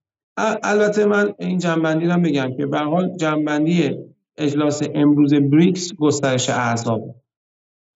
البته 0.63 1.07
من 1.07 1.35
این 1.39 1.59
جنبندی 1.59 2.07
رو 2.07 2.21
بگم 2.21 2.57
که 2.57 2.67
به 2.67 2.79
حال 2.79 3.17
جنبندی 3.17 3.91
اجلاس 4.39 4.83
امروز 4.95 5.35
بریکس 5.35 5.95
گسترش 5.95 6.51
اعضاب 6.51 7.15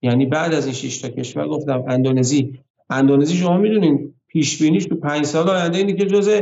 یعنی 0.02 0.26
بعد 0.26 0.54
از 0.54 0.64
این 0.64 0.74
شش 0.74 0.98
تا 0.98 1.08
کشور 1.08 1.48
گفتم 1.48 1.84
اندونزی. 1.88 2.60
اندونزی 2.90 3.36
شما 3.36 3.58
می‌دونین 3.58 4.14
پیش 4.32 4.62
بینیش 4.62 4.84
تو 4.84 4.96
پنج 4.96 5.24
سال 5.24 5.50
آینده 5.50 5.78
اینه 5.78 5.92
که 5.92 6.06
جزء 6.06 6.40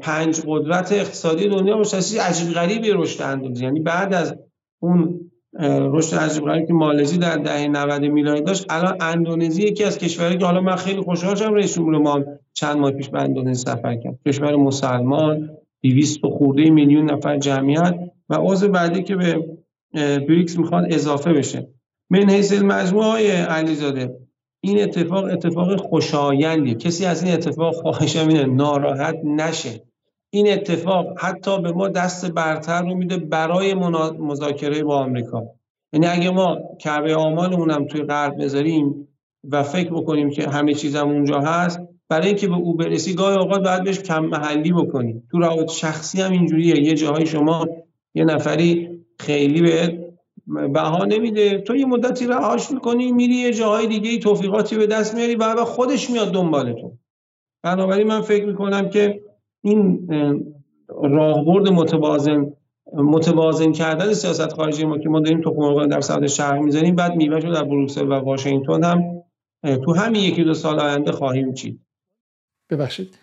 پنج 0.00 0.40
قدرت 0.46 0.92
اقتصادی 0.92 1.48
دنیا 1.48 1.76
باشه. 1.76 2.22
عجیب 2.22 2.52
غریبی 2.54 2.90
رشد 2.90 3.22
اندونزی 3.22 3.64
یعنی 3.64 3.80
بعد 3.80 4.14
از 4.14 4.34
اون 4.80 5.30
رشد 5.60 6.16
عجیب 6.16 6.44
غریبی 6.44 6.66
که 6.66 6.72
مالزی 6.72 7.18
در 7.18 7.36
دهه 7.36 7.68
90 7.68 8.02
میلادی 8.02 8.40
داشت 8.40 8.66
الان 8.70 8.96
اندونزی 9.00 9.62
یکی 9.62 9.84
از 9.84 9.98
کشورهایی 9.98 10.38
که 10.38 10.44
حالا 10.44 10.60
من 10.60 10.76
خیلی 10.76 11.00
خوشحال 11.00 11.34
شدم 11.34 11.54
رئیس 11.54 11.74
جمهور 11.74 11.98
ما 11.98 12.24
چند 12.52 12.76
ماه 12.76 12.90
پیش 12.90 13.08
به 13.08 13.20
اندونزی 13.20 13.62
سفر 13.62 13.96
کرد. 13.96 14.18
کشور 14.26 14.56
مسلمان 14.56 15.50
200 15.82 16.26
خورده 16.26 16.70
میلیون 16.70 17.10
نفر 17.10 17.38
جمعیت 17.38 17.94
و 18.28 18.34
عضو 18.34 18.68
بعدی 18.68 19.02
که 19.02 19.16
به 19.16 19.58
بریکس 20.28 20.58
می‌خواد 20.58 20.84
اضافه 20.90 21.32
بشه. 21.32 21.68
من 22.10 22.30
حیث 22.30 22.52
المجموعه 22.52 23.06
های 23.06 23.30
علیزاده 23.30 24.27
این 24.60 24.82
اتفاق 24.82 25.24
اتفاق 25.24 25.76
خوشایندی 25.76 26.74
کسی 26.74 27.04
از 27.04 27.22
این 27.22 27.32
اتفاق 27.32 27.74
خواهشم 27.74 28.28
اینه 28.28 28.44
ناراحت 28.44 29.16
نشه. 29.24 29.82
این 30.30 30.52
اتفاق 30.52 31.06
حتی 31.18 31.62
به 31.62 31.72
ما 31.72 31.88
دست 31.88 32.30
برتر 32.30 32.82
رو 32.82 32.94
میده 32.94 33.16
برای 33.16 33.74
مذاکره 34.18 34.84
با 34.84 34.96
آمریکا. 34.96 35.42
یعنی 35.92 36.06
اگه 36.06 36.30
ما 36.30 36.58
کعبه 36.80 37.14
آمالمون 37.14 37.70
هم 37.70 37.86
توی 37.86 38.02
غرب 38.02 38.42
بذاریم 38.42 39.08
و 39.44 39.62
فکر 39.62 39.90
بکنیم 39.90 40.30
که 40.30 40.48
همه 40.48 40.74
چیزم 40.74 41.08
اونجا 41.08 41.40
هست 41.40 41.80
برای 42.08 42.26
اینکه 42.26 42.48
به 42.48 42.54
او 42.54 42.74
برسی 42.74 43.14
گاهی 43.14 43.38
اوقات 43.38 43.62
باید 43.64 43.84
بهش 43.84 43.98
کم 43.98 44.24
محلی 44.24 44.72
بکنیم. 44.72 45.28
تو 45.30 45.38
روابط 45.38 45.70
شخصی 45.70 46.22
هم 46.22 46.32
اینجوریه. 46.32 46.80
یه 46.80 46.94
جاهای 46.94 47.26
شما 47.26 47.66
یه 48.14 48.24
نفری 48.24 48.98
خیلی 49.20 49.62
به 49.62 50.07
بها 50.48 51.04
نمیده. 51.04 51.58
تو 51.58 51.76
یه 51.76 51.86
مدتی 51.86 52.26
رهاش 52.26 52.70
می‌کنی 52.70 53.12
میری 53.12 53.34
یه 53.34 53.52
جاهای 53.52 53.86
دیگه 53.86 54.18
توفیقاتی 54.18 54.76
به 54.76 54.86
دست 54.86 55.14
میاری 55.14 55.34
و 55.36 55.64
خودش 55.64 56.10
میاد 56.10 56.32
دنبالتون 56.32 56.98
بنابراین 57.62 58.06
من 58.06 58.20
فکر 58.20 58.46
می‌کنم 58.46 58.88
که 58.88 59.22
این 59.60 60.08
راهبرد 60.88 61.68
متوازن 61.68 62.52
متوازن 62.92 63.72
کردن 63.72 64.12
سیاست 64.12 64.52
خارجی 64.52 64.84
ما 64.84 64.98
که 64.98 65.08
ما 65.08 65.20
داریم 65.20 65.40
تو 65.40 65.86
در 65.86 66.00
صدر 66.00 66.26
شهر 66.26 66.58
می‌زنیم 66.58 66.94
بعد 66.94 67.16
میوه 67.16 67.40
در 67.40 67.64
بروکسل 67.64 68.06
و 68.08 68.12
واشنگتن 68.12 68.84
هم 68.84 69.22
تو 69.84 69.94
همین 69.94 70.22
یکی 70.22 70.44
دو 70.44 70.54
سال 70.54 70.80
آینده 70.80 71.12
خواهیم 71.12 71.54
چید. 71.54 71.80
ببخشید 72.70 73.18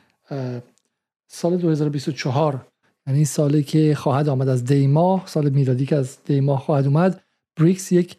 سال 1.28 1.58
2024 1.58 2.68
یعنی 3.08 3.26
سالی 3.26 3.64
که 3.64 3.96
خواهد 3.96 4.30
آمد 4.30 4.48
از 4.48 4.64
دی 4.66 4.88
ماه 4.88 5.24
سال 5.26 5.50
میلادی 5.50 5.86
که 5.86 5.96
از 5.96 6.18
دی 6.26 6.40
ماه 6.40 6.60
خواهد 6.60 6.88
اومد 6.88 7.22
بریکس 7.60 7.92
یک 7.92 8.16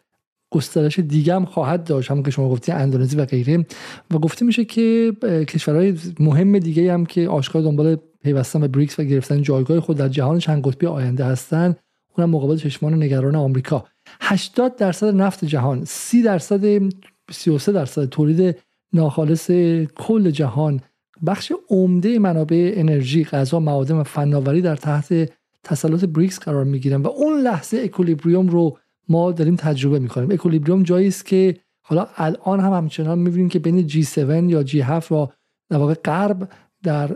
گسترش 0.51 0.99
دیگه 0.99 1.35
هم 1.35 1.45
خواهد 1.45 1.83
داشت. 1.83 2.11
همون 2.11 2.23
که 2.23 2.31
شما 2.31 2.49
گفتی 2.49 2.71
اندونزی 2.71 3.17
و 3.17 3.25
غیره. 3.25 3.65
و 4.11 4.17
گفته 4.17 4.45
میشه 4.45 4.65
که 4.65 5.13
کشورهای 5.47 5.97
مهم 6.19 6.59
دیگه 6.59 6.93
هم 6.93 7.05
که 7.05 7.29
آشکار 7.29 7.61
دنبال 7.61 7.97
پیوستن 8.23 8.59
به 8.59 8.67
بریکس 8.67 8.99
و 8.99 9.03
گرفتن 9.03 9.41
جایگاه 9.41 9.79
خود 9.79 9.97
در 9.97 10.09
جهان 10.09 10.39
چند 10.39 10.67
قطبی 10.67 10.87
آینده 10.87 11.25
هستن 11.25 11.75
اونم 12.17 12.29
مقابل 12.29 12.55
چشمان 12.55 13.03
نگران 13.03 13.35
آمریکا. 13.35 13.85
80 14.21 14.75
درصد 14.75 15.15
نفت 15.15 15.45
جهان 15.45 15.85
30 15.85 16.21
درصد 16.21 16.83
33 17.31 17.71
درصد 17.71 18.05
تولید 18.05 18.57
ناخالص 18.93 19.51
کل 19.95 20.31
جهان 20.31 20.81
بخش 21.25 21.51
عمده 21.69 22.19
منابع 22.19 22.73
انرژی 22.75 23.23
غذا 23.23 23.59
معادن 23.59 23.95
و 23.95 24.03
فناوری 24.03 24.61
در 24.61 24.75
تحت 24.75 25.31
تسلط 25.63 26.05
بریکس 26.05 26.39
قرار 26.39 26.63
می‌گیرن 26.63 27.01
و 27.01 27.07
اون 27.07 27.39
لحظه 27.39 27.81
اکولیبریوم 27.83 28.47
رو 28.47 28.77
ما 29.09 29.31
داریم 29.31 29.55
تجربه 29.55 29.99
می‌کنیم. 29.99 30.31
اکولیبریوم 30.31 30.83
جایی 30.83 31.07
است 31.07 31.25
که 31.25 31.57
حالا 31.81 32.07
الان 32.15 32.59
هم 32.59 32.73
همچنان 32.73 33.19
می‌بینیم 33.19 33.49
که 33.49 33.59
بین 33.59 33.87
G7 33.87 34.17
یا 34.49 34.63
G7 34.63 35.11
و 35.11 35.27
در 35.69 35.77
واقع 35.77 35.93
غرب 35.93 36.49
در 36.83 37.15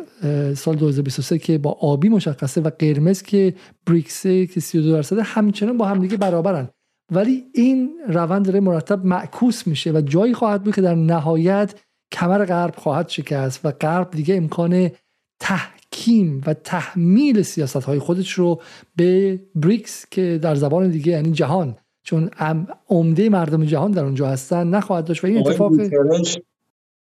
سال 0.54 0.76
2023 0.76 1.38
که 1.38 1.58
با 1.58 1.72
آبی 1.72 2.10
مشخصه 2.10 2.62
و 2.62 2.70
قرمز 2.80 3.22
که 3.22 3.54
بریکس 3.88 4.24
که 4.24 4.60
32 4.60 4.92
درصد 4.92 5.20
همچنان 5.20 5.78
با 5.78 5.86
همدیگه 5.86 6.18
برابرن. 6.18 6.70
ولی 7.12 7.44
این 7.54 7.90
روند 8.08 8.46
داره 8.46 8.60
مرتب 8.60 9.06
معکوس 9.06 9.68
میشه 9.68 9.92
و 9.92 10.02
جایی 10.02 10.34
خواهد 10.34 10.64
بود 10.64 10.76
که 10.76 10.82
در 10.82 10.96
نهایت 10.96 11.76
کمر 12.12 12.46
غرب 12.46 12.76
خواهد 12.76 13.10
شکست 13.10 13.66
و 13.66 13.72
غرب 13.72 14.12
دیگه 14.12 14.36
امکان 14.36 14.92
تحکیم 15.40 16.42
و 16.48 16.54
تحمیل 16.54 17.42
سیاست 17.42 17.84
های 17.84 18.00
خودش 18.00 18.32
رو 18.32 18.62
به 18.96 19.40
بریکس 19.56 20.06
که 20.12 20.40
در 20.42 20.56
زبان 20.56 20.90
دیگه 20.90 21.12
یعنی 21.12 21.32
جهان 21.32 21.78
چون 22.04 22.30
عمده 22.90 23.30
مردم 23.30 23.66
جهان 23.66 23.92
در 23.92 24.04
اونجا 24.04 24.28
هستن 24.28 24.68
نخواهد 24.68 25.06
داشت. 25.06 25.24
و 25.24 25.28
این 25.28 25.38
اتفاق 25.38 25.72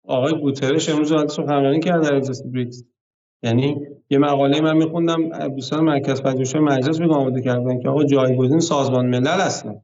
آقای 0.08 0.42
گوترش 0.42 0.90
امروز 0.90 1.12
اومد 1.12 1.28
سخنرانی 1.28 1.80
کرد 1.80 2.04
در 2.04 2.16
اجلاس 2.16 2.44
بریکس 2.44 2.84
یعنی 3.44 3.78
یه 4.10 4.18
مقاله 4.18 4.62
من 4.62 4.78
میخوندم 4.78 5.48
دوستان 5.48 5.84
مرکز 5.84 6.22
پژوهش 6.22 6.56
مجلس 6.56 7.00
میگم 7.00 7.14
آماده 7.14 7.42
کردن 7.42 7.80
که 7.80 7.90
آقا 7.90 8.04
جایگزین 8.04 8.60
سازمان 8.60 9.06
ملل 9.06 9.42
هستن. 9.42 9.82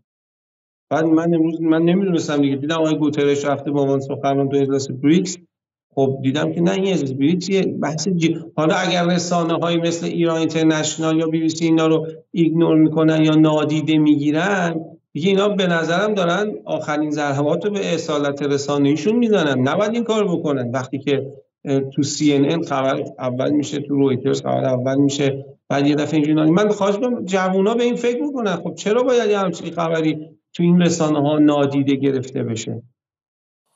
بعد 0.92 1.06
من 1.06 1.34
امروز 1.36 1.62
من 1.62 1.82
نمی‌دونستم 1.82 2.42
دیگه. 2.42 2.56
دیدم 2.56 2.76
آقای 2.76 2.98
گوترش 2.98 3.46
رفته 3.46 3.72
با 3.72 3.86
من 3.86 4.00
سخنران 4.00 4.50
تو 4.50 4.58
اجلاس 4.58 4.92
بریکس. 4.92 5.38
خب 5.96 6.18
دیدم 6.22 6.54
که 6.54 6.62
نه 6.62 6.72
این 6.72 6.94
اجلاس 6.94 7.12
بریکس 7.12 7.50
یه 7.50 7.62
بحث 7.62 8.08
جی... 8.08 8.38
حالا 8.56 8.76
اگر 8.76 9.06
رسانه 9.06 9.54
های 9.54 9.78
مثل 9.78 10.06
ایران 10.06 10.38
اینترنشنال 10.38 11.20
یا 11.20 11.28
بی 11.28 11.40
بی 11.40 11.50
سی 11.50 11.66
اینا 11.66 11.88
رو 11.88 12.08
ignore 12.32 12.76
می‌کنن 12.76 13.24
یا 13.24 13.36
نادیده 13.36 13.98
می‌گیرن 13.98 14.76
دیگه 15.14 15.30
اینا 15.30 15.50
به 15.50 15.68
نظرم 15.68 16.14
دارن 16.14 16.52
آخرین 16.66 17.12
ضربات 17.12 17.66
رو 17.66 17.72
به 17.72 17.94
اصالت 17.94 18.44
رسانه‌ایشون 18.44 19.16
می‌زنن. 19.16 19.68
نباید 19.68 19.94
این 19.94 20.04
کار 20.04 20.24
بکنن. 20.28 20.72
وقتی 20.72 21.00
که 21.00 21.26
تو 21.94 22.04
سی 22.04 22.34
ان 22.34 22.52
ان 22.52 22.62
خبر 22.62 23.04
اول 23.20 23.52
میشه 23.52 23.80
تو 23.80 23.96
رویترز 23.96 24.42
خبر 24.42 24.66
اول 24.66 24.96
میشه 24.96 25.46
بعد 25.70 25.88
یه 25.88 25.96
دفعه 25.96 26.14
اینجوری 26.14 26.52
من 26.52 26.70
خواهش 26.70 26.96
جوونا 27.26 27.74
به 27.74 27.84
این 27.84 27.96
فکر 27.96 28.22
می‌کنن 28.22 28.56
خب 28.56 28.76
چرا 28.76 29.04
باید 29.04 29.30
یه 29.30 29.40
همچین 29.40 29.72
خبری 29.72 30.18
تو 30.54 30.64
این 30.64 30.82
رسانه 30.82 31.22
ها 31.22 31.40
نادیده 31.40 31.96
گرفته 31.96 32.44
بشه. 32.44 32.84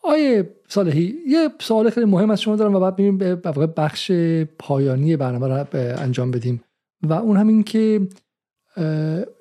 آیه 0.04 0.56
صالحی 0.68 1.16
یه 1.28 1.50
سوال 1.60 1.90
خیلی 1.90 2.06
مهم 2.06 2.30
از 2.30 2.42
شما 2.42 2.56
دارم 2.56 2.76
و 2.76 2.80
بعد 2.80 3.00
میریم 3.00 3.18
به 3.18 3.36
بخش 3.78 4.12
پایانی 4.60 5.18
برنامه 5.18 5.48
رو 5.48 5.66
انجام 5.74 6.32
بدیم. 6.32 6.64
و 7.04 7.14
اون 7.14 7.38
همین 7.38 7.64
که 7.64 8.08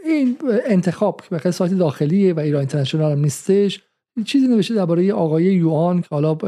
این 0.04 0.36
انتخاب 0.66 1.20
که 1.20 1.34
بخیر 1.34 1.52
سایت 1.52 1.72
داخلیه 1.72 2.32
و 2.32 2.40
ایران 2.40 2.60
اینترنشنال 2.60 3.12
هم 3.12 3.18
نیستش 3.18 3.82
چیزی 4.24 4.48
نوشته 4.48 4.74
درباره 4.74 5.12
آقای 5.12 5.44
یوان 5.44 6.00
که 6.00 6.08
حالا 6.10 6.38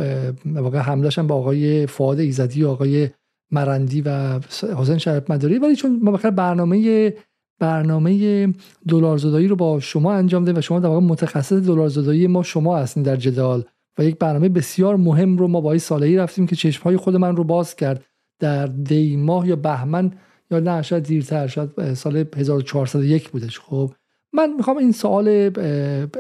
واقع 0.44 0.78
حملش 0.78 1.18
هم 1.18 1.26
با 1.26 1.34
آقای 1.34 1.86
فعاد 1.86 2.18
ایزدی 2.18 2.64
و 2.64 2.68
آقای 2.68 3.08
مرندی 3.50 4.00
و 4.00 4.40
حسین 4.76 4.98
شرف 4.98 5.30
مداری. 5.30 5.58
ولی 5.58 5.76
چون 5.76 6.00
ما 6.02 6.10
بخیر 6.10 6.30
برنامه 6.30 7.12
برنامه 7.58 8.52
دلار 8.88 9.18
زدایی 9.18 9.48
رو 9.48 9.56
با 9.56 9.80
شما 9.80 10.12
انجام 10.12 10.44
ده 10.44 10.52
و 10.52 10.60
شما 10.60 10.80
در 10.80 10.88
واقع 10.88 11.06
متخصص 11.06 11.52
دلار 11.52 11.88
زدایی 11.88 12.26
ما 12.26 12.42
شما 12.42 12.76
هستین 12.76 13.02
در 13.02 13.16
جدال 13.16 13.64
و 13.98 14.04
یک 14.04 14.18
برنامه 14.18 14.48
بسیار 14.48 14.96
مهم 14.96 15.36
رو 15.36 15.48
ما 15.48 15.60
با 15.60 15.78
صالحی 15.78 16.16
رفتیم 16.16 16.46
که 16.46 16.56
چشم 16.56 16.96
خود 16.96 17.16
من 17.16 17.36
رو 17.36 17.44
باز 17.44 17.76
کرد 17.76 18.04
در 18.38 18.66
دی 18.66 19.16
ماه 19.16 19.48
یا 19.48 19.56
بهمن 19.56 20.12
یا 20.50 20.60
نه 20.60 20.82
شاید 20.82 21.02
دیرتر 21.02 21.46
شاید 21.46 21.94
سال 21.94 22.24
1401 22.36 23.30
بودش. 23.30 23.60
خب 23.60 23.92
من 24.32 24.52
می‌خوام 24.56 24.76
این 24.76 24.92
سوال 24.92 25.50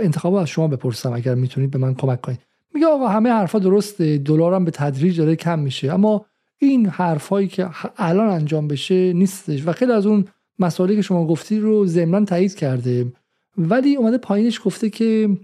انتخاب 0.00 0.34
از 0.34 0.48
شما 0.48 0.68
بپرسم 0.68 1.12
اگر 1.12 1.34
می‌تونید 1.34 1.70
به 1.70 1.78
من 1.78 1.94
کمک 1.94 2.20
کنید. 2.20 2.40
میگه 2.74 2.86
آقا 2.86 3.08
همه 3.08 3.30
حرفا 3.30 3.58
درسته 3.58 4.18
دلارم 4.18 4.64
به 4.64 4.70
تدریج 4.70 5.18
داره 5.18 5.36
کم 5.36 5.58
میشه. 5.58 5.94
اما 5.94 6.26
این 6.58 6.86
حرفایی 6.86 7.48
که 7.48 7.68
الان 7.96 8.28
انجام 8.28 8.68
بشه 8.68 9.12
نیستش 9.12 9.66
و 9.66 9.72
خیلی 9.72 9.92
از 9.92 10.06
اون 10.06 10.24
مسائلی 10.58 10.96
که 10.96 11.02
شما 11.02 11.26
گفتی 11.26 11.58
رو 11.58 11.86
ضمنا 11.86 12.24
تایید 12.24 12.54
کرده. 12.54 13.12
ولی 13.58 13.96
اومده 13.96 14.18
پایینش 14.18 14.60
گفته 14.64 14.90
که 14.90 15.36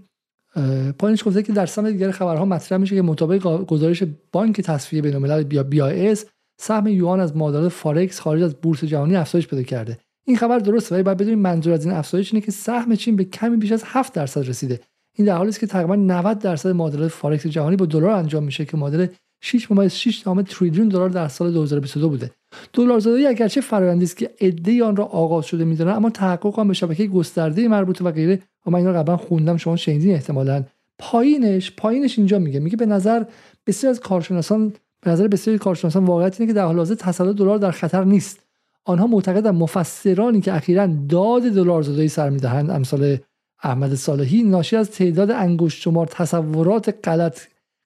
پایینش 0.99 1.27
گفته 1.27 1.43
که 1.43 1.53
در 1.53 1.65
سمت 1.65 1.91
دیگر 1.91 2.11
خبرها 2.11 2.45
مطرح 2.45 2.77
میشه 2.77 2.95
که 2.95 3.01
مطابق 3.01 3.65
گزارش 3.65 4.03
بانک 4.31 4.61
تصفیه 4.61 5.01
بین‌الملل 5.01 5.43
بی 5.43 5.63
آی 5.63 5.81
اس 5.81 6.25
سهم 6.59 6.87
یوان 6.87 7.19
از 7.19 7.37
معادلات 7.37 7.71
فارکس 7.71 8.19
خارج 8.19 8.41
از 8.41 8.55
بورس 8.55 8.83
جهانی 8.83 9.15
افزایش 9.15 9.47
پیدا 9.47 9.63
کرده. 9.63 9.97
این 10.25 10.37
خبر 10.37 10.59
درسته 10.59 10.95
ولی 10.95 11.03
باید 11.03 11.17
بدونید 11.17 11.39
منظور 11.39 11.73
از 11.73 11.85
این 11.85 11.93
افزایش 11.93 12.33
اینه 12.33 12.45
که 12.45 12.51
سهم 12.51 12.95
چین 12.95 13.15
به 13.15 13.23
کمی 13.23 13.57
بیش 13.57 13.71
از 13.71 13.83
7 13.85 14.13
درصد 14.13 14.49
رسیده. 14.49 14.79
این 15.15 15.27
در 15.27 15.37
حالی 15.37 15.49
است 15.49 15.59
که 15.59 15.67
تقریبا 15.67 15.95
90 15.95 16.39
درصد 16.39 16.69
معادلات 16.69 17.11
فارکس 17.11 17.47
جهانی 17.47 17.75
با 17.75 17.85
دلار 17.85 18.09
انجام 18.09 18.43
میشه 18.43 18.65
که 18.65 18.77
معادل 18.77 19.07
6 19.45 19.71
ممیز 19.71 19.93
6 19.93 20.23
تریلیون 20.49 20.87
دلار 20.87 21.09
در 21.09 21.27
سال 21.27 21.51
2022 21.51 22.09
بوده. 22.09 22.31
دلار 22.73 22.99
زدایی 22.99 23.25
اگرچه 23.25 23.61
فرآیندی 23.61 24.05
است 24.05 24.17
که 24.17 24.29
عده 24.41 24.83
آن 24.83 24.95
را 24.95 25.05
آغاز 25.05 25.45
شده 25.45 25.65
می‌دونن 25.65 25.91
اما 25.91 26.09
تحقق 26.09 26.59
آن 26.59 26.67
به 26.67 26.73
شبکه 26.73 27.07
گسترده 27.07 27.67
مربوطه 27.67 28.03
و 28.03 28.11
غیره. 28.11 28.39
و 28.65 28.71
من 28.71 28.79
اینا 28.79 28.93
قبلا 28.93 29.17
خوندم 29.17 29.57
شما 29.57 29.75
شنیدین 29.75 30.13
احتمالا. 30.13 30.63
پایینش 30.99 31.71
پایینش 31.77 32.17
اینجا 32.17 32.39
میگه. 32.39 32.59
میگه 32.59 32.77
به 32.77 32.85
نظر 32.85 33.23
بسیار 33.67 33.91
از 33.91 33.99
کارشناسان 33.99 34.73
به 35.01 35.11
نظر 35.11 35.27
بسیاری 35.27 35.59
کارشناسان 35.59 36.05
واقعیت 36.05 36.41
اینه 36.41 36.53
که 36.53 36.55
در 36.55 36.65
حال 36.65 36.77
حاضر 36.77 36.95
تسلط 36.95 37.35
دلار 37.35 37.57
در 37.57 37.71
خطر 37.71 38.03
نیست. 38.03 38.39
آنها 38.85 39.07
معتقدن 39.07 39.51
مفسرانی 39.51 40.41
که 40.41 40.53
اخیرا 40.53 40.87
داد 41.09 41.41
دلار 41.41 41.81
زدایی 41.81 42.09
سر 42.09 42.29
می‌دهند. 42.29 42.69
امثال 42.69 43.17
احمد 43.63 43.95
صالحی 43.95 44.43
ناشی 44.43 44.75
از 44.75 44.91
تعداد 44.91 45.31
انگشت 45.31 45.81
شمار 45.81 46.07
تصورات 46.07 46.95
غلط 47.03 47.39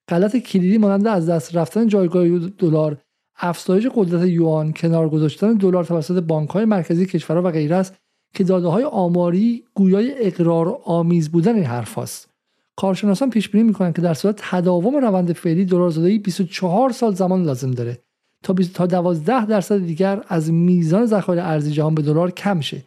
غلط 0.08 0.36
کلیدی 0.36 0.78
مانند 0.78 1.06
از 1.06 1.28
دست 1.28 1.56
رفتن 1.56 1.86
جایگاه 1.86 2.38
دلار 2.38 2.98
افزایش 3.40 3.86
قدرت 3.94 4.26
یوان 4.26 4.72
کنار 4.72 5.08
گذاشتن 5.08 5.54
دلار 5.54 5.84
توسط 5.84 6.22
بانک 6.22 6.50
های 6.50 6.64
مرکزی 6.64 7.06
کشورها 7.06 7.42
و 7.42 7.50
غیره 7.50 7.76
است 7.76 7.94
که 8.34 8.44
داده 8.44 8.68
های 8.68 8.84
آماری 8.84 9.64
گویای 9.74 10.26
اقرار 10.26 10.80
آمیز 10.84 11.30
بودن 11.30 11.54
این 11.54 11.64
حرف 11.64 11.98
است. 11.98 12.28
کارشناسان 12.76 13.30
پیش 13.30 13.48
بینی 13.48 13.64
می‌کنند 13.64 13.96
که 13.96 14.02
در 14.02 14.14
صورت 14.14 14.36
تداوم 14.38 14.96
روند 14.96 15.32
فعلی 15.32 15.64
دلار 15.64 15.90
زدایی 15.90 16.18
24 16.18 16.90
سال 16.90 17.14
زمان 17.14 17.42
لازم 17.42 17.70
داره 17.70 17.98
تا 18.44 18.54
تا 18.74 18.86
12 18.86 19.46
درصد 19.46 19.78
دیگر 19.78 20.24
از 20.28 20.52
میزان 20.52 21.06
ذخایر 21.06 21.40
ارزی 21.40 21.70
جهان 21.70 21.94
به 21.94 22.02
دلار 22.02 22.30
کم 22.30 22.60
شه 22.60 22.82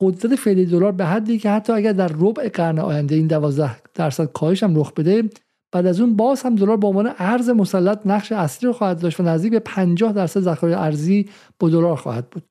قدرت 0.00 0.36
فعلی 0.36 0.66
دلار 0.66 0.92
به 0.92 1.04
حدی 1.04 1.38
که 1.38 1.50
حتی 1.50 1.72
اگر 1.72 1.92
در 1.92 2.10
ربع 2.18 2.48
قرن 2.48 2.78
آینده 2.78 3.14
این 3.14 3.26
12 3.26 3.76
درصد 3.94 4.32
کاهش 4.32 4.62
هم 4.62 4.80
رخ 4.80 4.92
بده 4.92 5.22
بعد 5.76 5.86
از 5.86 6.00
اون 6.00 6.16
باز 6.16 6.42
هم 6.42 6.54
دلار 6.54 6.76
به 6.76 6.86
عنوان 6.86 7.12
ارز 7.18 7.50
مسلط 7.50 8.00
نقش 8.06 8.32
اصلی 8.32 8.66
رو 8.66 8.72
خواهد 8.72 9.00
داشت 9.00 9.20
و 9.20 9.22
نزدیک 9.22 9.52
به 9.52 9.58
50 9.58 10.12
درصد 10.12 10.40
ذخایر 10.40 10.76
ارزی 10.76 11.28
با 11.58 11.68
دلار 11.68 11.96
خواهد 11.96 12.30
بود. 12.30 12.42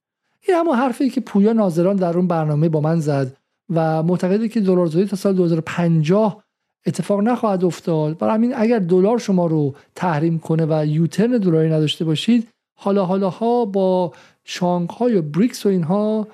این 0.48 0.58
اما 0.58 0.76
حرفی 0.76 1.10
که 1.10 1.22
پویا 1.22 1.54
ناظران 1.54 1.96
در 1.96 2.18
اون 2.18 2.28
برنامه 2.28 2.70
با 2.70 2.82
من 2.82 3.00
زد 3.00 3.38
و 3.74 4.04
معتقده 4.04 4.48
که 4.48 4.62
دلار 4.62 4.88
زدایی 4.88 5.06
تا 5.06 5.16
سال 5.16 5.34
2050 5.34 6.44
اتفاق 6.86 7.22
نخواهد 7.22 7.66
افتاد. 7.66 8.18
برای 8.18 8.34
همین 8.34 8.54
اگر 8.56 8.80
دلار 8.80 9.18
شما 9.18 9.46
رو 9.46 9.76
تحریم 9.96 10.40
کنه 10.40 10.66
و 10.70 10.86
یوترن 10.86 11.32
دلاری 11.32 11.70
نداشته 11.70 12.06
باشید 12.06 12.48
حالا 12.78 13.06
حالا 13.06 13.30
ها 13.30 13.66
با 13.66 14.14
شانگهای 14.44 15.16
و 15.16 15.22
بریکس 15.22 15.66
و 15.66 15.70
اینها 15.70 16.28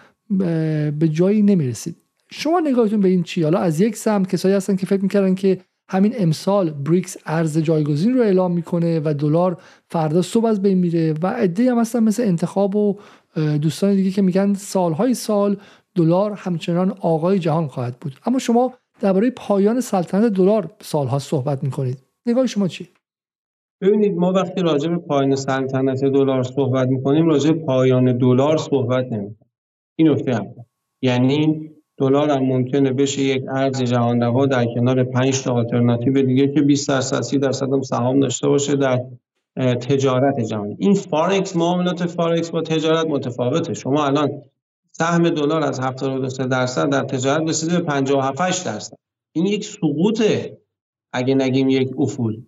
به 0.99 1.09
جایی 1.11 1.41
نمی‌رسید. 1.41 1.95
شما 2.31 2.59
نگاهتون 2.59 3.01
به 3.01 3.07
این 3.07 3.23
چی؟ 3.23 3.43
حالا 3.43 3.59
از 3.59 3.81
یک 3.81 3.95
سمت 3.95 4.29
کسایی 4.29 4.55
هستن 4.55 4.75
که 4.75 4.85
فکر 4.85 5.01
می‌کردن 5.01 5.35
که 5.35 5.57
همین 5.91 6.13
امسال 6.17 6.69
بریکس 6.69 7.17
ارز 7.25 7.57
جایگزین 7.57 8.13
رو 8.13 8.21
اعلام 8.21 8.51
می‌کنه 8.51 9.01
و 9.03 9.13
دلار 9.13 9.57
فردا 9.87 10.21
صبح 10.21 10.45
از 10.45 10.61
بین 10.61 10.77
میره 10.77 11.13
و 11.21 11.27
عده 11.27 11.71
هم 11.71 11.79
هستن 11.79 12.03
مثل 12.03 12.23
انتخاب 12.23 12.75
و 12.75 12.97
دوستان 13.61 13.95
دیگه 13.95 14.11
که 14.11 14.21
میگن 14.21 14.53
سالهای 14.53 15.13
سال 15.13 15.57
دلار 15.95 16.31
همچنان 16.31 16.91
آقای 17.01 17.39
جهان 17.39 17.67
خواهد 17.67 17.99
بود. 17.99 18.15
اما 18.25 18.39
شما 18.39 18.73
درباره 19.01 19.29
پایان 19.29 19.81
سلطنت 19.81 20.33
دلار 20.33 20.71
سالها 20.81 21.19
صحبت 21.19 21.63
می‌کنید. 21.63 21.97
نگاه 22.25 22.47
شما 22.47 22.67
چی 22.67 22.87
ببینید 23.81 24.15
ما 24.15 24.33
وقتی 24.33 24.61
راجع 24.61 24.89
به 24.89 24.97
پایان 24.97 25.35
سلطنت 25.35 26.03
دلار 26.03 26.43
صحبت 26.43 26.87
می‌کنیم 26.87 27.25
راجع 27.25 27.51
به 27.51 27.65
پایان 27.65 28.17
دلار 28.17 28.57
صحبت 28.57 29.05
نمی‌کنیم. 29.05 29.51
این 29.95 30.09
نکته 30.09 30.55
یعنی 31.01 31.71
دلار 32.01 32.29
هم 32.29 32.43
ممکنه 32.43 32.93
بشه 32.93 33.21
یک 33.21 33.43
ارز 33.55 33.83
جهان 33.83 34.23
روا 34.23 34.45
در 34.45 34.65
کنار 34.65 35.03
5 35.03 35.43
تا 35.43 35.53
آلترناتیو 35.53 36.21
دیگه 36.21 36.47
که 36.47 36.61
20 36.61 36.89
درصد 36.89 37.21
30 37.21 37.37
درصد 37.37 37.73
هم 37.73 37.81
سهام 37.81 38.19
داشته 38.19 38.47
باشه 38.47 38.75
در 38.75 39.05
تجارت 39.57 40.39
جهانی. 40.39 40.75
این 40.79 40.93
فارکس 40.93 41.55
معاملات 41.55 42.05
فارکس 42.05 42.49
با 42.49 42.61
تجارت 42.61 43.05
متفاوته. 43.07 43.73
شما 43.73 44.05
الان 44.05 44.41
سهم 44.91 45.29
دلار 45.29 45.63
از 45.63 45.79
73 45.79 46.47
درصد 46.47 46.89
در 46.89 47.03
تجارت 47.03 47.49
رسیده 47.49 47.79
به 47.79 47.83
57 47.83 48.65
درصد. 48.65 48.97
این 49.35 49.45
یک 49.45 49.65
سقوطه 49.65 50.57
اگه 51.13 51.35
نگیم 51.35 51.69
یک 51.69 51.89
افول. 51.97 52.41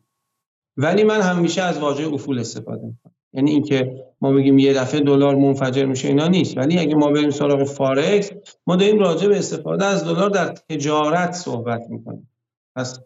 ولی 0.77 1.03
من 1.03 1.21
همیشه 1.21 1.61
از 1.61 1.79
واژه 1.79 2.07
افول 2.07 2.39
استفاده 2.39 2.85
می‌کنم. 2.85 3.12
یعنی 3.33 3.51
اینکه 3.51 4.03
ما 4.21 4.31
بگیم 4.31 4.57
یه 4.57 4.73
دفعه 4.73 4.99
دلار 4.99 5.35
منفجر 5.35 5.85
میشه 5.85 6.07
اینا 6.07 6.27
نیست. 6.27 6.57
ولی 6.57 6.79
اگه 6.79 6.95
ما 6.95 7.11
بریم 7.11 7.29
سراغ 7.29 7.63
فارکس 7.63 8.31
ما 8.67 8.75
داریم 8.75 8.99
راجع 8.99 9.27
به 9.27 9.37
استفاده 9.37 9.85
از 9.85 10.05
دلار 10.05 10.29
در 10.29 10.45
تجارت 10.45 11.31
صحبت 11.31 11.81
می‌کنیم. 11.89 12.29
پس 12.75 12.99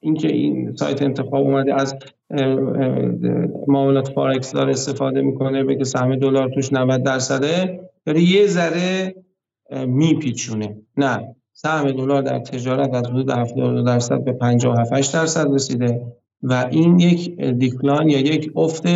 اینکه 0.00 0.28
این 0.28 0.76
سایت 0.76 1.02
انتخاب 1.02 1.40
اومده 1.40 1.74
از 1.74 1.94
معاملات 3.66 4.08
فارکس 4.08 4.52
داره 4.52 4.70
استفاده 4.70 5.22
می‌کنه 5.22 5.64
بگه 5.64 5.84
سهم 5.84 6.16
دلار 6.16 6.50
توش 6.54 6.72
90 6.72 7.02
درصده 7.02 7.80
داره 8.06 8.20
یه 8.20 8.46
ذره 8.46 9.14
میپیچونه. 9.86 10.76
نه 10.96 11.36
سهم 11.52 11.90
دلار 11.90 12.22
در 12.22 12.38
تجارت 12.38 12.94
از 12.94 13.06
حدود 13.06 13.30
72 13.30 13.82
درصد 13.82 14.24
به 14.24 14.32
57 14.32 15.12
درصد 15.12 15.54
رسیده 15.54 16.02
و 16.42 16.68
این 16.70 16.98
یک 16.98 17.40
دیکلان 17.40 18.08
یا 18.08 18.18
یک 18.18 18.52
افت 18.56 18.86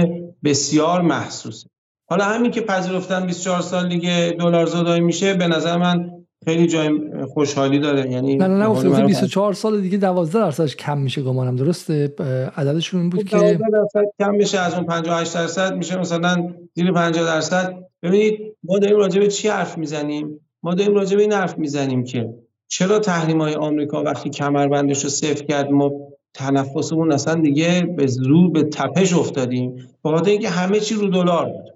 بسیار 0.45 1.03
محسوسه 1.03 1.69
حالا 2.09 2.25
همین 2.25 2.51
که 2.51 2.61
پذیرفتن 2.61 3.27
24 3.27 3.63
سال 3.63 3.89
دیگه 3.89 4.37
دلار 4.41 4.67
زدایی 4.67 5.01
میشه 5.01 5.35
به 5.35 5.47
نظر 5.47 5.77
من 5.77 6.11
خیلی 6.45 6.67
جای 6.67 6.91
خوشحالی 7.35 7.79
داره. 7.79 8.11
یعنی 8.11 8.37
نه 8.37 8.47
نه 8.47 8.83
نه 8.83 9.07
24 9.07 9.53
سال 9.53 9.81
دیگه 9.81 9.99
12 9.99 10.39
درصدش 10.39 10.77
کم 10.77 10.99
میشه 10.99 11.23
گمانم 11.23 11.57
درسته؟ 11.57 12.15
عددشون 12.57 13.01
این 13.01 13.11
بود 13.11 13.25
که 13.25 13.37
12 13.37 13.59
درصد 13.73 14.05
کم 14.19 14.35
میشه 14.35 14.59
از 14.59 14.75
اون 14.75 14.87
58 14.87 15.35
درصد 15.35 15.77
میشه 15.77 15.99
مثلا 15.99 16.55
زیر 16.75 16.93
50 16.93 17.25
درصد. 17.25 17.75
ببینید 18.03 18.57
ما 18.65 18.79
داریم 18.79 18.97
راجع 18.97 19.21
به 19.21 19.29
چی 19.29 19.49
حرف 19.49 19.79
می‌زنیم؟ 19.79 20.41
ما 20.63 20.75
داریم 20.75 20.95
راجع 20.95 21.17
به 21.17 21.23
این 21.23 21.33
حرف 21.33 21.59
می‌زنیم 21.59 22.05
که 22.05 22.35
چرا 22.69 22.99
تحریم 22.99 23.41
های 23.41 23.55
آمریکا 23.55 24.03
وقتی 24.03 24.31
کمربندش 24.31 25.05
رو 25.05 25.11
صفر 25.11 25.45
کرد 25.45 25.71
ما 25.71 25.91
تنفسمون 26.35 27.13
اصلا 27.13 27.35
دیگه 27.35 27.95
به 27.97 28.07
زور 28.07 28.51
به 28.51 28.63
تپش 28.63 29.13
افتادیم. 29.13 29.89
بخاطر 30.05 30.31
اینکه 30.31 30.49
همه 30.49 30.81
چی 30.81 30.95
رو 30.95 31.09
دلار 31.09 31.45
بود. 31.45 31.75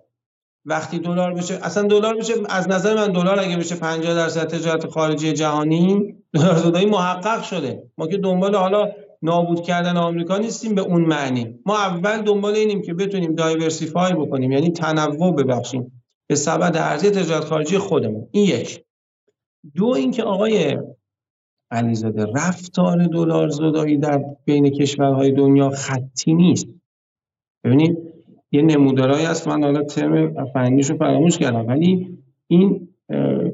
وقتی 0.64 0.98
دلار 0.98 1.34
بشه 1.34 1.54
اصلا 1.62 1.82
دلار 1.82 2.16
بشه 2.16 2.34
از 2.48 2.68
نظر 2.68 2.94
من 2.94 3.12
دلار 3.12 3.40
اگه 3.40 3.56
بشه 3.56 3.74
50 3.74 4.14
درصد 4.14 4.46
تجارت 4.48 4.86
خارجی 4.86 5.32
جهانی 5.32 6.14
دلار 6.32 6.56
زدایی 6.56 6.86
محقق 6.86 7.42
شده. 7.42 7.82
ما 7.98 8.06
که 8.06 8.16
دنبال 8.16 8.54
حالا 8.54 8.88
نابود 9.22 9.62
کردن 9.62 9.96
آمریکا 9.96 10.38
نیستیم 10.38 10.74
به 10.74 10.80
اون 10.80 11.00
معنی. 11.00 11.58
ما 11.66 11.76
اول 11.76 12.22
دنبال 12.22 12.54
اینیم 12.54 12.82
که 12.82 12.94
بتونیم 12.94 13.34
دایورسیفای 13.34 14.12
بکنیم 14.12 14.52
یعنی 14.52 14.70
تنوع 14.70 15.34
ببخشیم 15.34 16.02
به 16.26 16.34
سبد 16.34 16.76
ارزی 16.76 17.10
تجارت 17.10 17.44
خارجی 17.44 17.78
خودمون. 17.78 18.28
این 18.30 18.44
یک. 18.44 18.84
دو 19.74 19.86
اینکه 19.86 20.22
آقای 20.22 20.78
علیزاده 21.70 22.26
رفتار 22.34 23.06
دلار 23.06 23.48
زدایی 23.48 23.96
در 23.96 24.24
بین 24.44 24.70
کشورهای 24.70 25.32
دنیا 25.32 25.70
خطی 25.70 26.34
نیست. 26.34 26.66
ببینید 27.64 27.98
یه 28.52 28.62
نمودارهایی 28.62 29.24
هست 29.24 29.48
من 29.48 29.62
حالا 29.62 29.82
ترم 29.82 30.44
فنیشو 30.52 30.96
فراموش 30.96 31.38
کردم 31.38 31.66
ولی 31.66 32.18
این 32.46 32.88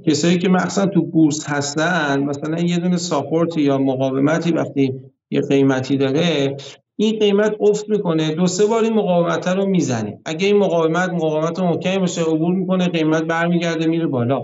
کسایی 0.07 0.39
که 0.39 0.49
مخصوصا 0.49 0.87
تو 0.87 1.03
بورس 1.03 1.49
هستن 1.49 2.23
مثلا 2.23 2.61
یه 2.61 2.79
دونه 2.79 2.97
ساپورت 2.97 3.59
یا 3.59 3.79
مقاومتی 3.79 4.53
وقتی 4.53 5.01
یه 5.31 5.41
قیمتی 5.41 5.97
داره 5.97 6.57
این 6.97 7.19
قیمت 7.19 7.57
افت 7.61 7.89
می‌کنه 7.89 8.35
دو 8.35 8.47
سه 8.47 8.67
بار 8.67 8.85
این 8.85 8.93
مقاومت 8.93 9.49
رو 9.49 9.67
می‌زنه. 9.67 10.19
اگه 10.25 10.47
این 10.47 10.57
مقاومت 10.57 11.11
مقاومت 11.11 11.61
محکمی 11.61 11.99
باشه 11.99 12.23
عبور 12.23 12.55
می‌کنه 12.55 12.89
قیمت 12.89 13.23
برمیگرده 13.23 13.87
میره 13.87 14.07
بالا. 14.07 14.43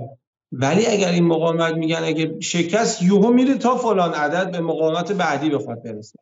ولی 0.53 0.87
اگر 0.87 1.09
این 1.09 1.25
مقاومت 1.25 1.75
میگن 1.75 2.01
اگه 2.05 2.41
شکست 2.41 3.03
یوهو 3.03 3.33
میره 3.33 3.55
تا 3.55 3.77
فلان 3.77 4.15
عدد 4.15 4.53
به 4.53 4.61
مقاومت 4.61 5.13
بعدی 5.13 5.51
بخواد 5.51 5.83
برسه. 5.83 6.19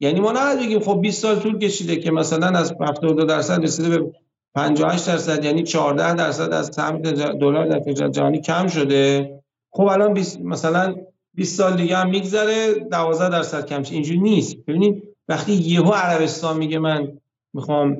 یعنی 0.00 0.20
ما 0.20 0.32
نه 0.32 0.56
بگیم 0.56 0.80
خب 0.80 1.00
20 1.00 1.22
سال 1.22 1.38
طول 1.38 1.58
کشیده 1.58 1.96
که 1.96 2.10
مثلا 2.10 2.46
از 2.46 2.74
72 2.88 3.24
درصد 3.24 3.62
رسیده 3.62 3.98
به 3.98 4.12
58 4.54 5.06
درصد 5.06 5.44
یعنی 5.44 5.62
14 5.62 6.14
درصد 6.14 6.52
از 6.52 6.70
سهم 6.74 6.98
دلار 6.98 7.66
در 7.66 7.78
تجارت 7.78 8.12
جهانی 8.12 8.40
کم 8.40 8.66
شده. 8.66 9.32
خب 9.70 9.82
الان 9.82 10.14
20 10.14 10.40
مثلا 10.40 10.94
20 11.34 11.56
سال 11.58 11.76
دیگه 11.76 11.96
هم 11.96 12.10
میگذره 12.10 12.74
12 12.74 13.28
درصد 13.28 13.66
کم 13.66 13.82
اینجوری 13.90 14.20
نیست. 14.20 14.56
ببینید 14.56 15.02
وقتی 15.28 15.52
یهو 15.52 15.92
عربستان 15.92 16.56
میگه 16.56 16.78
من 16.78 17.18
می‌خوام 17.54 17.96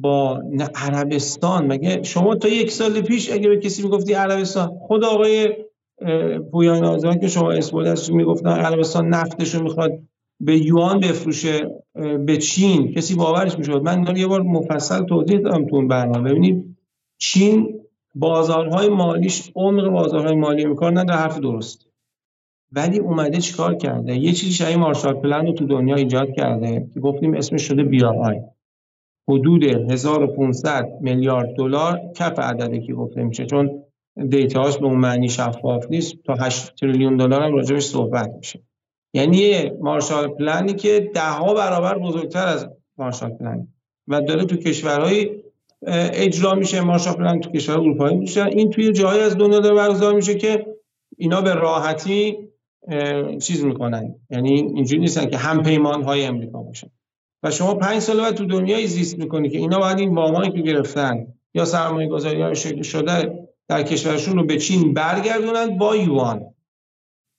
با 0.00 0.42
عربستان. 0.74 1.66
مگه 1.66 2.02
شما 2.02 2.34
تا 2.34 2.48
یک 2.48 2.70
سال 2.70 3.00
پیش 3.00 3.32
اگه 3.32 3.48
به 3.48 3.58
کسی 3.58 3.82
می‌گفتی 3.82 4.12
عربستان 4.12 4.66
خود 4.66 5.04
آقای 5.04 5.48
پویان 6.50 6.84
آزاد 6.84 7.20
که 7.20 7.28
شما 7.28 7.52
اسم 7.52 8.16
می‌گفتن 8.16 8.48
عربستان 8.48 9.08
نفتش 9.08 9.54
رو 9.54 9.62
می‌خواد 9.62 9.98
به 10.40 10.58
یوان 10.58 11.00
بفروشه 11.00 11.70
به 12.26 12.36
چین. 12.36 12.92
کسی 12.92 13.14
باورش 13.14 13.58
می‌شد. 13.58 13.82
من 13.82 14.16
یه 14.16 14.26
بار 14.26 14.42
مفصل 14.42 15.04
توضیح 15.04 15.38
دادم 15.38 15.66
تو 15.66 15.76
اون 15.76 15.88
برنامه. 15.88 16.30
ببینید 16.30 16.76
چین 17.18 17.80
بازارهای 18.14 18.88
مالیش 18.88 19.52
عمق 19.54 19.88
بازارهای 19.88 20.34
مالی 20.34 20.64
نه 20.64 21.04
در 21.04 21.16
حرف 21.16 21.38
درست. 21.38 21.86
ولی 22.72 22.98
اومده 22.98 23.38
چیکار 23.38 23.74
کرده؟ 23.74 24.16
یه 24.16 24.32
چیزی 24.32 24.52
شبیه 24.52 24.76
مارشال 24.76 25.14
پلن 25.14 25.46
رو 25.46 25.52
تو 25.52 25.66
دنیا 25.66 25.96
ایجاد 25.96 26.32
کرده 26.32 26.86
که 26.94 27.00
گفتیم 27.00 27.34
اسمش 27.34 27.62
شده 27.62 27.82
بی 27.82 28.04
آی 28.04 28.40
حدود 29.28 29.64
1500 29.64 30.88
میلیارد 31.00 31.54
دلار 31.56 32.00
کف 32.16 32.38
عددی 32.38 32.80
که 32.80 32.94
گفته 32.94 33.22
میشه 33.22 33.46
چون 33.46 33.82
دیتاهاش 34.28 34.78
به 34.78 34.84
اون 34.84 34.98
معنی 34.98 35.28
شفاف 35.28 35.86
نیست. 35.90 36.14
تا 36.26 36.34
8 36.34 36.74
تریلیون 36.74 37.16
دلار 37.16 37.42
هم 37.42 37.54
راجبش 37.54 37.82
صحبت 37.82 38.30
میشه. 38.36 38.62
یعنی 39.14 39.36
یه 39.36 39.76
مارشال 39.80 40.28
پلانی 40.28 40.72
که 40.72 41.10
ده 41.14 41.20
ها 41.20 41.54
برابر 41.54 41.98
بزرگتر 41.98 42.46
از 42.46 42.68
مارشال 42.98 43.30
پلن. 43.30 43.68
و 44.08 44.20
داره 44.20 44.44
تو 44.44 44.56
کشورهای 44.56 45.30
اجرا 46.12 46.54
میشه 46.54 46.80
مارشال 46.80 47.14
پلن 47.14 47.40
تو 47.40 47.50
کشور 47.50 47.74
اروپایی 47.74 48.16
میشه. 48.16 48.46
این 48.46 48.70
توی 48.70 48.92
جایی 48.92 49.20
از 49.20 49.38
دنیا 49.38 49.60
داره 49.60 49.74
برگزار 49.74 50.14
میشه 50.14 50.34
که 50.34 50.66
اینا 51.18 51.40
به 51.40 51.54
راحتی 51.54 52.38
چیز 53.42 53.64
می‌کنن. 53.64 54.14
یعنی 54.30 54.50
اینجوری 54.50 55.00
نیستن 55.00 55.30
که 55.30 55.36
هم 55.36 55.62
پیمان 55.62 56.02
های 56.02 56.24
امریکا 56.24 56.62
باشن. 56.62 56.90
و 57.44 57.50
شما 57.50 57.74
پنج 57.74 57.98
سال 57.98 58.20
بعد 58.20 58.34
تو 58.34 58.44
دنیای 58.44 58.86
زیست 58.86 59.18
می‌کنی 59.18 59.48
که 59.48 59.58
اینا 59.58 59.78
باید 59.78 59.98
این 59.98 60.14
وامایی 60.14 60.50
که 60.52 60.58
گرفتن 60.58 61.26
یا 61.54 61.64
سرمایه 61.64 62.08
گذاری 62.08 62.42
های 62.42 62.54
شکل 62.54 62.82
شده 62.82 63.48
در 63.68 63.82
کشورشون 63.82 64.36
رو 64.36 64.44
به 64.44 64.58
چین 64.58 64.94
برگردونن 64.94 65.78
با 65.78 65.96
یوان. 65.96 66.40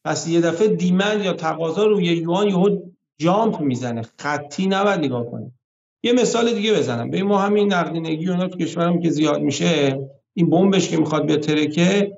پس 0.06 0.28
یه 0.28 0.42
دفعه 0.42 0.68
دیمند 0.68 1.26
یا 1.26 1.34
تقاضا 1.34 1.86
روی 1.86 2.06
یوان 2.06 2.48
یهو 2.48 2.78
جامپ 3.18 3.62
می‌زنه 3.62 4.02
خطی 4.20 4.68
نباید 4.68 5.00
نگاه 5.00 5.26
کنیم 5.26 5.60
یه 6.04 6.14
مثال 6.14 6.54
دیگه 6.54 6.74
بزنم. 6.74 7.10
به 7.10 7.24
ما 7.24 7.38
همین 7.38 7.74
نقدینگی 7.74 8.30
اونا 8.30 8.48
تو 8.48 8.58
کشورم 8.58 9.00
که 9.00 9.10
زیاد 9.10 9.42
میشه 9.42 10.00
این 10.34 10.50
بمبش 10.50 10.90
که 10.90 10.98
می‌خواد 10.98 11.26
به 11.26 11.38
ترکه 11.38 12.18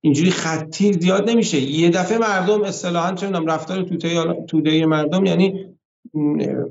اینجوری 0.00 0.30
خطی 0.30 0.92
زیاد 0.92 1.30
نمیشه. 1.30 1.60
یه 1.60 1.90
دفعه 1.90 2.18
مردم 2.18 2.62
اصطلاحا 2.62 3.14
چه 3.14 3.30
رفتار 3.30 3.82
توته 3.82 4.34
توده 4.48 4.86
مردم 4.86 5.24
یعنی 5.24 5.69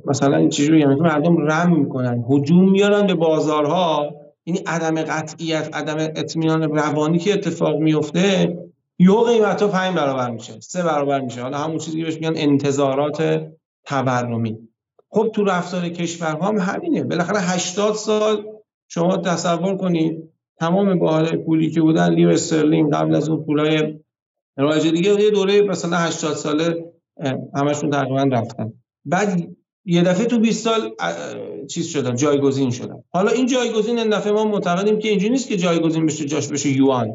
مثلا 0.05 0.47
چجوری 0.47 0.79
یعنی 0.79 0.95
مردم 0.95 1.37
رم 1.37 1.79
می‌کنن 1.79 2.25
هجوم 2.29 2.71
میارن 2.71 3.07
به 3.07 3.15
بازارها. 3.15 4.15
یعنی 4.45 4.59
عدم 4.67 5.01
قطعیت 5.01 5.69
عدم 5.75 5.97
اطمینان 5.97 6.63
روانی 6.63 7.17
که 7.17 7.33
اتفاق 7.33 7.77
میفته 7.77 8.57
یو 8.99 9.15
قیمت 9.15 9.61
ها 9.61 9.67
پنج 9.67 9.95
برابر 9.95 10.31
میشه 10.31 10.59
سه 10.59 10.83
برابر 10.83 11.21
میشه. 11.21 11.41
حالا 11.41 11.57
همون 11.57 11.77
چیزی 11.77 11.97
که 11.99 12.05
بهش 12.05 12.15
میگن 12.15 12.33
انتظارات 12.35 13.47
تورمی. 13.85 14.57
خب 15.09 15.31
تو 15.33 15.43
رفتار 15.43 15.89
کشورها 15.89 16.47
هم 16.47 16.57
همینه. 16.57 17.03
بالاخره 17.03 17.39
80 17.39 17.93
سال 17.93 18.45
شما 18.87 19.17
تصور 19.17 19.77
کنید 19.77 20.29
تمام 20.59 20.99
باهای 20.99 21.37
پولی 21.37 21.69
که 21.69 21.81
بودن 21.81 22.13
لیر 22.13 22.29
استرلینگ 22.29 22.93
قبل 22.93 23.15
از 23.15 23.29
اون 23.29 23.45
پولای 23.45 23.99
رایج 24.57 24.87
دیگه 24.87 25.21
یه 25.21 25.31
دوره 25.31 25.61
مثلا 25.61 25.97
80 25.97 26.33
ساله 26.33 26.85
همشون 27.55 27.89
تقریبا 27.89 28.23
رفتن. 28.23 28.73
بعد 29.09 29.47
یه 29.85 30.01
دفعه 30.03 30.25
تو 30.25 30.39
20 30.39 30.63
سال 30.63 30.95
چیز 31.69 31.87
شدن 31.87 32.15
جایگزین 32.15 32.71
شدن 32.71 33.03
حالا 33.09 33.31
این 33.31 33.45
جایگزین 33.45 33.99
این 33.99 34.09
دفعه 34.09 34.33
ما 34.33 34.45
معتقدیم 34.45 34.99
که 34.99 35.09
اینجوری 35.09 35.31
نیست 35.31 35.49
که 35.49 35.57
جایگزین 35.57 36.05
بشه 36.05 36.25
جاش 36.25 36.47
بشه 36.47 36.69
یوان. 36.69 37.11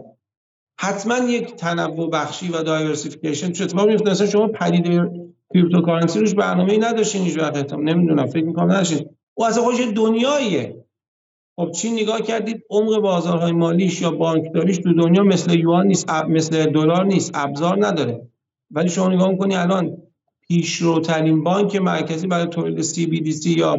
حتما 0.80 1.18
یک 1.18 1.54
تنوع 1.54 2.10
بخشی 2.10 2.48
و 2.48 2.62
diversification 2.62 3.52
چه 3.52 3.64
اتفاق 3.64 3.88
میفته 3.88 4.10
مثلا 4.10 4.26
شما 4.26 4.48
پدیده 4.48 5.10
cryptocurrency 5.54 6.20
روش 6.20 6.34
برنامه‌ای 6.34 6.78
نداشتین 6.78 7.22
هیچ 7.22 7.38
وقت 7.38 7.72
نمی‌دونم 7.74 8.26
فکر 8.26 8.44
می‌کنم 8.44 8.70
نداشتین. 8.70 9.08
او 9.34 9.44
اصلا 9.44 9.62
خودش 9.62 9.80
دنیاییه. 9.96 10.84
خب 11.56 11.70
چی 11.70 11.90
نگاه 11.90 12.20
کردید؟ 12.20 12.62
عمق 12.70 12.98
بازارهای 12.98 13.52
مالیش 13.52 14.02
یا 14.02 14.10
بانکداریش 14.10 14.78
تو 14.78 14.94
دنیا 14.94 15.22
مثل 15.22 15.58
یوان 15.58 15.86
نیست 15.86 16.10
مثل 16.10 16.70
دلار 16.70 17.04
نیست 17.04 17.30
ابزار 17.34 17.86
نداره. 17.86 18.28
ولی 18.70 18.88
شما 18.88 19.08
نگاه 19.08 19.28
می‌کنی 19.28 19.56
الان 19.56 19.96
پیشروترین 20.48 21.44
بانک 21.44 21.76
مرکزی 21.76 22.26
برای 22.26 22.46
تولید 22.46 22.84
CBDC 22.84 23.46
یا 23.46 23.76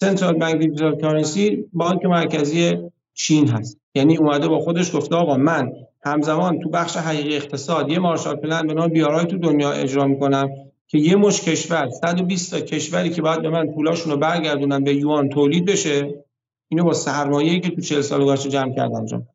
سنترال 0.00 0.38
بانک 0.38 0.56
دیجیتال 0.56 1.00
کارنسی 1.00 1.64
بانک 1.72 2.04
مرکزی 2.04 2.76
چین 3.14 3.48
هست. 3.48 3.80
یعنی 3.94 4.16
اومده 4.16 4.48
با 4.48 4.58
خودش 4.58 4.96
گفته 4.96 5.16
آقا 5.16 5.36
من 5.36 5.72
همزمان 6.02 6.60
تو 6.60 6.68
بخش 6.68 6.96
حقیقی 6.96 7.36
اقتصاد 7.36 7.90
یه 7.90 7.98
مارشال 7.98 8.36
پلن 8.36 8.66
به 8.66 8.74
نام 8.74 8.88
بیارای 8.88 9.26
تو 9.26 9.38
دنیا 9.38 9.72
اجرا 9.72 10.06
می‌کنم 10.06 10.48
که 10.88 10.98
یه 10.98 11.16
مش 11.16 11.40
کشور 11.40 11.88
120 11.90 12.50
تا 12.50 12.60
کشوری 12.60 13.10
که 13.10 13.22
باید 13.22 13.42
به 13.42 13.50
من 13.50 13.66
پولاشون 13.66 14.12
رو 14.12 14.18
برگردونن 14.18 14.84
به 14.84 14.94
یوان 14.94 15.28
تولید 15.28 15.64
بشه 15.64 16.24
اینو 16.68 16.84
با 16.84 16.92
سرمایه‌ای 16.92 17.60
که 17.60 17.70
تو 17.70 17.80
40 17.80 18.00
سال 18.00 18.24
گذشته 18.24 18.48
جمع 18.48 18.74
کردن 18.74 18.96
انجام 18.96 19.26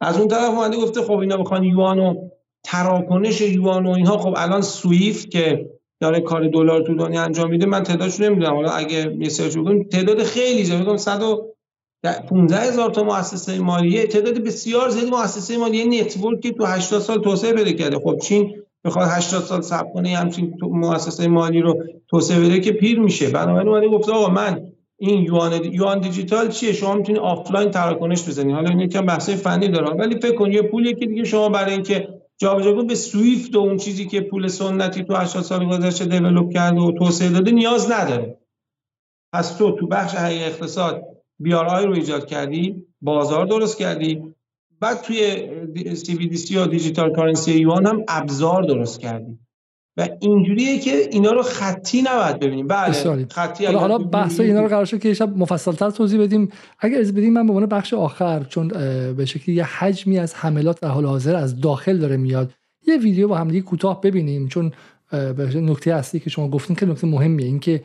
از 0.00 0.18
اون 0.18 0.28
طرف 0.28 0.50
اومده 0.50 0.76
گفته 0.76 1.02
خب 1.02 1.18
اینا 1.18 1.36
بخوان 1.36 1.64
یوان 1.64 2.16
تراکنش 2.62 3.40
یوان 3.40 3.86
و 3.86 3.90
اینها. 3.90 4.18
خب 4.18 4.34
الان 4.36 4.62
سویفت 4.62 5.30
که 5.30 5.70
داره 6.02 6.20
کار 6.20 6.48
دلار 6.48 6.82
تو 6.82 6.94
دنیا 6.94 7.22
انجام 7.22 7.50
میده 7.50 7.66
من 7.66 7.82
تعدادش 7.82 8.20
نمی‌دونم. 8.20 8.54
حالا 8.54 8.70
اگه 8.70 9.16
یه 9.18 9.28
سرچ 9.28 9.56
بکنیم 9.56 9.82
تعداد 9.82 10.22
خیلی 10.22 10.64
زیاده 10.64 10.82
میگم 10.82 10.96
115 10.96 12.56
هزار 12.56 12.90
تا 12.90 13.02
مؤسسه 13.02 13.58
مالیه. 13.58 14.06
تعداد 14.06 14.38
بسیار 14.38 14.88
زیادی 14.88 15.10
مؤسسه 15.10 15.58
مالیه 15.58 15.84
network 15.84 16.44
ی 16.44 16.52
تو 16.52 16.64
80 16.64 17.00
سال 17.00 17.18
توسعه 17.18 17.52
پیدا 17.52 17.72
کرده. 17.72 17.98
خب 17.98 18.18
چین 18.22 18.54
بخواد 18.84 19.08
80 19.10 19.42
سال 19.42 19.60
صبر 19.60 19.92
کنه 19.94 20.08
همچین 20.08 20.54
مؤسسه 20.62 21.28
مالی 21.28 21.60
رو 21.60 21.82
توسعه 22.10 22.40
بده 22.40 22.60
که 22.60 22.72
پیر 22.72 23.00
میشه. 23.00 23.30
بنابراین 23.30 23.68
اومده 23.68 23.88
گفت 23.88 24.08
آقا 24.08 24.28
من 24.28 24.72
این 24.98 25.22
یوان 25.22 25.64
یوان 25.64 26.00
دیجیتال 26.00 26.48
چیه؟ 26.48 26.72
شما 26.72 26.94
می‌تونید 26.94 27.20
آفلاین 27.20 27.70
تراکنش 27.70 28.28
بزنید 28.28 28.54
حالا 28.54 28.70
این 28.70 28.80
یکم 28.80 29.06
بحث 29.06 29.30
فنی 29.30 29.68
داره. 29.68 29.90
ولی 29.90 30.20
فکر 30.20 30.34
کن 30.34 30.52
یه 30.52 30.62
پولی 30.62 30.94
که 30.94 31.06
دیگه 31.06 31.24
شما 31.24 31.48
برای 31.48 31.72
اینکه 31.72 32.08
جابجا 32.42 32.72
کنید 32.72 32.86
به 32.86 32.94
سویفت 32.94 33.56
و 33.56 33.58
اون 33.58 33.76
چیزی 33.76 34.06
که 34.06 34.20
پول 34.20 34.48
سنتی 34.48 35.04
تو 35.04 35.16
80 35.16 35.42
سال 35.42 35.68
گذشته 35.68 36.04
دیولپ 36.04 36.52
کرده 36.52 36.80
و 36.80 36.92
توسعه 36.92 37.28
داده 37.28 37.50
نیاز 37.50 37.90
نداره. 37.90 38.38
پس 39.32 39.56
تو 39.56 39.72
تو 39.72 39.86
بخش 39.86 40.14
حقیقی 40.14 40.44
اقتصاد 40.44 41.02
بیار 41.38 41.86
رو 41.86 41.94
ایجاد 41.94 42.26
کردی 42.26 42.86
بازار 43.00 43.46
درست 43.46 43.78
کردی. 43.78 44.34
بعد 44.80 45.02
توی 45.02 45.48
CBDC 45.94 46.50
یا 46.50 46.66
دیجیتال 46.66 47.14
کارنسی 47.14 47.52
یوان 47.52 47.86
هم 47.86 48.04
ابزار 48.08 48.62
درست 48.62 49.00
کردی. 49.00 49.38
و 49.96 50.08
اینجوریه 50.20 50.78
که 50.78 51.08
اینا 51.10 51.30
رو 51.32 51.42
خطی 51.42 52.02
نباید 52.02 52.38
ببینیم. 52.38 52.66
بله 52.66 53.26
خطی 53.30 53.66
حالا, 53.66 53.78
حالا 53.78 53.98
بحث 53.98 54.40
اینا 54.40 54.60
رو 54.60 54.68
قرار 54.68 54.84
شد 54.84 55.00
که 55.00 55.14
شب 55.14 55.36
مفصلتر 55.36 55.90
توضیح 55.90 56.22
بدیم. 56.22 56.48
اگر 56.78 57.00
از 57.00 57.14
بدیم 57.14 57.32
من 57.32 57.46
به 57.46 57.52
عنوان 57.52 57.66
بخش 57.66 57.94
آخر 57.94 58.44
چون 58.44 58.68
به 59.16 59.24
شکلی 59.24 59.54
یه 59.54 59.64
حجمی 59.64 60.18
از 60.18 60.34
حملات 60.34 60.80
در 60.80 60.88
حال 60.88 61.06
حاضر 61.06 61.36
از 61.36 61.60
داخل 61.60 61.98
داره 61.98 62.16
میاد 62.16 62.52
یه 62.86 62.96
ویدیو 62.96 63.28
با 63.28 63.38
هم 63.38 63.48
دیگه 63.48 63.60
کوتاه 63.60 64.00
ببینیم. 64.00 64.48
چون 64.48 64.72
نکته 65.54 65.94
اصلی 65.94 66.20
که 66.20 66.30
شما 66.30 66.48
گفتین 66.48 66.76
که 66.76 66.86
نکته 66.86 67.06
مهمیه. 67.06 67.46
اینکه 67.46 67.84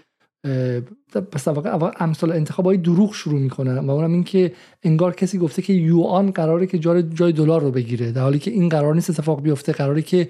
پس 1.31 1.47
واقع 1.47 1.89
امثال 1.99 2.31
انتخاب 2.31 2.65
های 2.65 2.77
دروغ 2.77 3.13
شروع 3.13 3.39
می‌کنن 3.39 3.77
و 3.77 3.91
اونم 3.91 4.13
این 4.13 4.23
که 4.23 4.51
انگار 4.84 5.15
کسی 5.15 5.38
گفته 5.38 5.61
که 5.61 5.73
یوان 5.73 6.31
قراره 6.31 6.67
که 6.67 6.79
جای 6.79 7.03
جای 7.03 7.31
دلار 7.31 7.61
رو 7.61 7.71
بگیره 7.71 8.11
در 8.11 8.21
حالی 8.21 8.39
که 8.39 8.51
این 8.51 8.69
قرار 8.69 8.95
نیست 8.95 9.09
اتفاق 9.09 9.41
بیفته 9.41 9.71
قراره 9.71 10.01
که 10.01 10.29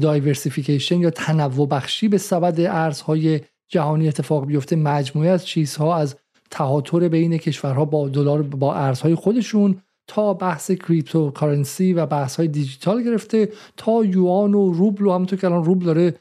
دایورسیفیکیشن 0.00 1.00
یا 1.00 1.10
تنوع 1.10 1.68
بخشی 1.68 2.08
به 2.08 2.18
سبد 2.18 2.60
ارزهای 2.60 3.40
جهانی 3.68 4.08
اتفاق 4.08 4.46
بیفته. 4.46 4.76
مجموعه 4.76 5.30
از 5.30 5.46
چیزها 5.46 5.96
از 5.96 6.16
تهاتر 6.50 7.08
بین 7.08 7.38
کشورها 7.38 7.84
با 7.84 8.08
دلار 8.08 8.42
با 8.42 8.74
ارزهای 8.74 9.14
خودشون 9.14 9.82
تا 10.06 10.34
بحث 10.34 10.70
cryptocurrency 10.70 11.92
و 11.92 12.06
بحث 12.06 12.36
های 12.36 12.48
دیجیتال 12.48 13.02
گرفته 13.02 13.48
تا 13.76 14.04
یوان 14.04 14.54
و 14.54 14.72
روبل 14.72 15.06
و 15.06 15.12
همونطور 15.12 15.38
که 15.38 15.46
الان 15.46 15.64
روبل 15.64 15.86
داره 15.86 16.14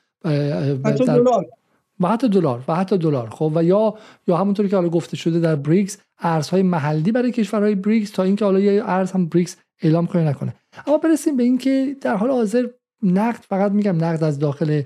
و 1.99 2.09
حتی 2.09 2.29
دلار 2.29 2.63
و 2.67 2.75
حتی 2.75 2.97
دلار 2.97 3.29
خب 3.29 3.51
و 3.55 3.63
یا 3.63 3.93
یا 4.27 4.37
همونطوری 4.37 4.69
که 4.69 4.75
حالا 4.75 4.89
گفته 4.89 5.17
شده 5.17 5.39
در 5.39 5.55
بریکس 5.55 5.97
ارزهای 6.19 6.63
محلی 6.63 7.11
برای 7.11 7.31
کشورهای 7.31 7.75
بریکس 7.75 8.11
تا 8.11 8.23
اینکه 8.23 8.45
حالا 8.45 8.59
یه 8.59 8.83
ارز 8.85 9.11
هم 9.11 9.25
بریکس 9.25 9.57
اعلام 9.81 10.07
کنه 10.07 10.23
نکنه. 10.23 10.53
اما 10.87 10.97
برسیم 10.97 11.37
به 11.37 11.43
اینکه 11.43 11.95
در 12.01 12.15
حال 12.15 12.31
حاضر 12.31 12.67
نقد 13.03 13.43
فقط 13.49 13.71
میگم 13.71 14.03
نقد 14.03 14.23
از 14.23 14.39
داخل 14.39 14.81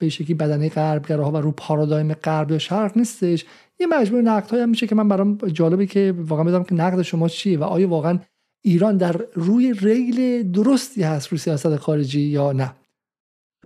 به 0.00 0.08
شکلی 0.08 0.34
بدنه 0.34 0.68
غربگراها 0.68 1.30
و 1.30 1.36
رو 1.36 1.50
پارادایم 1.52 2.14
غرب 2.14 2.50
یا 2.50 2.58
شرق 2.58 2.96
نیستش. 2.96 3.44
یه 3.80 3.86
مجموعه 3.86 4.22
نقد 4.22 4.50
های 4.50 4.60
هم 4.60 4.68
میشه 4.68 4.86
که 4.86 4.94
من 4.94 5.08
برام 5.08 5.36
جالبه 5.36 5.86
که 5.86 6.14
واقعا 6.18 6.44
بدم 6.44 6.64
که 6.64 6.74
نقد 6.74 7.02
شما 7.02 7.28
چیه 7.28 7.58
و 7.58 7.64
آیا 7.64 7.88
واقعا 7.88 8.18
ایران 8.64 8.96
در 8.96 9.12
روی 9.34 9.72
ریل 9.72 10.50
درستی 10.52 11.02
هست 11.02 11.28
روی 11.28 11.38
سیاست 11.38 11.76
خارجی 11.76 12.20
یا 12.20 12.52
نه؟ 12.52 12.74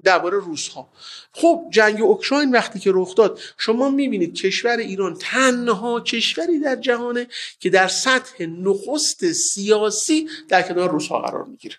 درباره 0.04 0.38
روس 0.38 0.68
ها 0.68 0.88
خب 1.32 1.64
جنگ 1.70 2.02
اوکراین 2.02 2.50
وقتی 2.50 2.78
که 2.78 2.90
رخ 2.94 3.14
داد 3.14 3.40
شما 3.58 3.90
می‌بینید 3.90 4.34
کشور 4.34 4.76
ایران 4.76 5.14
تنها 5.20 6.00
کشوری 6.00 6.60
در 6.60 6.76
جهانه 6.76 7.26
که 7.60 7.70
در 7.70 7.88
سطح 7.88 8.46
نخست 8.46 9.32
سیاسی 9.32 10.28
در 10.48 10.62
کنار 10.62 10.90
روس 10.90 11.08
ها 11.08 11.20
قرار 11.20 11.44
می‌گیره. 11.44 11.76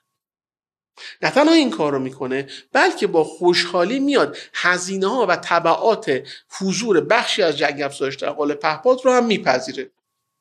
نه 1.21 1.31
تنها 1.31 1.53
این 1.53 1.69
کار 1.69 1.91
رو 1.91 1.99
می‌کنه 1.99 2.47
بلکه 2.73 3.07
با 3.07 3.23
خوشحالی 3.23 3.99
میاد 3.99 4.37
هزینه 4.53 5.07
ها 5.07 5.25
و 5.29 5.35
طبعات 5.35 6.21
حضور 6.59 7.01
بخشی 7.01 7.41
از 7.41 7.57
جنگ 7.57 7.81
افزایش 7.81 8.15
در 8.15 8.29
قال 8.29 8.53
پهپاد 8.53 8.99
رو 9.05 9.11
هم 9.11 9.25
میپذیره. 9.25 9.91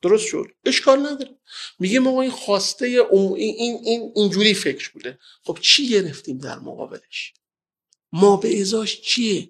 درست 0.01 0.25
شد. 0.25 0.45
اشکال 0.65 0.99
نداره. 0.99 1.35
میگه 1.79 1.99
ما 1.99 2.21
این 2.21 2.31
خواسته 2.31 2.85
این, 3.11 3.79
این 3.83 4.11
اینجوری 4.15 4.53
فکر 4.53 4.91
بوده. 4.91 5.19
خب 5.43 5.57
چی 5.61 5.89
گرفتیم 5.89 6.37
در 6.37 6.59
مقابلش؟ 6.59 7.33
ما 8.11 8.37
به 8.37 8.61
ازاش 8.61 9.01
چیه؟ 9.01 9.49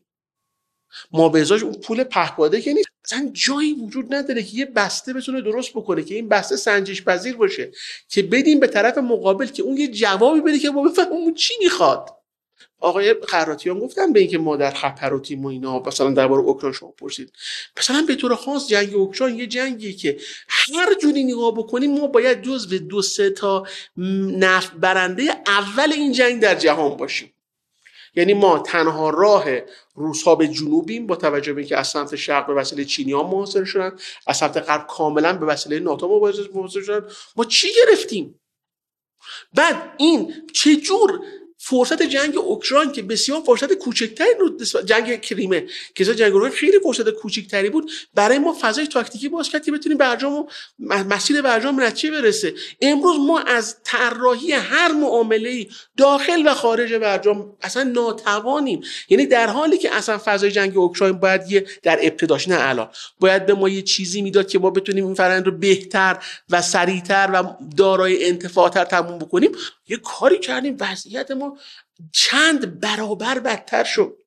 ما 1.12 1.30
به 1.30 1.42
ازاش 1.42 1.64
اون 1.64 1.74
پول 1.74 2.04
پهپاده 2.04 2.62
که 2.62 2.74
نیست. 2.74 2.90
اصلا 3.06 3.32
جایی 3.34 3.74
وجود 3.74 4.14
نداره 4.14 4.44
که 4.44 4.58
یه 4.58 4.66
بسته 4.66 5.14
بتونه 5.14 5.42
درست 5.42 5.72
بکنه 5.74 6.04
که 6.04 6.16
این 6.16 6.30
بسته 6.30 6.56
سنجش 6.56 7.04
پذیر 7.04 7.36
باشه 7.36 7.72
که 8.10 8.24
بدیم 8.24 8.60
به 8.60 8.68
طرف 8.68 8.98
مقابل 8.98 9.46
که 9.46 9.64
اون 9.64 9.78
یه 9.78 9.88
جوابی 9.88 10.42
بده 10.42 10.60
که 10.60 10.70
ما 10.70 10.84
بفهمیم 10.84 11.34
چی 11.34 11.54
می‌خواد. 11.64 12.20
آقای 12.82 13.16
خراتیان 13.28 13.80
گفتن 13.80 14.14
به 14.14 14.20
اینکه 14.20 14.38
ما 14.38 14.56
در 14.56 14.72
خطر 14.72 15.14
و 15.14 15.20
تیم 15.20 15.46
و 15.46 15.48
اینا. 15.48 15.80
مثلا 15.80 16.12
درباره 16.12 16.42
اوکراین 16.42 16.74
شما 16.74 16.92
پرسید. 16.92 17.32
مثلا 17.78 18.02
به 18.08 18.16
طور 18.16 18.36
خاص 18.36 18.68
جنگ 18.68 18.96
اوکراین 18.96 19.40
یه 19.40 19.48
جنگی 19.48 19.94
که 19.94 20.18
هر 20.48 20.94
جوری 21.02 21.24
نگاه 21.24 21.52
بکنیم 21.52 22.00
ما 22.00 22.08
باید 22.08 22.42
جزو 22.42 22.78
دو 22.78 23.02
سه 23.02 23.30
تا 23.30 23.68
نفت 24.38 24.74
برنده 24.74 25.24
اول 25.48 25.94
این 25.94 26.12
جنگ 26.12 26.42
در 26.42 26.56
جهان 26.56 26.98
باشیم. 26.98 27.34
یعنی 28.16 28.34
ما 28.34 28.60
تنها 28.60 29.10
راه 29.10 29.46
روسها 29.96 30.36
به 30.36 30.48
جنوبیم 30.48 31.08
با 31.08 31.16
توجه 31.16 31.54
به 31.54 31.62
اینکه 31.62 31.78
از 31.78 31.88
سمت 31.88 32.16
شرق 32.16 32.48
به 32.48 32.54
وسیله 32.54 32.86
چینی 32.86 33.12
ها 33.12 33.24
محاصره 33.24 33.66
شدن 33.66 33.98
از 34.28 34.38
سمت 34.38 34.58
غرب 34.58 34.88
کاملا 34.88 35.34
به 35.34 35.46
وسیله 35.46 35.80
ناتو 35.80 36.20
محاصره 36.54 36.84
شدن. 36.84 37.08
ما 37.36 37.46
چی 37.46 37.68
گرفتیم؟ 37.74 38.40
بعد 39.54 39.94
این 39.98 40.34
چجور 40.54 41.22
فرصت 41.70 42.04
جنگ 42.04 42.38
اوکراین 42.38 42.92
که 42.92 43.02
بسیار 43.02 43.42
فرصت 43.42 43.74
کوچکتری 43.74 44.28
رو 44.40 44.50
جنگ 44.86 45.22
کریمه. 45.22 45.66
که 45.96 46.06
جنگ 46.06 46.34
اوکراین 46.34 46.56
خیلی 46.56 46.80
فرصت 46.84 47.10
کوچکتری 47.10 47.70
بود. 47.70 47.92
برای 48.16 48.40
ما 48.40 48.58
فضای 48.62 48.88
تاکتیکی 48.88 49.30
باز 49.30 49.50
کرد 49.50 49.66
که 49.66 49.72
بتونیم 49.72 49.98
برجام 49.98 50.34
و 50.34 50.48
مسیر 51.04 51.42
برجام 51.42 51.82
نتیجه 51.82 52.12
برسه. 52.12 52.54
امروز 52.82 53.16
ما 53.20 53.40
از 53.40 53.76
طراحی 53.84 54.52
هر 54.52 54.92
معامله 54.92 55.68
داخل 55.98 56.48
و 56.48 56.54
خارج 56.54 56.94
برجام 56.94 57.58
اصلا 57.62 57.84
ناتوانیم. 57.84 58.82
یعنی 59.10 59.26
در 59.26 59.48
حالی 59.48 59.78
که 59.78 59.96
اصلا 59.96 60.20
فضای 60.26 60.52
جنگ 60.52 60.78
اوکراین 60.78 61.20
باید 61.20 61.42
یه 61.52 61.66
در 61.84 62.00
ابتداش 62.02 62.48
نه 62.48 62.58
الان. 62.60 62.90
باید 63.20 63.46
به 63.46 63.54
ما 63.54 63.70
یه 63.70 63.82
چیزی 63.82 64.22
می‌داد 64.22 64.48
که 64.48 64.60
ما 64.60 64.70
بتونیم 64.70 65.06
این 65.06 65.16
فرآیند 65.16 65.46
رو 65.46 65.52
بهتر 65.52 66.24
و 66.50 66.62
سریعتر 66.62 67.30
و 67.34 67.44
دارای 67.78 68.26
انتفاعتر 68.26 68.84
تموم 68.84 69.20
بکنیم. 69.20 69.52
یه 69.88 69.98
کاری 69.98 70.40
کردیم. 70.40 70.78
وضعیت 70.80 71.32
ما 71.32 71.58
چند 72.14 72.80
برابر 72.80 73.40
بدتر 73.40 73.84
شد. 73.84 74.18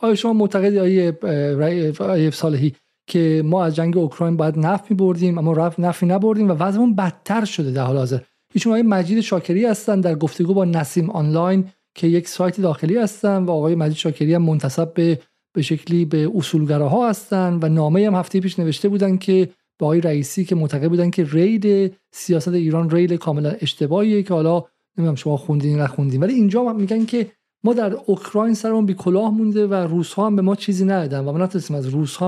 آیا 0.00 0.14
شما, 0.14 0.32
معتقدی 0.32 0.78
آیه 0.78 2.30
صالحی 2.30 2.74
که 3.06 3.42
ما 3.44 3.64
از 3.64 3.76
جنگ 3.76 3.98
اوکراین 3.98 4.36
باید 4.36 4.58
نفت 4.58 4.90
می 4.90 4.96
بردیم 4.96 5.38
اما 5.38 5.52
رفت 5.52 5.80
نفی 5.80 6.06
نبردیم 6.06 6.50
و 6.50 6.52
وضعمون 6.52 6.94
بدتر 6.96 7.44
شده 7.44 7.70
در 7.70 7.82
حال 7.82 7.96
حاضر. 7.96 8.20
ایشون 8.54 8.72
آقای 8.72 8.82
مجید 8.82 9.20
شاکری 9.20 9.64
هستن 9.64 10.00
در 10.00 10.14
گفتگو 10.14 10.54
با 10.54 10.64
نسیم 10.64 11.10
آنلاین 11.10 11.70
که 11.94 12.06
یک 12.06 12.28
سایت 12.28 12.60
داخلی 12.60 12.98
هستن 12.98 13.42
و 13.42 13.50
آقای 13.50 13.74
مجید 13.74 13.96
شاکری 13.96 14.34
هم 14.34 14.42
منتصب 14.42 14.94
به 14.94 15.20
به 15.54 15.62
شکلی 15.62 16.04
به 16.04 16.30
اصولگراها 16.34 17.08
هستن 17.08 17.58
و 17.62 17.68
نامه 17.68 18.06
هم 18.06 18.14
هفته 18.14 18.40
پیش 18.40 18.58
نوشته 18.58 18.88
بودن 18.88 19.16
که 19.16 19.48
با 19.78 19.86
آقای 19.86 20.00
رئیسی 20.00 20.44
که 20.44 20.54
معتقد 20.54 20.88
بودن 20.88 21.10
که 21.10 21.26
ریل 21.30 21.90
سیاست 22.12 22.48
ایران 22.48 22.90
ریل 22.90 23.16
کاملا 23.16 23.50
اشتباهیه 23.60 24.22
که 24.22 24.34
حالا 24.34 24.64
نمی‌دونم 24.98 25.14
شما 25.14 25.36
خوندین 25.36 25.78
نخوندین 25.78 26.22
ولی 26.22 26.34
اینجا 26.34 26.72
میگن 26.72 27.04
که 27.04 27.26
ما 27.64 27.72
در 27.72 27.94
اوکراین 28.06 28.54
سرمون 28.54 28.86
بی 28.86 28.94
کلاه 28.94 29.34
مونده 29.34 29.66
و 29.66 29.74
روس 29.74 30.14
ها 30.14 30.26
هم 30.26 30.36
به 30.36 30.42
ما 30.42 30.56
چیزی 30.56 30.84
ندادن 30.84 31.24
و 31.24 31.32
ما 31.32 31.38
نتونستیم 31.38 31.76
از 31.76 31.88
روس 31.88 32.16
ها 32.16 32.26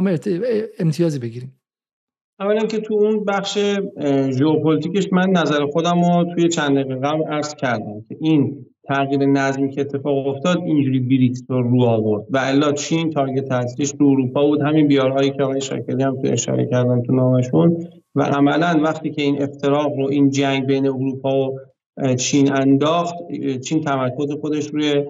امتیازی 0.78 1.18
بگیریم. 1.18 1.60
اولا 2.40 2.66
که 2.66 2.78
تو 2.78 2.94
اون 2.94 3.24
بخش 3.24 3.58
ژئوپلیتیکش 4.30 5.12
من 5.12 5.30
نظر 5.30 5.66
خودم 5.66 6.04
رو 6.04 6.34
توی 6.34 6.48
چند 6.48 6.78
دقیقه 6.78 6.94
قبل 6.94 7.22
عرض 7.24 7.54
کردم 7.54 8.04
که 8.08 8.16
این 8.20 8.66
تغییر 8.88 9.26
نظمی 9.26 9.70
که 9.70 9.80
اتفاق 9.80 10.26
افتاد 10.26 10.58
اینجوری 10.58 11.00
بریکس 11.00 11.42
رو 11.48 11.62
رو 11.62 11.82
آورد 11.82 12.26
و 12.30 12.38
الا 12.38 12.72
چین 12.72 13.10
target 13.10 13.52
اصلیش 13.52 13.92
رو 13.98 14.08
اروپا 14.08 14.46
بود. 14.46 14.62
همین 14.62 14.88
بیارهایی 14.88 15.30
که 15.30 15.42
آقای 15.42 15.60
شاکری 15.60 16.02
هم 16.02 16.22
تو 16.22 16.32
اشاره 16.32 16.66
کردن 16.66 17.02
تو 17.02 17.12
نامشون. 17.12 17.86
و 18.14 18.22
عملا 18.22 18.80
وقتی 18.82 19.10
که 19.10 19.22
این 19.22 19.42
افتراق 19.42 19.92
رو 19.96 20.08
این 20.10 20.30
جنگ 20.30 20.66
بین 20.66 20.86
اروپا 20.86 21.48
و 21.48 21.58
چین 22.18 22.52
انداخت 22.52 23.14
چین 23.64 23.80
تمرکز 23.80 24.32
خودش 24.40 24.66
روی 24.66 25.04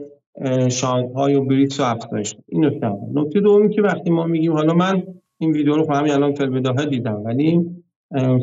شانگهای 0.70 1.35
و 1.35 1.44
بریکس 1.44 1.81
رو 1.81 1.86
افزایش 1.86 2.36
این 2.48 2.65
نکته 2.65 2.93
نکته 3.15 3.40
دومی 3.40 3.70
که 3.70 3.82
وقتی 3.82 4.10
ما 4.10 4.27
میگیم 4.27 4.52
حالا 4.52 4.74
من 4.74 5.02
این 5.39 5.52
ویدیو 5.52 5.77
رو 5.77 5.85
خودم 5.85 6.02
الان 6.02 6.35
فیلم 6.35 6.85
دیدم 6.90 7.23
ولی 7.24 7.60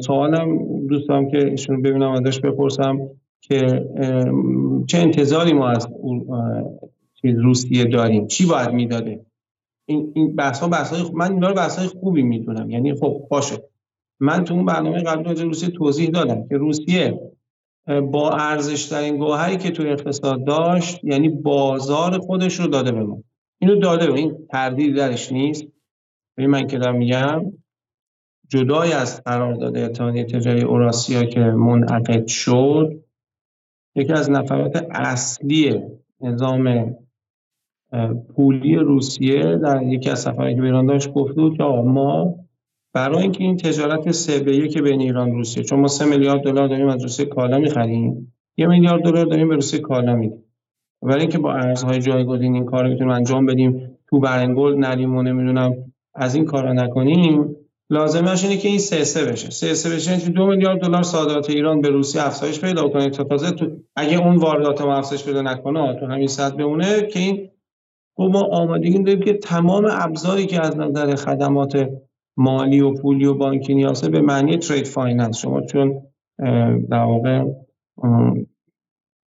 سوالم 0.02 0.58
دوست 0.88 1.08
دارم 1.08 1.30
که 1.32 1.50
ایشون 1.50 1.82
ببینم 1.82 2.12
ازش 2.12 2.40
بپرسم 2.40 3.10
که 3.42 3.86
چه 4.88 4.98
انتظاری 4.98 5.54
ما 5.54 5.68
از 5.68 5.88
روسیه 7.24 7.86
داریم؟ 7.86 8.28
چی 8.28 8.46
باید 8.46 8.72
می‌داده؟ 8.72 9.26
این 9.86 10.12
این 10.16 10.36
بحث 10.36 10.60
ها 10.60 10.68
بحث 10.68 10.94
های 10.94 11.12
من 11.14 11.34
اینا 11.34 11.48
رو 11.48 11.54
بحث 11.54 11.80
های 11.80 11.88
خوبی 11.88 12.24
می‌دونم. 12.24 12.70
یعنی 12.70 12.94
خب 12.94 13.28
باشه. 13.30 13.56
من 14.20 14.44
تو 14.44 14.54
اون 14.54 14.66
برنامه 14.66 15.04
قبل 15.04 15.24
راجع 15.24 15.44
روسیه 15.44 15.70
توضیح 15.70 16.10
دادم 16.10 16.48
که 16.48 16.58
روسیه 16.58 17.20
با 17.88 18.32
ارزش 18.32 18.86
ترین 18.86 19.18
گوهری 19.18 19.58
که 19.58 19.72
تو 19.72 19.84
اقتصاد 19.84 20.46
داشت 20.46 21.04
یعنی 21.04 21.30
بازار 21.30 22.18
خودش 22.18 22.60
رو 22.60 22.68
داده 22.68 22.92
به 22.92 23.04
ما. 23.04 23.24
اینو 23.62 23.76
داده 23.76 24.08
به 24.08 24.14
این 24.14 24.48
تردید 24.52 24.96
درش 24.96 25.32
نیست. 25.32 25.66
ببین 26.38 26.50
من 26.50 26.68
که 26.68 26.78
دارم 26.78 26.96
میگم 26.96 27.54
جدای 28.50 28.94
از 28.94 29.24
قرارداد 29.24 29.78
اتحادیه 29.78 30.24
تجاری 30.24 30.62
اوراسیا 30.62 31.26
که 31.26 31.40
منعقد 31.40 32.28
شد 32.28 33.04
یکی 33.96 34.14
از 34.14 34.32
نفرات 34.32 34.88
اصلی 34.92 35.82
نظام 36.22 36.96
پولی 38.36 38.76
روسیه 38.76 39.58
در 39.58 39.84
یکی 39.84 40.10
از 40.10 40.20
سفرهایی 40.20 40.56
که 40.56 40.62
به 40.62 40.68
ایران 40.68 40.86
داشت 40.86 41.14
گفته 41.14 41.42
بود 41.42 41.58
که 41.58 41.64
ما 41.64 42.36
برای 42.96 43.22
اینکه 43.22 43.44
این 43.44 43.58
تجارت 43.58 44.12
سه 44.12 44.40
به 44.40 44.56
یک 44.56 44.78
بین 44.78 45.02
ایران 45.02 45.32
روسیه 45.32 45.64
چون 45.64 45.80
ما 45.80 45.88
سه 45.88 46.06
میلیارد 46.06 46.42
دلار 46.42 46.68
داریم 46.68 46.88
از 46.88 47.02
روسیه 47.02 47.26
کالا 47.26 47.60
می‌خریم 47.60 48.34
یه 48.58 48.68
میلیارد 48.68 49.04
دلار 49.04 49.26
داریم 49.26 49.50
به 49.50 49.56
روسیه 49.56 49.80
کالا 49.80 50.16
میدیم. 50.16 50.44
برای 51.02 51.22
اینکه 51.22 51.38
با 51.38 51.54
ارزهای 51.54 52.00
جایگزین 52.00 52.54
این 52.54 52.66
کار 52.66 52.88
رو 52.88 52.94
بتونیم 52.94 53.14
انجام 53.14 53.46
بدیم 53.46 53.98
تو 54.10 54.20
برنگل 54.20 54.76
نریم 54.76 55.16
و 55.16 55.24
نمی‌دونم 55.24 55.74
از 56.14 56.36
این 56.36 56.46
کارا 56.46 56.74
نکنیم 56.74 57.56
لازمش 57.90 58.44
اینه 58.44 58.58
که 58.58 58.68
این 58.68 58.80
سه 58.80 59.04
سه 59.04 59.26
بشه. 59.26 59.50
سه 59.50 59.74
سه 59.74 59.90
بشه 59.96 60.12
یعنی 60.12 60.24
دو 60.24 60.46
میلیارد 60.46 60.82
دلار 60.82 61.04
صادرات 61.04 61.50
ایران 61.50 61.82
به 61.82 61.90
روسیه 61.90 62.28
افزایش 62.28 62.62
پیدا 62.62 62.90
کنه 62.90 63.10
تا 63.10 63.24
تازه 63.24 63.52
تو 63.52 63.72
اگه 63.96 64.18
اون 64.18 64.36
واردات 64.36 64.82
ما 64.82 64.96
افزایش 64.96 65.26
پیدا 65.26 65.42
نکنه 65.42 66.00
تو 66.00 66.06
همین 66.06 66.28
سطح 66.28 66.56
بمونه 66.56 67.08
که 67.08 67.20
این 67.20 67.50
خب 68.18 68.30
ما 68.34 68.42
آمادگی 68.42 69.04
داریم 69.04 69.20
که 69.20 69.34
تمام 69.34 69.88
ابزاری 69.92 70.46
که 70.46 70.62
از 70.62 70.78
نظر 70.78 71.16
خدمات 71.16 71.90
مالی 72.38 72.80
و 72.80 72.94
پولی 72.94 73.26
و 73.26 73.34
بانکی 73.34 73.74
نیازه 73.74 74.10
به 74.10 74.22
معنی 74.22 74.58
trade 74.58 74.88
finance. 74.88 75.38
شما 75.38 75.62
چون 75.62 76.02
در 76.90 77.04
واقع 77.04 77.44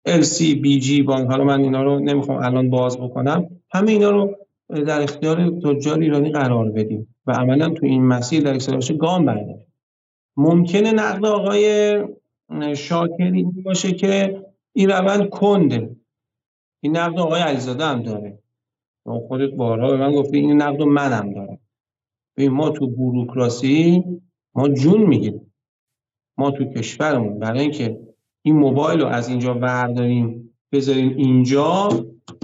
LC 0.08 0.40
BG 0.64 1.04
بانک 1.06 1.30
حالا 1.30 1.44
من 1.44 1.64
اینا 1.64 1.84
رو 1.84 2.00
نمی‌خوام 2.00 2.44
الان 2.44 2.70
باز 2.70 2.98
بکنم 2.98 3.50
همه 3.72 3.92
اینا 3.92 4.10
رو 4.10 4.36
در 4.70 5.02
اختیار 5.02 5.50
تجار 5.50 6.00
ایرانی 6.00 6.32
قرار 6.32 6.72
بدیم 6.72 7.16
و 7.26 7.32
عملا 7.32 7.70
تو 7.70 7.86
این 7.86 8.06
مسیر 8.06 8.44
در 8.44 8.54
اکسلرش 8.54 8.92
گام 8.92 9.26
برداریم. 9.26 9.66
ممکنه 10.38 10.92
نقد 10.92 11.26
آقای 11.26 11.98
شاکری 12.76 13.44
باشه 13.44 13.92
که 13.92 14.44
این 14.74 14.90
روند 14.90 15.30
کنده. 15.30 15.96
این 16.84 16.98
نقد 16.98 17.20
آقای 17.20 17.42
علیزاده 17.42 17.86
هم 17.86 18.04
داره. 18.04 18.40
خودت 19.06 19.54
بارها 19.54 19.88
به 19.88 19.98
من 19.98 20.12
گفته 20.12 20.38
این 20.38 20.62
نقد 20.62 20.82
منم 20.82 21.34
دارم. 21.34 21.60
ببین 22.38 22.52
ما 22.52 22.70
تو 22.70 22.88
بوروکراسی 22.88 24.04
ما 24.56 24.70
جون 24.70 25.02
می‌گیریم. 25.02 25.54
ما 26.38 26.52
تو 26.52 26.66
کشورمون. 26.66 27.40
برای 27.40 27.60
اینکه 27.60 28.00
این 28.46 28.56
موبایل 28.56 29.02
رو 29.02 29.08
از 29.08 29.30
اینجا 29.30 29.54
برداریم 29.54 30.56
بذاریم 30.72 31.18
اینجا 31.18 31.90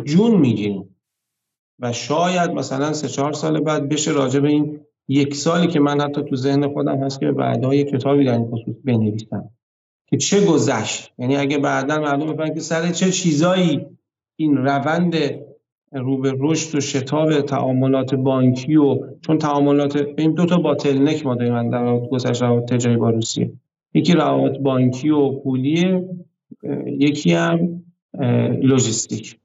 جون 0.06 0.38
می‌گیریم. 0.38 0.96
و 1.80 1.92
شاید 1.92 2.52
مثلا 2.52 2.94
سه 2.94 3.08
چهار 3.08 3.34
سال 3.34 3.60
بعد 3.60 3.90
بشه 3.90 4.12
راجع 4.12 4.40
به 4.40 4.48
این 4.48 4.80
یک 5.08 5.36
سالی 5.36 5.68
که 5.68 5.80
من 5.80 6.02
حتی 6.02 6.24
تو 6.24 6.36
ذهن 6.36 6.74
خودم 6.74 7.04
هست 7.04 7.20
که 7.20 7.32
بعدا 7.32 7.74
یک 7.74 7.88
کتابی 7.88 8.26
در 8.26 8.34
این 8.34 8.52
خصوص 8.52 8.76
بنویسم. 8.84 9.50
که 10.08 10.18
چه 10.18 10.46
گذشت؟ 10.46 11.14
یعنی 11.18 11.38
اگه 11.38 11.58
بعدا 11.58 12.00
مردم 12.00 12.34
بفهمن 12.34 12.54
که 12.54 12.60
سر 12.60 12.92
چه 12.92 13.12
چیزایی 13.12 13.86
این 14.36 14.58
روند 14.58 15.16
رو 15.92 16.18
به 16.18 16.36
رشد 16.40 16.78
و 16.78 16.82
شتاب 16.82 17.42
تعاملات 17.42 18.16
بانکی 18.16 18.76
و 18.76 19.00
چون 19.22 19.38
تعاملات 19.38 20.08
این 20.18 20.34
دو 20.34 20.46
تا 20.46 20.58
باتلنک 20.58 21.26
ما 21.26 21.36
داریم 21.36 21.70
در 21.70 22.00
گذشته 22.00 22.46
روابط 22.46 22.74
تجاری 22.74 22.98
با 22.98 23.10
روسیه. 23.10 23.52
یکی 23.94 24.14
روابط 24.14 24.58
بانکی 24.58 25.10
و 25.10 25.32
پولی 25.32 26.02
یکی 26.86 27.34
هم 27.34 27.84
لوجستیک. 28.62 29.40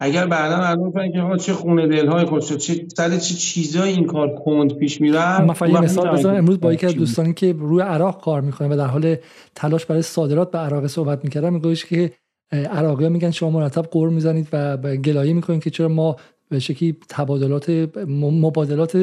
اگر 0.00 0.26
بعدا 0.26 0.56
مردم 0.56 0.90
بفهمن 0.90 1.12
که 1.12 1.44
چه 1.44 1.52
خونه 1.52 1.86
دلهای 1.86 2.24
خود 2.24 2.42
شد 2.42 2.56
چه 2.56 2.86
سر 2.96 3.10
چه 3.10 3.34
چیزایی 3.34 3.94
این 3.94 4.06
کار 4.06 4.34
کند 4.34 4.74
پیش 4.74 5.00
میره 5.00 5.42
من 5.42 5.54
یه 5.68 5.80
مثال 5.80 6.08
بزنم. 6.08 6.36
امروز 6.36 6.60
با 6.60 6.72
یکی 6.72 6.86
از 6.86 6.94
دوستانی 6.94 7.34
که 7.34 7.52
روی 7.52 7.82
عراق 7.82 8.24
کار 8.24 8.40
می‌کنه 8.40 8.68
و 8.68 8.76
در 8.76 8.86
حال 8.86 9.16
تلاش 9.54 9.86
برای 9.86 10.02
صادرات 10.02 10.50
به 10.50 10.58
عراق 10.58 10.86
صحبت 10.86 11.24
می‌کردم 11.24 11.52
میگوش 11.52 11.84
که 11.84 12.12
عراقی 12.52 13.08
میگن 13.08 13.30
شما 13.30 13.50
مرتب 13.50 13.82
قور 13.82 14.08
می‌زنید 14.08 14.48
و 14.52 14.76
گلایه 14.76 15.32
می‌کنید 15.32 15.62
که 15.62 15.70
چرا 15.70 15.88
ما 15.88 16.16
به 16.48 16.58
شکلی 16.58 16.96
تبادلات 17.08 17.70
مبادلات 18.08 18.96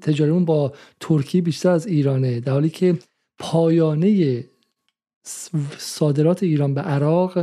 تجاریمون 0.00 0.44
با 0.44 0.72
ترکیه 1.00 1.42
بیشتر 1.42 1.70
از 1.70 1.86
ایرانه. 1.86 2.40
در 2.40 2.52
حالی 2.52 2.70
که 2.70 2.98
پایانه 3.38 4.44
صادرات 5.78 6.42
ایران 6.42 6.74
به 6.74 6.80
عراق 6.80 7.38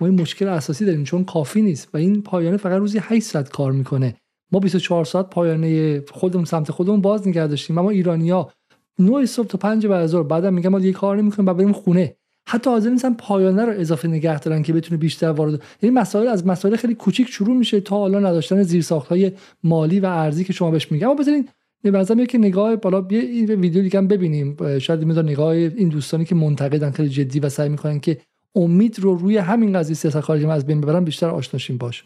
ما 0.00 0.06
این 0.06 0.20
مشکل 0.20 0.48
اساسی 0.48 0.84
داریم 0.84 1.04
چون 1.04 1.24
کافی 1.24 1.62
نیست 1.62 1.88
و 1.94 1.96
این 1.96 2.22
پایانه 2.22 2.56
فقط 2.56 2.78
روزی 2.78 2.98
8 3.02 3.26
ساعت 3.26 3.48
کار 3.48 3.72
می‌کنه. 3.72 4.16
ما 4.52 4.60
24 4.60 5.04
ساعت 5.04 5.30
پایانه 5.30 6.00
خودمون 6.00 6.44
سمت 6.44 6.70
خودمون 6.70 7.00
باز 7.00 7.28
نگه 7.28 7.46
داشتیم. 7.46 7.78
اما 7.78 7.90
ایرانیا 7.90 8.50
9 8.98 9.26
صبح 9.26 9.46
تا 9.46 9.58
5 9.58 9.86
بعد 9.86 10.02
از 10.02 10.10
ظهر 10.10 10.22
بعدم 10.22 10.54
میگن 10.54 10.68
ما 10.68 10.78
دیگه 10.78 10.92
کار 10.92 11.16
نمی‌کنیم 11.16 11.48
و 11.48 11.54
بریم 11.54 11.72
خونه. 11.72 12.16
حتی 12.46 12.70
حاضر 12.70 12.90
نیستن 12.90 13.14
پایانه 13.14 13.64
رو 13.64 13.72
اضافه 13.80 14.08
نگه 14.08 14.40
دارن 14.40 14.62
که 14.62 14.72
بتونه 14.72 14.96
بیشتر 14.98 15.30
وارد 15.30 15.62
این 15.80 15.94
مسائل 15.94 16.28
از 16.28 16.46
مسائل 16.46 16.76
خیلی 16.76 16.94
کوچیک 16.94 17.28
شروع 17.28 17.56
میشه 17.56 17.80
تا 17.80 17.96
حالا 17.96 18.18
نداشتن 18.18 18.62
زیرساخت 18.62 19.08
های 19.08 19.32
مالی 19.62 20.00
و 20.00 20.06
ارزی 20.06 20.44
که 20.44 20.52
شما 20.52 20.70
بهش 20.70 20.92
میگم 20.92 21.08
اما 21.08 21.14
بذارین 21.14 21.48
به 21.82 22.26
که 22.26 22.38
نگاه 22.38 22.76
بالا 22.76 23.06
یه 23.10 23.46
ویدیو 23.46 23.82
دیگه 23.82 23.98
هم 23.98 24.08
ببینیم. 24.08 24.78
شاید 24.78 25.04
میذار 25.04 25.24
نگاه 25.24 25.50
این 25.50 25.88
دوستانی 25.88 26.24
که 26.24 26.34
منتقدن 26.34 26.90
خیلی 26.90 27.08
جدی 27.08 27.40
و 27.40 27.48
سعی 27.48 27.68
می‌کنن 27.68 28.00
که 28.00 28.18
امید 28.54 28.98
رو 28.98 29.14
روی 29.14 29.36
همین 29.38 29.78
قضیه 29.78 29.96
سیاست 29.96 30.20
خارجی 30.20 30.46
از 30.46 30.66
بین 30.66 30.80
ببرن 30.80 31.04
بیشتر 31.04 31.28
آشناشیم 31.28 31.78
باشه 31.78 32.04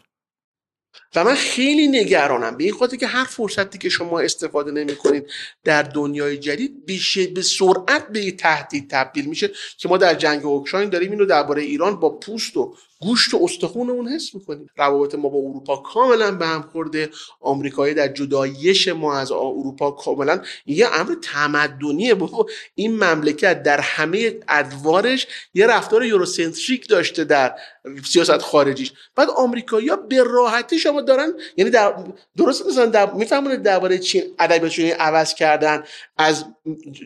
و 1.15 1.23
من 1.23 1.35
خیلی 1.35 1.87
نگرانم. 1.87 2.57
به 2.57 2.63
این 2.63 2.73
خاطر 2.73 2.97
که 2.97 3.07
هر 3.07 3.23
فرصتی 3.23 3.77
که 3.77 3.89
شما 3.89 4.19
استفاده 4.19 4.71
نمی 4.71 4.95
کنید 4.95 5.25
در 5.63 5.83
دنیای 5.83 6.37
جدید 6.37 6.85
بیشه 6.85 7.27
به 7.27 7.41
سرعت 7.41 8.07
به 8.07 8.31
تهدید 8.31 8.89
تبدیل 8.89 9.25
میشه 9.25 9.51
که 9.77 9.89
ما 9.89 9.97
در 9.97 10.13
جنگ 10.13 10.45
اوکراین 10.45 10.89
داریم 10.89 11.11
اینو 11.11 11.25
درباره 11.25 11.61
ایران 11.61 11.99
با 11.99 12.09
پوست 12.09 12.57
و 12.57 12.75
گوشت 13.01 13.33
و 13.33 13.39
استخون 13.43 13.89
اون 13.89 14.07
حس 14.07 14.35
می‌کنیم. 14.35 14.69
روابط 14.77 15.15
ما 15.15 15.29
با 15.29 15.37
اروپا 15.37 15.75
کاملا 15.77 16.31
به 16.31 16.47
هم 16.47 16.61
خورده. 16.61 17.09
آمریکایی 17.41 17.93
در 17.93 18.07
جدایش 18.07 18.87
ما 18.87 19.17
از 19.17 19.31
اروپا 19.31 19.91
کاملا 19.91 20.41
یه 20.65 20.87
امر 20.99 21.15
تمدنیه 21.21 22.13
بابا. 22.13 22.45
این 22.75 23.03
مملکت 23.03 23.63
در 23.63 23.79
همه 23.79 24.35
ادوارش 24.47 25.27
یه 25.53 25.67
رفتار 25.67 26.05
یوروسنتریک 26.05 26.87
داشته 26.87 27.23
در 27.23 27.55
سیاست 28.05 28.37
خارجیش. 28.37 28.93
بعد 29.15 29.29
آمریکایی‌ها 29.29 29.95
به 29.95 30.23
راحتی 30.23 30.79
شما 30.79 31.01
دارن 31.01 31.33
یعنی 31.57 31.71
در 31.71 31.95
درست 32.37 32.67
مثلا 32.67 32.85
در 32.85 33.13
میفهمونید 33.13 33.61
درباره 33.61 33.97
چین 33.97 34.23
ادبیاتشون 34.39 34.85
عوض 34.85 35.33
کردن 35.33 35.83
از 36.17 36.45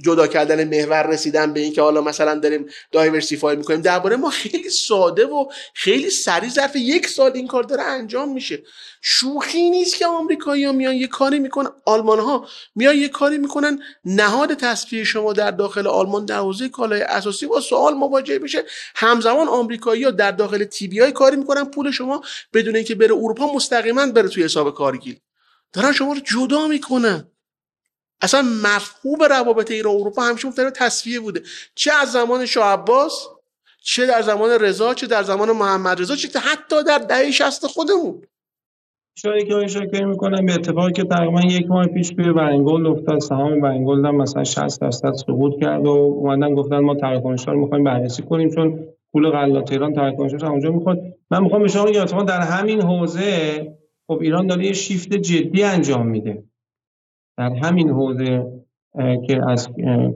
جدا 0.03 0.27
کردن 0.27 0.63
محور 0.63 1.07
رسیدن 1.07 1.53
به 1.53 1.59
اینکه 1.59 1.81
حالا 1.81 2.01
مثلا 2.01 2.35
داریم 2.35 2.65
دایورسیفای 2.91 3.55
می‌کنیم. 3.55 3.81
درباره 3.81 4.15
ما 4.15 4.29
خیلی 4.29 4.69
ساده 4.69 5.25
و 5.25 5.45
خیلی 5.83 6.09
سریع 6.09 6.49
ظرف 6.49 6.75
یک 6.75 7.07
سال 7.07 7.31
این 7.33 7.47
کار 7.47 7.63
داره 7.63 7.83
انجام 7.83 8.33
میشه. 8.33 8.63
شوخی 9.01 9.69
نیست 9.69 9.95
که 9.95 10.05
آمریکایی 10.05 10.65
ها 10.65 10.71
میان 10.71 10.95
یه 10.95 11.07
کاری 11.07 11.39
می‌کنن 11.39 11.69
آلمان 11.85 12.19
ها 12.19 12.47
میان 12.75 12.95
یه 12.97 13.09
کاری 13.09 13.37
می‌کنن. 13.37 13.79
نهاد 14.05 14.53
تصفیه 14.53 15.03
شما 15.03 15.33
در 15.33 15.51
داخل 15.51 15.87
آلمان 15.87 16.25
در 16.25 16.37
حوزه 16.37 16.69
کالای 16.69 17.01
اساسی 17.01 17.45
با 17.45 17.61
سوال 17.61 17.93
مواجه 17.93 18.39
میشه. 18.39 18.63
همزمان 18.95 19.47
آمریکایی 19.47 20.03
ها 20.03 20.11
در 20.11 20.31
داخل 20.31 20.63
تی 20.63 20.87
بی 20.87 21.11
کاری 21.11 21.35
می‌کنن. 21.35 21.65
پول 21.65 21.91
شما 21.91 22.23
بدون 22.53 22.75
اینکه 22.75 22.95
بره 22.95 23.13
اروپا 23.13 23.53
مستقیما 23.53 24.05
بره 24.05 24.29
توی 24.29 24.43
حساب 24.43 24.75
کارگیل 24.75 25.19
دارن 25.73 25.91
شما 25.91 26.13
رو 26.13 26.19
جدا 26.19 26.67
می‌کنن. 26.67 27.27
اصلا 28.21 28.41
مفهوم 28.41 29.23
روابط 29.23 29.71
ایران 29.71 29.95
اروپا 29.95 30.23
همیشه 30.23 30.47
مفتر 30.47 30.69
تصفیه 30.69 31.19
بوده. 31.19 31.43
چه 31.75 31.93
از 31.93 32.11
زمان 32.11 32.45
شاه 32.45 32.73
عباس 32.73 33.27
چه 33.85 34.07
در 34.07 34.21
زمان 34.21 34.49
رضا 34.61 34.93
چه 34.93 35.07
در 35.07 35.23
زمان 35.23 35.51
محمد 35.51 36.01
رضا 36.01 36.15
چه 36.15 36.39
حتی 36.39 36.83
در 36.87 36.97
دهه 36.97 37.31
60 37.31 37.65
خودمون. 37.65 38.21
شاید 39.17 39.47
که 39.47 39.67
شکر 39.67 40.05
می‌کنم 40.05 40.45
به 40.45 40.53
اتفاقی 40.53 40.91
که 40.91 41.03
تقریبا 41.03 41.41
یک 41.41 41.67
ماه 41.67 41.87
پیش 41.87 42.09
توی 42.09 42.29
ورنگولد 42.29 42.87
افتاد 42.87 43.19
سهام 43.19 43.61
ورنگولد 43.61 44.05
هم 44.05 44.15
مثلا 44.15 44.43
60 44.43 44.81
درصد 44.81 45.13
سقوط 45.13 45.59
کرد 45.61 45.85
و 45.85 45.89
اومدن 45.89 46.55
گفتن 46.55 46.79
ما 46.79 46.95
تراکنش 46.95 47.47
رو 47.47 47.59
می‌خوایم 47.59 47.83
بررسی 47.83 48.23
کنیم 48.23 48.49
چون 48.49 48.79
پول 49.11 49.29
غلات 49.29 49.71
ایران 49.71 49.93
تراکنشش 49.93 50.43
اونجا 50.43 50.71
می‌خواد. 50.71 50.99
من 51.31 51.43
می‌خوام 51.43 51.61
به 51.61 51.67
شما 51.67 51.85
بگم 51.85 52.25
در 52.25 52.41
همین 52.41 52.81
حوزه 52.81 53.77
خب 54.07 54.19
ایران 54.21 54.47
داره 54.47 54.65
یه 54.65 54.73
شیفت 54.73 55.13
جدی 55.13 55.63
انجام 55.63 56.07
میده. 56.07 56.43
در 57.37 57.49
همین 57.49 57.89
حوزه 57.89 58.45
که 59.27 59.41
از 59.49 59.69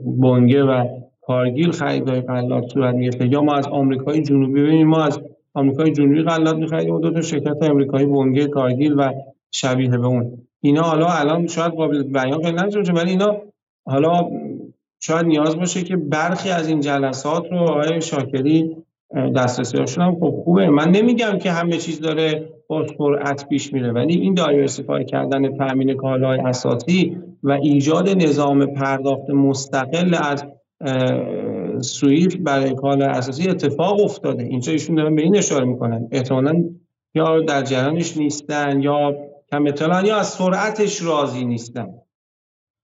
بنگه 0.04 0.64
و 0.64 0.97
کارگیل 1.28 1.70
خریدای 1.70 2.20
غلات 2.20 2.72
صورت 2.72 2.94
می‌گرفته 2.94 3.26
یا 3.26 3.42
ما 3.42 3.54
از 3.54 3.66
آمریکای 3.66 4.22
جنوبی 4.22 4.62
ببینیم 4.62 4.88
ما 4.88 5.04
از 5.04 5.20
آمریکای 5.54 5.92
جنوبی 5.92 6.22
غلات 6.22 6.56
می‌خریدیم 6.56 6.94
و 6.94 7.00
دو 7.00 7.10
تا 7.10 7.20
شرکت 7.20 7.62
آمریکایی 7.62 8.06
بونگه 8.06 8.46
کارگیل 8.46 8.94
و 8.98 9.12
شبیه 9.50 9.88
به 9.88 10.06
اون. 10.06 10.38
اینا 10.60 10.82
حالا 10.82 11.06
الان 11.06 11.46
شاید 11.46 11.72
قابل 11.72 12.02
بیان 12.02 12.42
خیلی 12.42 12.56
نشه 12.56 12.92
ولی 12.92 13.10
اینا 13.10 13.36
حالا 13.86 14.30
شاید 15.00 15.26
نیاز 15.26 15.56
باشه 15.56 15.82
که 15.82 15.96
برخی 15.96 16.50
از 16.50 16.68
این 16.68 16.80
جلسات 16.80 17.52
رو 17.52 17.58
آقای 17.58 18.00
شاکری 18.00 18.76
دسترسی 19.36 19.78
هاشون 19.78 20.04
هم 20.04 20.14
خب 20.14 20.42
خوبه. 20.44 20.68
من 20.70 20.90
نمیگم 20.90 21.38
که 21.38 21.50
همه 21.50 21.76
چیز 21.76 22.00
داره 22.00 22.48
با 22.68 22.86
سرعت 22.98 23.48
پیش 23.48 23.72
میره 23.72 23.92
ولی 23.92 24.14
این 24.14 24.34
دایورسیفای 24.34 25.04
کردن 25.04 25.56
تامین 25.56 25.94
کالای 25.94 26.38
اساسی 26.38 27.16
و 27.42 27.52
ایجاد 27.52 28.08
نظام 28.08 28.66
پرداخت 28.66 29.30
مستقل 29.30 30.14
از 30.14 30.44
سویفت 31.80 32.36
برای 32.36 32.74
کالای 32.74 33.08
اساسی 33.08 33.48
اتفاق 33.48 34.00
افتاده. 34.00 34.42
اینجا 34.42 34.72
ایشون 34.72 34.94
دارن 34.96 35.14
به 35.14 35.22
این 35.22 35.36
اشاره 35.36 35.64
می‌کنن. 35.64 36.08
احتمالا 36.12 36.64
یا 37.14 37.40
در 37.40 37.62
جریانش 37.62 38.16
نیستن 38.16 38.82
یا 38.82 39.14
کم 39.50 39.66
اطلاعن 39.66 40.06
یا 40.06 40.16
از 40.16 40.28
سرعتش 40.28 41.02
راضی 41.02 41.44
نیستن. 41.44 41.88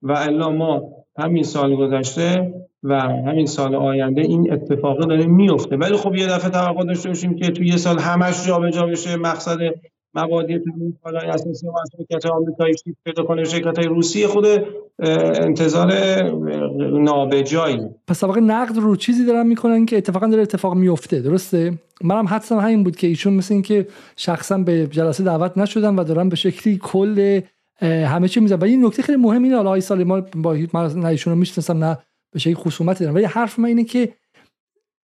و 0.03 0.13
الا 0.13 0.51
ما 0.51 0.83
همین 1.19 1.43
سال 1.43 1.77
گذشته 1.77 2.55
و 2.83 3.01
همین 3.01 3.47
سال 3.47 3.75
آینده 3.75 4.21
این 4.21 4.53
اتفاق 4.53 4.99
داره 5.01 5.27
میفته 5.27 5.77
ولی 5.77 5.97
خب 5.97 6.15
یه 6.15 6.27
دفعه 6.27 6.51
توقع 6.51 6.85
داشته 6.85 7.09
باشیم 7.09 7.37
که 7.37 7.51
توی 7.51 7.67
یه 7.67 7.77
سال 7.77 7.99
همش 7.99 8.47
جابجا 8.47 8.87
بشه 8.87 9.17
مقصد 9.17 9.59
مبادی 10.15 10.59
تامین 10.59 10.97
کالای 11.05 11.27
اساسی 11.27 11.67
از 11.69 11.91
شرکت 11.99 12.27
آمریکایی 12.27 12.75
شیفت 12.85 12.99
پیدا 13.05 13.23
کنه 13.23 13.45
شرکت 13.45 13.79
های 13.79 13.87
روسی 13.87 14.27
خود 14.27 14.45
انتظار 14.99 15.93
نابجایی. 17.01 17.81
پس 18.07 18.21
طبقه 18.21 18.41
نقد 18.41 18.77
رو 18.77 18.97
چیزی 18.97 19.27
دارن 19.27 19.47
می‌کنن 19.47 19.87
که 19.87 19.97
اتفاقا 19.97 20.27
داره 20.27 20.43
اتفاق 20.43 20.75
میفته 20.75 21.21
درسته؟ 21.21 21.79
منم 22.03 22.27
حدسم 22.27 22.59
همین 22.59 22.85
بود 22.85 22.97
که 22.97 23.07
ایشون 23.07 23.33
مثل 23.33 23.55
این 23.55 23.63
که 23.63 23.87
شخصا 24.17 24.59
به 24.59 24.87
جلسه 24.87 25.25
دعوت 25.25 25.59
نشدن 25.59 25.97
و 25.97 26.05
دارن 26.05 26.29
به 26.29 26.37
شکلی 26.37 26.79
کل 26.83 27.41
همه 27.81 28.29
چی 28.29 28.41
میزن 28.41 28.57
و 28.57 28.65
این 28.65 28.87
نکته 28.87 29.03
خیلی 29.03 29.19
مهم 29.19 29.43
اینه 29.43 29.57
حالا 29.57 29.81
سال 29.81 30.05
ما 30.05 30.21
با 30.21 30.55
نه 30.95 31.07
ایشون 31.07 31.33
رو 31.33 31.39
می‌شناسم 31.39 31.85
نه 31.85 31.99
به 32.33 32.39
شکلی 32.39 32.55
خصومت 32.55 33.01
دارم. 33.01 33.15
ولی 33.15 33.25
حرف 33.25 33.59
من 33.59 33.69
اینه 33.69 33.85
که 33.85 34.09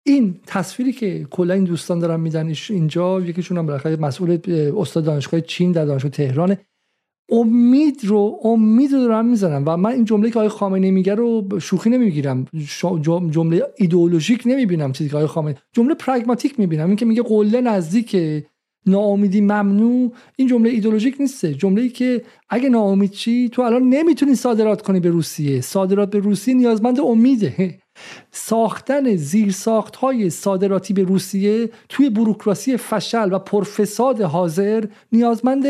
این 0.06 0.40
تصویری 0.47 0.93
که 0.93 1.27
کلا 1.31 1.55
این 1.55 1.64
دوستان 1.64 1.98
دارن 1.98 2.20
میدن 2.20 2.55
اینجا 2.70 3.20
یکیشون 3.20 3.59
هم 3.59 3.66
بالاخره 3.66 3.97
مسئول 3.97 4.39
استاد 4.77 5.05
دانشگاه 5.05 5.40
چین 5.40 5.72
در 5.72 5.85
دانشگاه 5.85 6.10
تهران 6.10 6.56
امید 7.32 8.01
رو 8.05 8.40
امید 8.44 8.93
رو 8.93 8.98
دارم 8.98 9.27
می‌زنم 9.27 9.62
و 9.66 9.77
من 9.77 9.90
این 9.90 10.05
جمله 10.05 10.31
که 10.31 10.39
آقای 10.39 10.48
خامنه 10.48 10.90
میگه 10.90 11.14
رو 11.14 11.60
شوخی 11.60 11.90
نمی‌گیرم. 11.90 12.47
جمله 13.31 13.62
ایدئولوژیک 13.77 14.43
نمی‌بینم 14.47 14.93
چیزی 14.93 15.10
که 15.10 15.16
آقای 15.16 15.27
خامنه 15.27 15.56
جمله 15.72 15.94
پرگماتیک 15.94 16.60
می‌بینم. 16.60 16.86
این 16.86 16.97
که 16.97 17.06
میگه 17.06 17.22
قله 17.22 17.60
نزدیک 17.60 18.16
ناامیدی 18.86 19.40
ممنوع 19.40 20.12
این 20.36 20.48
جمله 20.48 20.70
ایدولوژیک 20.70 21.16
نیسته 21.20 21.55
جمله 21.55 21.82
ای 21.82 21.89
که 21.89 22.22
اگه 22.48 22.68
ناامید 22.68 23.10
چی 23.10 23.48
تو 23.48 23.62
الان 23.62 23.82
نمی‌تونی 23.89 24.35
صادرات 24.35 24.82
کنی 24.82 25.01
به 25.01 25.09
روسیه. 25.09 25.60
صادرات 25.60 26.10
به 26.10 26.18
روسیه 26.18 26.55
نیازمند 26.55 27.01
امیده. 27.01 27.80
ساختن 28.31 29.16
زیرساخت 29.16 29.97
های 29.97 30.31
صادراتی 30.31 30.94
به 30.94 31.02
روسیه 31.02 31.70
توی 31.89 32.10
بروکراسی 32.10 32.77
فشل 32.77 33.32
و 33.32 33.39
پرفساد 33.39 34.20
حاضر 34.20 34.85
نیازمند 35.12 35.64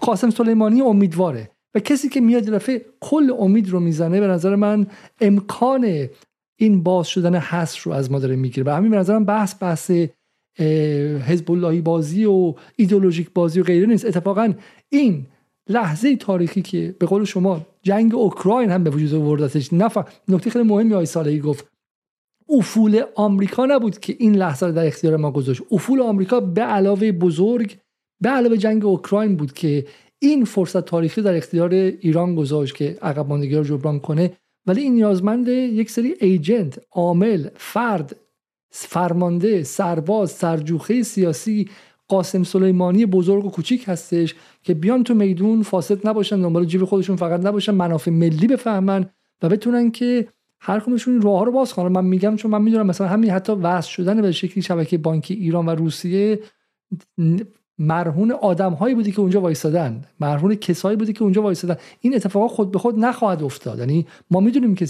قاسم 0.00 0.30
سلیمانی 0.30 0.80
امیدواره 0.80 1.50
و 1.74 1.80
کسی 1.80 2.08
که 2.08 2.20
میاد 2.20 2.44
دفعه 2.44 2.84
کل 3.00 3.32
امید 3.38 3.70
رو 3.70 3.80
می‌زنه 3.80 4.20
به 4.20 4.26
نظر 4.26 4.56
من 4.56 4.86
امکان 5.20 6.08
این 6.58 6.82
باز 6.82 7.06
شدن 7.08 7.34
حس 7.34 7.86
رو 7.86 7.92
از 7.92 8.10
ما 8.10 8.18
داره 8.18 8.36
می‌گیره. 8.36 8.66
و 8.66 8.76
همین 8.76 8.90
به 8.90 8.96
نظرم 8.96 9.24
بحث 9.24 9.54
بحث 9.60 9.90
حزب 11.28 11.50
اللهی 11.50 11.80
بازی 11.80 12.24
و 12.24 12.54
ایدولوژیک 12.76 13.30
بازی 13.34 13.60
و 13.60 13.62
غیره 13.62 13.86
نیست. 13.86 14.04
اتفاقا 14.04 14.54
این 14.88 15.26
لحظه 15.68 16.16
تاریخی 16.16 16.62
که 16.62 16.94
به 16.98 17.06
قول 17.06 17.24
شما 17.24 17.66
جنگ 17.86 18.14
اوکراین 18.14 18.70
هم 18.70 18.84
به 18.84 18.90
وجود 18.90 19.14
آوردتش 19.14 19.72
نفع 19.72 20.02
نکته 20.28 20.50
خیلی 20.50 20.64
مهمی 20.64 20.94
آی 20.94 21.06
سالهی 21.06 21.40
گفت. 21.40 21.66
افول 22.48 23.02
آمریکا 23.14 23.66
نبود 23.66 23.98
که 23.98 24.16
این 24.18 24.36
لحظه 24.36 24.66
رو 24.66 24.72
در 24.72 24.86
اختیار 24.86 25.16
ما 25.16 25.30
گذاشت. 25.30 25.62
افول 25.70 26.00
آمریکا 26.00 26.40
به 26.40 26.62
علاوه 26.62 27.12
بزرگ 27.12 27.76
به 28.22 28.28
علاوه 28.28 28.56
جنگ 28.56 28.84
اوکراین 28.84 29.36
بود 29.36 29.52
که 29.52 29.86
این 30.18 30.44
فرصت 30.44 30.84
تاریخی 30.84 31.22
در 31.22 31.36
اختیار 31.36 31.72
ایران 31.74 32.34
گذاشت 32.34 32.74
که 32.74 32.98
عقب 33.02 33.28
ماندگی 33.28 33.54
رو 33.54 33.64
جبران 33.64 34.00
کنه. 34.00 34.32
ولی 34.66 34.82
این 34.82 34.94
نیازمند 34.94 35.48
یک 35.48 35.90
سری 35.90 36.14
ایجنت 36.20 36.78
عامل 36.92 37.48
فرد 37.56 38.16
فرمانده 38.70 39.62
سرباز 39.62 40.30
سرجوخه 40.30 41.02
سیاسی 41.02 41.68
قاسم 42.08 42.42
سلیمانی 42.42 43.06
بزرگ 43.06 43.44
و 43.44 43.50
کوچیک 43.50 43.84
هستش 43.86 44.34
که 44.62 44.74
بیان 44.74 45.04
تو 45.04 45.14
میدون 45.14 45.62
فاسد 45.62 46.08
نباشن 46.08 46.40
دنبال 46.40 46.64
جیب 46.64 46.84
خودشون 46.84 47.16
فقط 47.16 47.46
نباشن 47.46 47.74
منافع 47.74 48.10
ملی 48.10 48.46
بفهمن 48.46 49.06
و 49.42 49.48
بتونن 49.48 49.90
که 49.90 50.28
هر 50.60 50.80
کمشون 50.80 51.20
راه 51.20 51.44
رو 51.44 51.52
باز 51.52 51.72
کنن. 51.72 51.88
من 51.88 52.04
میگم 52.04 52.36
چون 52.36 52.50
من 52.50 52.62
می‌دونم 52.62 52.86
مثلا 52.86 53.06
همین 53.06 53.30
حتی 53.30 53.52
وصل 53.52 53.90
شدن 53.90 54.22
به 54.22 54.32
شکلی 54.32 54.62
شبکه 54.62 54.98
بانکی 54.98 55.34
ایران 55.34 55.66
و 55.66 55.70
روسیه 55.70 56.40
مرهون 57.78 58.32
آدم 58.32 58.72
هایی 58.72 58.94
بودی 58.94 59.12
که 59.12 59.20
اونجا 59.20 59.40
وایسادن 59.40 60.04
مرهون 60.20 60.54
کسایی 60.54 60.96
بودی 60.96 61.12
که 61.12 61.22
اونجا 61.22 61.42
وایسادن. 61.42 61.76
این 62.00 62.14
اتفاقا 62.14 62.48
خود 62.48 62.70
به 62.70 62.78
خود 62.78 62.98
نخواهد 62.98 63.42
افتاد. 63.42 63.78
یعنی 63.78 64.06
ما 64.30 64.40
می‌دونیم 64.40 64.74
که 64.74 64.86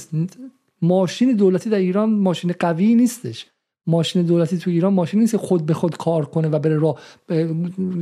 ماشین 0.82 1.32
دولتی 1.32 1.70
در 1.70 1.78
ایران 1.78 2.10
ماشین 2.10 2.54
قوی 2.60 2.94
نیستش. 2.94 3.46
ماشین 3.86 4.22
دولتی 4.22 4.58
تو 4.58 4.70
ایران 4.70 4.92
ماشین 4.92 5.20
نیست 5.20 5.36
خود 5.36 5.66
به 5.66 5.74
خود 5.74 5.96
کار 5.96 6.24
کنه 6.24 6.48
و 6.48 6.58
بره 6.58 6.78
راه 6.78 6.98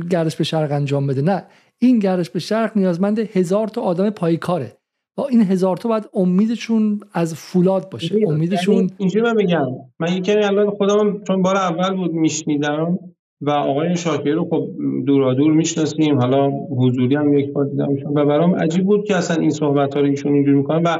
گردش 0.09 0.35
به 0.35 0.43
شرق 0.43 0.71
انجام 0.71 1.07
بده. 1.07 1.21
نه. 1.21 1.43
این 1.79 1.99
گردش 1.99 2.29
به 2.29 2.39
شرق 2.39 2.77
نیازمند 2.77 3.19
هزار 3.19 3.67
تا 3.67 3.81
آدم 3.81 4.09
پایکاره 4.09 4.77
با 5.17 5.27
این 5.27 5.41
هزار 5.41 5.77
تا 5.77 5.89
باید 5.89 6.09
امیدشون 6.13 6.99
از 7.13 7.35
فولاد 7.35 7.89
باشه. 7.89 8.13
یعنی 8.13 8.25
امیدشون 8.25 8.89
اینجوری 8.97 9.25
من 9.25 9.35
بگم. 9.35 9.65
من 9.99 10.17
یکی 10.17 10.31
الان 10.31 10.69
خودم 10.69 11.23
چون 11.27 11.41
بار 11.41 11.55
اول 11.55 11.95
بود 11.95 12.13
میشنیدم 12.13 12.99
و 13.41 13.49
آقای 13.49 13.97
شاکری 13.97 14.31
رو 14.31 14.47
خب 14.49 14.67
دورا 15.05 15.33
دور 15.33 15.53
می‌شناسیم. 15.53 16.19
حالا 16.19 16.49
حضوری 16.49 17.15
هم 17.15 17.37
یک 17.37 17.53
بار 17.53 17.65
دیدمشون. 17.65 18.17
و 18.17 18.25
برام 18.25 18.55
عجیب 18.55 18.85
بود 18.85 19.05
که 19.05 19.15
اصلا 19.15 19.41
این 19.41 19.49
صحبت 19.49 19.93
ها 19.93 19.99
رو 19.99 20.07
ایشون 20.07 20.33
اینجوری 20.33 20.57
می‌کنن 20.57 20.83
و 20.83 20.97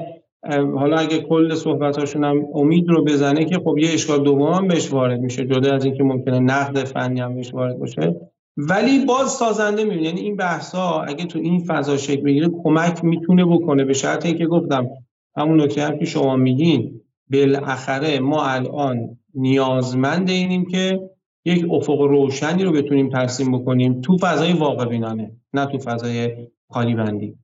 حالا 0.51 0.97
اگه 0.97 1.21
کل 1.21 1.55
صحبتاشون 1.55 2.23
هم 2.23 2.45
امید 2.53 2.89
رو 2.89 3.03
بزنه 3.03 3.45
که 3.45 3.59
خب 3.59 3.77
یه 3.77 3.93
اشکال 3.93 4.23
دوم 4.23 4.53
هم 4.53 4.67
بهش 4.67 4.93
وارد 4.93 5.19
میشه 5.19 5.45
جدا 5.45 5.73
از 5.73 5.85
اینکه 5.85 6.03
ممکنه 6.03 6.39
نقد 6.39 6.83
فنی 6.83 7.19
هم 7.19 7.35
بهش 7.35 7.53
وارد 7.53 7.77
باشه. 7.77 8.15
ولی 8.57 9.05
باز 9.05 9.31
سازنده 9.31 9.83
می‌بینه 9.83 10.03
یعنی 10.03 10.21
این 10.21 10.35
بحث 10.35 10.75
ها 10.75 11.03
اگه 11.03 11.25
تو 11.25 11.39
این 11.39 11.59
فضا 11.59 11.97
شکل 11.97 12.21
بگیره 12.21 12.49
کمک 12.63 13.03
می‌تونه 13.03 13.45
بکنه. 13.45 13.85
به 13.85 13.93
شرط 13.93 14.25
اینکه 14.25 14.45
گفتم 14.45 14.89
همون 15.37 15.61
نکته 15.61 15.81
هم 15.81 15.99
که 15.99 16.05
شما 16.05 16.35
میگین 16.35 17.01
بالاخره 17.31 18.19
ما 18.19 18.45
الان 18.45 19.17
نیازمند 19.33 20.29
اینیم 20.29 20.65
که 20.65 21.09
یک 21.45 21.65
افق 21.71 22.01
روشنی 22.01 22.63
رو 22.63 22.71
بتونیم 22.71 23.09
ترسیم 23.09 23.59
بکنیم 23.59 24.01
تو 24.01 24.17
فضای 24.17 24.53
واقع 24.53 24.85
بینانه 24.85 25.31
نه 25.53 25.65
تو 25.65 25.77
فضای 25.77 26.47
خالی 26.69 26.95
بندی 26.95 27.35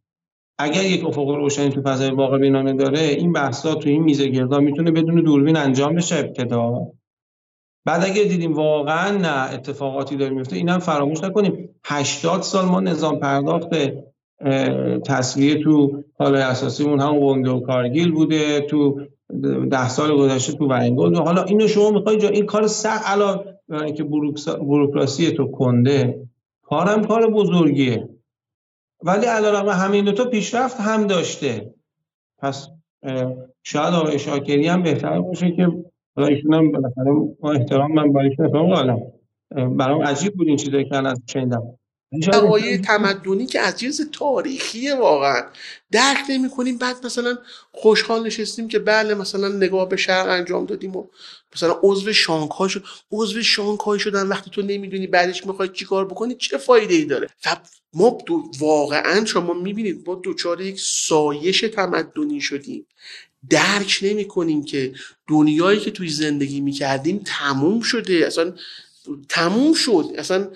اگر 0.62 0.84
یک 0.84 1.06
افق 1.06 1.30
روشنی 1.30 1.70
تو 1.70 1.82
فضای 1.82 2.12
واقع 2.12 2.38
بینانه 2.38 2.74
داره 2.74 3.00
این 3.00 3.34
بحثا 3.34 3.76
تو 3.76 3.90
این 3.90 4.04
میزه 4.04 4.28
گردا 4.28 4.60
می‌تونه 4.60 4.92
بدون 4.92 5.16
دوربین 5.16 5.58
انجام 5.58 5.96
بشه 5.96 6.16
ابتدا. 6.16 6.88
بعد 7.86 8.04
اگر 8.06 8.24
دیدیم 8.24 8.54
واقعا 8.54 9.18
نه 9.18 9.54
اتفاقاتی 9.54 10.16
داره 10.16 10.34
میفته 10.34 10.56
اینم 10.56 10.80
فراموش 10.80 11.24
نکنیم. 11.24 11.70
80 11.86 12.42
سال 12.42 12.66
ما 12.66 12.80
نظام 12.80 13.20
پرداخت 13.20 13.70
تصویه 15.06 15.64
تو 15.64 16.04
حال 16.20 16.36
اساسیمون 16.36 17.00
هم 17.00 17.18
ونده 17.18 17.50
و 17.50 17.60
کارگیل 17.60 18.12
بوده 18.12 18.62
تو 18.62 19.02
ده 19.72 19.90
سال 19.90 20.18
گذشته 20.18 20.54
تو 20.54 20.68
ورنگل 20.68 21.16
حالا 21.16 21.44
اینو 21.44 21.68
شما 21.68 21.92
می‌خواید 21.92 22.24
این 22.26 22.46
کار 22.46 22.68
سخت 22.68 23.10
علاوه 23.10 23.44
که 23.98 24.04
بروکراسی 24.60 25.32
تو 25.32 25.48
کنده 25.52 26.28
کارم 26.64 27.04
کار 27.04 27.30
بزرگیه. 27.30 28.10
ولی 29.04 29.26
علیرغم 29.26 29.70
همین 29.70 30.06
دو 30.06 30.12
تا 30.12 30.26
پیشرفت 30.26 30.80
هم 30.80 31.08
داشته. 31.08 31.74
پس 32.38 32.68
شاید 33.64 33.94
آقای 33.94 34.20
شاکری 34.20 34.68
هم 34.68 34.84
بهتر 34.84 35.22
باشه 35.22 35.52
که 35.52 35.68
حالا 36.16 36.28
ایشون 36.28 36.54
هم 36.54 36.72
بالاخره 36.72 37.12
ما 37.40 37.52
احترام 37.52 37.92
من 37.92 38.14
برای 38.14 38.30
ایشون 38.30 39.02
برام 39.78 40.02
عجیب 40.02 40.34
بود 40.34 40.48
این 40.48 40.58
چیزایی 40.58 40.86
که 40.86 40.96
از 40.96 41.22
شنیدم 41.28 41.64
بقای 42.34 42.78
تمدنی 42.78 43.46
که 43.46 43.60
از 43.60 43.80
جنس 43.80 44.02
تاریخی 44.12 44.92
واقعا. 44.92 45.42
درک 45.92 46.18
نمی 46.30 46.50
کنیم 46.50 46.78
بعد 46.78 47.06
مثلا 47.06 47.38
خوشحال 47.72 48.26
نشستیم 48.26 48.68
که 48.68 48.80
بله 48.80 49.14
مثلا 49.14 49.48
نگاه 49.48 49.90
به 49.90 49.98
شرق 49.98 50.30
انجام 50.30 50.66
دادیم 50.66 50.96
و 50.96 51.08
مثلا 51.56 51.80
عضو 51.84 52.14
شانگهای 52.14 52.70
شد 52.70 52.84
عضو 53.12 53.44
شانگهای 53.44 54.00
شدن. 54.00 54.28
وقتی 54.28 54.52
تو 54.52 54.62
نمی‌دونی 54.62 55.08
بعدش 55.08 55.46
می‌خوای 55.46 55.70
چیکار 55.70 56.06
بکنی 56.06 56.36
چه 56.36 56.58
فایده 56.58 56.94
ای 56.94 57.06
داره؟ 57.06 57.28
و 57.46 57.58
ما 57.94 58.18
دو 58.26 58.52
واقعا 58.60 59.26
شما 59.26 59.54
می‌بینید 59.54 60.04
ما 60.08 60.16
دوچار 60.16 60.62
یک 60.62 60.80
سایش 60.80 61.62
تمدنی 61.62 62.42
شدیم. 62.42 62.88
درک 63.50 64.00
نمی 64.02 64.28
کنیم 64.28 64.66
که 64.66 64.94
دنیایی 65.28 65.80
که 65.80 65.92
توی 65.92 66.10
زندگی 66.10 66.62
می‌کردیم 66.62 67.24
تموم 67.26 67.82
شده. 67.82 68.14
اصلا 68.28 68.54
تموم 69.30 69.74
شد. 69.74 70.06
اصلا 70.18 70.50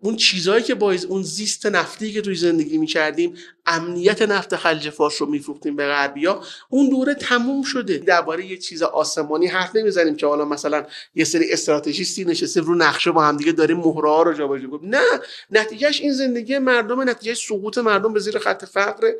اون 0.00 0.16
چیزهایی 0.16 0.62
که 0.62 0.74
باعث 0.74 1.04
اون 1.04 1.22
زیست 1.22 1.66
نفتی 1.66 2.12
که 2.12 2.20
توی 2.20 2.34
زندگی 2.34 2.78
می‌کردیم 2.78 3.34
امنیت 3.66 4.22
نفت 4.22 4.56
خلیج 4.56 4.90
فارس 4.90 5.22
رو 5.22 5.28
میفروختیم 5.28 5.76
به 5.76 5.86
غربیا. 5.86 6.42
اون 6.68 6.88
دوره 6.88 7.14
تموم 7.14 7.62
شده. 7.62 7.98
درباره 7.98 8.46
یه 8.46 8.56
چیز 8.56 8.82
آسمانی 8.82 9.46
حرف 9.46 9.76
نمی‌زنیم 9.76 10.16
که 10.16 10.26
حالا 10.26 10.44
مثلا 10.44 10.86
یه 11.14 11.24
سری 11.24 11.52
استراتژیستی 11.52 12.24
نشسته 12.24 12.60
رو 12.60 12.74
نقشه 12.74 13.10
با 13.10 13.22
هم 13.22 13.36
دیگه 13.36 13.52
داریم 13.52 13.76
مهره 13.76 14.24
رو 14.24 14.32
جابجا 14.32 14.68
نه! 14.82 15.02
نتیجهش 15.50 16.00
این 16.00 16.12
زندگی 16.12 16.58
مردم 16.58 17.08
نتیجه 17.08 17.34
سقوط 17.34 17.78
مردم 17.78 18.12
به 18.12 18.20
زیر 18.20 18.38
خط 18.38 18.64
فقر 18.64 19.12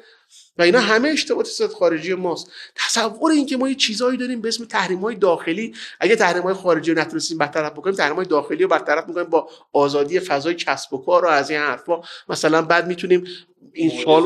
و 0.59 0.63
اینا 0.63 0.81
همه 0.81 1.09
اشتباهات 1.09 1.47
سیاست 1.47 1.75
خارجی 1.75 2.15
ماست. 2.15 2.51
تصور 2.77 3.33
این 3.33 3.47
که 3.47 3.57
ما 3.57 3.69
یه 3.69 3.75
چیزایی 3.75 4.19
داریم 4.19 4.41
به 4.41 4.49
اسم 4.49 4.65
تحریم 4.65 4.99
های 4.99 5.17
داخلی 5.17 5.75
اگه 6.01 6.17
تحریم 6.17 6.43
های 6.43 6.55
خارجی 6.55 6.95
رو 6.95 7.01
نتونستیم 7.01 7.39
برطرف 7.39 7.73
بکنیم 7.73 7.97
تحریم 7.97 8.17
های 8.17 8.27
داخلی 8.27 8.63
رو 8.63 8.69
برطرف 8.69 9.09
می‌کنیم 9.09 9.27
با 9.27 9.51
آزادی 9.73 10.21
فضای 10.21 10.55
کسب 10.55 10.95
و 10.95 10.99
کار 10.99 11.25
و 11.25 11.29
از 11.29 11.51
این 11.51 11.61
حرفا 11.61 12.01
مثلا 12.29 12.63
بعد 12.63 12.87
می‌تونیم 12.87 13.25
این 13.73 14.05
سال 14.05 14.25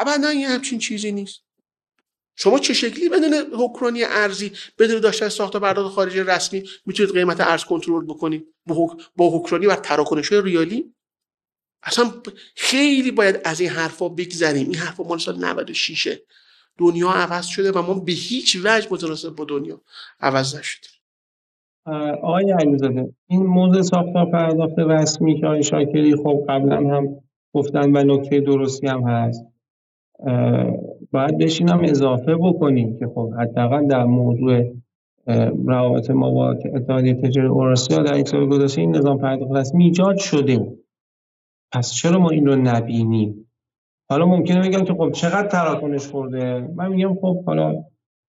ابدا 0.00 0.28
این 0.28 0.46
همچین 0.46 0.78
چیزی 0.78 1.12
نیست. 1.12 1.40
شما 2.36 2.58
چه 2.58 2.74
شکلی 2.74 3.08
بدون 3.08 3.34
حکمرانی 3.34 4.04
ارزی 4.04 4.52
بدون 4.78 5.00
داشتن 5.00 5.28
ساخت 5.28 5.56
پرداخت 5.56 5.94
خارجی 5.94 6.20
رسمی 6.20 6.64
می‌تونید 6.86 7.12
قیمت 7.12 7.40
ارز 7.40 7.64
کنترل 7.64 8.04
بکنید؟ 8.04 8.46
با 9.16 9.30
حکمرانی 9.38 9.66
و 9.66 9.74
تراکنش 9.74 10.32
ریالی؟ 10.32 10.94
اصلا 11.82 12.10
خیلی 12.56 13.10
باید 13.10 13.40
از 13.44 13.60
این 13.60 13.70
حرفا 13.70 14.08
بگذریم. 14.08 14.66
این 14.66 14.76
حرفا 14.76 15.04
مال 15.04 15.18
سال 15.18 15.44
96 15.44 16.18
دنیا 16.78 17.10
عوض 17.10 17.46
شده 17.46 17.72
و 17.72 17.82
ما 17.82 17.94
به 17.94 18.12
هیچ 18.12 18.56
وجه 18.64 18.88
متناسب 18.90 19.36
با 19.36 19.44
دنیا 19.44 19.80
عوض 20.20 20.56
نشده. 20.56 20.88
آقای 22.22 22.52
علیزاده 22.52 23.14
این 23.28 23.46
موضوع 23.46 23.82
ساختار 23.82 24.30
پرداخت 24.30 24.78
رسمی 24.78 25.40
که 25.40 25.46
آقای 25.46 25.62
شاکری 25.62 26.16
خب 26.16 26.44
قبلا 26.48 26.76
هم 26.76 27.08
گفتن 27.52 27.96
و 27.96 28.04
نکته 28.04 28.40
درستی 28.40 28.86
هم 28.86 29.02
هست. 29.02 29.44
باید 31.10 31.38
بشینم 31.38 31.80
اضافه 31.84 32.34
بکنیم 32.34 32.98
که 32.98 33.06
خب 33.06 33.32
حداقل 33.40 33.86
در 33.86 34.04
موضوع 34.04 34.72
روابط 35.66 36.10
ما 36.10 36.30
با 36.30 36.50
اتحادیه 36.74 37.14
تجاری 37.14 37.48
اوراسیا 37.48 38.02
در 38.02 38.18
یک 38.18 38.28
سال 38.28 38.46
گذشته 38.46 38.80
این 38.80 38.96
نظام 38.96 39.18
پرداخت 39.18 39.52
رسمی 39.52 39.84
ایجاد 39.84 40.16
شده. 40.16 40.79
پس 41.72 41.92
چرا 41.92 42.18
ما 42.18 42.30
این 42.30 42.46
رو 42.46 42.56
نبینیم؟ 42.56 43.46
حالا 44.10 44.26
ممکنه 44.26 44.68
بگم 44.68 44.84
که 44.84 44.94
خب 44.94 45.10
چقدر 45.12 45.48
تراکنش 45.48 46.06
خورده؟ 46.06 46.68
من 46.76 46.88
میگم 46.88 47.14
خب 47.14 47.44
حالا 47.44 47.84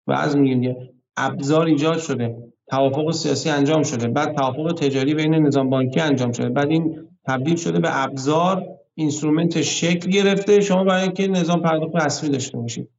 بعض 0.08 0.36
میگیم 0.36 0.76
ابزار 1.18 1.66
ایجاد 1.66 1.98
شده. 1.98 2.36
توافق 2.68 3.12
سیاسی 3.12 3.50
انجام 3.50 3.84
شده. 3.84 4.08
بعد 4.08 4.36
توافق 4.36 4.74
تجاری 4.74 5.14
بین 5.14 5.36
نظام 5.36 5.70
بانکی 5.70 6.00
انجام 6.00 6.32
شده. 6.32 6.50
بعد 6.50 6.70
این 6.70 7.08
تبدیل 7.28 7.56
شده 7.56 7.80
به 7.80 8.04
ابزار 8.04 8.68
instrument 8.94 9.62
شکل 9.62 10.10
گرفته. 10.10 10.62
شما 10.62 10.84
برای 10.84 11.02
اینکه 11.02 11.28
نظام 11.28 11.62
پرداخت 11.62 11.96
رسمی 11.96 12.30
داشته 12.30 12.58
باشید. 12.58 12.90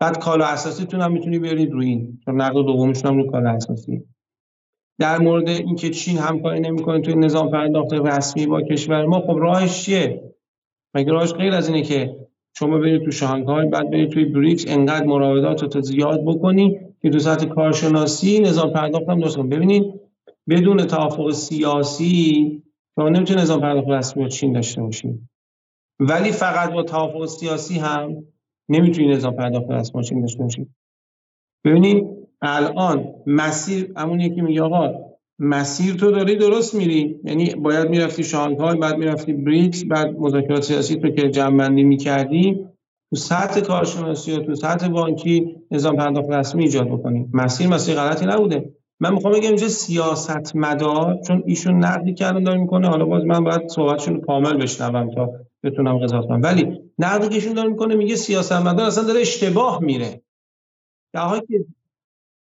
بعد 0.00 0.18
کالا 0.18 0.44
اساسیتون 0.44 1.00
هم 1.00 1.12
می‌تونی 1.12 1.38
بیارید 1.38 1.72
روی 1.72 1.88
این. 1.88 2.20
چون 2.24 2.40
نقد 2.40 2.54
دومشون 2.54 3.10
هم 3.10 3.16
رو 3.16 3.30
کالا 3.30 3.50
اساسی. 3.50 4.02
در 4.98 5.18
مورد 5.18 5.48
اینکه 5.48 5.90
چین 5.90 6.18
همکاری 6.18 6.60
نمی‌کنه 6.60 7.00
توی 7.00 7.14
نظام 7.14 7.50
پرداخت 7.50 7.92
رسمی 7.92 8.46
با 8.46 8.62
کشور 8.62 9.04
ما 9.04 9.20
خب 9.20 9.36
راهش 9.38 9.84
چیه؟ 9.84 10.34
مگه 10.94 11.12
راهش 11.12 11.32
غیر 11.32 11.54
از 11.54 11.68
اینه 11.68 11.82
که 11.82 12.16
شما 12.58 12.78
برید 12.78 13.04
تو 13.04 13.10
شانگهای 13.10 13.68
بعد 13.68 13.90
برید 13.90 14.10
توی 14.10 14.24
بریکس 14.24 14.64
انقدر 14.68 15.06
مراودات 15.06 15.76
رو 15.76 15.80
زیاد 15.80 16.24
بکنی 16.24 16.80
که 17.02 17.10
تو 17.10 17.18
سطح 17.18 17.46
کارشناسی 17.46 18.40
نظام 18.40 18.72
پرداخت 18.72 19.08
هم 19.08 19.20
درست 19.20 19.38
ببینید 19.38 20.00
بدون 20.48 20.86
توافق 20.86 21.30
سیاسی 21.30 22.62
شما 22.94 23.08
نمی‌تونید 23.08 23.42
نظام 23.42 23.60
پرداخت 23.60 23.88
رسمی 23.88 24.22
با 24.22 24.28
چین 24.28 24.52
داشته 24.52 24.82
باشید 24.82 25.28
ولی 26.00 26.32
فقط 26.32 26.72
با 26.72 26.82
توافق 26.82 27.26
سیاسی 27.26 27.78
هم 27.78 28.24
نمی‌تونید 28.68 29.10
نظام 29.10 29.36
پرداخت 29.36 29.70
رسمی 29.70 29.92
با 29.92 30.02
چین 30.02 30.20
داشته 30.20 30.42
باشید 30.42 30.74
ببینید 31.64 32.23
الان 32.42 33.14
مسیر 33.26 33.92
همون 33.96 34.20
یکی 34.20 34.40
میگه 34.40 34.62
آقا 34.62 34.90
مسیر 35.38 35.94
تو 35.94 36.10
داری 36.10 36.36
درست 36.36 36.74
میری. 36.74 37.20
یعنی 37.24 37.54
باید 37.54 37.88
می‌رفتی 37.88 38.24
شانگهای 38.24 38.78
بعد 38.78 38.98
می‌رفتی 38.98 39.32
بریکس 39.32 39.84
بعد 39.84 40.18
مذاکرات 40.18 40.62
سیاسی 40.62 40.96
تو 40.96 41.10
که 41.10 41.30
جمع 41.30 41.68
می‌کردی 41.68 42.66
تو 43.10 43.16
سطح 43.16 43.60
کارشناسی 43.60 44.32
و 44.32 44.38
تو 44.38 44.54
سطح 44.54 44.88
بانکی 44.88 45.56
نظام 45.70 45.96
پرداخت 45.96 46.30
رسمی 46.30 46.62
ایجاد 46.62 46.88
بکنی. 46.88 47.28
مسیر 47.32 47.68
مسیر 47.68 47.94
غلطی 47.94 48.26
نبوده. 48.26 48.74
من 49.00 49.14
می‌خوام 49.14 49.34
بگم 49.34 49.48
اینجا 49.48 49.68
سیاست 49.68 50.56
مدار 50.56 51.18
چون 51.26 51.42
ایشون 51.46 51.84
نقدی 51.84 52.14
کردن 52.14 52.42
داره 52.42 52.60
می‌کنه 52.60 52.88
حالا 52.88 53.04
باز 53.04 53.24
من 53.24 53.44
باید 53.44 53.68
صحبتشون 53.68 54.20
کامل 54.20 54.56
بشنوم 54.56 55.14
تا 55.14 55.30
بتونم 55.62 55.98
قضاوت 55.98 56.28
کنم. 56.28 56.42
ولی 56.42 56.80
نقدی 56.98 57.28
که 57.28 57.34
ایشون 57.34 57.52
داره 57.52 57.68
می‌کنه 57.68 57.94
میگه 57.94 58.16
سیاست 58.16 58.52
مدار 58.52 58.86
اصلا 58.86 59.04
داره 59.04 59.20
اشتباه 59.20 59.82
میره. 59.82 60.22
در 61.12 61.20
حالی 61.20 61.46
که 61.46 61.64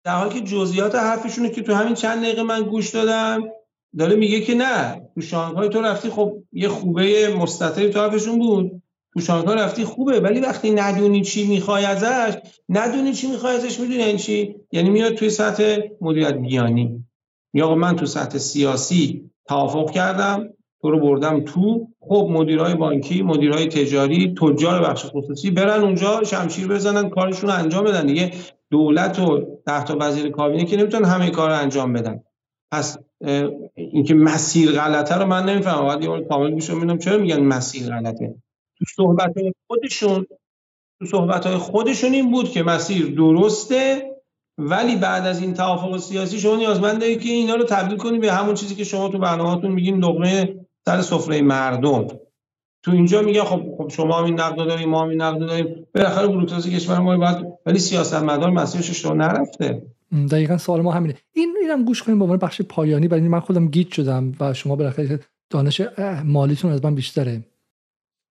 در 0.07 0.13
حالی 0.13 0.41
که 0.41 0.47
جزئیات 0.47 0.95
حرفشونه 0.95 1.51
که 1.51 1.63
تو 1.63 1.75
همین 1.75 1.95
چند 1.95 2.23
دقیقه 2.23 2.43
من 2.43 2.63
گوش 2.63 2.91
دادم 2.91 3.45
داره 3.99 4.17
میگه 4.17 4.41
که 4.41 4.55
نه 4.55 5.03
تو 5.15 5.21
شانگهای 5.21 5.69
تو 5.69 5.81
رفتی 5.81 6.11
خب 6.11 6.43
یه 6.53 6.69
خوبه 6.69 7.35
مستطیل 7.39 7.91
تو 7.91 8.01
حرفشون 8.01 8.39
بود. 8.39 8.83
تو 9.15 9.21
شانگهای 9.21 9.57
رفتی 9.57 9.85
خوبه 9.85 10.21
ولی 10.21 10.41
وقتی 10.41 10.71
ندونی 10.71 11.23
چی 11.23 11.47
می‌خوای 11.47 11.85
ازش 11.85 12.37
ندونی 12.69 13.13
چی 13.13 13.27
می‌خوای 13.27 13.57
ازش 13.57 13.81
می‌دونی 13.81 13.99
یعنی 13.99 14.19
چی؟ 14.19 14.55
یعنی 14.73 14.91
میاد 14.91 15.15
توی 15.15 15.31
سطح 15.31 15.79
مدیریت 16.01 16.35
بیانی. 16.35 17.05
یا 17.55 17.75
من 17.75 17.97
تو 17.97 18.07
سطح 18.07 18.39
سیاسی 18.39 19.31
توافق 19.47 19.91
کردم 19.91 20.49
تو 20.81 20.91
رو 20.91 21.01
بردم 21.01 21.41
تو. 21.41 21.89
خب 22.01 22.29
مدیرای 22.31 22.75
بانکی 22.75 23.23
مدیرای 23.23 23.67
تجاری 23.67 24.35
تجار 24.35 24.83
بخش 24.83 25.07
خصوصی 25.07 25.51
برن 25.51 25.83
اونجا 25.83 26.25
شمشیر 26.25 26.69
بزنن 26.69 27.09
کارشون 27.09 27.51
رو 27.51 27.57
انجام 27.57 27.85
بدن. 27.85 28.07
دیگه 28.07 28.33
دولت 28.71 29.19
و 29.19 29.56
تحت 29.67 29.91
وزیر 30.01 30.31
کابینه 30.31 30.65
که 30.65 30.77
نمی‌تونن 30.77 31.05
همه 31.05 31.31
کار 31.31 31.51
رو 31.51 31.57
انجام 31.57 31.93
بدن. 31.93 32.21
پس 32.73 32.99
اینکه 33.75 34.15
مسیر 34.15 34.73
غلطه 34.73 35.15
رو 35.15 35.27
من 35.27 35.47
نمی‌فهمم. 35.47 35.83
باید 35.83 36.03
یه 36.03 36.27
کامل 36.29 36.51
گوش 36.51 36.71
میدم 36.71 36.99
چرا 36.99 37.19
میگن 37.19 37.41
مسیر 37.41 37.89
غلطه. 37.89 38.35
تو 38.79 38.85
صحبت 38.97 39.35
خودشون 39.67 40.27
تو 40.99 41.07
صحبت 41.07 41.47
های 41.47 41.57
خودشون 41.57 42.13
این 42.13 42.31
بود 42.31 42.51
که 42.51 42.63
مسیر 42.63 43.15
درسته 43.15 44.11
ولی 44.59 44.97
بعد 44.97 45.27
از 45.27 45.43
این 45.43 45.55
توافق 45.55 45.97
سیاسی 45.97 46.39
شما 46.41 46.57
نیازمنده 46.57 47.17
که 47.17 47.29
اینا 47.29 47.55
رو 47.55 47.65
تبدیل 47.65 47.99
کنی 47.99 48.19
به 48.19 48.33
همون 48.33 48.55
چیزی 48.55 48.75
که 48.75 48.85
شما 48.85 49.09
تو 49.09 49.19
برنامه‌تون 49.19 49.73
میگین 49.73 50.05
لقمه 50.05 50.57
سر 50.87 51.01
سفره 51.01 51.43
مردم. 51.43 52.07
تو 52.87 52.93
اینجا 52.93 53.23
میگه 53.23 53.45
خب 53.45 53.75
خب 53.79 53.89
شما 53.89 54.19
هم 54.19 54.25
این 54.25 54.41
نقد 54.41 54.57
داریم 54.57 54.89
ما 54.89 55.03
هم 55.03 55.09
این 55.09 55.23
نقد 55.23 55.39
داریم. 55.39 55.87
بالاخره 55.95 56.29
بروکراسی 56.29 56.77
کشور 56.77 56.99
ما 56.99 57.17
باید 57.17 57.37
ولی 57.67 57.79
سیاستمدار 57.79 58.51
مسیرش 58.51 58.91
اشتباه 58.91 59.17
نرفته. 59.17 59.83
دقیقا 60.31 60.59
سوال 60.59 60.81
ما 60.81 60.93
همینه. 60.93 61.15
این 61.33 61.57
اینم 61.61 61.85
گوش 61.85 62.03
کنیم 62.03 62.19
به 62.19 62.25
عنوان 62.25 62.39
بخش 62.39 62.63
پایانی 62.63 63.09
برای 63.09 63.23
من 63.23 63.41
خودم 63.41 63.69
گیت 63.69 63.93
شدم 63.93 64.33
و 64.41 64.55
شما 64.55 64.77
بالاخره 64.77 65.21
دانش 65.51 65.81
مالیتون 66.25 66.73
از 66.73 66.85
من 66.85 66.95
بیشتره. 66.95 67.43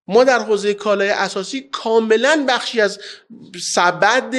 ما 0.07 0.23
در 0.23 0.39
حوزه 0.39 0.73
کالای 0.73 1.09
اساسی 1.09 1.61
کاملا 1.71 2.45
بخشی 2.49 2.81
از 2.81 2.99
سبد 3.61 4.35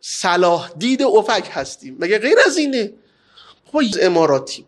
صلاح 0.00 0.70
دید 0.78 1.02
افک 1.02 1.48
هستیم. 1.52 1.96
مگه 2.00 2.18
غیر 2.18 2.36
از 2.46 2.56
اینه؟ 2.56 2.92
خب 3.64 3.78
اماراتی 4.02 4.64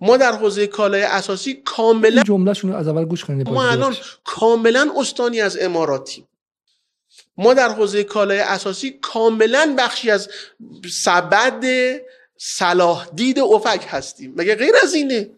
ما 0.00 0.16
در 0.16 0.32
حوزه 0.32 0.66
کالای 0.66 1.02
اساسی 1.02 1.62
کاملا 1.64 2.22
جملهشون 2.22 2.74
از 2.74 2.88
اول 2.88 3.04
گوش 3.04 3.24
کنید 3.24 3.48
ما 3.48 3.70
الان 3.70 3.96
کاملا 4.24 4.92
استانی 4.96 5.40
از 5.40 5.58
اماراتی. 5.60 6.24
ما 7.36 7.54
در 7.54 7.68
حوزه 7.68 8.04
کالای 8.04 8.38
اساسی 8.38 8.98
کاملا 9.02 9.74
بخشی 9.78 10.10
از 10.10 10.28
سبد 10.92 11.64
صلاح 12.38 13.08
دید 13.14 13.38
افک 13.38 13.86
هستیم. 13.88 14.34
مگه 14.36 14.54
غیر 14.54 14.74
از 14.82 14.94
اینه؟ 14.94 15.30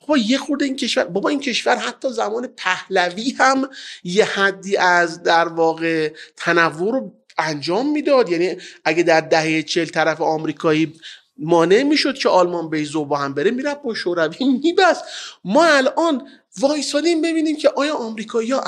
بابا 0.00 0.18
یه 0.18 0.38
خورده 0.38 0.64
این 0.64 0.76
کشور 0.76 1.04
بابا 1.04 1.28
این 1.28 1.40
کشور 1.40 1.76
حتی 1.76 2.12
زمان 2.12 2.46
پهلوی 2.46 3.34
هم 3.38 3.68
یه 4.04 4.24
حدی 4.24 4.76
از 4.76 5.22
در 5.22 5.48
واقع 5.48 6.12
تنوع 6.36 6.92
رو 6.92 7.12
انجام 7.38 7.92
می‌داد. 7.92 8.28
یعنی 8.28 8.56
اگه 8.84 9.02
در 9.02 9.20
دهه 9.20 9.62
چل 9.62 9.84
طرف 9.84 10.20
آمریکایی 10.20 10.94
مانع 11.38 11.82
می‌شد 11.82 12.14
که 12.14 12.28
آلمان 12.28 12.70
بیزو 12.70 13.04
با 13.04 13.18
هم 13.18 13.34
بره 13.34 13.50
می‌رفت 13.50 13.82
با 13.82 13.94
شوروی 13.94 14.44
میبست. 14.64 15.04
ما 15.44 15.64
الان 15.64 16.28
وایسادیم 16.60 17.22
ببینیم 17.22 17.56
که 17.56 17.68
آیا 17.68 17.94
آمریکایی 17.94 18.50
ها 18.50 18.64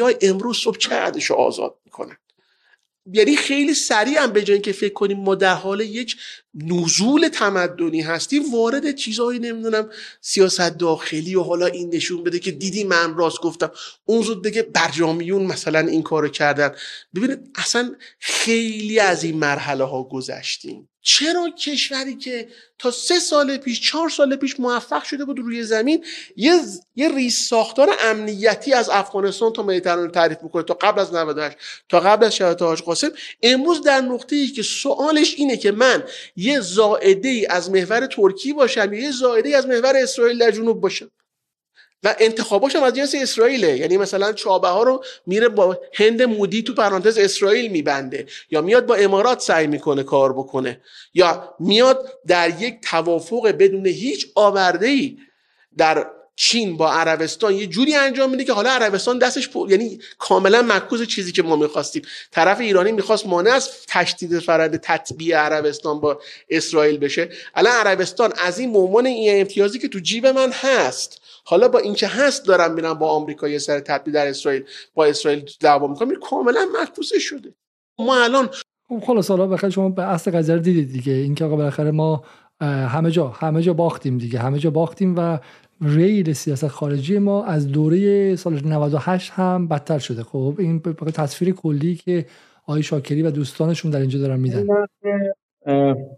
های 0.00 0.16
امروز 0.22 0.58
صبح 0.58 0.78
رو 1.28 1.36
آزاد 1.36 1.74
می‌کنن. 1.84 2.16
یعنی 3.12 3.36
خیلی 3.36 3.74
سریع 3.74 4.22
هم 4.22 4.32
به 4.32 4.42
جای 4.42 4.60
که 4.60 4.72
فکر 4.72 4.92
کنیم 4.92 5.20
ما 5.20 5.34
در 5.34 5.54
حال 5.54 5.80
یک 5.80 6.16
نزول 6.54 7.28
تمدنی 7.28 8.00
هستیم 8.00 8.54
وارد 8.54 8.94
چیزهایی 8.94 9.38
نمی‌دونم 9.38 9.90
سیاست 10.20 10.78
داخلی 10.78 11.34
و 11.34 11.42
حالا 11.42 11.66
این 11.66 11.94
نشون 11.94 12.24
بده 12.24 12.38
که 12.38 12.50
دیدی 12.50 12.84
من 12.84 13.16
راست 13.16 13.40
گفتم. 13.40 13.70
اون 14.04 14.22
زود 14.22 14.42
بگه 14.42 14.62
برجامیون 14.62 15.42
مثلا 15.42 15.78
این 15.78 16.02
کارو 16.02 16.28
کردن. 16.28 16.74
ببینید 17.14 17.50
اصلا 17.54 17.94
خیلی 18.18 18.98
از 18.98 19.24
این 19.24 19.38
مرحله 19.38 19.84
ها 19.84 20.02
گذشتیم. 20.02 20.88
چرا 21.02 21.50
کشوری 21.50 22.16
که 22.16 22.48
تا 22.78 22.90
سه 22.90 23.18
سال 23.18 23.56
پیش 23.56 23.80
چهار 23.80 24.08
سال 24.08 24.36
پیش 24.36 24.60
موفق 24.60 25.02
شده 25.02 25.24
بود 25.24 25.38
روی 25.38 25.62
زمین 25.62 26.04
یه 26.36 26.60
یه 26.96 27.14
ریس 27.14 27.48
ساختار 27.48 27.96
امنیتی 28.00 28.72
از 28.72 28.88
افغانستان 28.88 29.52
تا 29.52 29.62
مدیترانه 29.62 30.10
تعریف 30.10 30.38
می‌کنه 30.42 30.62
تا 30.62 30.74
قبل 30.74 31.00
از 31.00 31.14
98 31.14 31.56
تا 31.88 32.00
قبل 32.00 32.26
از 32.26 32.36
شهادت 32.36 32.62
حاج 32.62 32.82
قاسم. 32.82 33.10
امروز 33.42 33.82
در 33.82 34.00
نقطه 34.00 34.36
ای 34.36 34.46
که 34.46 34.62
سوالش 34.62 35.34
اینه 35.38 35.56
که 35.56 35.72
من 35.72 36.04
یه 36.36 36.60
زائده 36.60 37.28
ای 37.28 37.46
از 37.46 37.70
محور 37.70 38.06
ترکی 38.06 38.52
باشم 38.52 38.92
یا 38.92 39.00
یه 39.00 39.10
زائده 39.10 39.48
ای 39.48 39.54
از 39.54 39.66
محور 39.66 39.96
اسرائیل 39.96 40.38
در 40.38 40.50
جنوب 40.50 40.80
باشم؟ 40.80 41.10
و 42.02 42.14
انتخاباش 42.18 42.76
هم 42.76 42.82
از 42.82 42.94
جنس 42.94 43.14
اسرائیله. 43.14 43.78
یعنی 43.78 43.96
مثلا 43.96 44.32
چابه 44.32 44.68
ها 44.68 44.82
رو 44.82 45.04
میره 45.26 45.48
با 45.48 45.78
هند 45.94 46.22
مودی 46.22 46.62
تو 46.62 46.74
پرانتز 46.74 47.18
اسرائیل 47.18 47.70
میبنده 47.70 48.26
یا 48.50 48.60
میاد 48.60 48.86
با 48.86 48.94
امارات 48.94 49.40
سعی 49.40 49.66
می‌کنه 49.66 50.02
کار 50.02 50.32
بکنه 50.32 50.80
یا 51.14 51.54
میاد 51.60 52.12
در 52.26 52.62
یک 52.62 52.74
توافق 52.82 53.48
بدون 53.58 53.86
هیچ 53.86 54.26
آورده 54.34 54.86
ای 54.86 55.16
در 55.76 56.06
چین 56.36 56.76
با 56.76 56.92
عربستان. 56.92 57.54
یه 57.54 57.66
جوری 57.66 57.94
انجام 57.94 58.30
میده 58.30 58.44
که 58.44 58.52
حالا 58.52 58.70
عربستان 58.70 59.18
دستش 59.18 59.48
پو... 59.48 59.70
یعنی 59.70 59.98
کاملا 60.18 60.62
مکوز 60.62 61.06
چیزی 61.06 61.32
که 61.32 61.42
ما 61.42 61.56
می‌خواستیم. 61.56 62.02
طرف 62.30 62.60
ایرانی 62.60 62.92
می‌خواست 62.92 63.26
مانع 63.26 63.50
از 63.50 63.70
تشدید 63.88 64.38
فرند 64.38 64.76
تطبیع 64.76 65.36
عربستان 65.36 66.00
با 66.00 66.20
اسرائیل 66.50 66.98
بشه. 66.98 67.28
الان 67.54 67.72
عربستان 67.72 68.32
از 68.44 68.58
این 68.58 68.76
عنوان 68.76 69.06
این 69.06 69.40
امتیازی 69.40 69.78
که 69.78 69.88
تو 69.88 69.98
جیب 69.98 70.26
من 70.26 70.52
هست 70.52 71.21
حالا 71.44 71.68
با 71.68 71.78
اینکه 71.78 72.06
هست 72.06 72.46
دارم 72.46 72.74
میرم 72.74 72.94
با 72.94 73.10
آمریکا 73.10 73.48
یه 73.48 73.58
سر 73.58 73.80
تطبیق 73.80 74.14
در 74.14 74.26
اسرائیل 74.26 74.64
با 74.94 75.04
اسرائیل 75.06 75.44
دعوا 75.60 75.86
می‌کنم 75.86 76.14
کاملا 76.30 76.68
معکوسه 76.80 77.18
شده. 77.18 77.54
ما 77.98 78.24
الان 78.24 78.48
خب 78.88 79.02
خلاص 79.06 79.30
حالا 79.30 79.46
بخاطر 79.46 79.70
شما 79.70 79.88
به 79.88 80.02
اصل 80.02 80.30
قضیه 80.30 80.58
دیدید 80.58 80.92
دیگه. 80.92 81.12
اینکه 81.12 81.44
آقا 81.44 81.56
بالاخره 81.56 81.90
ما 81.90 82.24
همه 82.60 83.10
جا 83.10 83.28
همه 83.28 83.62
جا 83.62 83.72
باختیم 83.72 84.18
دیگه. 84.18 84.38
همه 84.38 84.58
جا 84.58 84.70
باختیم 84.70 85.14
و 85.18 85.38
ریل 85.80 86.32
سیاست 86.32 86.68
خارجی 86.68 87.18
ما 87.18 87.44
از 87.44 87.68
دوره 87.68 88.36
سال 88.36 88.60
98 88.66 89.30
هم 89.30 89.68
بدتر 89.68 89.98
شده. 89.98 90.22
خب 90.22 90.54
این 90.58 90.80
تصویر 91.14 91.54
کلی 91.54 91.94
که 91.94 92.26
آقای 92.66 92.82
شاکری 92.82 93.22
و 93.22 93.30
دوستانشون 93.30 93.90
در 93.90 94.00
اینجا 94.00 94.18
دارن 94.18 94.40
میدن. 94.40 94.66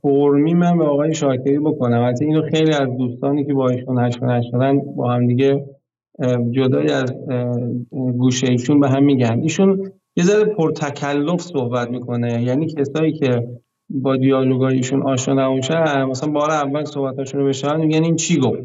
فرمی 0.02 0.54
من 0.54 0.78
به 0.78 0.84
آقای 0.84 1.14
شاکری 1.14 1.58
بکنم. 1.58 2.02
البته 2.02 2.24
اینو 2.24 2.42
خیلی 2.42 2.72
از 2.72 2.88
دوستانی 2.98 3.44
که 3.44 3.54
با 3.54 3.68
ایشون 3.68 3.98
هشت 3.98 4.18
شدن 4.50 4.78
با 4.96 5.10
هم 5.10 5.26
دیگه 5.26 5.64
جدای 6.50 6.90
از 6.90 7.14
گوشه 7.90 8.50
ایشون 8.50 8.80
به 8.80 8.88
هم 8.88 9.04
میگن. 9.04 9.40
ایشون 9.42 9.90
یه 10.16 10.24
ذره 10.24 10.44
پرتکلف 10.44 11.40
صحبت 11.40 11.90
می‌کنه. 11.90 12.42
یعنی 12.42 12.66
کسایی 12.66 13.12
که 13.12 13.48
با 13.90 14.16
دیالوگای 14.16 14.76
ایشون 14.76 15.02
آشنا 15.02 15.34
نباشن 15.34 16.04
مثلا 16.04 16.32
بار 16.32 16.50
اول 16.50 16.84
صحبتاشون 16.84 17.40
رو 17.40 17.46
بشن 17.46 17.80
میگن 17.80 18.04
این 18.04 18.16
چی 18.16 18.40
گفت. 18.40 18.62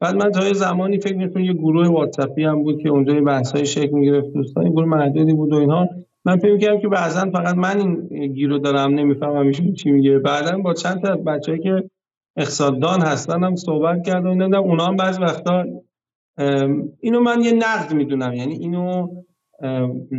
بعد 0.00 0.14
من 0.14 0.30
تا 0.30 0.46
یه 0.46 0.52
زمانی 0.52 0.98
فکر 0.98 1.16
می‌کنم 1.16 1.44
یه 1.44 1.52
گروه 1.52 1.88
واتساپی 1.88 2.44
هم 2.44 2.62
بود 2.62 2.82
که 2.82 2.88
اونجا 2.88 3.20
بحثای 3.20 3.66
شکل 3.66 3.98
می‌گرفت 3.98 4.32
دوستان 4.32 4.70
گروه 4.70 4.84
محدودی 4.84 5.32
بود 5.32 5.52
و 5.52 5.56
اینها 5.56 5.88
من 6.24 6.36
فکر 6.36 6.58
کردم 6.58 6.80
که 6.80 6.88
بعضا 6.88 7.30
فقط 7.30 7.54
من 7.54 7.78
این 7.78 8.32
گیرو 8.32 8.58
دارم 8.58 8.94
نمی‌فهمم 8.94 9.46
ایشون 9.46 9.72
چی 9.72 9.90
میگه. 9.90 10.18
بعدا 10.18 10.58
با 10.58 10.74
چند 10.74 11.02
تا 11.02 11.16
بچه‌ای 11.16 11.58
که 11.58 11.90
اقتصاددان 12.36 13.00
هستن 13.00 13.44
هم 13.44 13.56
صحبت 13.56 14.06
کردم 14.06 14.52
و 14.52 14.56
اونا 14.56 14.86
هم 14.86 14.96
بعضی 14.96 15.20
وقتا 15.20 15.64
اینو 17.00 17.20
من 17.20 17.42
یه 17.42 17.52
نقد 17.52 17.94
می‌دونم. 17.94 18.32
یعنی 18.32 18.54
اینو 18.54 19.08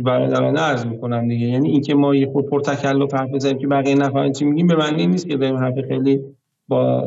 برادرانه 0.04 0.60
عرض 0.60 0.86
می‌کنم 0.86 1.28
دیگه. 1.28 1.46
یعنی 1.46 1.70
اینکه 1.70 1.94
ما 1.94 2.14
یه 2.14 2.26
خرده 2.26 2.46
پرتکلف 2.46 3.14
حرف 3.14 3.30
بزنیم 3.30 3.58
که 3.58 3.66
بقیه 3.66 3.94
نفهمن 3.94 4.32
چی 4.32 4.44
میگیم 4.44 4.66
به 4.66 4.76
معنی 4.76 5.06
نیست 5.06 5.28
که 5.28 5.36
داریم 5.36 5.56
حرف 5.56 5.74
خیلی 5.88 6.20
با 6.68 7.00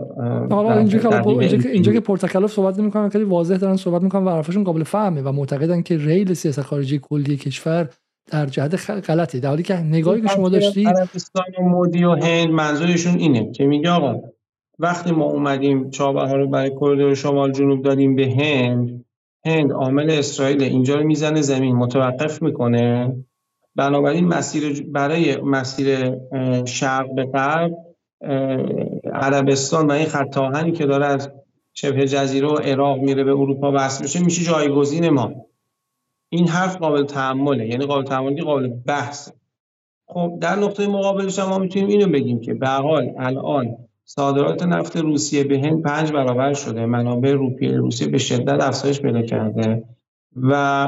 حالا 0.51 0.77
اینجا 0.77 0.99
که 0.99 1.69
اینجا 1.69 1.93
که 1.93 1.99
پرتکلف 1.99 2.51
صحبت 2.51 2.79
نمی‌کنن 2.79 3.09
خیلی 3.09 3.23
واضح 3.23 3.57
دارن 3.57 3.75
صحبت 3.75 4.03
می‌کنن 4.03 4.23
و 4.23 4.29
حرفشون 4.29 4.63
قابل 4.63 4.83
فهمه 4.83 5.21
و 5.21 5.31
معتقدن 5.31 5.81
که 5.81 5.97
ریل 5.97 6.33
سیاست 6.33 6.61
خارجی 6.61 6.99
کلی 6.99 7.37
کشور 7.37 7.89
در 8.31 8.45
جهت 8.45 8.89
غلطی. 8.89 9.39
در 9.39 9.49
حالی 9.49 9.63
که 9.63 9.73
نگاهی 9.73 10.21
که 10.21 10.27
شما 10.27 10.49
داشتید 10.49 10.87
عربستان 10.87 11.43
و 11.59 11.61
مودی 11.61 12.03
و 12.03 12.11
هند 12.11 12.49
منظورشون 12.49 13.17
اینه 13.17 13.51
که 13.51 13.65
میگه 13.65 13.89
آقا 13.89 14.21
وقتی 14.79 15.11
ما 15.11 15.25
اومدیم 15.25 15.89
چابه 15.89 16.21
ها 16.21 16.35
رو 16.35 16.47
برای 16.47 16.71
کریدور 16.79 17.15
شمال 17.15 17.51
جنوب 17.51 17.83
دادیم 17.83 18.15
به 18.15 18.35
هند 18.39 19.05
هند 19.45 19.71
عامل 19.71 20.09
اسرائیل 20.09 20.63
اینجا 20.63 20.95
رو 20.95 21.03
می‌زنه 21.03 21.41
زمین 21.41 21.75
متوقف 21.75 22.41
می‌کنه. 22.41 23.15
بنابراین 23.75 24.27
مسیر 24.27 24.87
برای 24.91 25.41
مسیر 25.41 26.15
شرق 26.65 27.15
به 27.15 27.25
غرب 27.25 27.71
عربستان 29.13 29.87
و 29.87 29.91
این 29.91 30.05
خط 30.05 30.71
که 30.73 30.85
داره 30.85 31.05
از 31.05 31.29
شبه 31.73 32.07
جزیره 32.07 32.47
و 32.47 32.55
عراق 32.55 32.99
میره 32.99 33.23
به 33.23 33.31
اروپا 33.31 33.71
وصل 33.75 34.03
میشه 34.03 34.23
میشه 34.23 34.43
جایگزین 34.43 35.09
ما. 35.09 35.31
این 36.29 36.47
حرف 36.47 36.77
قابل 36.77 37.03
تحمله 37.03 37.67
یعنی 37.67 37.85
قابل 37.85 38.03
تحملی 38.03 38.41
قابل 38.41 38.67
بحث. 38.67 39.31
خب 40.07 40.37
در 40.41 40.55
نقطه 40.55 40.87
مقابلش 40.87 41.39
ما 41.39 41.57
می‌تونیم 41.57 41.87
اینو 41.87 42.07
بگیم 42.07 42.41
که 42.41 42.53
به 42.53 42.67
حال 42.67 43.11
الان 43.17 43.77
صادرات 44.05 44.63
نفت 44.63 44.97
روسیه 44.97 45.43
به 45.43 45.59
هند 45.59 45.83
پنج 45.83 46.11
برابر 46.11 46.53
شده 46.53 46.85
منابع 46.85 47.31
روپیه 47.31 47.77
روسیه 47.77 48.07
به 48.07 48.17
شدت 48.17 48.63
افزایش 48.63 49.01
پیدا 49.01 49.21
کرده 49.21 49.83
و 50.35 50.87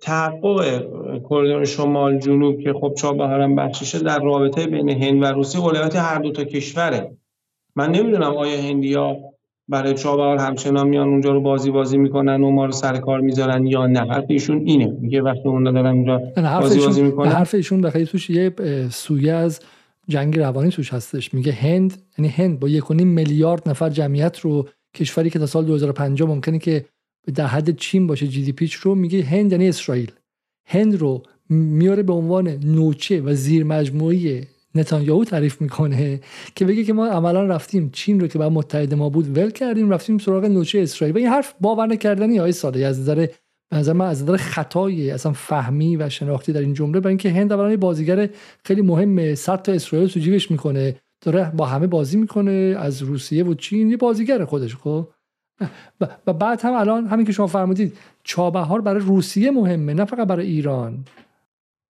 تحقق 0.00 0.82
کریدور 1.28 1.64
شمال 1.64 2.18
جنوب 2.18 2.60
که 2.60 2.72
خب 2.72 2.94
چابهارم 2.98 3.56
بخششه 3.56 3.98
در 3.98 4.18
رابطه 4.18 4.66
بین 4.66 4.88
هند 4.88 5.22
و 5.22 5.26
روسیه 5.26 5.60
اولویت 5.60 5.96
هر 5.96 6.18
دو 6.18 6.32
تا 6.32 6.44
کشوره. 6.44 7.16
من 7.76 7.92
نمی‌دونم 7.92 8.36
آیا 8.36 8.60
هندیا 8.60 9.16
برای 9.68 9.94
چابهار 9.94 10.38
همچنان 10.38 10.88
میان 10.88 11.08
اونجا 11.08 11.32
رو 11.32 11.40
بازی 11.40 11.70
بازی 11.70 11.98
می‌کنن 11.98 12.42
و 12.42 12.50
ما 12.50 12.64
رو 12.64 12.72
سر 12.72 12.96
کار 12.96 13.20
می‌ذارن 13.20 13.66
یا 13.66 13.86
نه. 13.86 14.00
حرف 14.00 14.24
ایشون 14.28 14.62
اینه. 14.66 14.96
میگه 15.00 15.22
وقتی 15.22 15.48
اون 15.48 15.64
دارن 15.64 15.86
اونجا 15.86 16.18
بازی 16.60 16.80
بازی 16.80 17.02
می‌کنن. 17.02 17.32
حرف 17.32 17.54
ایشون 17.54 17.80
بخاطر 17.80 18.04
توش 18.04 18.30
یه 18.30 18.52
سویه 18.90 19.32
از 19.32 19.60
جنگ 20.08 20.38
روانی 20.38 20.70
توش 20.70 20.92
هستش. 20.92 21.34
میگه 21.34 21.52
هند 21.52 22.02
یعنی 22.18 22.28
هند 22.28 22.60
با 22.60 22.68
یک 22.68 22.90
میلیارد 22.90 23.68
نفر 23.68 23.90
جمعیت 23.90 24.40
رو 24.40 24.68
کشوری 24.94 25.30
که 25.30 25.38
تا 25.38 25.46
سال 25.46 25.64
2050 25.64 26.28
ممکنه 26.28 26.58
که 26.58 26.84
در 27.34 27.46
حد 27.46 27.76
چین 27.76 28.06
باشه 28.06 28.26
جی 28.26 28.42
دی 28.42 28.52
پیچ 28.52 28.74
رو 28.74 28.94
میگه 28.94 29.22
هند 29.22 29.52
یعنی 29.52 29.68
اسرائیل. 29.68 30.10
هند 30.66 30.94
رو 30.94 31.22
میاره 31.48 32.02
به 32.02 32.12
عنوان 32.12 32.48
نوچه 32.48 33.20
و 33.20 33.34
زیر 33.34 33.64
مجموعی 33.64 34.42
نتانیاهو 34.74 35.24
تعریف 35.24 35.60
می‌کنه 35.60 36.20
که 36.54 36.64
بگه 36.64 36.84
که 36.84 36.92
ما 36.92 37.06
عملا 37.06 37.44
رفتیم 37.44 37.90
چین 37.92 38.20
رو 38.20 38.26
که 38.26 38.38
بعد 38.38 38.52
متحد 38.52 38.94
ما 38.94 39.08
بود 39.08 39.38
ول 39.38 39.50
کردیم 39.50 39.90
رفتیم 39.90 40.18
سراغ 40.18 40.44
نوچه 40.44 40.80
اسرائیل. 40.80 41.14
و 41.14 41.18
این 41.18 41.28
حرف 41.28 41.54
باور 41.60 41.86
نکردنی 41.86 42.38
های 42.38 42.52
ساده. 42.52 42.86
از 42.86 43.00
نظر 43.00 43.26
نظر 43.72 43.92
من 43.92 44.06
از 44.06 44.22
نظر 44.22 44.36
خطای 44.36 45.10
اصلا 45.10 45.32
فهمی 45.32 45.96
و 45.96 46.08
شناختی 46.08 46.52
در 46.52 46.60
این 46.60 46.74
جمله 46.74 47.00
برای 47.00 47.10
اینکه 47.10 47.30
هند 47.30 47.52
اولا 47.52 47.76
بازیگر 47.76 48.28
خیلی 48.64 48.82
مهمه 48.82 49.34
صد 49.34 49.62
تا 49.62 49.72
اسرائیل 49.72 50.08
تو 50.08 50.20
جیبش 50.20 50.50
می‌کنه 50.50 50.96
داره 51.20 51.52
با 51.56 51.66
همه 51.66 51.86
بازی 51.86 52.16
می‌کنه 52.16 52.76
از 52.78 53.02
روسیه 53.02 53.44
و 53.44 53.54
چین 53.54 53.90
یه 53.90 53.96
بازیگر 53.96 54.44
خودش 54.44 54.76
خب؟ 54.76 55.08
و 56.26 56.32
بعد 56.32 56.60
هم 56.60 56.74
الان 56.74 57.06
همین 57.06 57.26
که 57.26 57.32
شما 57.32 57.46
فرمودید 57.46 57.96
چابهار 58.24 58.80
برای 58.80 59.00
روسیه 59.00 59.50
مهمه 59.50 59.94
نه 59.94 60.04
فقط 60.04 60.28
برای 60.28 60.46
ایران. 60.46 61.04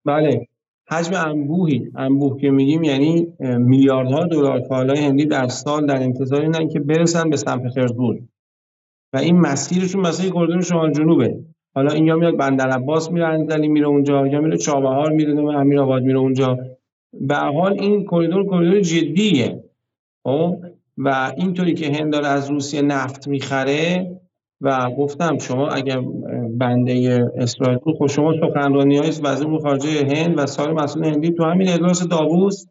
بله. 0.04 0.48
حجم 0.90 1.14
انبوهی. 1.14 1.90
انبوه 1.96 2.40
که 2.40 2.50
میگیم 2.50 2.84
یعنی 2.84 3.26
میلیاردها 3.40 4.26
دلار 4.26 4.60
کالای 4.60 4.98
هندی 4.98 5.26
در 5.26 5.48
سال 5.48 5.86
در 5.86 6.02
انتظار 6.02 6.40
اینن 6.40 6.68
که 6.68 6.80
برسن 6.80 7.30
به 7.30 7.36
سمت 7.36 7.62
پترزبورگ 7.62 8.22
و 9.12 9.16
این 9.16 9.40
مسیرشون 9.40 10.00
مسیر 10.00 10.32
کردون 10.32 10.60
شمال 10.60 10.92
جنوبه. 10.92 11.38
حالا 11.74 11.92
این 11.92 12.06
یا 12.06 12.16
میاد 12.16 12.36
بندر 12.36 12.68
عباس 12.68 13.10
میره 13.10 13.26
انزلی 13.26 13.68
میره 13.68 13.86
اونجا 13.86 14.26
یا 14.26 14.40
میره 14.40 14.56
چابهار 14.56 15.12
میره 15.12 15.42
و 15.42 15.46
امیر 15.46 15.80
آباد 15.80 16.02
میره 16.02 16.18
اونجا. 16.18 16.58
به 17.20 17.36
حال 17.36 17.80
این 17.80 18.04
کریدور 18.04 18.44
کریدور 18.44 18.80
جدیه. 18.80 19.64
خب؟ 20.24 20.56
و 20.98 21.32
اینطوری 21.36 21.74
که 21.74 21.92
هند 21.92 22.12
داره 22.12 22.26
از 22.26 22.50
روسیه 22.50 22.82
نفت 22.82 23.28
می‌خره 23.28 24.10
و 24.64 24.90
گفتم 24.98 25.38
شما 25.38 25.68
اگر 25.68 26.00
بنده 26.50 27.24
اسرائیل 27.36 27.78
بود 27.78 27.96
خب 27.98 28.06
شما 28.06 28.32
سخنرانی 28.40 28.96
های 28.96 29.08
وزیر 29.22 29.58
خارجه 29.58 30.06
هند 30.06 30.38
و 30.38 30.46
سایر 30.46 30.72
مسئول 30.72 31.04
هندی 31.04 31.30
تو 31.30 31.44
همین 31.44 31.68
اجلاس 31.68 32.08
داووس 32.08 32.66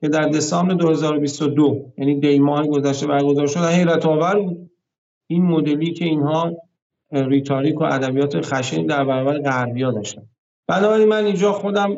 که 0.00 0.08
در 0.08 0.28
دسامبر 0.28 0.74
2022 0.74 1.92
یعنی 1.98 2.20
دی 2.20 2.38
ماه 2.38 2.66
گذشته 2.66 3.06
برگزار 3.06 3.46
شد 3.46 3.60
حیرت 3.60 4.06
آور 4.06 4.40
بود. 4.40 4.70
این 5.30 5.42
مدلی 5.42 5.92
که 5.92 6.04
اینها 6.04 6.52
rhetoric 7.12 7.80
و 7.80 7.84
ادبیات 7.84 8.40
خشنی 8.40 8.86
در 8.86 9.04
برابر 9.04 9.38
غربیا 9.38 9.90
داشتن. 9.90 10.22
بنابراین 10.68 11.08
من 11.08 11.24
اینجا 11.24 11.52
خودم 11.52 11.96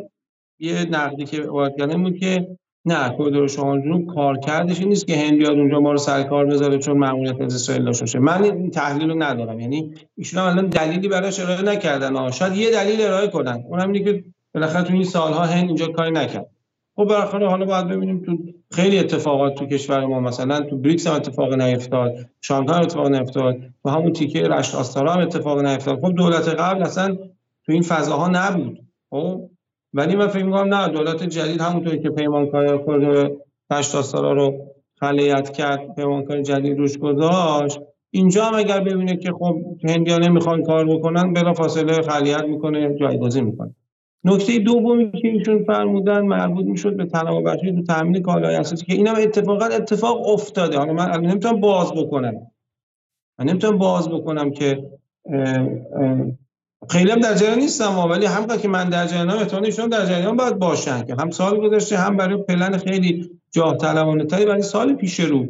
یه 0.59 0.85
نقدی 0.91 1.25
که 1.25 1.43
وارد 1.43 1.77
کردم 1.79 2.03
بود 2.03 2.17
که 2.19 2.57
نه 2.87 3.17
کریدور 3.19 3.49
شمال 3.49 3.81
جنوب 3.81 4.15
کار 4.15 4.39
کردش 4.39 4.81
نیست 4.81 5.07
که 5.07 5.17
هند 5.17 5.39
بیاد 5.39 5.59
اونجا 5.59 5.81
ما 5.81 5.93
رو 5.93 5.99
سر 5.99 6.23
کار 6.23 6.47
بذاره 6.47 6.79
چون 6.79 6.99
ماموریت 6.99 7.41
از 7.41 7.55
اسرائیل 7.55 7.85
داشته 7.85 8.19
من 8.19 8.45
این 8.45 8.71
تحلیل 8.71 9.11
رو 9.11 9.23
ندارم. 9.23 9.61
یعنی 9.61 9.95
ایشون 10.17 10.43
الان 10.43 10.67
دلیلی 10.67 11.09
براش 11.09 11.41
ارائه 11.41 11.63
نکردن. 11.63 12.17
ها 12.17 12.31
شاید 12.31 12.57
یه 12.57 12.71
دلیل 12.71 13.03
ارائه 13.03 13.29
کنن. 13.29 13.65
اون 13.69 13.81
اینه 13.81 14.01
که 14.05 14.25
بالاخره 14.55 14.83
تو 14.83 14.93
این 14.93 15.05
سالها 15.05 15.45
هند 15.45 15.67
اینجا 15.67 15.87
کاری 15.87 16.11
نکرد. 16.11 16.47
خب 16.97 17.05
بالاخره 17.05 17.49
حالا 17.49 17.65
باید 17.65 17.89
ببینیم 17.89 18.23
تو 18.23 18.39
خیلی 18.71 18.99
اتفاقات 18.99 19.55
تو 19.55 19.67
کشور 19.67 20.07
ما 20.07 20.21
مثلا 20.21 20.61
تو 20.61 20.77
بریکس 20.77 21.07
هم 21.07 21.15
اتفاق 21.15 21.55
نیفتاد 21.55 22.13
شانگهای 22.41 22.83
اتفاق 22.83 23.07
نیفتاد 23.07 23.57
و 23.85 23.91
همون 23.91 24.13
تیکه 24.13 24.43
رشت 24.43 24.75
آستارا 24.75 25.13
هم 25.13 25.21
اتفاق 25.21 25.59
نیفتاد. 25.59 26.01
خب 26.01 26.13
دولت 26.13 26.49
قبل 26.49 26.83
اصلا 26.83 27.17
تو 27.67 27.73
این 27.73 27.83
فضاها 27.83 28.29
نبود. 28.29 28.81
خب؟ 29.11 29.51
ولی 29.95 30.17
من 30.17 30.27
فکر 30.29 30.45
می‌کنم 30.45 30.75
نه 30.75 30.89
دولت 30.89 31.23
جدید 31.23 31.61
همونطوری 31.61 31.99
که 31.99 32.11
پیمانکار 32.11 32.79
کردور 32.79 33.31
رشت 33.73 33.95
آستارا 33.95 34.33
رو 34.33 34.67
خلیت 35.01 35.51
کرد 35.51 35.95
پیمانکار 35.95 36.43
جدید 36.43 36.79
روش 36.79 36.99
گذاشت. 36.99 37.81
اینجا 38.11 38.45
هم 38.45 38.55
اگر 38.55 38.81
ببینه 38.81 39.17
که 39.17 39.33
خب 39.33 39.57
هندیان 39.89 40.25
نمی‌خوان 40.25 40.63
کار 40.63 40.85
بکنن 40.85 41.33
بلا 41.33 41.53
فاصله 41.53 41.93
خلیت 42.03 42.45
می‌کنه 42.45 42.95
جایگزین 42.95 43.45
می‌کنه. 43.45 43.75
نکته 44.25 44.59
دومی 44.59 45.11
که 45.13 45.29
ایشون 45.29 45.65
فرمودن 45.65 46.21
مربوط 46.21 46.67
می‌شد 46.67 46.97
به 46.97 47.05
بخشی 47.45 47.73
تو 47.73 47.83
تامین 47.83 48.23
کالای 48.23 48.55
اساسی 48.55 48.87
که 48.87 48.95
اینم 48.95 49.15
اتفاقا 49.19 49.65
اتفاق 49.65 50.29
افتاده. 50.29 50.79
حالا 50.79 50.93
من 50.93 51.21
نمی‌تونم 51.21 51.61
باز 51.61 51.93
بکنم. 51.93 52.35
من 53.39 53.49
نمی‌تونم 53.49 53.79
باز 53.79 54.09
بکنم 54.09 54.51
که 54.51 54.91
خیلی 56.91 57.11
هم 57.11 57.21
در 57.21 57.35
جریان 57.35 57.59
نیستم 57.59 57.99
ولی 57.99 58.27
هم 58.27 58.47
که 58.47 58.69
من 58.69 58.89
در 58.89 59.07
جریانم 59.07 59.39
احتمال 59.39 59.65
ایشون 59.65 59.89
در 59.89 60.07
جریان 60.07 60.37
باید 60.37 60.59
باشن 60.59 61.05
که 61.05 61.15
هم 61.15 61.31
سال 61.31 61.69
گذشته 61.69 61.97
هم 61.97 62.17
برای 62.17 62.37
پلن 62.37 62.77
خیلی 62.77 63.31
جاه 63.51 63.77
طلبانه 63.77 64.25
تری 64.25 64.47
برای 64.47 64.63
سال 64.63 64.95
پیش 64.95 65.21
رو. 65.21 65.47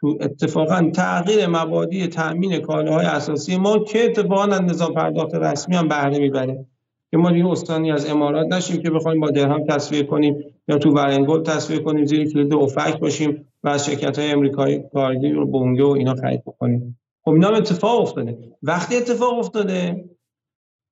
تو 0.00 0.18
اتفاقا 0.20 0.90
تغییر 0.94 1.46
مبادی 1.46 2.06
تامین 2.06 2.58
کالاهای 2.58 3.06
اساسی 3.06 3.56
ما 3.56 3.78
که 3.78 4.04
اتفاقا 4.04 4.46
نظام 4.46 4.94
پرداخت 4.94 5.34
رسمی 5.34 5.76
هم 5.76 5.88
بهره 5.88 6.18
می‌بره. 6.18 6.66
که 7.10 7.16
ما 7.16 7.30
دیگه 7.30 7.46
استانی 7.46 7.92
از 7.92 8.10
امارات 8.10 8.52
نشیم 8.52 8.82
که 8.82 8.90
بخوایم 8.90 9.20
با 9.20 9.30
درهم 9.30 9.64
تصویر 9.64 10.06
کنیم 10.06 10.44
یا 10.68 10.78
تو 10.78 10.90
ورنگل 10.90 11.42
تصویر 11.42 11.82
کنیم 11.82 12.04
زیر 12.04 12.32
کلید 12.32 12.54
اوفک 12.54 12.98
باشیم 12.98 13.46
و 13.64 13.68
از 13.68 13.86
شرکت 13.86 14.18
های 14.18 14.30
امریکایی 14.30 14.82
کارگی 14.92 15.30
رو 15.30 15.46
بونگه 15.46 15.84
و 15.84 15.88
اینا 15.88 16.14
خرید 16.14 16.44
بکنیم. 16.44 16.98
خب 17.24 17.30
اینا 17.30 17.48
اتفاق 17.48 18.00
افتاده. 18.00 18.38
وقتی 18.62 18.96
اتفاق 18.96 19.38
افتاده 19.38 20.04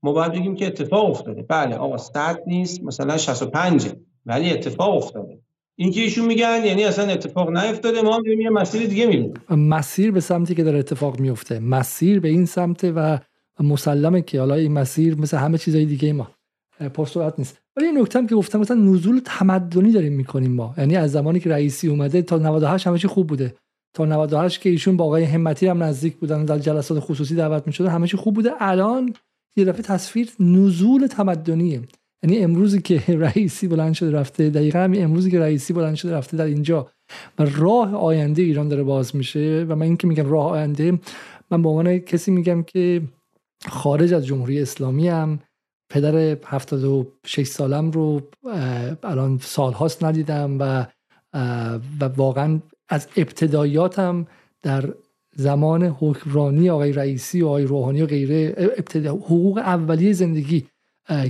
ما 0.07 0.13
باید 0.13 0.33
بگیم 0.33 0.55
که 0.55 0.67
اتفاق 0.67 1.11
افتاده. 1.11 1.43
بله 1.43 1.77
آقا 1.77 1.97
100 1.97 2.43
نیست 2.47 2.83
مثلا 2.83 3.17
65 3.17 3.89
ولی 4.27 4.53
اتفاق 4.53 4.97
افتاده. 4.97 5.39
این 5.79 5.91
که 5.91 6.01
ایشون 6.01 6.27
میگن 6.27 6.65
یعنی 6.65 6.85
اصلا 6.85 7.13
اتفاق 7.13 7.51
نیفتاده 7.51 8.03
ما 8.03 8.19
میریم 8.19 8.41
یه 8.41 8.51
مسیر 8.51 8.87
دیگه 8.87 9.07
میریم 9.07 9.35
مسیر 9.51 10.11
به 10.11 10.21
سمتی 10.21 10.55
که 10.55 10.65
داره 10.65 10.79
اتفاق 10.79 11.21
میفته 11.21 11.59
مسیر 11.59 12.21
به 12.21 12.29
این 12.29 12.47
سمت 12.47 12.93
و 12.97 13.19
مسلمه 13.61 14.23
که 14.23 14.41
حالا 14.41 14.55
این 14.55 14.73
مسیر 14.73 15.21
مثل 15.21 15.37
همه 15.37 15.59
چیزهای 15.59 15.85
دیگه 15.85 16.13
ما. 16.13 16.29
پرسرعت 16.95 17.35
نیست. 17.39 17.59
ولی 17.77 17.87
این 17.87 17.99
نکته 17.99 18.27
که 18.27 18.35
گفتم 18.35 18.61
مثلا 18.61 18.77
نزول 18.77 19.21
تمدنی 19.25 19.93
داریم 19.93 20.13
می‌کنیم 20.13 20.53
ما. 20.53 20.75
یعنی 20.79 20.97
از 20.97 21.13
زمانی 21.13 21.41
که 21.41 21.51
رئیسی 21.51 21.89
اومده 21.89 22.23
تا 22.23 22.39
98 22.39 22.87
همه 22.87 22.99
چی 22.99 23.09
خوب 23.09 23.27
بوده. 23.27 23.55
تا 23.95 24.05
98 24.05 24.61
که 24.61 24.71
ایشون 24.71 24.97
با 24.97 25.05
آقای 25.05 25.25
همتی 25.25 25.67
هم 25.67 25.83
نزدیک 25.83 26.17
بودن 26.17 26.45
در 26.45 26.59
جلسات 26.59 27.01
خصوصی 27.01 27.35
دعوت 27.35 27.67
می‌شدن 27.67 27.89
همه 27.89 28.07
چی 28.07 28.17
خوب 28.17 28.35
بوده. 28.35 28.51
الان 28.59 29.15
یه 29.57 29.65
دفعه 29.65 29.83
تصویر 29.83 30.31
نزول 30.41 31.07
تمدنیه. 31.07 31.83
یعنی 32.23 32.39
امروزی 32.39 32.83
که 32.83 33.03
رئیسی 33.27 33.69
بلند 33.69 33.93
شده 33.93 34.11
رفته 34.11 34.51
دقیقا 34.51 34.79
همین 34.79 35.05
امروزی 35.05 35.31
که 35.31 35.41
رئیسی 35.41 35.73
بلند 35.73 35.95
شده 35.95 36.13
رفته 36.13 36.37
در 36.37 36.45
اینجا 36.45 36.91
و 37.39 37.45
راه 37.57 37.95
آینده 37.95 38.43
ایران 38.43 38.69
داره 38.69 38.83
باز 38.83 39.17
میشه 39.17 39.67
و 39.69 39.75
من 39.77 39.83
اینکه 39.83 40.07
میگم 40.07 40.27
راه 40.27 40.51
آینده 40.51 40.99
من 41.51 41.63
به 41.63 41.69
عنوان 41.69 41.99
کسی 41.99 42.31
میگم 42.31 42.63
که 42.63 43.03
خارج 43.69 44.15
از 44.15 44.27
جمهوری 44.27 44.63
اسلامی 44.63 45.09
هم 45.09 45.39
پدر 45.91 46.37
76 46.47 47.47
سالم 47.47 47.91
رو 47.91 48.21
الان 49.03 49.39
سالهاست 49.43 50.05
ندیدم 50.05 50.57
و 50.61 50.87
و 52.01 52.05
واقعا 52.17 52.61
از 52.89 53.09
ابتدایاتم 53.17 54.27
در 54.63 54.95
زمان 55.37 55.83
حکمرانی 55.83 56.71
آقای 56.71 56.93
رئیسی 56.93 57.43
و 57.43 57.47
آقای 57.47 57.65
روحانی 57.65 58.03
و 58.03 58.07
غیره 58.07 58.55
ابتدا 58.59 59.13
حقوق 59.13 59.59
اولیه 59.59 60.13
زندگی 60.13 60.67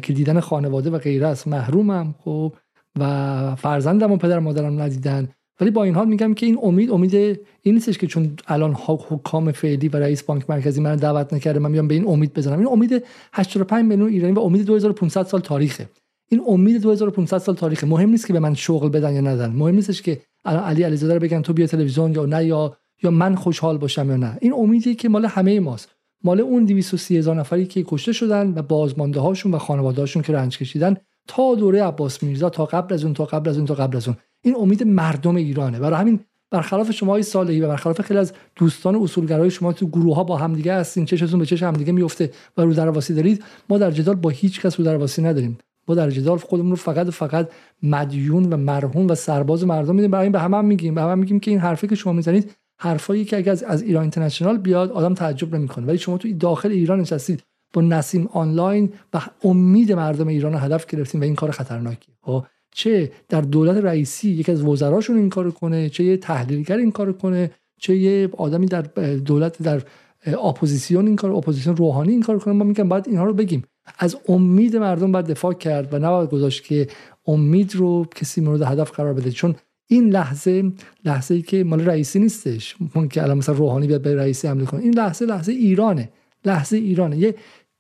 که 0.03 0.13
دیدن 0.13 0.41
خانواده 0.41 0.91
و 0.91 0.99
غیره 0.99 1.27
است. 1.27 1.49
محرومم 1.49 2.15
خب 2.19 2.53
و 2.99 3.57
فرزندم 3.57 4.13
و 4.13 4.17
پدر 4.17 4.39
مادرم 4.39 4.83
ندیدن. 4.83 5.29
ولی 5.61 5.71
با 5.71 5.85
این 5.85 5.95
حال 5.95 6.09
میگم 6.09 6.35
که 6.35 6.47
این 6.47 6.59
امید 6.63 6.91
امید 6.91 7.15
این 7.63 7.75
نیستش 7.75 7.99
که 7.99 8.07
چون 8.07 8.37
الان 8.47 8.77
حکام 8.87 9.53
فعلی 9.53 9.89
و 9.89 9.97
رئیس 9.97 10.23
بانک 10.23 10.51
مرکزی 10.51 10.81
من 10.81 10.97
دعوت 10.97 11.33
نکرده 11.33 11.59
من 11.59 11.73
بیام 11.73 11.89
به 11.89 11.95
این 11.95 12.09
امید 12.09 12.33
بزنم. 12.33 12.59
این 12.59 12.69
امید 12.69 13.05
85 13.33 13.85
میلیون 13.85 14.09
ایرانی 14.09 14.35
و 14.35 14.41
امید 14.41 14.67
2500 14.67 15.27
سال 15.27 15.41
تاریخه. 15.41 15.89
این 16.29 16.43
امید 16.49 16.83
2500 16.83 17.39
سال 17.39 17.55
تاریخه. 17.55 17.87
مهم 17.87 18.11
نیست 18.11 18.27
که 18.27 18.33
به 18.33 18.39
من 18.41 18.55
شغل 18.55 18.89
بدن 18.89 19.15
یا 19.15 19.21
ندن. 19.21 19.53
مهم 19.53 19.75
نیستش 19.75 20.03
که 20.03 20.21
الان 20.45 20.63
علی 20.63 20.83
علیزاده 20.83 21.15
رو 21.15 21.21
بگن 21.21 21.43
تو 21.43 21.53
بیا 21.53 21.67
تلویزیون 21.67 22.13
یا 22.15 22.27
نه 22.27 22.45
یا 22.45 22.77
یا 23.03 23.11
من 23.11 23.35
خوشحال 23.35 23.79
باشم 23.79 24.11
یا 24.11 24.17
نه. 24.17 24.39
این 24.41 24.53
امیدی 24.53 24.95
که 24.95 25.09
مال 25.09 25.25
همه 25.25 25.61
ماست. 25.61 25.89
مال 26.25 26.41
اون 26.41 26.65
230 26.65 27.19
هزار 27.19 27.37
نفری 27.37 27.67
که 27.67 27.85
کشته 27.87 28.13
شدن 28.13 28.53
و 28.57 28.63
بازمانده 28.63 29.21
هاشون 29.21 29.55
و 29.55 29.59
خانواده 29.59 30.01
هاشون 30.01 30.23
که 30.23 30.33
رنج 30.33 30.59
کشیدن 30.59 30.97
تا 31.29 31.55
دوره 31.55 31.83
عباس 31.83 32.23
میرزا 32.23 32.51
تا 32.51 32.65
قبل 32.65 32.95
از 32.95 33.05
اون 33.05 33.15
تا 33.15 33.25
قبل 33.25 33.51
از 33.51 33.57
اون 33.57 33.67
تا 33.67 33.75
قبل 33.75 33.97
از 33.97 34.09
اون. 34.09 34.17
این 34.43 34.55
امید 34.57 34.83
مردم 34.83 35.37
ایرانه. 35.37 35.79
برای 35.79 36.01
همین 36.01 36.21
برخلاف 36.51 36.91
شما 36.91 37.13
های 37.13 37.23
صالحی 37.23 37.61
و 37.61 37.69
برخلاف 37.69 38.01
خیلی 38.01 38.21
از 38.21 38.33
دوستان 38.57 38.97
اصولگرای 38.97 39.51
شما 39.51 39.73
تو 39.73 39.87
گروه 39.87 40.17
ها 40.17 40.25
با 40.25 40.37
همدیگه 40.37 40.75
هستین 40.75 41.05
چشتون 41.05 41.39
به 41.39 41.47
چش 41.47 41.63
همدیگه 41.63 41.93
میفته 41.93 42.31
و 42.57 42.63
رو 42.63 42.75
درواسی 42.75 43.15
دارید 43.15 43.45
ما 43.69 43.79
در 43.79 43.91
جدال 43.91 44.15
با 44.15 44.31
هیچ 44.31 44.61
کس 44.61 44.81
رو 44.81 44.85
درواسی 44.85 45.23
نداریم. 45.23 45.59
ما 45.89 45.95
در 45.95 46.11
جدال 46.11 46.39
خودمون 46.39 46.71
رو 46.71 46.77
فقط 46.77 47.09
و 47.09 47.11
فقط 47.11 47.49
مدیون 47.83 48.53
و 48.53 48.57
مرهون 48.57 49.07
و 49.07 49.15
سرباز 49.15 49.65
مردم 49.65 49.95
میدیم. 49.95 50.11
برای 50.11 50.23
این 50.23 50.33
به 50.33 50.41
همه 50.41 50.57
هم 50.57 50.65
میگیم. 50.65 50.95
به 50.95 51.03
همه 51.03 51.11
هم 51.11 51.19
میگیم 51.19 51.41
که 51.41 51.51
این 51.51 51.61
حرفی 51.61 51.89
که 51.89 51.95
شما 51.95 52.13
می‌زنید 52.13 52.57
حرفایی 52.79 53.25
که 53.25 53.37
اگر 53.37 53.57
از, 53.67 53.83
ایران 53.83 54.03
اینترنشنال 54.03 54.59
بیاد 54.59 54.91
آدم 54.91 55.15
تعجب 55.15 55.55
نمی‌کنه. 55.55 55.87
ولی 55.87 55.99
شما 55.99 56.19
تو 56.19 56.33
داخل 56.33 56.71
ایران 56.71 57.01
نشستید 57.01 57.43
با 57.73 57.83
نسیم 57.83 58.29
آنلاین 58.33 58.93
و 59.15 59.21
امید 59.45 59.93
مردم 59.93 60.29
ایران 60.29 60.53
رو 60.53 60.59
هدف 60.59 60.87
گرفتیم 60.87 61.21
و 61.21 61.25
این 61.25 61.35
کار 61.35 61.51
خطرناکیه. 61.51 62.15
خب 62.23 62.45
چه 62.75 63.13
در 63.29 63.41
دولت 63.41 63.85
رئیسی 63.85 64.31
یکی 64.31 64.53
از 64.53 64.63
وزراشون 64.63 65.17
این 65.17 65.31
کارو 65.31 65.51
کنه 65.51 65.89
چه 65.89 66.05
یه 66.05 66.17
تحلیلگر 66.17 66.77
این 66.77 66.91
کارو 66.91 67.13
کنه 67.13 67.51
چه 67.81 67.97
یه 67.97 68.29
آدمی 68.37 68.67
در 68.67 68.83
دولت 69.25 69.63
در 69.63 69.83
اپوزیسیون 70.27 71.07
این 71.07 71.17
کار 71.17 71.33
اپوزیسیون 71.33 71.77
روحانی 71.77 72.13
این 72.13 72.23
کار 72.23 72.39
کنه 72.39 72.55
ما 72.55 72.65
میگم 72.65 72.89
باید 72.89 73.09
اینها 73.09 73.25
رو 73.25 73.35
بگیم. 73.35 73.65
از 73.99 74.17
امید 74.29 74.77
مردم 74.77 75.13
باید 75.13 75.27
دفاع 75.27 75.53
کرد 75.53 75.95
و 75.95 75.99
نباید 75.99 76.31
گذاشت 76.31 76.65
که 76.65 76.89
امید 77.27 77.77
رو 77.77 78.05
کسی 78.15 78.41
مورد 78.41 78.63
هدف 78.63 78.91
قرار 78.91 79.15
بده. 79.15 79.31
چون 79.31 79.55
این 79.89 80.11
لحظه 80.11 80.73
لحظه 81.05 81.35
ای 81.35 81.43
که 81.43 81.65
مال 81.65 81.81
رئیسی 81.81 82.19
نیستش. 82.19 82.77
ممکن 82.81 83.09
که 83.09 83.23
الان 83.23 83.39
مثلا 83.39 83.55
روحانی 83.55 83.87
بیاد 83.87 84.03
به 84.03 84.17
رئیسی 84.17 84.49
حمله 84.49 84.65
کنه. 84.65 84.81
این 84.81 84.95
لحظه 84.95 85.27
لحظه 85.27 85.53
ایرانه. 85.53 86.09
لحظه 86.45 86.77
ایرانه. 86.77 87.17
یه 87.17 87.35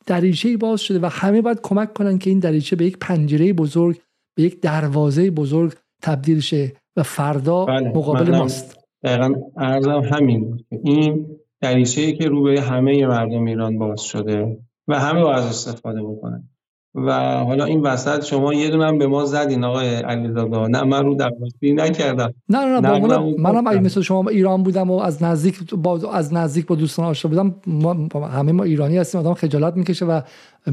دریچه 0.06 0.56
باز 0.56 0.80
شده 0.80 0.98
و 0.98 1.06
همه 1.06 1.42
باید 1.42 1.60
کمک 1.62 1.94
کنن 1.94 2.18
که 2.18 2.30
این 2.30 2.38
دریچه 2.38 2.76
به 2.76 2.84
یک 2.84 2.96
پنجره 3.00 3.52
بزرگ 3.52 4.00
به 4.36 4.42
یک 4.42 4.60
دروازه 4.60 5.30
بزرگ 5.30 5.72
تبدیل 6.02 6.40
شه 6.40 6.72
و 6.96 7.02
فردا 7.02 7.64
بله. 7.64 7.88
مقابل 7.88 8.36
ماست. 8.36 8.78
دقیقا 9.02 9.34
ارزم 9.56 10.02
همین. 10.12 10.64
این 10.84 11.26
دریچه 11.60 12.12
که 12.12 12.28
رو 12.28 12.42
به 12.42 12.60
همه 12.60 13.06
مردم 13.06 13.44
ایران 13.44 13.78
باز 13.78 14.00
شده 14.00 14.58
و 14.88 14.98
همه 14.98 15.22
باید 15.22 15.44
استفاده 15.44 16.02
بکنن 16.02 16.48
و 16.96 17.10
حالا 17.44 17.64
این 17.64 17.80
وسط 17.80 18.24
شما 18.24 18.54
یه 18.54 18.70
دونم 18.70 18.98
به 18.98 19.06
ما 19.06 19.24
زدین 19.24 19.64
آقای 19.64 19.94
علیزاده. 19.94 20.58
نه 20.58 20.82
من 20.82 21.04
رو 21.04 21.14
درواسی 21.14 21.72
نکردم. 21.72 22.34
نه 22.48 22.58
نه 22.58 22.80
نه 22.80 22.98
منم 22.98 23.34
منم 23.38 23.66
اگه 23.66 23.80
مثل 23.80 24.00
شما 24.00 24.30
ایران 24.30 24.62
بودم 24.62 24.90
و 24.90 25.00
از 25.00 25.22
نزدیک 25.22 25.74
با 25.74 26.12
از 26.12 26.34
نزدیک 26.34 26.66
با 26.66 26.74
دوستان 26.74 27.06
آشنا 27.06 27.28
بودم 27.28 27.54
ما 27.66 28.08
همه 28.26 28.52
ما 28.52 28.64
ایرانی 28.64 28.98
هستیم 28.98 29.20
آدم 29.20 29.34
خجالت 29.34 29.76
می‌کشه 29.76 30.04
و 30.04 30.20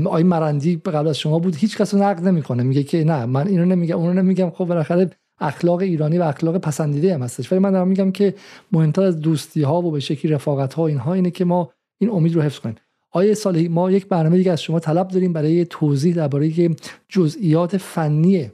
آقای 0.06 0.24
مرندی 0.24 0.82
قبل 0.86 1.08
از 1.08 1.18
شما 1.18 1.40
بود 1.40 1.56
هیچ 1.56 1.78
کس 1.78 1.94
رو 1.94 2.04
نقد 2.04 2.28
نمی‌کنه. 2.28 2.64
میگه 2.64 2.84
که 2.84 3.04
نه 3.04 3.26
من 3.26 3.48
اینو 3.48 3.66
نمیگم 3.66 3.98
اونو 3.98 4.14
نمیگم. 4.14 4.50
خب 4.50 4.66
بالاخره 4.66 5.10
اخلاق 5.40 5.80
ایرانی 5.80 6.18
و 6.18 6.24
اخلاق 6.24 6.58
پسندیده 6.58 7.14
هم 7.14 7.22
هستش. 7.22 7.52
ولی 7.52 7.60
من 7.60 7.72
دارم 7.72 7.88
میگم 7.88 8.12
که 8.12 8.34
مهمتر 8.72 9.04
از 9.04 9.20
دوستی 9.20 9.62
ها 9.62 9.82
و 9.82 9.91
به 9.91 10.00
شکلی 10.00 10.32
رفاقت 10.32 10.74
ها 10.74 10.88
اینها 10.88 11.14
اینه 11.14 11.32
که 11.32 11.45
ما 11.45 11.70
این 12.02 12.10
امید 12.10 12.36
رو 12.36 12.41
حفظ 12.41 12.60
کنیم. 12.60 12.76
آیه 13.15 13.34
صالحی 13.34 13.68
ما 13.68 13.91
یک 13.91 14.07
برنامه 14.07 14.38
دیگه 14.38 14.52
از 14.52 14.61
شما 14.61 14.80
طلب 14.80 15.07
داریم 15.07 15.34
برای 15.34 15.65
توضیح 15.65 16.15
درباره 16.15 16.52
جزئیات 17.10 17.77
فنی 17.77 18.52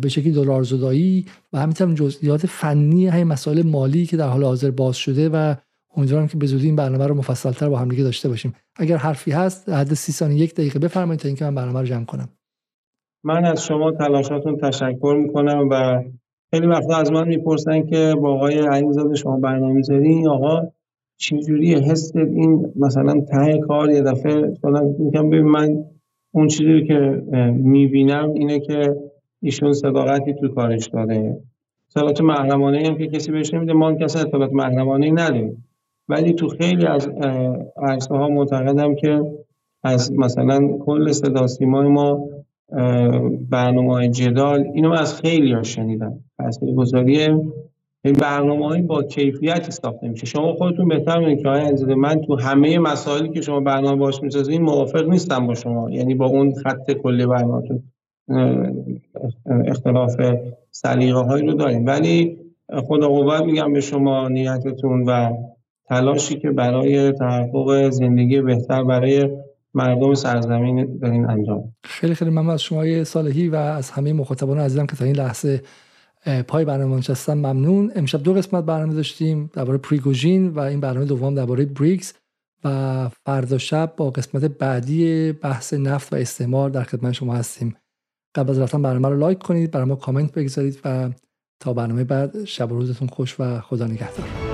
به 0.00 0.08
شکلی 0.08 0.32
دلار 0.32 0.62
زدایی 0.62 1.26
و 1.52 1.58
همینطور 1.58 1.94
جزئیات 1.94 2.46
فنی 2.46 3.06
های 3.06 3.24
مسائل 3.24 3.62
مالی 3.62 4.06
که 4.06 4.16
در 4.16 4.28
حال 4.28 4.44
حاضر 4.44 4.70
باز 4.70 4.96
شده 4.96 5.28
و 5.28 5.54
امیدوارم 5.96 6.26
که 6.26 6.36
به 6.36 6.46
این 6.46 6.76
برنامه 6.76 7.06
رو 7.06 7.14
مفصلتر 7.14 7.68
با 7.68 7.78
هم 7.78 7.88
دیگه 7.88 8.02
داشته 8.02 8.28
باشیم. 8.28 8.54
اگر 8.76 8.96
حرفی 8.96 9.30
هست 9.30 9.68
حد 9.68 9.94
سی 9.94 10.12
ثانیه 10.12 10.38
یک 10.38 10.54
دقیقه 10.54 10.78
بفرمایید 10.78 11.20
تا 11.20 11.28
اینکه 11.28 11.44
من 11.44 11.54
برنامه 11.54 11.80
رو 11.80 11.86
جمع 11.86 12.04
کنم. 12.04 12.28
من 13.24 13.44
از 13.44 13.64
شما 13.64 13.92
تلاشاتون 13.92 14.56
تشکر 14.56 15.16
می‌کنم 15.22 15.68
و 15.70 16.02
خیلی 16.50 16.66
وقتا 16.66 16.96
از 16.96 17.12
من 17.12 17.28
می‌پرسن 17.28 17.86
که 17.86 18.14
با 18.22 18.34
آقای 18.34 18.58
علیزاده 18.58 19.14
شما 19.14 19.36
برنامه 19.36 19.72
می‌ذارین 19.72 20.28
آقا 20.28 20.62
چجوری 21.22 21.74
حس 21.74 22.16
این 22.16 22.72
مثلا 22.76 23.20
ته 23.20 23.58
کار 23.58 23.90
یه 23.90 24.02
دفعه 24.02 24.34
مثلا 24.34 24.94
میگم 24.98 25.30
ببین 25.30 25.46
من 25.46 25.84
اون 26.32 26.48
چیزی 26.48 26.84
که 26.86 27.22
می‌بینم 27.54 28.32
اینه 28.32 28.60
که 28.60 28.96
ایشون 29.42 29.72
صداقتی 29.72 30.34
تو 30.34 30.48
کارش 30.48 30.88
داره 30.88 31.40
اطلاعات 31.90 32.20
محرمانه 32.20 32.88
هم 32.88 32.98
که 32.98 33.06
کسی 33.06 33.32
بهش 33.32 33.54
نمیده 33.54 33.72
ما 33.72 33.94
کسی 33.94 34.18
اطلاعات 34.18 34.52
محرمانه 34.52 35.10
نداریم. 35.10 35.64
ولی 36.08 36.32
تو 36.32 36.48
خیلی 36.48 36.86
از 36.86 37.08
عرصه 37.76 38.14
ها 38.14 38.28
معتقدم 38.28 38.94
که 38.94 39.20
از 39.82 40.12
مثلا 40.12 40.68
کل 40.78 41.12
صدا 41.12 41.46
ما 41.88 42.28
برنامه 43.50 43.92
های 43.92 44.08
جدال 44.08 44.66
اینو 44.74 44.92
از 44.92 45.20
خیلی 45.20 45.52
ها 45.52 45.62
شنیدم. 45.62 46.18
گذاری 46.76 47.28
این 48.04 48.14
برنامه 48.14 48.82
با 48.82 49.02
کیفیتی 49.02 49.70
ساخته 49.70 50.08
میشه 50.08 50.26
شما 50.26 50.52
خودتون 50.52 50.88
بهتر 50.88 51.18
می‌دونید 51.18 51.42
که 51.42 51.48
آقای 51.48 51.94
من 51.94 52.20
تو 52.20 52.36
همه 52.36 52.78
مسائلی 52.78 53.28
که 53.28 53.40
شما 53.40 53.60
برنامه 53.60 53.96
باش 53.96 54.22
می‌سازید 54.22 54.60
موافق 54.60 55.08
نیستم 55.08 55.46
با 55.46 55.54
شما. 55.54 55.90
یعنی 55.90 56.14
با 56.14 56.26
اون 56.26 56.54
خط 56.54 56.90
کلی 56.90 57.26
برنامهتون 57.26 57.82
اختلاف 59.66 60.16
سلیقه 60.70 61.18
هایی 61.18 61.46
رو 61.46 61.52
داریم. 61.52 61.86
ولی 61.86 62.38
خدا 62.88 63.08
قوت 63.08 63.40
میگم 63.40 63.72
به 63.72 63.80
شما 63.80 64.28
نیتتون 64.28 65.04
و 65.06 65.30
تلاشی 65.88 66.38
که 66.38 66.50
برای 66.50 67.12
تحقق 67.12 67.90
زندگی 67.90 68.40
بهتر 68.40 68.84
برای 68.84 69.28
مردم 69.74 70.14
سرزمین 70.14 70.98
دارین 71.02 71.30
انجام. 71.30 71.74
خیلی 71.84 72.14
خیلی 72.14 72.30
ممنون 72.30 72.50
از 72.50 72.62
شما 72.62 73.04
صالحی 73.04 73.48
و 73.48 73.56
از 73.56 73.90
همه 73.90 74.12
مخاطبان 74.12 74.58
عزیزم 74.58 74.86
که 74.86 74.96
تا 74.96 75.04
این 75.04 75.16
لحظه 75.16 75.60
پای 76.48 76.64
برنامه 76.64 76.96
نشستن 76.96 77.34
ممنون. 77.34 77.92
امشب 77.94 78.22
دو 78.22 78.34
قسمت 78.34 78.64
برنامه 78.64 78.94
داشتیم 78.94 79.50
درباره 79.52 79.78
پریگوژین 79.78 80.48
و 80.48 80.58
این 80.58 80.80
برنامه 80.80 81.06
دوم 81.06 81.34
درباره 81.34 81.64
بریکس 81.64 82.14
و 82.64 83.08
فردا 83.26 83.58
شب 83.58 83.94
با 83.96 84.10
قسمت 84.10 84.44
بعدی 84.44 85.32
بحث 85.32 85.74
نفت 85.74 86.12
و 86.12 86.16
استعمار 86.16 86.70
در 86.70 86.82
خدمت 86.82 87.12
شما 87.12 87.34
هستیم. 87.34 87.76
قبل 88.34 88.50
از 88.50 88.58
رفتن 88.58 88.82
برنامه 88.82 89.08
رو 89.08 89.18
لایک 89.18 89.38
کنید 89.38 89.70
برای 89.70 89.86
ما 89.86 89.96
کامنت 89.96 90.32
بگذارید 90.32 90.80
و 90.84 91.10
تا 91.60 91.72
برنامه 91.72 92.04
بعد 92.04 92.44
شب 92.44 92.72
و 92.72 92.74
روزتون 92.74 93.08
خوش 93.08 93.36
و 93.40 93.60
خدا 93.60 93.86
نگهدار. 93.86 94.51